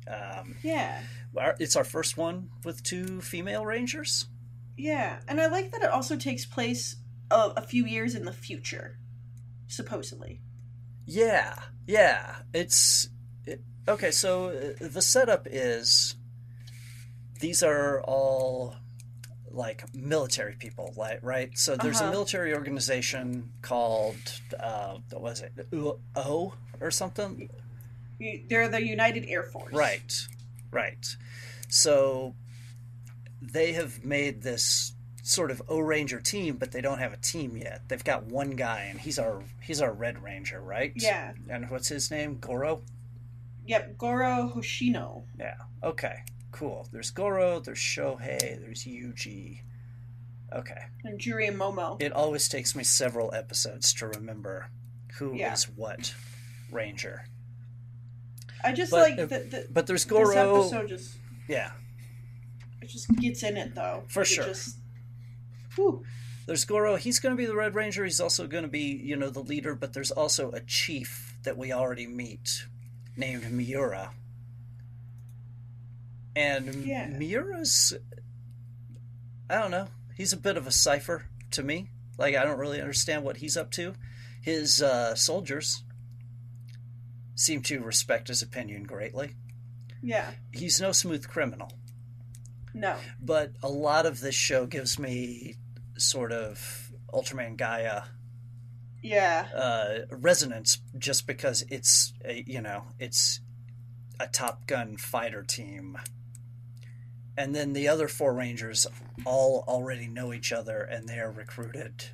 Um, 0.07 0.57
Yeah. 0.63 1.01
our- 1.37 1.57
it's 1.59 1.77
our 1.77 1.85
first 1.85 2.17
one 2.17 2.51
with 2.65 2.83
two 2.83 3.21
female 3.21 3.65
rangers. 3.65 4.27
Yeah. 4.77 5.21
And 5.29 5.41
I 5.41 5.47
like 5.47 5.71
that 5.73 5.83
it 5.83 5.91
also 5.91 6.17
takes 6.17 6.45
place 6.45 6.97
a, 7.31 7.53
a 7.57 7.63
few 7.63 7.87
years 7.87 8.15
in 8.15 8.25
the 8.25 8.33
future, 8.33 8.99
supposedly. 9.69 10.41
Yeah, 11.07 11.55
yeah. 11.87 12.37
It's 12.53 13.09
it, 13.47 13.61
okay. 13.89 14.11
So 14.11 14.49
uh, 14.49 14.75
the 14.81 15.03
setup 15.03 15.47
is 15.51 16.17
these 17.41 17.63
are 17.63 18.01
all 18.03 18.77
like 19.51 19.85
military 19.95 20.55
people, 20.57 20.93
like 20.97 21.21
right. 21.23 21.57
So 21.57 21.77
there's 21.77 22.01
a 22.01 22.05
Uh-huh. 22.05 22.13
military 22.13 22.55
organization 22.55 23.51
called 23.63 24.17
uh, 24.59 24.99
what 25.11 25.23
was 25.23 25.41
it 25.43 25.53
O 26.17 26.55
or 26.81 26.91
something? 26.91 27.49
They're 28.49 28.69
the 28.69 28.83
United 28.83 29.27
Air 29.29 29.43
Force. 29.45 29.73
Right, 29.73 30.13
right. 30.71 31.05
So 31.69 32.35
they 33.43 33.73
have 33.73 34.05
made 34.05 34.43
this 34.43 34.95
sort 35.27 35.51
of 35.51 35.63
Ohranger 35.69 36.23
team, 36.23 36.57
but 36.57 36.71
they 36.71 36.83
don't 36.83 36.99
have 36.99 37.15
a 37.15 37.17
team 37.17 37.57
yet. 37.57 37.81
They've 37.89 38.05
got 38.05 38.27
one 38.27 38.51
guy, 38.51 38.83
and 38.91 39.01
he's 39.01 39.19
our 39.19 39.43
he's 39.63 39.81
our 39.81 39.93
Red 39.93 40.23
Ranger, 40.23 40.61
right? 40.61 40.93
Yeah. 40.95 41.33
And 41.49 41.71
what's 41.71 41.89
his 41.89 42.11
name? 42.11 42.37
Goro. 42.39 42.83
Yep. 43.67 43.97
Goro 43.97 44.53
Hoshino. 44.55 45.25
Yeah. 45.39 45.55
Okay. 45.83 46.17
Cool. 46.53 46.87
There's 46.93 47.11
Goro. 47.11 47.59
There's 47.61 47.79
Shohei. 47.79 48.61
There's 48.61 48.85
Yuji. 48.85 49.61
Okay. 50.53 50.83
And 51.05 51.19
Juri 51.19 51.47
and 51.47 51.59
Momo. 51.59 52.01
It 52.01 52.13
always 52.13 52.49
takes 52.49 52.77
me 52.77 52.85
several 52.85 53.33
episodes 53.35 53.95
to 53.95 54.07
remember 54.07 54.69
who 55.19 55.33
is 55.33 55.39
Yeah. 55.41 55.57
what 55.75 56.15
Ranger. 56.71 57.25
I 58.63 58.73
just 58.73 58.91
But, 58.91 59.01
like 59.01 59.17
the, 59.17 59.27
the, 59.27 59.67
But 59.71 59.87
there's 59.87 60.05
Goro. 60.05 60.27
this 60.63 60.73
episode 60.73 60.89
just 60.89 61.17
Yeah. 61.49 61.73
it 62.83 62.89
just 62.89 63.09
gets 63.17 63.43
in 63.43 63.57
it 63.57 63.75
though. 63.75 64.05
For 64.09 64.21
Like, 64.21 64.29
it 64.31 64.33
sure. 64.35 64.45
Just, 64.45 64.77
whew. 65.77 66.05
There's 66.47 66.65
Goro. 66.67 66.97
He's 66.97 67.21
going 67.21 67.35
to 67.35 67.41
be 67.41 67.47
the 67.47 67.57
Red 67.57 67.75
Ranger. 67.75 68.05
He's 68.05 68.21
also 68.21 68.47
going 68.47 68.65
to 68.65 68.69
be, 68.71 68.81
you 69.03 69.17
know, 69.17 69.31
the 69.31 69.41
leader. 69.43 69.75
But 69.75 69.95
there's 69.95 70.11
also 70.11 70.51
a 70.51 70.61
chief 70.61 71.37
that 71.45 71.57
we 71.57 71.73
already 71.73 72.07
meet, 72.07 72.67
named 73.17 73.51
Miura. 73.51 74.11
And 76.37 76.85
Yeah. 76.85 77.09
Miura's, 77.09 77.95
I 79.49 79.59
don't 79.59 79.71
know. 79.71 79.89
He's 80.17 80.33
a 80.33 80.37
bit 80.37 80.57
of 80.57 80.67
a 80.67 80.71
cipher 80.73 81.27
to 81.53 81.63
me. 81.63 81.89
Like 82.19 82.35
I 82.35 82.45
don't 82.45 82.59
really 82.59 82.81
understand 82.81 83.25
what 83.25 83.39
he's 83.39 83.57
up 83.57 83.71
to. 83.73 83.95
His 84.43 84.83
uh, 84.83 85.15
soldiers 85.15 85.83
seem 87.35 87.63
to 87.63 87.81
respect 87.81 88.29
his 88.29 88.43
opinion 88.43 88.85
greatly. 88.85 89.35
Yeah. 90.03 90.31
He's 90.53 90.81
no 90.81 90.93
smooth 90.93 91.27
criminal 91.27 91.73
No. 92.75 92.97
but 93.21 93.53
a 93.63 93.69
lot 93.69 94.05
of 94.07 94.21
this 94.21 94.35
show 94.35 94.67
gives 94.67 94.99
me 94.99 95.57
sort 95.97 96.33
of 96.33 96.91
Ultraman 97.13 97.57
Gaia 97.57 98.03
Yeah. 99.03 99.47
uh, 99.55 100.15
resonance 100.17 100.79
just 100.99 101.27
because 101.27 101.65
it's 101.71 102.13
a, 102.25 102.43
you 102.47 102.61
know 102.61 102.85
it's 102.99 103.41
a 104.21 104.27
Top 104.29 104.67
Gun 104.67 104.97
fighter 104.97 105.43
team, 105.43 105.99
and 107.37 107.55
then 107.55 107.73
the 107.73 107.89
other 107.89 108.09
four 108.09 108.33
Rangers 108.35 108.87
all 109.25 109.65
already 109.69 110.07
know 110.07 110.33
each 110.33 110.53
other 110.53 110.83
and 110.83 111.09
they 111.09 111.19
are 111.19 111.31
recruited 111.33 112.05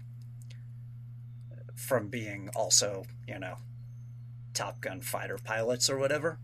from 1.75 2.09
being 2.09 2.49
also 2.55 3.05
you 3.27 3.39
know 3.39 3.57
Top 4.55 4.81
Gun 4.81 5.01
fighter 5.01 5.39
pilots 5.43 5.89
or 5.89 5.99
whatever. 5.99 6.39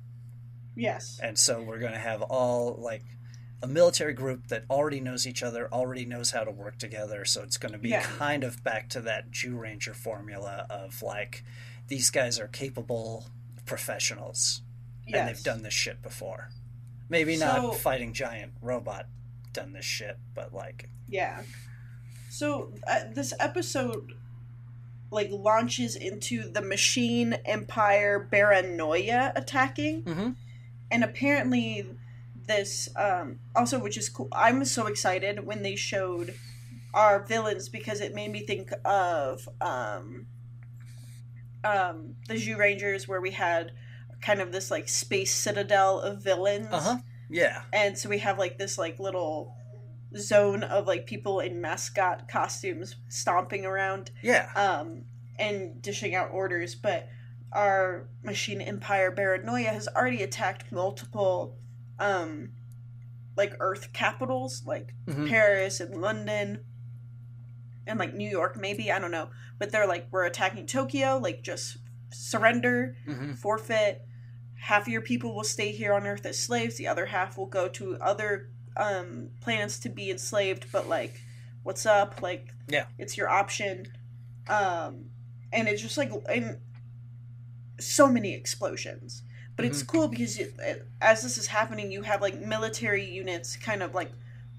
Yes. 0.74 1.18
And 1.22 1.39
so 1.39 1.62
we're 1.62 1.78
going 1.78 1.93
to 1.93 1.99
have 1.99 2.20
all 2.22 2.76
like 2.78 3.03
a 3.62 3.66
military 3.66 4.12
group 4.12 4.48
that 4.48 4.64
already 4.68 5.00
knows 5.00 5.26
each 5.26 5.42
other, 5.42 5.68
already 5.72 6.04
knows 6.04 6.30
how 6.30 6.44
to 6.44 6.50
work 6.50 6.78
together. 6.78 7.24
So 7.24 7.42
it's 7.42 7.57
going 7.57 7.72
to 7.72 7.78
be 7.78 7.88
Yeah. 7.90 8.02
kind 8.02 8.44
of 8.44 8.62
back 8.62 8.88
to 8.90 9.00
that 9.02 9.30
Zyuranger 9.30 9.94
formula 9.94 10.66
of 10.68 11.02
like, 11.02 11.42
these 11.88 12.11
guys 12.11 12.38
are 12.38 12.48
capable 12.48 13.26
professionals 13.64 14.62
and 15.07 15.28
they've 15.28 15.42
done 15.42 15.62
this 15.62 15.74
shit 15.74 16.02
before. 16.02 16.50
Maybe 17.09 17.36
So- 17.36 17.46
not 17.46 17.76
fighting 17.76 18.12
giant 18.12 18.52
robot 18.61 19.07
done 19.52 19.72
this 19.72 19.84
shit, 19.84 20.18
but 20.34 20.52
like, 20.52 20.90
Yeah. 21.09 21.42
So 22.28 22.74
uh, 22.86 23.04
this 23.14 23.32
episode 23.40 24.12
like 25.11 25.30
launches 25.30 25.96
into 25.96 26.50
the 26.50 26.61
machine 26.61 27.34
empire 27.44 28.28
Baranoia 28.30 29.32
attacking 29.36 30.02
mm-hmm. 30.02 30.30
and 30.90 31.04
apparently 31.04 31.86
this 32.47 32.88
um 32.97 33.38
also 33.55 33.78
which 33.78 33.97
is 33.97 34.09
cool 34.09 34.28
i'm 34.32 34.64
so 34.64 34.86
excited 34.86 35.44
when 35.44 35.62
they 35.62 35.74
showed 35.76 36.34
our 36.94 37.22
villains 37.24 37.68
because 37.68 38.01
it 38.01 38.14
made 38.14 38.30
me 38.30 38.40
think 38.40 38.70
of 38.84 39.49
um 39.61 40.26
um 41.64 42.14
the 42.28 42.34
Zyurangers 42.34 43.07
where 43.07 43.20
we 43.20 43.32
had 43.32 43.72
kind 44.20 44.40
of 44.40 44.53
this 44.53 44.70
like 44.70 44.88
space 44.88 45.34
citadel 45.34 46.01
of 46.01 46.22
villains. 46.22 46.68
Uh 46.70 46.80
huh, 46.80 46.97
yeah, 47.28 47.62
and 47.72 47.99
so 47.99 48.09
we 48.09 48.18
have 48.18 48.38
like 48.38 48.59
this 48.59 48.78
like 48.78 48.99
little 48.99 49.55
zone 50.16 50.62
of 50.62 50.86
like 50.86 51.07
people 51.07 51.40
in 51.40 51.61
mascot 51.61 52.28
costumes 52.28 52.97
stomping 53.09 53.66
around 53.66 54.11
yeah, 54.22 54.51
um 54.57 55.05
and 55.38 55.82
dishing 55.82 56.14
out 56.14 56.30
orders. 56.32 56.74
But 56.74 57.09
our 57.53 58.09
machine 58.22 58.61
empire 58.61 59.12
Baranoia 59.12 59.72
has 59.72 59.88
already 59.88 60.22
attacked 60.22 60.72
multiple 60.72 61.57
um 61.99 62.51
like 63.36 63.55
earth 63.61 63.92
capitals 63.92 64.62
like 64.66 64.94
Mhm. 65.07 65.28
paris 65.28 65.80
and 65.80 66.01
london 66.01 66.61
and 67.86 67.99
like 67.99 68.14
new 68.14 68.28
york 68.28 68.57
maybe 68.57 68.90
i 68.90 68.99
don't 68.99 69.11
know. 69.11 69.30
But 69.59 69.72
they're 69.72 69.86
like 69.86 70.09
we're 70.11 70.24
attacking 70.26 70.66
tokyo 70.66 71.18
like 71.18 71.42
just 71.42 71.78
surrender 72.12 72.97
hmm 73.07 73.32
forfeit. 73.32 74.03
Half 74.59 74.82
of 74.82 74.88
your 74.88 75.03
people 75.03 75.34
will 75.34 75.44
stay 75.44 75.70
here 75.70 75.92
on 75.92 76.07
earth 76.07 76.24
as 76.26 76.38
slaves. 76.38 76.76
The 76.76 76.88
other 76.88 77.07
half 77.07 77.36
will 77.38 77.47
go 77.47 77.68
to 77.68 77.97
other 78.01 78.51
um 78.76 79.30
planets 79.40 79.78
to 79.80 79.88
be 79.88 80.11
enslaved. 80.11 80.66
But 80.72 80.88
like 80.88 81.20
what's 81.62 81.86
up? 81.86 82.20
Like 82.22 82.49
Yeah. 82.68 82.86
it's 82.99 83.16
your 83.16 83.28
option. 83.28 83.86
Um 84.49 85.07
and 85.53 85.68
it's 85.68 85.80
just 85.82 85.97
like 85.97 86.11
and 86.28 86.59
so 87.78 88.09
many 88.11 88.34
explosions 88.34 89.22
but 89.57 89.64
it's 89.64 89.82
cool 89.82 90.07
because 90.07 90.38
it, 90.38 90.54
as 91.00 91.22
this 91.22 91.38
is 91.38 91.46
happening 91.46 91.90
you 91.90 92.02
have 92.02 92.20
like 92.20 92.38
military 92.40 93.04
units 93.04 93.57
kind 93.57 93.82
of 93.82 93.94
like 93.94 94.12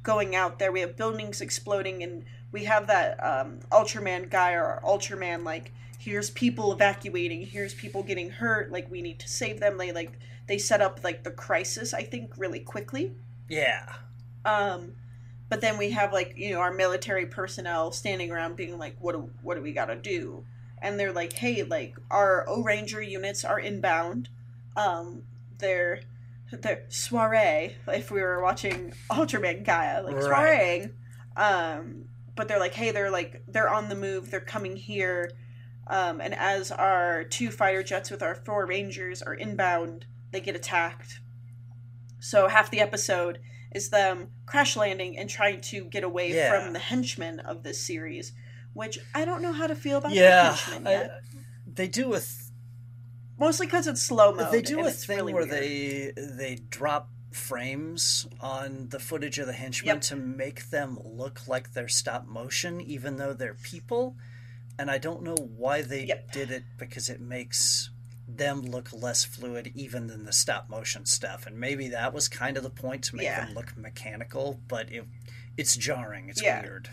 going 0.07 0.35
out 0.37 0.57
there. 0.57 0.71
We 0.71 0.79
have 0.79 0.95
buildings 0.95 1.41
exploding 1.41 2.01
and 2.01 2.23
we 2.53 2.63
have 2.63 2.87
that 2.87 3.21
um 3.23 3.59
ultraman 3.71 4.29
guy 4.29 4.53
or 4.53 4.81
ultraman 4.83 5.43
like 5.43 5.73
here's 5.99 6.29
people 6.29 6.71
evacuating 6.71 7.45
here's 7.45 7.73
people 7.73 8.03
getting 8.03 8.29
hurt 8.29 8.71
like 8.71 8.89
we 8.89 9.01
need 9.01 9.19
to 9.19 9.27
save 9.27 9.59
them. 9.59 9.77
They 9.77 9.91
like 9.91 10.17
they 10.47 10.57
set 10.57 10.81
up 10.81 11.01
like 11.03 11.25
the 11.25 11.31
crisis 11.31 11.93
i 11.93 12.03
think 12.03 12.37
really 12.37 12.61
quickly. 12.61 13.11
Yeah, 13.49 13.93
um 14.45 14.93
but 15.49 15.59
then 15.59 15.77
we 15.77 15.91
have 15.91 16.13
like 16.13 16.35
you 16.37 16.53
know 16.53 16.59
our 16.59 16.73
military 16.73 17.25
personnel 17.25 17.91
standing 17.91 18.31
around 18.31 18.55
being 18.55 18.77
like 18.77 18.95
what 18.99 19.13
do, 19.13 19.29
what 19.41 19.55
do 19.55 19.61
we 19.61 19.73
got 19.73 19.85
to 19.85 19.95
do? 19.97 20.45
And 20.81 20.97
they're 20.97 21.11
like 21.11 21.33
hey 21.33 21.63
like 21.63 21.97
our 22.09 22.45
Ohranger 22.47 23.05
units 23.05 23.43
are 23.43 23.59
inbound 23.59 24.29
um 24.77 25.23
they're 25.57 25.99
they're 26.51 26.85
soiree 26.87 27.75
if 27.89 28.09
we 28.09 28.21
were 28.21 28.41
watching 28.41 28.93
ultraman 29.11 29.65
gaia 29.65 30.01
like 30.01 30.15
Right. 30.15 30.23
soiree 30.23 30.89
um 31.35 32.05
but 32.35 32.47
they're 32.47 32.59
like 32.59 32.73
hey 32.73 32.91
they're 32.91 33.11
like 33.11 33.41
they're 33.47 33.69
on 33.69 33.89
the 33.89 33.95
move 33.95 34.31
they're 34.31 34.39
coming 34.39 34.77
here 34.77 35.31
um 35.87 36.21
and 36.21 36.33
as 36.33 36.71
our 36.71 37.23
two 37.25 37.49
fighter 37.51 37.83
jets 37.83 38.09
with 38.09 38.21
our 38.23 38.35
four 38.35 38.65
rangers 38.65 39.21
are 39.21 39.33
inbound 39.33 40.05
they 40.31 40.39
get 40.39 40.55
attacked 40.55 41.19
so 42.19 42.47
half 42.47 42.71
the 42.71 42.79
episode 42.79 43.39
is 43.75 43.89
them 43.89 44.29
crash 44.45 44.75
landing 44.77 45.17
and 45.17 45.29
trying 45.29 45.59
to 45.61 45.83
get 45.85 46.03
away 46.03 46.33
Yeah. 46.33 46.49
from 46.63 46.73
the 46.73 46.79
henchmen 46.79 47.39
of 47.41 47.63
this 47.63 47.79
series, 47.85 48.31
which 48.73 48.97
I 49.13 49.25
don't 49.25 49.41
know 49.41 49.51
how 49.51 49.67
to 49.67 49.75
feel 49.75 49.97
about 49.97 50.13
yeah. 50.13 50.49
the 50.51 50.55
henchmen 50.55 50.87
I- 50.87 51.09
they 51.71 51.87
do 51.87 52.13
a 52.13 52.19
th- 52.19 52.46
Mostly 53.39 53.67
because 53.67 53.87
it's 53.87 54.01
slow 54.01 54.33
mo. 54.33 54.49
they 54.51 54.61
do 54.61 54.85
a 54.85 54.91
thing 54.91 55.17
really 55.17 55.33
where 55.33 55.45
weird. 55.45 55.53
they 55.61 56.11
they 56.15 56.55
drop 56.69 57.09
frames 57.31 58.25
on 58.41 58.87
the 58.89 58.99
footage 58.99 59.37
of 59.39 59.45
the 59.47 59.53
henchmen 59.53 59.95
Yep. 59.95 60.01
to 60.01 60.15
make 60.15 60.69
them 60.69 60.97
look 61.03 61.47
like 61.47 61.73
they're 61.73 61.87
stop 61.87 62.25
motion 62.27 62.81
even 62.81 63.17
though 63.17 63.33
they're 63.33 63.53
people 63.53 64.15
and 64.79 64.89
i 64.89 64.97
don't 64.97 65.21
know 65.21 65.35
why 65.35 65.81
they 65.83 66.05
Yep. 66.05 66.31
did 66.31 66.51
it 66.51 66.63
because 66.77 67.09
it 67.09 67.19
makes 67.21 67.91
them 68.27 68.61
look 68.63 68.91
less 68.91 69.23
fluid 69.23 69.71
even 69.75 70.07
than 70.07 70.25
the 70.25 70.33
stop 70.33 70.67
motion 70.69 71.05
stuff 71.05 71.45
and 71.45 71.59
maybe 71.59 71.89
that 71.89 72.11
was 72.13 72.27
kind 72.27 72.57
of 72.57 72.63
the 72.63 72.69
point 72.71 73.03
to 73.03 73.15
make 73.15 73.25
Yeah. 73.25 73.45
them 73.45 73.53
look 73.53 73.77
mechanical 73.77 74.59
but 74.67 74.91
it 74.91 75.03
it's 75.57 75.75
jarring 75.77 76.29
it's 76.29 76.41
Yeah. 76.41 76.61
weird 76.61 76.89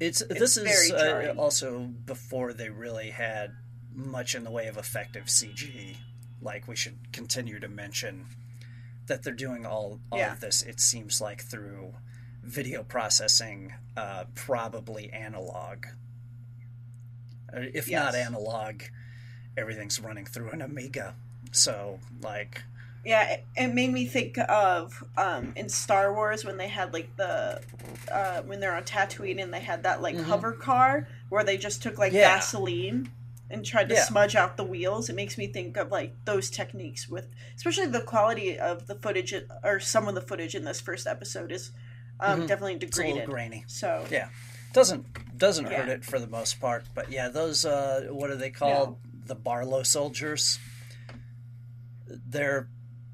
it's, 0.00 0.22
this 0.28 0.56
is 0.56 0.90
uh, 0.90 1.34
also 1.36 1.80
before 2.06 2.52
they 2.52 2.70
really 2.70 3.10
had 3.10 3.52
much 3.94 4.34
in 4.34 4.44
the 4.44 4.50
way 4.50 4.66
of 4.68 4.76
effective 4.76 5.24
CG. 5.26 5.96
Like 6.40 6.66
we 6.68 6.76
should 6.76 7.12
continue 7.12 7.60
to 7.60 7.68
mention 7.68 8.26
that 9.06 9.22
they're 9.22 9.32
doing 9.34 9.64
all 9.66 10.00
all 10.10 10.18
Yeah. 10.18 10.32
of 10.32 10.40
this. 10.40 10.62
It 10.62 10.80
seems 10.80 11.20
like 11.20 11.42
through 11.42 11.94
video 12.42 12.82
processing, 12.82 13.74
uh, 13.96 14.24
probably 14.34 15.10
analog. 15.12 15.86
If 17.52 17.90
not 17.90 18.14
analog, 18.14 18.82
everything's 19.56 20.00
running 20.00 20.24
through 20.24 20.50
an 20.50 20.62
Amiga. 20.62 21.14
So 21.52 22.00
like, 22.22 22.62
Yeah, 23.04 23.28
it, 23.28 23.44
it 23.56 23.74
made 23.74 23.92
me 23.92 24.06
think 24.06 24.38
of 24.38 25.04
um, 25.18 25.52
in 25.56 25.68
Star 25.68 26.14
Wars 26.14 26.44
when 26.44 26.56
they 26.56 26.68
had 26.68 26.92
like 26.94 27.14
the 27.16 27.60
uh, 28.10 28.42
when 28.42 28.60
they're 28.60 28.74
on 28.74 28.84
Tatooine 28.84 29.42
and 29.42 29.52
they 29.52 29.60
had 29.60 29.82
that 29.82 30.00
like 30.00 30.16
Mhm. 30.16 30.24
hover 30.24 30.52
car 30.52 31.06
where 31.28 31.44
they 31.44 31.56
just 31.58 31.82
took 31.82 31.98
like 31.98 32.12
Yeah. 32.12 32.34
Vaseline 32.36 33.10
and 33.52 33.64
tried 33.64 33.88
to 33.90 33.94
Yeah. 33.94 34.04
smudge 34.04 34.34
out 34.34 34.56
the 34.56 34.64
wheels. 34.64 35.08
It 35.08 35.14
makes 35.14 35.36
me 35.38 35.46
think 35.46 35.76
of 35.76 35.90
like 35.90 36.14
those 36.24 36.50
techniques 36.50 37.08
with, 37.08 37.32
especially 37.54 37.86
the 37.86 38.00
quality 38.00 38.58
of 38.58 38.86
the 38.86 38.94
footage 38.96 39.34
or 39.62 39.78
some 39.78 40.08
of 40.08 40.14
the 40.14 40.22
footage 40.22 40.54
in 40.54 40.64
this 40.64 40.80
first 40.80 41.06
episode 41.06 41.52
is 41.52 41.70
um, 42.20 42.42
Mhm. 42.42 42.48
definitely 42.48 42.74
it's 42.74 42.98
a 42.98 43.00
little 43.02 43.14
degraded. 43.18 43.30
grainy. 43.30 43.64
So 43.68 44.06
Yeah. 44.10 44.28
Doesn't 44.72 45.36
doesn't 45.36 45.66
hurt 45.66 45.88
it 45.90 46.02
for 46.04 46.18
the 46.18 46.26
most 46.26 46.58
part, 46.60 46.84
but 46.94 47.10
yeah, 47.12 47.28
those 47.28 47.64
uh, 47.66 48.06
what 48.10 48.30
are 48.30 48.36
they 48.36 48.50
called? 48.50 48.98
The 49.26 49.34
Barlow 49.34 49.82
soldiers. 49.82 50.58
They're 52.06 52.68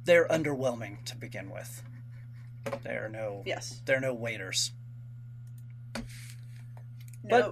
they're 0.04 0.28
underwhelming 0.28 1.04
to 1.06 1.16
begin 1.16 1.50
with. 1.50 1.82
They're 2.82 3.08
no 3.08 3.42
yes, 3.44 3.80
they're 3.86 4.00
no 4.00 4.14
waiters. 4.14 4.70
no, 5.94 6.02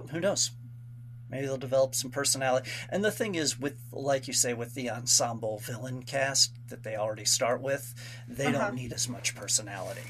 But 0.03 0.09
who 0.11 0.19
knows? 0.21 0.51
Maybe 1.29 1.45
they'll 1.45 1.57
develop 1.57 1.93
some 1.93 2.09
personality. 2.11 2.69
And 2.89 3.03
the 3.03 3.11
thing 3.11 3.35
is, 3.35 3.59
with 3.59 3.77
like 3.91 4.27
you 4.27 4.33
say, 4.33 4.53
with 4.53 4.73
the 4.75 4.89
ensemble 4.89 5.59
villain 5.59 6.03
cast 6.03 6.53
that 6.69 6.83
they 6.83 6.95
already 6.95 7.25
start 7.25 7.61
with, 7.61 7.93
they 8.27 8.45
Uh-huh. 8.47 8.57
don't 8.67 8.75
need 8.75 8.93
as 8.93 9.09
much 9.09 9.35
personality. 9.35 10.03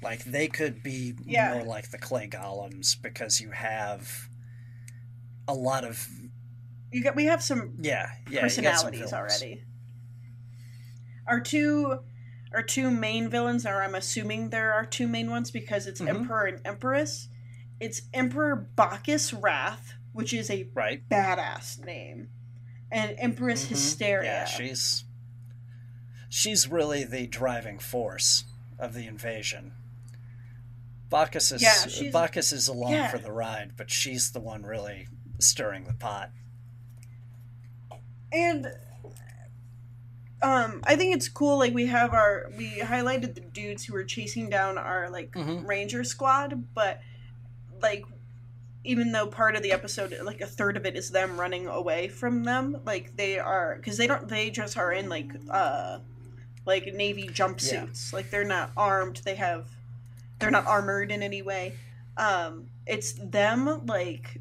Like 0.00 0.22
they 0.24 0.46
could 0.46 0.82
be 0.82 1.14
Yeah. 1.24 1.54
more 1.54 1.64
like 1.64 1.90
the 1.90 1.98
clay 1.98 2.28
golems 2.28 3.00
because 3.00 3.40
you 3.40 3.50
have 3.50 4.28
a 5.48 5.54
lot 5.54 5.84
of 5.84 6.06
you 6.92 7.02
got 7.02 7.16
we 7.16 7.24
have 7.24 7.42
some 7.42 7.74
yeah 7.80 8.10
yeah 8.30 8.42
got 8.42 8.50
some 8.52 8.64
personalities 8.64 9.12
already. 9.12 9.64
Our 11.26 11.40
two 11.40 11.98
our 12.54 12.62
two 12.62 12.90
main 12.90 13.28
villains 13.28 13.66
are 13.66 13.82
I'm 13.82 13.94
assuming 13.94 14.50
there 14.50 14.72
are 14.72 14.86
two 14.86 15.06
main 15.08 15.30
ones 15.30 15.50
because 15.50 15.86
it's 15.86 16.00
Mhm. 16.00 16.08
Emperor 16.08 16.46
and 16.46 16.60
Empress. 16.64 17.28
It's 17.80 18.02
Emperor 18.14 18.56
Bacchus 18.56 19.32
Wrath, 19.32 19.94
which 20.18 20.34
is 20.34 20.50
a 20.50 20.66
right? 20.74 21.08
badass 21.08 21.78
name. 21.84 22.28
And 22.90 23.14
Empress 23.20 23.66
Mhm. 23.66 23.68
Hysteria. 23.68 24.24
Yeah, 24.32 24.44
she's 24.46 25.04
she's 26.28 26.66
really 26.66 27.04
the 27.04 27.28
driving 27.28 27.78
force 27.78 28.44
of 28.80 28.94
the 28.94 29.06
invasion. 29.06 29.74
Bacchus 31.08 31.52
is 31.52 31.62
Yeah, 31.62 32.10
Bacchus 32.10 32.52
is 32.52 32.66
along 32.66 32.92
yeah. 32.94 33.08
for 33.08 33.18
the 33.18 33.30
ride, 33.30 33.76
but 33.76 33.90
she's 33.92 34.32
the 34.32 34.40
one 34.40 34.64
really 34.64 35.06
stirring 35.38 35.84
the 35.84 35.94
pot. 35.94 36.32
and 38.32 38.66
um 40.42 40.80
I 40.84 40.96
think 40.96 41.14
it's 41.16 41.28
cool 41.28 41.58
like 41.58 41.72
we 41.72 41.86
have 41.86 42.12
our 42.12 42.50
we 42.58 42.80
highlighted 42.80 43.34
the 43.34 43.40
dudes 43.40 43.84
who 43.84 43.92
were 43.94 44.04
chasing 44.04 44.50
down 44.50 44.76
our 44.78 45.08
like 45.10 45.30
Mhm. 45.32 45.64
ranger 45.66 46.02
squad, 46.04 46.74
but 46.74 47.00
like 47.80 48.04
even 48.84 49.12
though 49.12 49.26
part 49.26 49.56
of 49.56 49.62
the 49.62 49.72
episode 49.72 50.14
like 50.22 50.40
a 50.40 50.46
third 50.46 50.76
of 50.76 50.86
it 50.86 50.96
is 50.96 51.10
them 51.10 51.38
running 51.38 51.66
away 51.66 52.08
from 52.08 52.44
them, 52.44 52.80
like 52.86 53.16
they 53.16 53.38
are 53.38 53.78
cuz 53.82 53.96
they 53.96 54.06
don't 54.06 54.28
they 54.28 54.50
just 54.50 54.76
are 54.78 54.92
in 54.92 55.08
like 55.08 55.30
uh 55.50 55.98
like 56.64 56.92
navy 56.94 57.28
jumpsuits. 57.28 58.12
Like 58.12 58.30
they're 58.30 58.44
not 58.44 58.70
armed. 58.76 59.22
They 59.24 59.34
have 59.36 59.68
they're 60.38 60.50
not 60.50 60.66
armored 60.66 61.10
in 61.10 61.22
any 61.22 61.42
way. 61.42 61.74
Um, 62.16 62.66
it's 62.86 63.12
them 63.12 63.86
like 63.86 64.40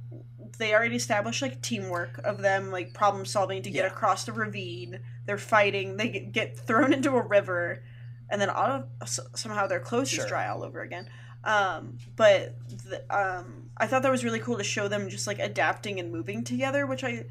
they 0.57 0.73
already 0.73 0.95
established 0.95 1.41
like 1.41 1.61
teamwork 1.61 2.17
of 2.23 2.41
them 2.41 2.71
like 2.71 2.93
problem 2.93 3.25
solving 3.25 3.61
to 3.63 3.69
get 3.71 3.85
Yeah. 3.85 3.91
across 3.91 4.23
the 4.25 4.33
ravine. 4.33 4.99
They're 5.25 5.37
fighting. 5.37 5.97
They 5.97 6.09
get, 6.09 6.31
get 6.31 6.57
thrown 6.57 6.93
into 6.97 7.11
a 7.15 7.21
river, 7.21 7.83
and 8.29 8.41
then 8.41 8.49
all 8.49 8.85
of, 9.01 9.09
somehow 9.35 9.67
their 9.67 9.79
clothes 9.79 10.09
Sure. 10.09 10.17
just 10.17 10.29
dry 10.29 10.47
all 10.47 10.63
over 10.63 10.81
again. 10.81 11.07
Um, 11.43 11.97
but 12.15 12.55
the, 12.89 13.03
um, 13.09 13.69
I 13.77 13.87
thought 13.87 14.01
that 14.03 14.11
was 14.11 14.23
really 14.23 14.39
cool 14.39 14.57
to 14.57 14.63
show 14.63 14.87
them 14.87 15.09
just 15.09 15.27
like 15.27 15.39
adapting 15.39 15.99
and 15.99 16.11
moving 16.11 16.43
together, 16.43 16.85
which 16.85 17.03
I 17.03 17.25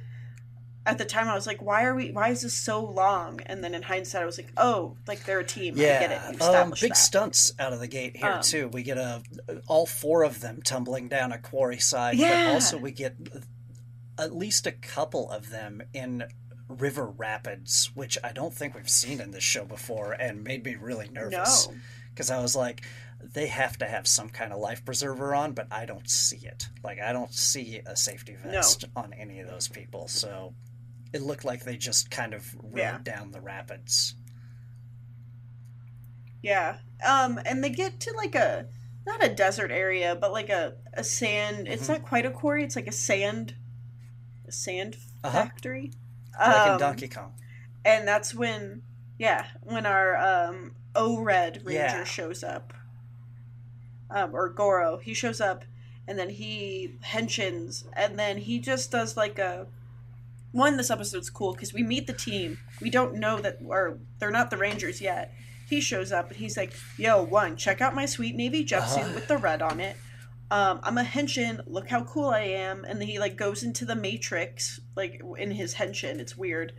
at 0.86 0.98
the 0.98 1.04
time 1.04 1.28
I 1.28 1.34
was 1.34 1.48
like, 1.48 1.60
why 1.60 1.84
are 1.84 1.94
we? 1.96 2.12
Why 2.12 2.28
is 2.28 2.42
this 2.42 2.54
so 2.54 2.82
long? 2.84 3.40
And 3.46 3.62
then 3.64 3.74
in 3.74 3.82
hindsight, 3.82 4.22
I 4.22 4.24
was 4.24 4.38
like, 4.38 4.52
oh, 4.56 4.96
like 5.08 5.24
they're 5.24 5.40
a 5.40 5.44
team. 5.44 5.74
I 5.74 5.78
get 5.78 6.12
it. 6.12 6.36
Yeah, 6.40 6.46
um, 6.46 6.70
big 6.70 6.90
that. 6.90 6.96
stunts 6.96 7.52
out 7.58 7.72
of 7.72 7.80
the 7.80 7.88
gate 7.88 8.16
here 8.16 8.30
Um, 8.30 8.40
too. 8.42 8.68
We 8.68 8.84
get 8.84 8.96
a 8.96 9.22
all 9.66 9.84
four 9.86 10.22
of 10.22 10.40
them 10.40 10.62
tumbling 10.62 11.08
down 11.08 11.32
a 11.32 11.38
quarry 11.38 11.78
side, 11.78 12.14
Yeah. 12.16 12.46
but 12.46 12.54
also 12.54 12.78
we 12.78 12.92
get 12.92 13.16
at 14.18 14.34
least 14.34 14.66
a 14.66 14.72
couple 14.72 15.28
of 15.30 15.50
them 15.50 15.82
in 15.92 16.24
river 16.68 17.06
rapids, 17.06 17.90
which 17.94 18.16
I 18.24 18.32
don't 18.32 18.54
think 18.54 18.74
we've 18.74 18.88
seen 18.88 19.20
in 19.20 19.32
this 19.32 19.44
show 19.44 19.64
before, 19.64 20.12
and 20.12 20.42
made 20.44 20.64
me 20.64 20.76
really 20.76 21.08
nervous 21.08 21.68
No. 21.68 21.74
because 22.10 22.30
I 22.30 22.40
was 22.40 22.54
like, 22.56 22.82
they 23.20 23.46
have 23.48 23.76
to 23.78 23.86
have 23.86 24.06
some 24.06 24.28
kind 24.28 24.52
of 24.52 24.58
life 24.60 24.84
preserver 24.84 25.34
on, 25.34 25.52
but 25.52 25.66
I 25.70 25.84
don't 25.86 26.08
see 26.08 26.38
it. 26.46 26.68
Like 26.84 27.00
I 27.00 27.12
don't 27.12 27.32
see 27.32 27.80
a 27.86 27.96
safety 27.96 28.36
No. 28.44 28.50
vest 28.52 28.84
on 28.94 29.12
any 29.12 29.40
of 29.40 29.48
those 29.48 29.68
people, 29.68 30.08
so. 30.08 30.54
It 31.12 31.22
looked 31.22 31.44
like 31.44 31.64
they 31.64 31.76
just 31.76 32.10
kind 32.10 32.34
of 32.34 32.54
rode 32.60 32.76
Yeah. 32.78 32.98
down 33.02 33.30
the 33.30 33.40
rapids. 33.40 34.16
Yeah. 36.42 36.76
Um, 37.06 37.40
and 37.44 37.62
they 37.62 37.70
get 37.70 38.00
to 38.00 38.12
like 38.12 38.34
a 38.34 38.66
not 39.06 39.24
a 39.24 39.28
desert 39.32 39.70
area, 39.70 40.16
but 40.16 40.32
like 40.32 40.48
a 40.50 40.74
a 40.92 41.04
sand. 41.04 41.68
It's 41.68 41.84
Mhm. 41.84 41.88
not 41.90 42.02
quite 42.02 42.26
a 42.26 42.30
quarry. 42.30 42.64
It's 42.64 42.76
like 42.76 42.88
a 42.88 42.92
sand, 42.92 43.54
a 44.46 44.52
sand 44.52 44.96
Uh-huh. 45.24 45.44
factory. 45.44 45.92
Like 46.38 46.66
in 46.66 46.72
Um, 46.72 46.78
Donkey 46.78 47.08
Kong. 47.08 47.32
and 47.84 48.06
that's 48.06 48.34
when, 48.34 48.82
yeah, 49.18 49.46
when 49.62 49.86
our 49.86 50.16
um 50.16 50.74
O 50.94 51.20
Red 51.20 51.58
Ranger 51.64 51.72
Yeah. 51.98 52.04
shows 52.04 52.42
up, 52.44 52.74
um, 54.10 54.34
or 54.34 54.48
Goro, 54.48 54.98
he 54.98 55.14
shows 55.14 55.40
up, 55.40 55.64
and 56.08 56.18
then 56.18 56.30
he 56.30 56.94
henshins, 57.04 57.84
and 57.94 58.18
then 58.18 58.38
he 58.38 58.58
just 58.58 58.90
does 58.90 59.16
like 59.16 59.38
a. 59.38 59.66
One, 60.52 60.76
this 60.78 60.90
episode's 60.90 61.28
cool 61.28 61.52
because 61.52 61.74
we 61.74 61.82
meet 61.82 62.06
the 62.06 62.12
team. 62.14 62.58
We 62.80 62.88
don't 62.88 63.16
know 63.16 63.38
that, 63.40 63.58
or 63.66 63.98
they're 64.18 64.30
not 64.30 64.48
the 64.50 64.56
Rangers 64.56 65.00
yet. 65.02 65.34
He 65.68 65.80
shows 65.80 66.12
up 66.12 66.28
and 66.28 66.36
he's 66.36 66.56
like, 66.56 66.72
"Yo, 66.96 67.22
one, 67.22 67.56
check 67.56 67.80
out 67.80 67.94
my 67.94 68.06
sweet 68.06 68.34
navy 68.36 68.64
jumpsuit 68.64 68.98
Uh-huh. 69.02 69.12
with 69.14 69.26
the 69.28 69.36
red 69.36 69.60
on 69.60 69.80
it. 69.80 69.96
Um, 70.50 70.80
I'm 70.82 70.96
a 70.96 71.02
henshin. 71.02 71.60
Look 71.66 71.88
how 71.90 72.04
cool 72.04 72.30
I 72.30 72.40
am." 72.42 72.84
And 72.84 73.00
then 73.00 73.08
he 73.08 73.18
like 73.18 73.36
goes 73.36 73.62
into 73.64 73.84
the 73.84 73.96
Matrix, 73.96 74.80
like 74.94 75.20
in 75.36 75.50
his 75.50 75.74
henshin. 75.74 76.20
It's 76.20 76.36
weird. 76.38 76.72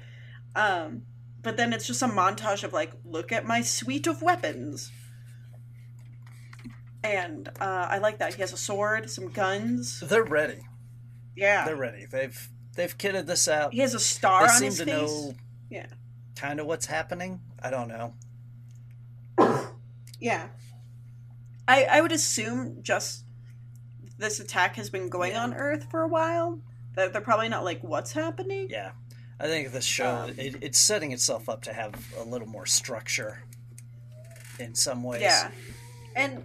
Um, 0.56 1.04
but 1.44 1.56
then 1.58 1.72
it's 1.74 1.86
just 1.86 2.02
a 2.02 2.08
montage 2.08 2.64
of 2.64 2.74
like, 2.74 2.94
look 3.06 3.32
at 3.32 3.46
my 3.46 3.62
suite 3.62 4.08
of 4.08 4.22
weapons. 4.24 4.92
And 7.04 7.48
uh, 7.60 7.88
I 7.90 8.00
like 8.00 8.20
that. 8.20 8.34
He 8.34 8.42
has 8.42 8.54
a 8.54 8.58
sword, 8.58 9.10
some 9.10 9.30
guns. 9.32 10.00
They're 10.02 10.24
ready. 10.24 10.60
Yeah. 11.36 11.66
They're 11.66 11.76
ready. 11.76 12.06
They've 12.06 12.50
they've 12.76 12.98
kitted 12.98 13.26
this 13.28 13.48
out. 13.48 13.74
He 13.74 13.80
has 13.80 13.94
a 13.94 14.00
star 14.00 14.42
they 14.48 14.54
on 14.54 14.58
seem 14.60 14.66
his 14.66 14.78
to 14.80 14.86
face. 14.86 14.94
know 14.94 15.34
Yeah. 15.70 15.86
kind 16.36 16.60
of 16.60 16.66
what's 16.66 16.86
happening. 16.88 17.40
I 17.62 17.70
don't 17.70 17.88
know. 17.88 18.14
Yeah. 20.20 20.48
I 21.68 21.84
I 21.86 22.02
would 22.02 22.12
assume 22.12 22.80
just 22.82 23.24
this 24.18 24.40
attack 24.40 24.76
has 24.78 24.90
been 24.90 25.10
going 25.10 25.34
Yeah. 25.34 25.44
on 25.44 25.54
Earth 25.54 25.86
for 25.92 26.02
a 26.02 26.08
while. 26.08 26.60
That 26.96 27.14
they're 27.14 27.22
probably 27.22 27.50
not 27.50 27.64
like 27.64 27.82
what's 27.84 28.12
happening. 28.12 28.68
Yeah. 28.72 28.92
I 29.40 29.46
think 29.46 29.72
this 29.72 29.86
show 29.86 30.10
Um, 30.24 30.30
it, 30.40 30.56
it's 30.64 30.80
setting 30.80 31.12
itself 31.12 31.48
up 31.48 31.62
to 31.64 31.74
have 31.74 31.94
a 32.18 32.24
little 32.24 32.48
more 32.48 32.66
structure 32.66 33.44
in 34.58 34.74
some 34.74 35.04
ways. 35.04 35.22
Yeah. 35.22 35.52
And 36.16 36.44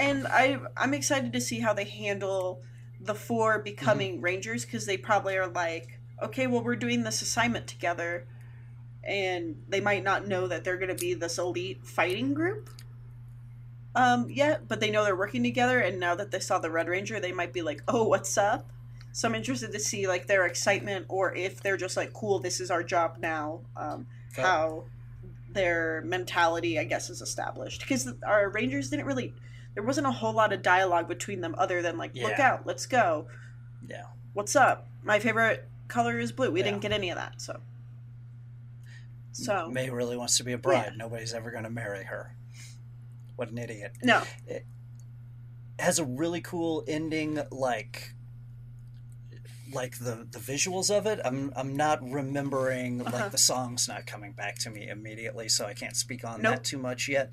and 0.00 0.26
I 0.26 0.58
I'm 0.76 0.94
excited 0.94 1.32
to 1.32 1.40
see 1.40 1.60
how 1.60 1.72
they 1.72 1.84
handle 1.84 2.62
the 3.00 3.14
four 3.14 3.58
becoming 3.58 4.20
rangers 4.20 4.64
because 4.64 4.86
they 4.86 4.96
probably 4.96 5.36
are 5.36 5.48
like, 5.48 5.98
okay, 6.22 6.46
well 6.46 6.62
we're 6.62 6.76
doing 6.76 7.02
this 7.02 7.22
assignment 7.22 7.66
together 7.66 8.26
and 9.04 9.62
they 9.68 9.80
might 9.80 10.04
not 10.04 10.26
know 10.26 10.46
that 10.46 10.64
they're 10.64 10.76
going 10.76 10.94
to 10.94 10.94
be 10.94 11.14
this 11.14 11.38
elite 11.38 11.86
fighting 11.86 12.34
group 12.34 12.68
um 13.94 14.28
yet, 14.30 14.68
but 14.68 14.80
they 14.80 14.90
know 14.90 15.04
they're 15.04 15.16
working 15.16 15.42
together 15.42 15.80
and 15.80 15.98
now 15.98 16.14
that 16.14 16.30
they 16.30 16.40
saw 16.40 16.58
the 16.58 16.70
Red 16.70 16.88
Ranger, 16.88 17.20
they 17.20 17.32
might 17.32 17.52
be 17.52 17.62
like, 17.62 17.82
"Oh, 17.88 18.04
what's 18.04 18.36
up?" 18.38 18.70
So 19.12 19.28
I'm 19.28 19.34
interested 19.34 19.72
to 19.72 19.80
see 19.80 20.06
like 20.06 20.26
their 20.26 20.46
excitement 20.46 21.06
or 21.08 21.34
if 21.34 21.60
they're 21.62 21.76
just 21.76 21.96
like, 21.96 22.12
"Cool, 22.12 22.38
this 22.38 22.60
is 22.60 22.70
our 22.70 22.82
job 22.82 23.16
now." 23.18 23.60
Um 23.76 24.06
But- 24.36 24.44
how 24.44 24.84
their 25.52 26.02
mentality, 26.02 26.78
I 26.78 26.84
guess, 26.84 27.10
is 27.10 27.20
established. 27.20 27.80
Because 27.80 28.08
our 28.26 28.48
Rangers 28.48 28.90
didn't 28.90 29.06
really, 29.06 29.34
there 29.74 29.82
wasn't 29.82 30.06
a 30.06 30.10
whole 30.12 30.32
lot 30.32 30.52
of 30.52 30.62
dialogue 30.62 31.08
between 31.08 31.40
them 31.40 31.54
other 31.58 31.80
than 31.82 31.96
like, 31.96 32.14
look 32.14 32.38
out, 32.38 32.66
let's 32.66 32.86
go, 32.86 33.26
Yeah. 33.86 34.04
what's 34.32 34.56
up? 34.56 34.88
My 35.02 35.18
favorite 35.20 35.68
color 35.88 36.18
is 36.18 36.32
blue. 36.32 36.50
We 36.50 36.60
Yeah. 36.60 36.66
didn't 36.66 36.80
get 36.82 36.92
any 36.92 37.10
of 37.10 37.16
that, 37.16 37.40
so. 37.40 37.60
So 39.32 39.68
May 39.70 39.90
really 39.90 40.16
wants 40.16 40.36
to 40.38 40.44
be 40.44 40.52
a 40.52 40.58
bride. 40.58 40.94
Nobody's 40.96 41.32
ever 41.32 41.50
going 41.50 41.62
to 41.64 41.70
marry 41.70 42.04
her. 42.04 42.34
What 43.36 43.50
an 43.50 43.58
idiot. 43.58 43.92
no, 44.02 44.22
It 44.46 44.66
has 45.78 45.98
a 45.98 46.04
really 46.04 46.40
cool 46.42 46.84
ending 46.86 47.40
like 47.50 48.14
like 49.72 49.98
the 49.98 50.26
the 50.30 50.38
visuals 50.40 50.90
of 50.94 51.06
it 51.06 51.20
i'm 51.24 51.52
i'm 51.54 51.76
not 51.76 52.02
remembering 52.02 53.00
Uh-huh. 53.00 53.16
like 53.16 53.30
the 53.30 53.38
song's 53.38 53.86
not 53.86 54.04
coming 54.04 54.32
back 54.32 54.56
to 54.58 54.68
me 54.70 54.88
immediately 54.88 55.48
so 55.48 55.64
i 55.64 55.74
can't 55.74 55.94
speak 55.96 56.24
on 56.24 56.42
Nope. 56.42 56.56
that 56.56 56.64
too 56.64 56.76
much 56.76 57.08
yet 57.08 57.30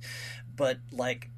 but 0.55 0.77
like 0.91 1.31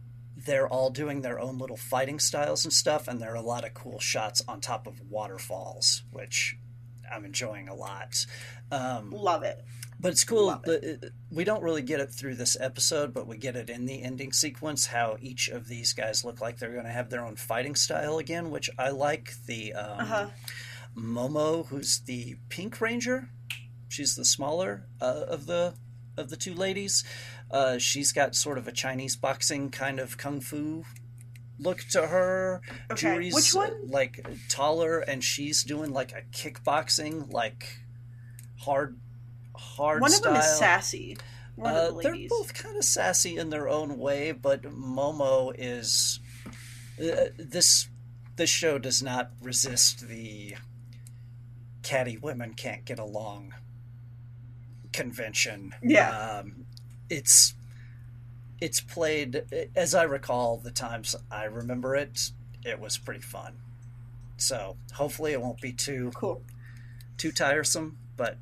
they're 0.45 0.67
all 0.67 0.89
doing 0.89 1.21
their 1.21 1.39
own 1.39 1.57
little 1.57 1.77
fighting 1.77 2.19
styles 2.19 2.63
and 2.65 2.73
stuff 2.73 3.07
and 3.07 3.19
there 3.21 3.31
are 3.31 3.35
a 3.35 3.41
lot 3.41 3.65
of 3.65 3.73
cool 3.73 3.99
shots 3.99 4.41
on 4.47 4.59
top 4.61 4.87
of 4.87 5.01
waterfalls 5.09 6.03
which 6.11 6.57
i'm 7.11 7.25
enjoying 7.25 7.67
a 7.69 7.73
lot 7.75 8.25
um, 8.71 9.09
love 9.09 9.41
it. 9.41 9.63
but 9.99 10.11
it's 10.11 10.23
cool. 10.23 10.61
It- 10.65 11.11
we 11.31 11.43
don't 11.43 11.63
really 11.63 11.81
get 11.81 11.99
it 11.99 12.11
through 12.11 12.35
this 12.35 12.55
episode, 12.59 13.15
but 13.15 13.25
we 13.25 13.35
get 13.37 13.55
it 13.55 13.67
in 13.67 13.85
the 13.87 14.03
ending 14.03 14.31
sequence. 14.31 14.85
How 14.85 15.17
each 15.19 15.47
of 15.47 15.67
these 15.67 15.93
guys 15.93 16.23
look 16.23 16.39
like 16.39 16.59
they're 16.59 16.73
going 16.73 16.85
to 16.85 16.91
have 16.91 17.09
their 17.09 17.25
own 17.25 17.35
fighting 17.35 17.73
style 17.73 18.19
again, 18.19 18.51
which 18.51 18.69
I 18.77 18.89
like. 18.89 19.33
The 19.47 19.73
um, 19.73 19.99
Uh 20.01 20.05
huh. 20.05 20.27
Momo, 20.95 21.67
who's 21.67 21.99
the 22.01 22.35
Pink 22.49 22.79
Ranger, 22.79 23.29
she's 23.87 24.15
the 24.15 24.25
smaller 24.25 24.85
uh, 25.01 25.25
of 25.27 25.45
the 25.47 25.73
of 26.17 26.29
the 26.29 26.37
two 26.37 26.53
ladies. 26.53 27.03
Uh, 27.51 27.77
she's 27.77 28.11
got 28.11 28.35
sort 28.35 28.57
of 28.57 28.67
a 28.67 28.71
Chinese 28.71 29.15
boxing 29.15 29.69
kind 29.69 29.99
of 29.99 30.17
kung 30.17 30.39
fu 30.39 30.83
look 31.59 31.79
to 31.91 32.07
her. 32.07 32.61
Okay. 32.91 33.07
Juri's 33.07 33.33
Which 33.35 33.55
uh, 33.55 33.59
one? 33.59 33.89
like 33.89 34.25
taller, 34.47 34.99
and 34.99 35.23
she's 35.23 35.63
doing 35.63 35.91
like 35.91 36.11
a 36.11 36.21
kickboxing, 36.31 37.31
like 37.31 37.79
hard, 38.59 38.97
hard. 39.55 40.01
One 40.01 40.13
of 40.13 40.21
them 40.21 40.35
is 40.35 40.57
sassy. 40.57 41.17
Uh, 41.61 41.91
the 41.91 41.99
they're 42.01 42.29
both 42.29 42.53
kind 42.53 42.77
of 42.77 42.85
sassy 42.85 43.37
in 43.37 43.49
their 43.49 43.67
own 43.67 43.97
way, 43.97 44.31
but 44.31 44.61
Momo 44.63 45.53
is 45.57 46.19
uh, 46.99 47.29
this. 47.37 47.89
This 48.37 48.49
show 48.49 48.77
does 48.77 49.03
not 49.03 49.31
resist 49.41 50.07
the 50.07 50.55
catty 51.83 52.15
women 52.15 52.53
can't 52.53 52.85
get 52.85 52.99
along 52.99 53.53
convention. 54.93 55.73
Yeah. 55.83 56.39
um, 56.39 56.65
it's 57.09 57.53
it's 58.61 58.81
played 58.81 59.43
as 59.75 59.95
I 59.95 60.03
recall 60.03 60.57
the 60.57 60.71
times 60.71 61.15
I 61.31 61.45
remember 61.45 61.95
it. 61.95 62.31
It 62.65 62.79
was 62.79 62.97
pretty 62.97 63.21
fun. 63.21 63.53
So 64.37 64.77
hopefully 64.93 65.31
it 65.33 65.41
won't 65.41 65.61
be 65.61 65.71
too 65.71 66.11
Cool. 66.15 66.41
too 67.17 67.31
tiresome, 67.31 67.97
but 68.17 68.37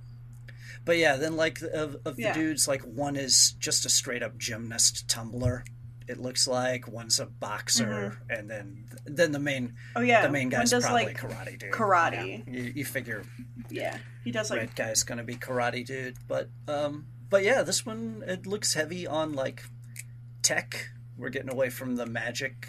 but 0.86 0.98
yeah, 0.98 1.18
then 1.18 1.36
like 1.36 1.62
of, 1.62 1.98
of 2.06 2.16
the 2.16 2.32
dudes, 2.34 2.68
like 2.68 2.82
one 2.82 3.16
is 3.16 3.56
just 3.60 3.86
a 3.86 3.90
straight 3.90 4.24
up 4.24 4.38
gymnast 4.38 5.08
tumbler. 5.08 5.66
It 6.08 6.18
looks 6.20 6.48
like 6.48 6.88
one's 6.88 7.20
a 7.20 7.26
boxer, 7.26 8.18
and 8.30 8.50
then 8.50 8.86
then 9.06 9.34
the 9.34 9.40
main 9.40 9.74
Oh 9.96 10.02
yeah. 10.02 10.22
the 10.22 10.32
main 10.32 10.48
guy's 10.50 10.72
probably 10.72 11.06
like 11.06 11.18
karate 11.20 11.60
dude. 11.60 11.72
karate. 11.72 12.44
Yeah. 12.48 12.54
You, 12.62 12.74
you 12.78 12.86
figure 12.86 13.24
yeah. 13.70 13.98
He 14.24 14.32
does 14.32 14.50
like 14.50 14.60
red 14.62 14.76
guy's 14.76 15.04
gonna 15.04 15.24
be 15.26 15.36
karate 15.36 15.86
dude, 15.86 16.16
but 16.28 16.50
um, 16.70 17.06
but 17.30 17.44
yeah, 17.44 17.64
this 17.64 17.86
one 17.86 18.24
it 18.28 18.46
looks 18.46 18.74
heavy 18.74 19.06
on 19.08 19.34
like 19.34 19.64
tech. 20.42 20.90
We're 21.18 21.30
getting 21.30 21.52
away 21.52 21.70
from 21.70 21.96
the 21.96 22.06
magic 22.06 22.68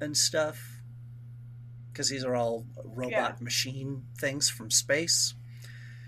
and 0.00 0.16
stuff 0.16 0.80
because 1.92 2.08
these 2.08 2.24
are 2.24 2.34
all 2.34 2.66
robot 2.84 3.36
Yeah. 3.38 3.44
machine 3.44 4.04
things 4.18 4.50
from 4.50 4.70
space 4.70 5.34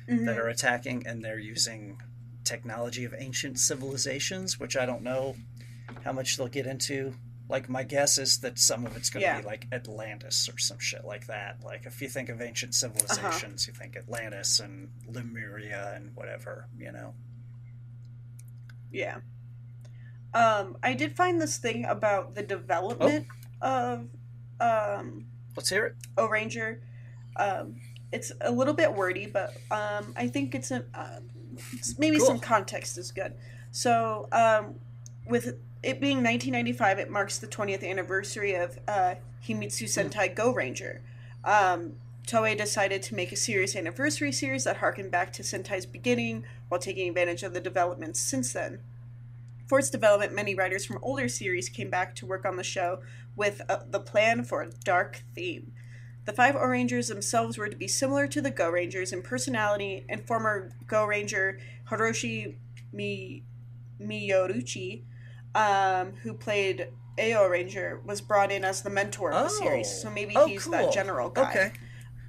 mhm. 0.08 0.26
that 0.26 0.38
are 0.38 0.48
attacking, 0.48 1.06
and 1.06 1.24
they're 1.24 1.38
using 1.38 2.00
technology 2.44 3.04
of 3.04 3.14
ancient 3.16 3.58
civilizations, 3.58 4.58
which 4.58 4.76
I 4.76 4.86
don't 4.86 5.02
know 5.02 5.36
how 6.04 6.12
much 6.12 6.36
they'll 6.36 6.48
get 6.48 6.66
into. 6.66 7.14
Like 7.48 7.68
my 7.68 7.84
guess 7.84 8.18
is 8.18 8.40
that 8.40 8.58
some 8.58 8.84
of 8.86 8.96
it's 8.96 9.08
going 9.10 9.20
to 9.22 9.26
Yeah. 9.26 9.40
be 9.40 9.46
like 9.46 9.68
Atlantis 9.70 10.48
or 10.48 10.58
some 10.58 10.80
shit 10.80 11.04
like 11.04 11.26
that. 11.28 11.62
Like 11.62 11.86
if 11.86 12.02
you 12.02 12.08
think 12.08 12.28
of 12.28 12.40
ancient 12.42 12.74
civilizations, 12.74 13.68
you 13.68 13.72
think 13.72 13.96
Atlantis 13.96 14.58
and 14.58 14.90
Lemuria 15.06 15.92
and 15.94 16.14
whatever, 16.16 16.66
you 16.76 16.90
know. 16.90 17.14
Yeah. 18.96 19.18
Um, 20.34 20.76
I 20.82 20.94
did 20.94 21.16
find 21.16 21.40
this 21.40 21.58
thing 21.58 21.84
about 21.84 22.34
the 22.34 22.42
development 22.42 23.26
of 23.62 24.06
um, 24.60 25.26
Let's 25.56 25.70
hear 25.70 25.86
it. 25.86 25.94
Ohranger. 26.16 26.78
Um, 27.36 27.76
it's 28.12 28.32
a 28.40 28.50
little 28.50 28.74
bit 28.74 28.92
wordy, 28.92 29.26
but 29.26 29.56
um, 29.70 30.12
I 30.16 30.28
think 30.28 30.54
it's 30.54 30.70
a 30.70 30.84
uh, 30.94 31.20
maybe 31.98 32.18
Cool. 32.18 32.26
some 32.26 32.38
context 32.38 32.98
is 32.98 33.10
good. 33.10 33.34
So, 33.70 34.28
um, 34.32 34.74
with 35.26 35.46
it 35.82 36.00
being 36.00 36.18
1995, 36.18 36.98
it 36.98 37.10
marks 37.10 37.38
the 37.38 37.46
20th 37.46 37.88
anniversary 37.88 38.54
of 38.54 38.78
uh, 38.86 39.14
Himitsu 39.46 39.84
Sentai 39.84 40.34
Go 40.34 40.52
Ranger. 40.52 41.02
Um, 41.44 41.94
Toei 42.26 42.56
decided 42.56 43.02
to 43.04 43.14
make 43.14 43.30
a 43.30 43.36
serious 43.36 43.76
anniversary 43.76 44.32
series 44.32 44.64
that 44.64 44.78
harkened 44.78 45.10
back 45.12 45.32
to 45.34 45.42
Sentai's 45.42 45.86
beginning 45.86 46.44
while 46.68 46.80
taking 46.80 47.08
advantage 47.08 47.42
of 47.44 47.54
the 47.54 47.60
developments 47.60 48.20
since 48.20 48.52
then. 48.52 48.80
For 49.68 49.78
its 49.78 49.90
development, 49.90 50.32
many 50.34 50.54
writers 50.54 50.84
from 50.84 50.98
older 51.02 51.28
series 51.28 51.68
came 51.68 51.90
back 51.90 52.14
to 52.16 52.26
work 52.26 52.44
on 52.44 52.56
the 52.56 52.64
show 52.64 53.00
with 53.36 53.62
uh, 53.68 53.80
the 53.88 54.00
plan 54.00 54.44
for 54.44 54.62
a 54.62 54.70
dark 54.84 55.22
theme. 55.34 55.72
The 56.24 56.32
five 56.32 56.56
Ohrangers 56.56 57.08
themselves 57.08 57.56
were 57.56 57.68
to 57.68 57.76
be 57.76 57.86
similar 57.86 58.26
to 58.28 58.40
the 58.40 58.50
Go 58.50 58.70
Rangers 58.70 59.12
in 59.12 59.22
personality, 59.22 60.04
and 60.08 60.26
former 60.26 60.72
Go 60.88 61.04
Ranger 61.04 61.60
Hiroshi 61.88 62.56
Mi- 62.92 63.44
Miyauchi, 64.00 65.02
um, 65.54 66.14
who 66.22 66.34
played 66.34 66.88
AO 67.20 67.46
Ranger, 67.46 68.00
was 68.04 68.20
brought 68.20 68.50
in 68.50 68.64
as 68.64 68.82
the 68.82 68.90
mentor 68.90 69.32
of 69.32 69.44
the 69.44 69.50
series. 69.50 69.86
Oh. 69.88 70.02
So 70.02 70.10
maybe 70.10 70.34
Oh, 70.36 70.46
he's 70.46 70.64
cool. 70.64 70.72
that 70.72 70.92
general 70.92 71.28
guy 71.30 71.50
Okay. 71.50 71.72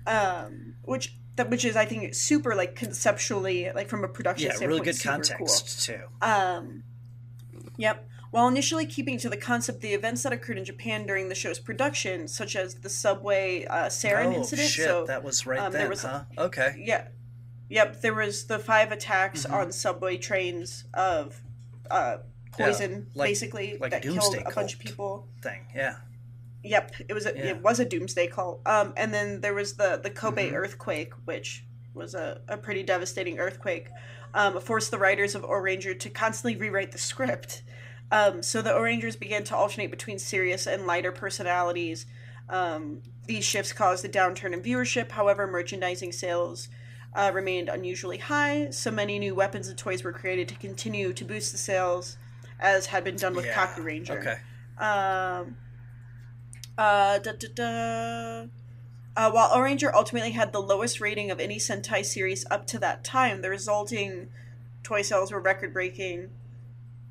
Um, 0.07 0.75
which 0.83 1.15
that 1.35 1.49
which 1.49 1.65
is 1.65 1.75
I 1.75 1.85
think 1.85 2.15
super 2.15 2.55
like 2.55 2.75
conceptually 2.75 3.69
like 3.75 3.87
from 3.89 4.03
a 4.03 4.07
production 4.07 4.47
Yeah, 4.49 4.55
standpoint, 4.55 4.81
really 4.81 4.91
good 4.91 5.03
context 5.03 5.85
too. 5.85 6.01
Um, 6.21 6.83
yep. 7.77 8.07
While 8.31 8.47
initially 8.49 8.85
keeping 8.85 9.17
to 9.19 9.29
the 9.29 9.37
concept, 9.37 9.79
the 9.81 9.93
events 9.93 10.23
that 10.23 10.33
occurred 10.33 10.57
in 10.57 10.65
Japan 10.65 11.05
during 11.05 11.29
the 11.29 11.35
show's 11.35 11.59
production, 11.59 12.27
such 12.27 12.55
as 12.57 12.75
the 12.75 12.89
subway 12.89 13.65
uh, 13.65 13.85
sarin 13.85 14.33
oh 14.33 14.37
incident, 14.37 14.69
shit, 14.69 14.85
so 14.85 15.05
that 15.05 15.23
was 15.23 15.45
right 15.45 15.59
um, 15.59 15.71
there 15.71 15.87
was 15.87 16.01
huh? 16.03 16.23
Okay. 16.37 16.75
yeah, 16.85 17.07
yep, 17.69 18.01
there 18.01 18.13
was 18.13 18.45
the 18.47 18.59
five 18.59 18.91
attacks 18.91 19.45
Mhm. 19.45 19.53
on 19.53 19.71
subway 19.71 20.17
trains 20.17 20.83
of 20.93 21.41
uh, 21.89 22.17
poison, 22.51 23.07
like- 23.15 23.29
basically 23.29 23.77
like 23.79 23.91
that 23.91 24.01
killed 24.01 24.35
a 24.35 24.51
bunch 24.51 24.73
of 24.73 24.79
people. 24.81 25.29
Thing. 25.41 25.65
Yeah. 25.73 25.95
Yep, 26.67 26.95
it 27.09 27.13
was 27.13 27.25
a 27.25 27.33
Yeah. 27.35 27.45
it 27.51 27.61
was 27.61 27.79
a 27.79 27.85
doomsday 27.85 28.27
call. 28.27 28.61
Um, 28.65 28.93
and 28.97 29.13
then 29.13 29.41
there 29.41 29.53
was 29.53 29.75
the 29.75 29.99
the 30.01 30.09
Kobe 30.09 30.49
Mhm. 30.51 30.53
earthquake, 30.53 31.13
which 31.25 31.63
was 31.93 32.13
a, 32.13 32.41
a 32.47 32.57
pretty 32.57 32.83
devastating 32.83 33.39
earthquake. 33.39 33.89
Um, 34.33 34.59
forced 34.59 34.91
the 34.91 34.99
writers 34.99 35.33
of 35.35 35.41
Ohranger 35.43 35.97
to 35.99 36.09
constantly 36.09 36.55
rewrite 36.59 36.91
the 36.91 36.97
script. 36.97 37.63
Um, 38.11 38.43
so 38.43 38.61
the 38.61 38.69
Ohrangers 38.71 39.17
began 39.19 39.43
to 39.45 39.55
alternate 39.55 39.89
between 39.89 40.19
serious 40.19 40.67
and 40.67 40.85
lighter 40.85 41.11
personalities. 41.11 42.05
Um, 42.49 43.01
these 43.25 43.43
shifts 43.43 43.73
caused 43.73 44.05
a 44.05 44.09
downturn 44.09 44.53
in 44.53 44.61
viewership. 44.61 45.11
However, 45.11 45.47
merchandising 45.47 46.11
sales 46.11 46.69
uh, 47.15 47.31
remained 47.33 47.67
unusually 47.69 48.17
high. 48.17 48.69
So 48.69 48.91
many 48.91 49.17
new 49.17 49.33
weapons 49.33 49.67
and 49.67 49.77
toys 49.77 50.03
were 50.03 50.13
created 50.13 50.47
to 50.49 50.55
continue 50.55 51.13
to 51.13 51.25
boost 51.25 51.51
the 51.51 51.57
sales, 51.57 52.17
as 52.59 52.85
had 52.87 53.03
been 53.03 53.15
done 53.15 53.33
with 53.33 53.45
yeah. 53.45 53.75
Ranger. 53.79 54.19
Okay. 54.19 54.37
Um, 54.85 55.57
uh, 56.77 57.19
da, 57.19 57.31
da, 57.33 57.47
da. 57.53 58.45
Uh, 59.15 59.31
while 59.31 59.49
Ohranger 59.49 59.91
ultimately 59.93 60.31
had 60.31 60.51
the 60.53 60.61
lowest 60.61 61.01
rating 61.01 61.31
of 61.31 61.39
any 61.39 61.57
Sentai 61.57 62.05
series 62.05 62.45
up 62.51 62.67
to 62.67 62.79
that 62.79 63.03
time, 63.03 63.41
the 63.41 63.49
resulting 63.49 64.29
toy 64.83 65.01
sales 65.01 65.31
were 65.31 65.39
record 65.39 65.73
breaking, 65.73 66.29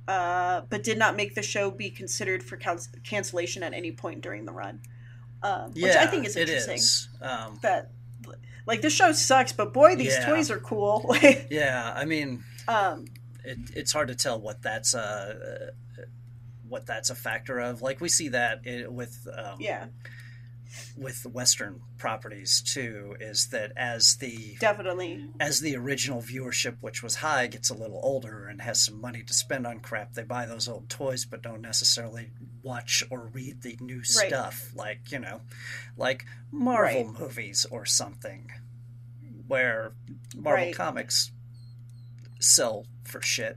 uh, 0.06 0.60
but 0.70 0.84
did 0.84 0.98
not 0.98 1.16
make 1.16 1.34
the 1.34 1.43
show 1.43 1.68
be 1.70 1.90
considered 1.90 2.44
for 2.44 2.56
cans- 2.56 2.88
cancellation 3.02 3.64
at 3.64 3.74
any 3.74 3.90
point 3.90 4.20
during 4.20 4.44
the 4.44 4.52
run. 4.52 4.80
Um, 5.43 5.72
Yeah, 5.74 5.88
which 5.88 5.97
I 5.97 6.06
think 6.06 6.26
is 6.26 6.36
interesting. 6.36 6.76
is. 6.76 7.09
Um, 7.20 7.59
That, 7.62 7.90
like, 8.66 8.82
this 8.82 8.93
show 8.94 9.10
sucks, 9.12 9.52
but 9.52 9.72
boy, 9.72 9.97
these 9.97 10.14
Yeah. 10.14 10.26
toys 10.26 10.48
are 10.51 10.60
cool. 10.60 11.14
yeah, 11.51 11.93
I 11.94 12.05
mean, 12.05 12.44
um, 12.68 13.06
it, 13.44 13.59
it's 13.74 13.93
hard 13.93 14.09
to 14.09 14.14
tell 14.14 14.40
what 14.40 14.62
that's 14.62 14.94
uh, 14.94 15.70
what 16.68 16.86
that's 16.86 17.10
a 17.10 17.14
factor 17.14 17.59
of. 17.59 17.82
Like 17.82 18.01
we 18.01 18.09
see 18.09 18.28
that 18.28 18.60
with 18.88 19.26
um, 19.36 19.56
yeah, 19.60 19.86
with 20.97 21.24
Western 21.26 21.80
properties 21.98 22.62
too. 22.62 23.16
Is 23.20 23.48
that 23.48 23.72
as 23.76 24.16
the 24.16 24.56
definitely. 24.59 25.24
as 25.38 25.60
the 25.60 25.76
original 25.76 26.20
viewership, 26.22 26.76
which 26.80 27.02
was 27.02 27.16
high, 27.16 27.47
gets 27.47 27.70
a 27.70 27.74
little 27.74 28.01
older 28.02 28.47
and 28.47 28.60
has 28.62 28.82
some 28.84 29.01
money 29.01 29.22
to 29.22 29.34
spend 29.34 29.66
on 29.66 29.80
crap, 29.80 30.14
they 30.14 30.22
buy 30.22 30.47
those 30.47 30.68
old 30.68 30.88
toys, 30.88 31.24
but 31.24 31.43
don't 31.43 31.60
necessarily 31.62 32.30
watch 32.62 33.05
or 33.10 33.28
read 33.32 33.62
the 33.62 33.76
new 33.80 33.98
Right. 33.98 34.05
stuff, 34.06 34.70
like 34.74 35.10
you 35.12 35.18
know, 35.18 35.40
like 35.97 36.24
Marvel 36.51 37.05
Right. 37.06 37.20
movies 37.20 37.66
or 37.70 37.84
something, 37.86 38.51
where 39.47 39.93
Marvel 40.34 40.66
Right. 40.66 40.74
comics 40.74 41.30
sell 42.40 42.86
for 43.05 43.22
shit 43.22 43.56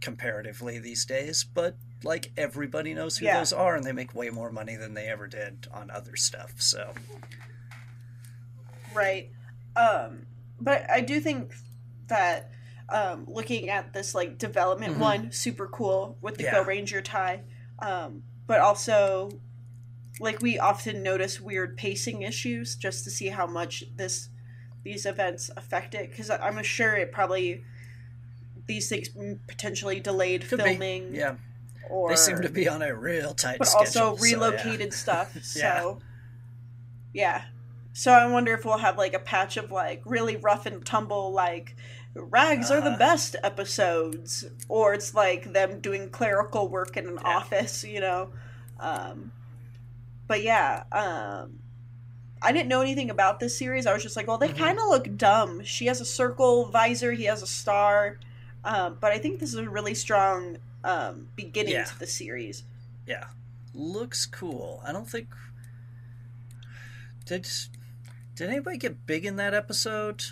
comparatively 0.00 0.78
these 0.78 1.04
days, 1.04 1.44
but 1.44 1.76
like 2.02 2.32
everybody 2.36 2.94
knows 2.94 3.18
who 3.18 3.26
Yeah. 3.26 3.38
those 3.38 3.52
are, 3.52 3.76
and 3.76 3.84
they 3.84 3.92
make 3.92 4.14
way 4.14 4.30
more 4.30 4.50
money 4.50 4.76
than 4.76 4.94
they 4.94 5.06
ever 5.06 5.26
did 5.26 5.68
on 5.72 5.90
other 5.90 6.16
stuff. 6.16 6.54
So 6.60 6.94
Right. 8.94 9.30
Um, 9.76 10.26
but 10.60 10.88
I 10.90 11.00
do 11.00 11.20
think 11.20 11.54
that 12.08 12.50
um, 12.88 13.24
looking 13.28 13.68
at 13.70 13.92
this 13.92 14.16
like 14.16 14.36
development 14.36 14.96
Mhm. 14.96 14.98
one, 14.98 15.32
super 15.32 15.68
cool 15.68 16.18
with 16.20 16.36
the 16.38 16.42
Yeah. 16.44 16.50
Go 16.54 16.62
Ranger 16.64 17.00
tie. 17.00 17.42
Um, 17.78 18.24
but 18.48 18.58
also, 18.60 19.40
like 20.18 20.42
we 20.42 20.58
often 20.58 21.00
notice 21.02 21.40
weird 21.40 21.76
pacing 21.76 22.22
issues 22.22 22.74
just 22.74 23.04
to 23.04 23.10
see 23.10 23.28
how 23.28 23.46
much 23.46 23.84
this 23.94 24.28
these 24.82 25.06
events 25.06 25.50
affect 25.56 25.94
it 25.94 26.10
because 26.10 26.30
I'm 26.30 26.60
sure 26.64 26.96
it 26.96 27.12
probably 27.12 27.62
these 28.66 28.88
things 28.88 29.08
potentially 29.46 30.00
delayed 30.00 30.48
could 30.48 30.60
filming 30.60 31.12
be, 31.12 31.18
yeah, 31.18 31.36
or 31.82 32.10
they 32.10 32.16
seem 32.16 32.40
to 32.42 32.48
be 32.48 32.68
on 32.68 32.82
a 32.82 32.94
real 32.94 33.34
tight 33.34 33.58
but 33.58 33.68
schedule. 33.68 34.02
also 34.02 34.16
so, 34.16 34.16
yeah. 34.16 34.22
relocated 34.22 34.92
stuff. 34.92 35.36
So 35.42 36.00
yeah. 37.12 37.44
So 37.92 38.12
I 38.12 38.26
wonder 38.26 38.54
if 38.54 38.64
we'll 38.64 38.78
have 38.78 38.96
like 38.98 39.14
a 39.14 39.18
patch 39.18 39.56
of 39.56 39.70
like 39.70 40.02
really 40.04 40.36
rough 40.36 40.66
and 40.66 40.84
tumble 40.84 41.32
like 41.32 41.76
rags 42.14 42.70
are 42.70 42.80
the 42.80 42.90
Uh-huh. 42.90 42.98
best 42.98 43.36
episodes 43.42 44.44
or 44.68 44.94
it's 44.94 45.14
like 45.14 45.52
them 45.52 45.80
doing 45.80 46.10
clerical 46.10 46.68
work 46.68 46.96
in 46.96 47.06
an 47.08 47.18
Yeah. 47.24 47.36
office, 47.36 47.84
you 47.84 48.00
know. 48.00 48.32
Um 48.78 49.32
but 50.26 50.42
yeah, 50.42 50.84
um 50.92 51.58
I 52.42 52.52
didn't 52.52 52.68
know 52.68 52.80
anything 52.82 53.10
about 53.10 53.40
this 53.40 53.58
series. 53.58 53.86
I 53.86 53.92
was 53.92 54.02
just 54.02 54.16
like, 54.16 54.26
well, 54.26 54.38
they 54.38 54.48
Mhm. 54.48 54.56
kind 54.56 54.78
of 54.78 54.86
look 54.88 55.16
dumb. 55.16 55.62
She 55.64 55.86
has 55.86 56.00
a 56.00 56.04
circle 56.06 56.66
visor, 56.70 57.12
he 57.12 57.24
has 57.24 57.42
a 57.42 57.46
star. 57.46 58.18
Um, 58.64 58.98
but 59.00 59.12
I 59.12 59.18
think 59.18 59.40
this 59.40 59.50
is 59.50 59.56
a 59.56 59.68
really 59.70 59.94
strong 59.94 60.58
um, 60.84 61.28
beginning 61.36 61.74
Yeah. 61.74 61.84
to 61.84 61.98
the 61.98 62.06
series. 62.06 62.64
Yeah, 63.06 63.26
looks 63.74 64.26
cool. 64.26 64.82
I 64.86 64.92
don't 64.92 65.08
think 65.08 65.28
did 67.26 67.48
did 68.34 68.48
anybody 68.48 68.78
get 68.78 69.06
big 69.06 69.24
in 69.26 69.36
that 69.36 69.54
episode? 69.54 70.24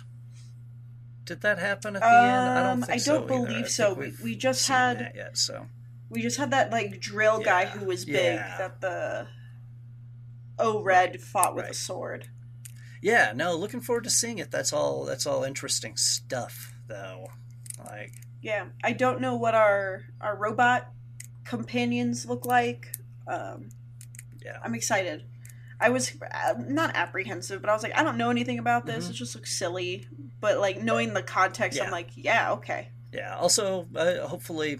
Did 1.25 1.41
that 1.41 1.59
happen 1.59 1.95
at 1.95 2.01
the 2.01 2.07
end? 2.07 2.15
I 2.15 2.63
don't 2.63 2.83
Um, 2.83 2.89
I 2.89 2.97
don't 2.97 3.17
either. 3.23 3.27
believe 3.27 3.65
I 3.65 3.69
so. 3.69 3.93
We- 3.93 4.15
we've 4.23 4.37
just 4.39 4.67
had- 4.67 5.11
yet. 5.15 5.37
So 5.37 5.67
We 6.09 6.23
just 6.23 6.37
had 6.37 6.49
that 6.51 6.71
like 6.71 6.99
drill 6.99 7.39
guy 7.39 7.65
who 7.67 7.85
was 7.85 8.03
big 8.03 8.15
yeah. 8.15 8.57
that 8.57 8.81
the 8.81 9.27
O 10.57 10.81
Red 10.81 11.21
fought 11.21 11.55
with 11.55 11.69
a 11.69 11.73
sword. 11.75 12.29
yeah, 13.01 13.31
no, 13.35 13.55
looking 13.55 13.79
forward 13.79 14.05
to 14.05 14.09
seeing 14.09 14.39
it. 14.39 14.49
That's 14.49 14.73
all. 14.73 15.05
That's 15.05 15.25
all 15.27 15.43
interesting 15.43 15.95
stuff, 15.97 16.73
though. 16.87 17.27
Like, 17.85 18.13
Yeah, 18.41 18.65
I 18.83 18.93
don't 18.93 19.21
know 19.21 19.35
what 19.35 19.55
our 19.55 20.03
our 20.21 20.35
robot 20.35 20.91
companions 21.43 22.25
look 22.25 22.45
like. 22.45 22.87
Um, 23.27 23.69
yeah, 24.43 24.57
I'm 24.63 24.75
excited. 24.75 25.23
I 25.81 25.89
was 25.89 26.11
uh, 26.21 26.55
not 26.57 26.95
apprehensive, 26.95 27.61
but 27.61 27.69
I 27.69 27.73
was 27.73 27.83
like, 27.83 27.97
I 27.97 28.03
don't 28.03 28.17
know 28.17 28.29
anything 28.29 28.59
about 28.59 28.85
this. 28.85 29.07
Mhm. 29.07 29.09
It 29.11 29.13
just 29.13 29.35
looks 29.35 29.57
silly. 29.57 30.07
But 30.41 30.59
like 30.59 30.81
knowing 30.81 31.13
the 31.13 31.23
context, 31.23 31.81
I'm 31.81 31.91
like, 31.91 32.09
yeah, 32.15 32.51
okay. 32.53 32.89
yeah. 33.11 33.35
Also, 33.37 33.87
uh, 33.95 34.27
hopefully, 34.27 34.79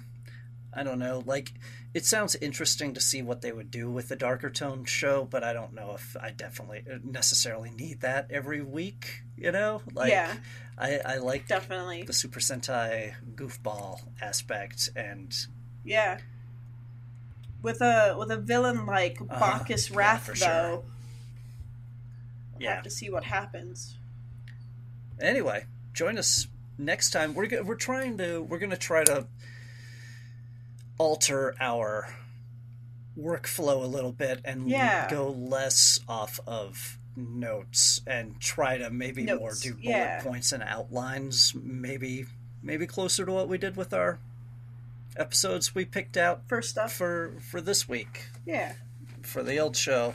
I 0.74 0.84
don't 0.84 1.00
know. 1.00 1.24
Like, 1.26 1.54
it 1.94 2.06
sounds 2.06 2.36
interesting 2.36 2.94
to 2.94 3.00
see 3.02 3.22
what 3.22 3.42
they 3.42 3.52
would 3.52 3.72
do 3.72 3.90
with 3.90 4.10
the 4.10 4.16
darker 4.16 4.50
tone 4.50 4.86
show, 4.86 5.26
but 5.26 5.44
I 5.44 5.54
don't 5.54 5.74
know 5.74 5.94
if 5.96 6.16
I 6.22 6.32
definitely 6.32 6.84
uh, 6.92 6.98
necessarily 7.04 7.72
need 7.72 8.02
that 8.02 8.28
every 8.30 8.62
week. 8.62 9.24
You 9.38 9.52
know, 9.52 9.82
like 9.94 10.12
yeah, 10.12 10.36
I, 10.78 11.00
I 11.06 11.18
like 11.18 11.48
definitely. 11.48 12.04
the 12.04 12.14
Super 12.14 12.40
Sentai 12.40 13.14
goofball 13.36 14.02
aspect, 14.22 14.90
and 14.96 15.34
Yeah. 15.84 16.20
With 17.62 17.82
a 17.82 18.16
with 18.18 18.32
a 18.32 18.38
villain 18.38 18.86
like 18.86 19.20
Uh-huh. 19.22 19.40
Bacchus 19.40 19.90
Yeah, 19.90 19.98
Wrath 19.98 20.26
sure. 20.38 20.48
though. 20.48 20.84
We'll 22.54 22.62
Yeah. 22.62 22.76
have 22.76 22.84
to 22.84 22.90
see 22.90 23.10
what 23.10 23.24
happens. 23.26 23.98
anyway, 25.20 25.66
join 25.94 26.18
us 26.18 26.48
next 26.78 27.10
time. 27.12 27.34
We're 27.34 27.64
we're 27.64 27.76
trying 27.76 28.18
to 28.20 28.42
we're 28.42 28.60
gonna 28.60 28.78
try 28.78 29.04
to 29.06 29.28
alter 31.00 31.56
our 31.60 32.14
workflow 33.18 33.84
a 33.84 33.88
little 33.88 34.12
bit 34.12 34.42
and 34.46 34.70
Yeah. 34.70 35.10
go 35.10 35.30
less 35.32 36.00
off 36.08 36.40
of 36.46 37.00
notes 37.16 38.02
and 38.06 38.40
try 38.40 38.78
to 38.78 38.90
maybe 38.92 39.26
more 39.26 39.54
do 39.60 39.74
bullet 39.74 39.84
yeah. 39.84 40.22
points 40.22 40.52
and 40.52 40.62
outlines 40.64 41.54
maybe 41.56 42.26
maybe 42.62 42.86
closer 42.88 43.26
to 43.26 43.32
what 43.32 43.48
we 43.50 43.58
did 43.58 43.76
with 43.76 43.94
our 43.94 44.20
episodes 45.18 45.74
we 45.76 45.84
picked 45.86 46.16
out 46.16 46.44
First 46.48 46.70
stuff. 46.70 46.94
for 46.94 47.34
for 47.50 47.60
this 47.60 47.90
week 47.90 48.28
Yeah. 48.46 48.74
for 49.22 49.44
the 49.44 49.58
old 49.60 49.76
show 49.76 50.14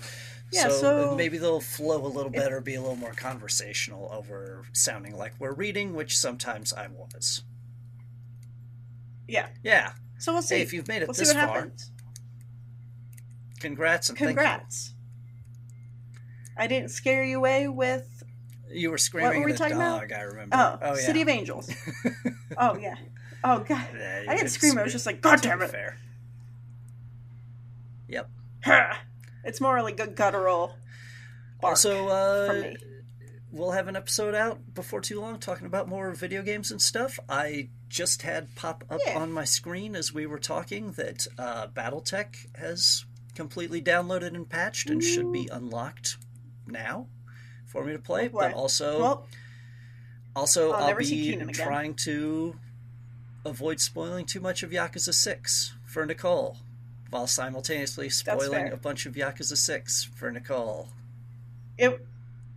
Yeah, 0.51 0.69
so, 0.69 0.81
so- 0.81 1.15
maybe 1.17 1.37
they'll 1.37 1.61
flow 1.61 2.07
a 2.07 2.09
little 2.09 2.31
better 2.31 2.61
be 2.63 2.75
a 2.77 2.81
little 2.81 2.97
more 2.97 3.13
conversational 3.15 4.09
over 4.13 4.65
sounding 4.73 5.17
like 5.17 5.35
we're 5.39 5.53
reading 5.53 5.95
which 5.95 6.17
sometimes 6.17 6.73
i 6.73 6.87
was 6.87 7.43
Yeah. 9.27 9.49
yeah 9.63 9.93
So 10.25 10.33
we'll 10.33 10.41
see. 10.41 10.55
hey 10.55 10.63
if 10.63 10.73
you've 10.73 10.89
made 10.89 11.03
it 11.03 11.09
we'll 11.09 11.13
this 11.15 11.29
see 11.29 11.37
what 11.37 11.47
far 11.47 11.55
happens. 11.57 11.91
congrats 13.61 14.09
and 14.09 14.17
Congrats. 14.17 14.95
I 16.57 16.67
didn't 16.67 16.93
scare 16.93 17.25
you 17.25 17.37
away 17.37 17.69
with 17.69 18.25
you 18.73 18.91
were 18.91 18.97
screaming 18.97 19.33
what 19.33 19.39
were 19.41 19.45
we 19.45 19.53
talking 19.53 19.77
about? 19.77 20.11
i 20.11 20.23
remember 20.23 20.57
oh, 20.57 20.79
yeah 20.83 20.95
City 20.95 21.21
of 21.21 21.29
Angels. 21.29 21.71
oh 22.57 22.79
yeah. 22.79 22.95
Oh 23.45 23.59
god. 23.59 23.87
Yeah, 23.95 24.23
I 24.27 24.37
didn't 24.37 24.45
did 24.45 24.53
scream, 24.53 24.79
I 24.79 24.83
was 24.83 24.93
just 24.93 25.05
like, 25.05 25.21
God 25.21 25.43
damn 25.43 25.61
it. 25.61 25.69
fair 25.69 25.99
yep 28.09 28.31
it's 29.45 29.61
more 29.61 29.83
like 29.83 30.01
a 30.01 30.07
guttural 30.07 30.75
also 31.63 32.09
uh. 32.09 32.73
We'll 33.55 33.71
have 33.71 33.87
an 33.87 33.95
episode 33.97 34.35
out 34.35 34.75
before 34.75 35.01
too 35.01 35.21
long 35.21 35.39
talking 35.39 35.67
about 35.67 35.89
more 35.89 36.11
video 36.13 36.43
games 36.43 36.71
and 36.73 36.83
stuff. 36.83 37.19
I 37.29 37.69
just 37.89 38.23
had 38.23 38.55
pop 38.57 38.83
up 38.91 39.01
Yeah. 39.07 39.19
on 39.19 39.31
my 39.31 39.45
screen 39.45 39.95
as 39.95 40.13
we 40.13 40.27
were 40.27 40.41
talking 40.41 40.91
that 40.93 41.27
uh, 41.39 41.69
BattleTech 41.69 42.57
has 42.57 43.05
completely 43.37 43.81
downloaded 43.81 44.35
and 44.35 44.49
patched 44.49 44.91
and 44.91 45.03
should 45.03 45.33
be 45.33 45.49
unlocked 45.53 46.17
now 46.67 47.07
for 47.67 47.85
me 47.85 47.93
to 47.93 47.99
play. 47.99 48.27
Oh, 48.27 48.39
but 48.39 48.53
also, 48.55 49.01
Well, 49.01 49.27
also 50.35 50.73
I'll 50.73 50.85
I'll, 50.89 50.97
be 50.97 51.37
trying 51.53 51.95
to 51.95 52.57
avoid 53.45 53.79
spoiling 53.81 54.27
too 54.27 54.41
much 54.41 54.63
of 54.65 54.71
Yakuza 54.71 55.15
Six 55.15 55.75
for 55.87 56.05
Nicole. 56.05 56.59
While 57.11 57.29
simultaneously 57.29 58.11
spoiling 58.11 58.73
a 58.73 58.77
bunch 58.77 59.07
of 59.07 59.15
Yakuza 59.15 59.57
Six 59.57 60.03
for 60.03 60.33
Nicole. 60.33 60.89
it 61.79 62.05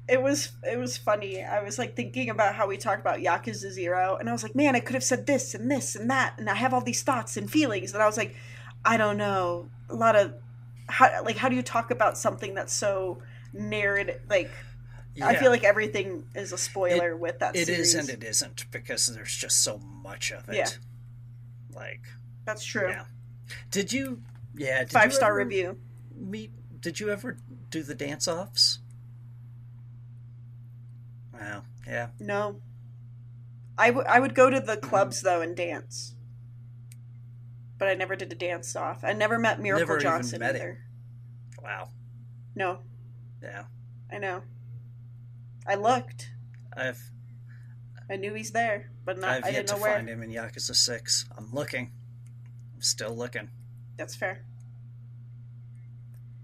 it 0.07 0.21
was 0.21 0.51
it 0.63 0.77
was 0.77 0.97
funny. 0.97 1.43
I 1.43 1.61
was 1.61 1.77
like 1.77 1.95
thinking 1.95 2.29
about 2.29 2.55
how 2.55 2.67
we 2.67 2.77
talked 2.77 3.01
about 3.01 3.19
Yakuza 3.19 3.71
Zero, 3.71 4.17
and 4.17 4.29
I 4.29 4.31
was 4.31 4.43
like, 4.43 4.55
man, 4.55 4.75
I 4.75 4.79
could 4.79 4.93
have 4.93 5.03
said 5.03 5.25
this 5.25 5.53
and 5.53 5.69
this 5.69 5.95
and 5.95 6.09
that, 6.09 6.35
and 6.37 6.49
I 6.49 6.55
have 6.55 6.73
all 6.73 6.81
these 6.81 7.03
thoughts 7.03 7.37
and 7.37 7.49
feelings, 7.49 7.93
and 7.93 8.01
I 8.01 8.05
was 8.05 8.17
like, 8.17 8.35
I 8.85 8.97
don't 8.97 9.17
know, 9.17 9.69
a 9.89 9.95
lot 9.95 10.15
of 10.15 10.33
how 10.87 11.23
like 11.23 11.37
how 11.37 11.49
do 11.49 11.55
you 11.55 11.63
talk 11.63 11.91
about 11.91 12.17
something 12.17 12.53
that's 12.53 12.73
so 12.73 13.21
narrative? 13.53 14.21
Like 14.29 14.51
I 15.21 15.35
feel 15.35 15.51
like 15.51 15.63
everything 15.63 16.25
is 16.35 16.53
a 16.53 16.57
spoiler 16.57 17.15
with 17.15 17.39
that. 17.39 17.55
It 17.55 17.67
series. 17.67 17.95
is 17.95 18.09
and 18.09 18.09
it 18.09 18.27
isn't 18.27 18.69
because 18.71 19.07
there's 19.07 19.35
just 19.35 19.63
so 19.63 19.79
much 19.79 20.31
of 20.31 20.47
it. 20.49 20.55
Yeah. 20.55 20.67
Like, 21.73 22.01
That's 22.45 22.63
true. 22.63 22.89
yeah. 22.89 23.05
Did 23.71 23.91
you? 23.93 24.21
Yeah. 24.55 24.79
Did 24.79 24.91
Five 24.91 25.11
you 25.11 25.15
star 25.15 25.35
review. 25.35 25.77
Meet? 26.15 26.51
Did 26.81 26.99
you 26.99 27.09
ever 27.09 27.37
do 27.69 27.83
the 27.83 27.95
dance 27.95 28.27
offs? 28.27 28.79
Wow. 31.33 31.63
Yeah. 31.87 32.09
No. 32.19 32.61
I, 33.77 33.87
w- 33.87 34.05
I 34.07 34.19
would 34.19 34.35
go 34.35 34.49
to 34.49 34.59
the 34.59 34.75
clubs 34.77 35.21
though 35.21 35.41
and 35.41 35.55
dance. 35.55 36.15
But 37.77 37.87
I 37.87 37.93
never 37.93 38.15
did 38.15 38.31
a 38.31 38.35
dance 38.35 38.75
off. 38.75 39.03
I 39.03 39.13
never 39.13 39.37
met 39.37 39.61
Miracle 39.61 39.87
Never 39.87 39.99
Johnson 39.99 40.39
met 40.39 40.55
either. 40.55 40.79
Wow. 41.63 41.89
No, 42.55 42.79
Yeah. 43.41 43.65
I 44.11 44.17
know. 44.17 44.41
I 45.67 45.75
looked. 45.75 46.31
I've 46.75 47.11
I 48.09 48.15
knew 48.15 48.33
he's 48.33 48.51
there, 48.51 48.89
but 49.05 49.19
not. 49.19 49.29
I've 49.29 49.43
I 49.43 49.47
yet 49.49 49.53
didn't 49.57 49.67
to 49.69 49.75
know 49.75 49.81
where. 49.81 49.95
find 49.95 50.07
him 50.09 50.23
in 50.23 50.31
Yakuza 50.31 50.73
Six. 50.75 51.25
I'm 51.37 51.53
looking. 51.53 51.91
I'm 52.73 52.81
still 52.81 53.13
looking. 53.15 53.49
That's 53.97 54.15
fair. 54.15 54.43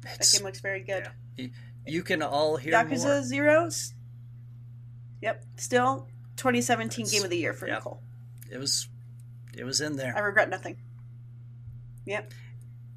That 0.04 0.30
game 0.32 0.44
looks 0.44 0.60
very 0.60 0.82
good. 0.82 1.08
you 1.88 2.04
can 2.04 2.22
all 2.22 2.58
hear 2.58 2.74
Yakuza 2.74 3.06
more. 3.06 3.24
Zeros. 3.24 3.94
Yep, 5.24 5.46
still 5.56 6.08
2017 6.36 7.06
That's- 7.06 7.12
game 7.18 7.24
of 7.24 7.30
the 7.30 7.38
year 7.38 7.54
for 7.54 7.66
yeah. 7.66 7.76
Nicole. 7.76 8.02
It 8.52 8.58
was. 8.58 8.90
It 9.58 9.64
was 9.64 9.80
in 9.80 9.96
there. 9.96 10.14
I 10.16 10.20
regret 10.20 10.50
nothing. 10.50 10.76
Yep. 12.06 12.34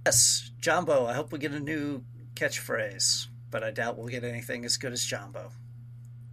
Yes, 0.04 0.50
Jumbo. 0.60 1.06
I 1.06 1.12
hope 1.14 1.30
we 1.30 1.38
get 1.38 1.52
a 1.52 1.60
new 1.60 2.02
catchphrase, 2.34 3.28
but 3.50 3.62
I 3.62 3.70
doubt 3.70 3.96
we'll 3.96 4.08
get 4.08 4.24
anything 4.24 4.64
as 4.64 4.76
good 4.76 4.92
as 4.92 5.04
Jumbo. 5.04 5.52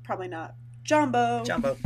Probably 0.04 0.28
not. 0.28 0.56
Jumbo. 0.84 1.44
Jumbo. 1.46 1.78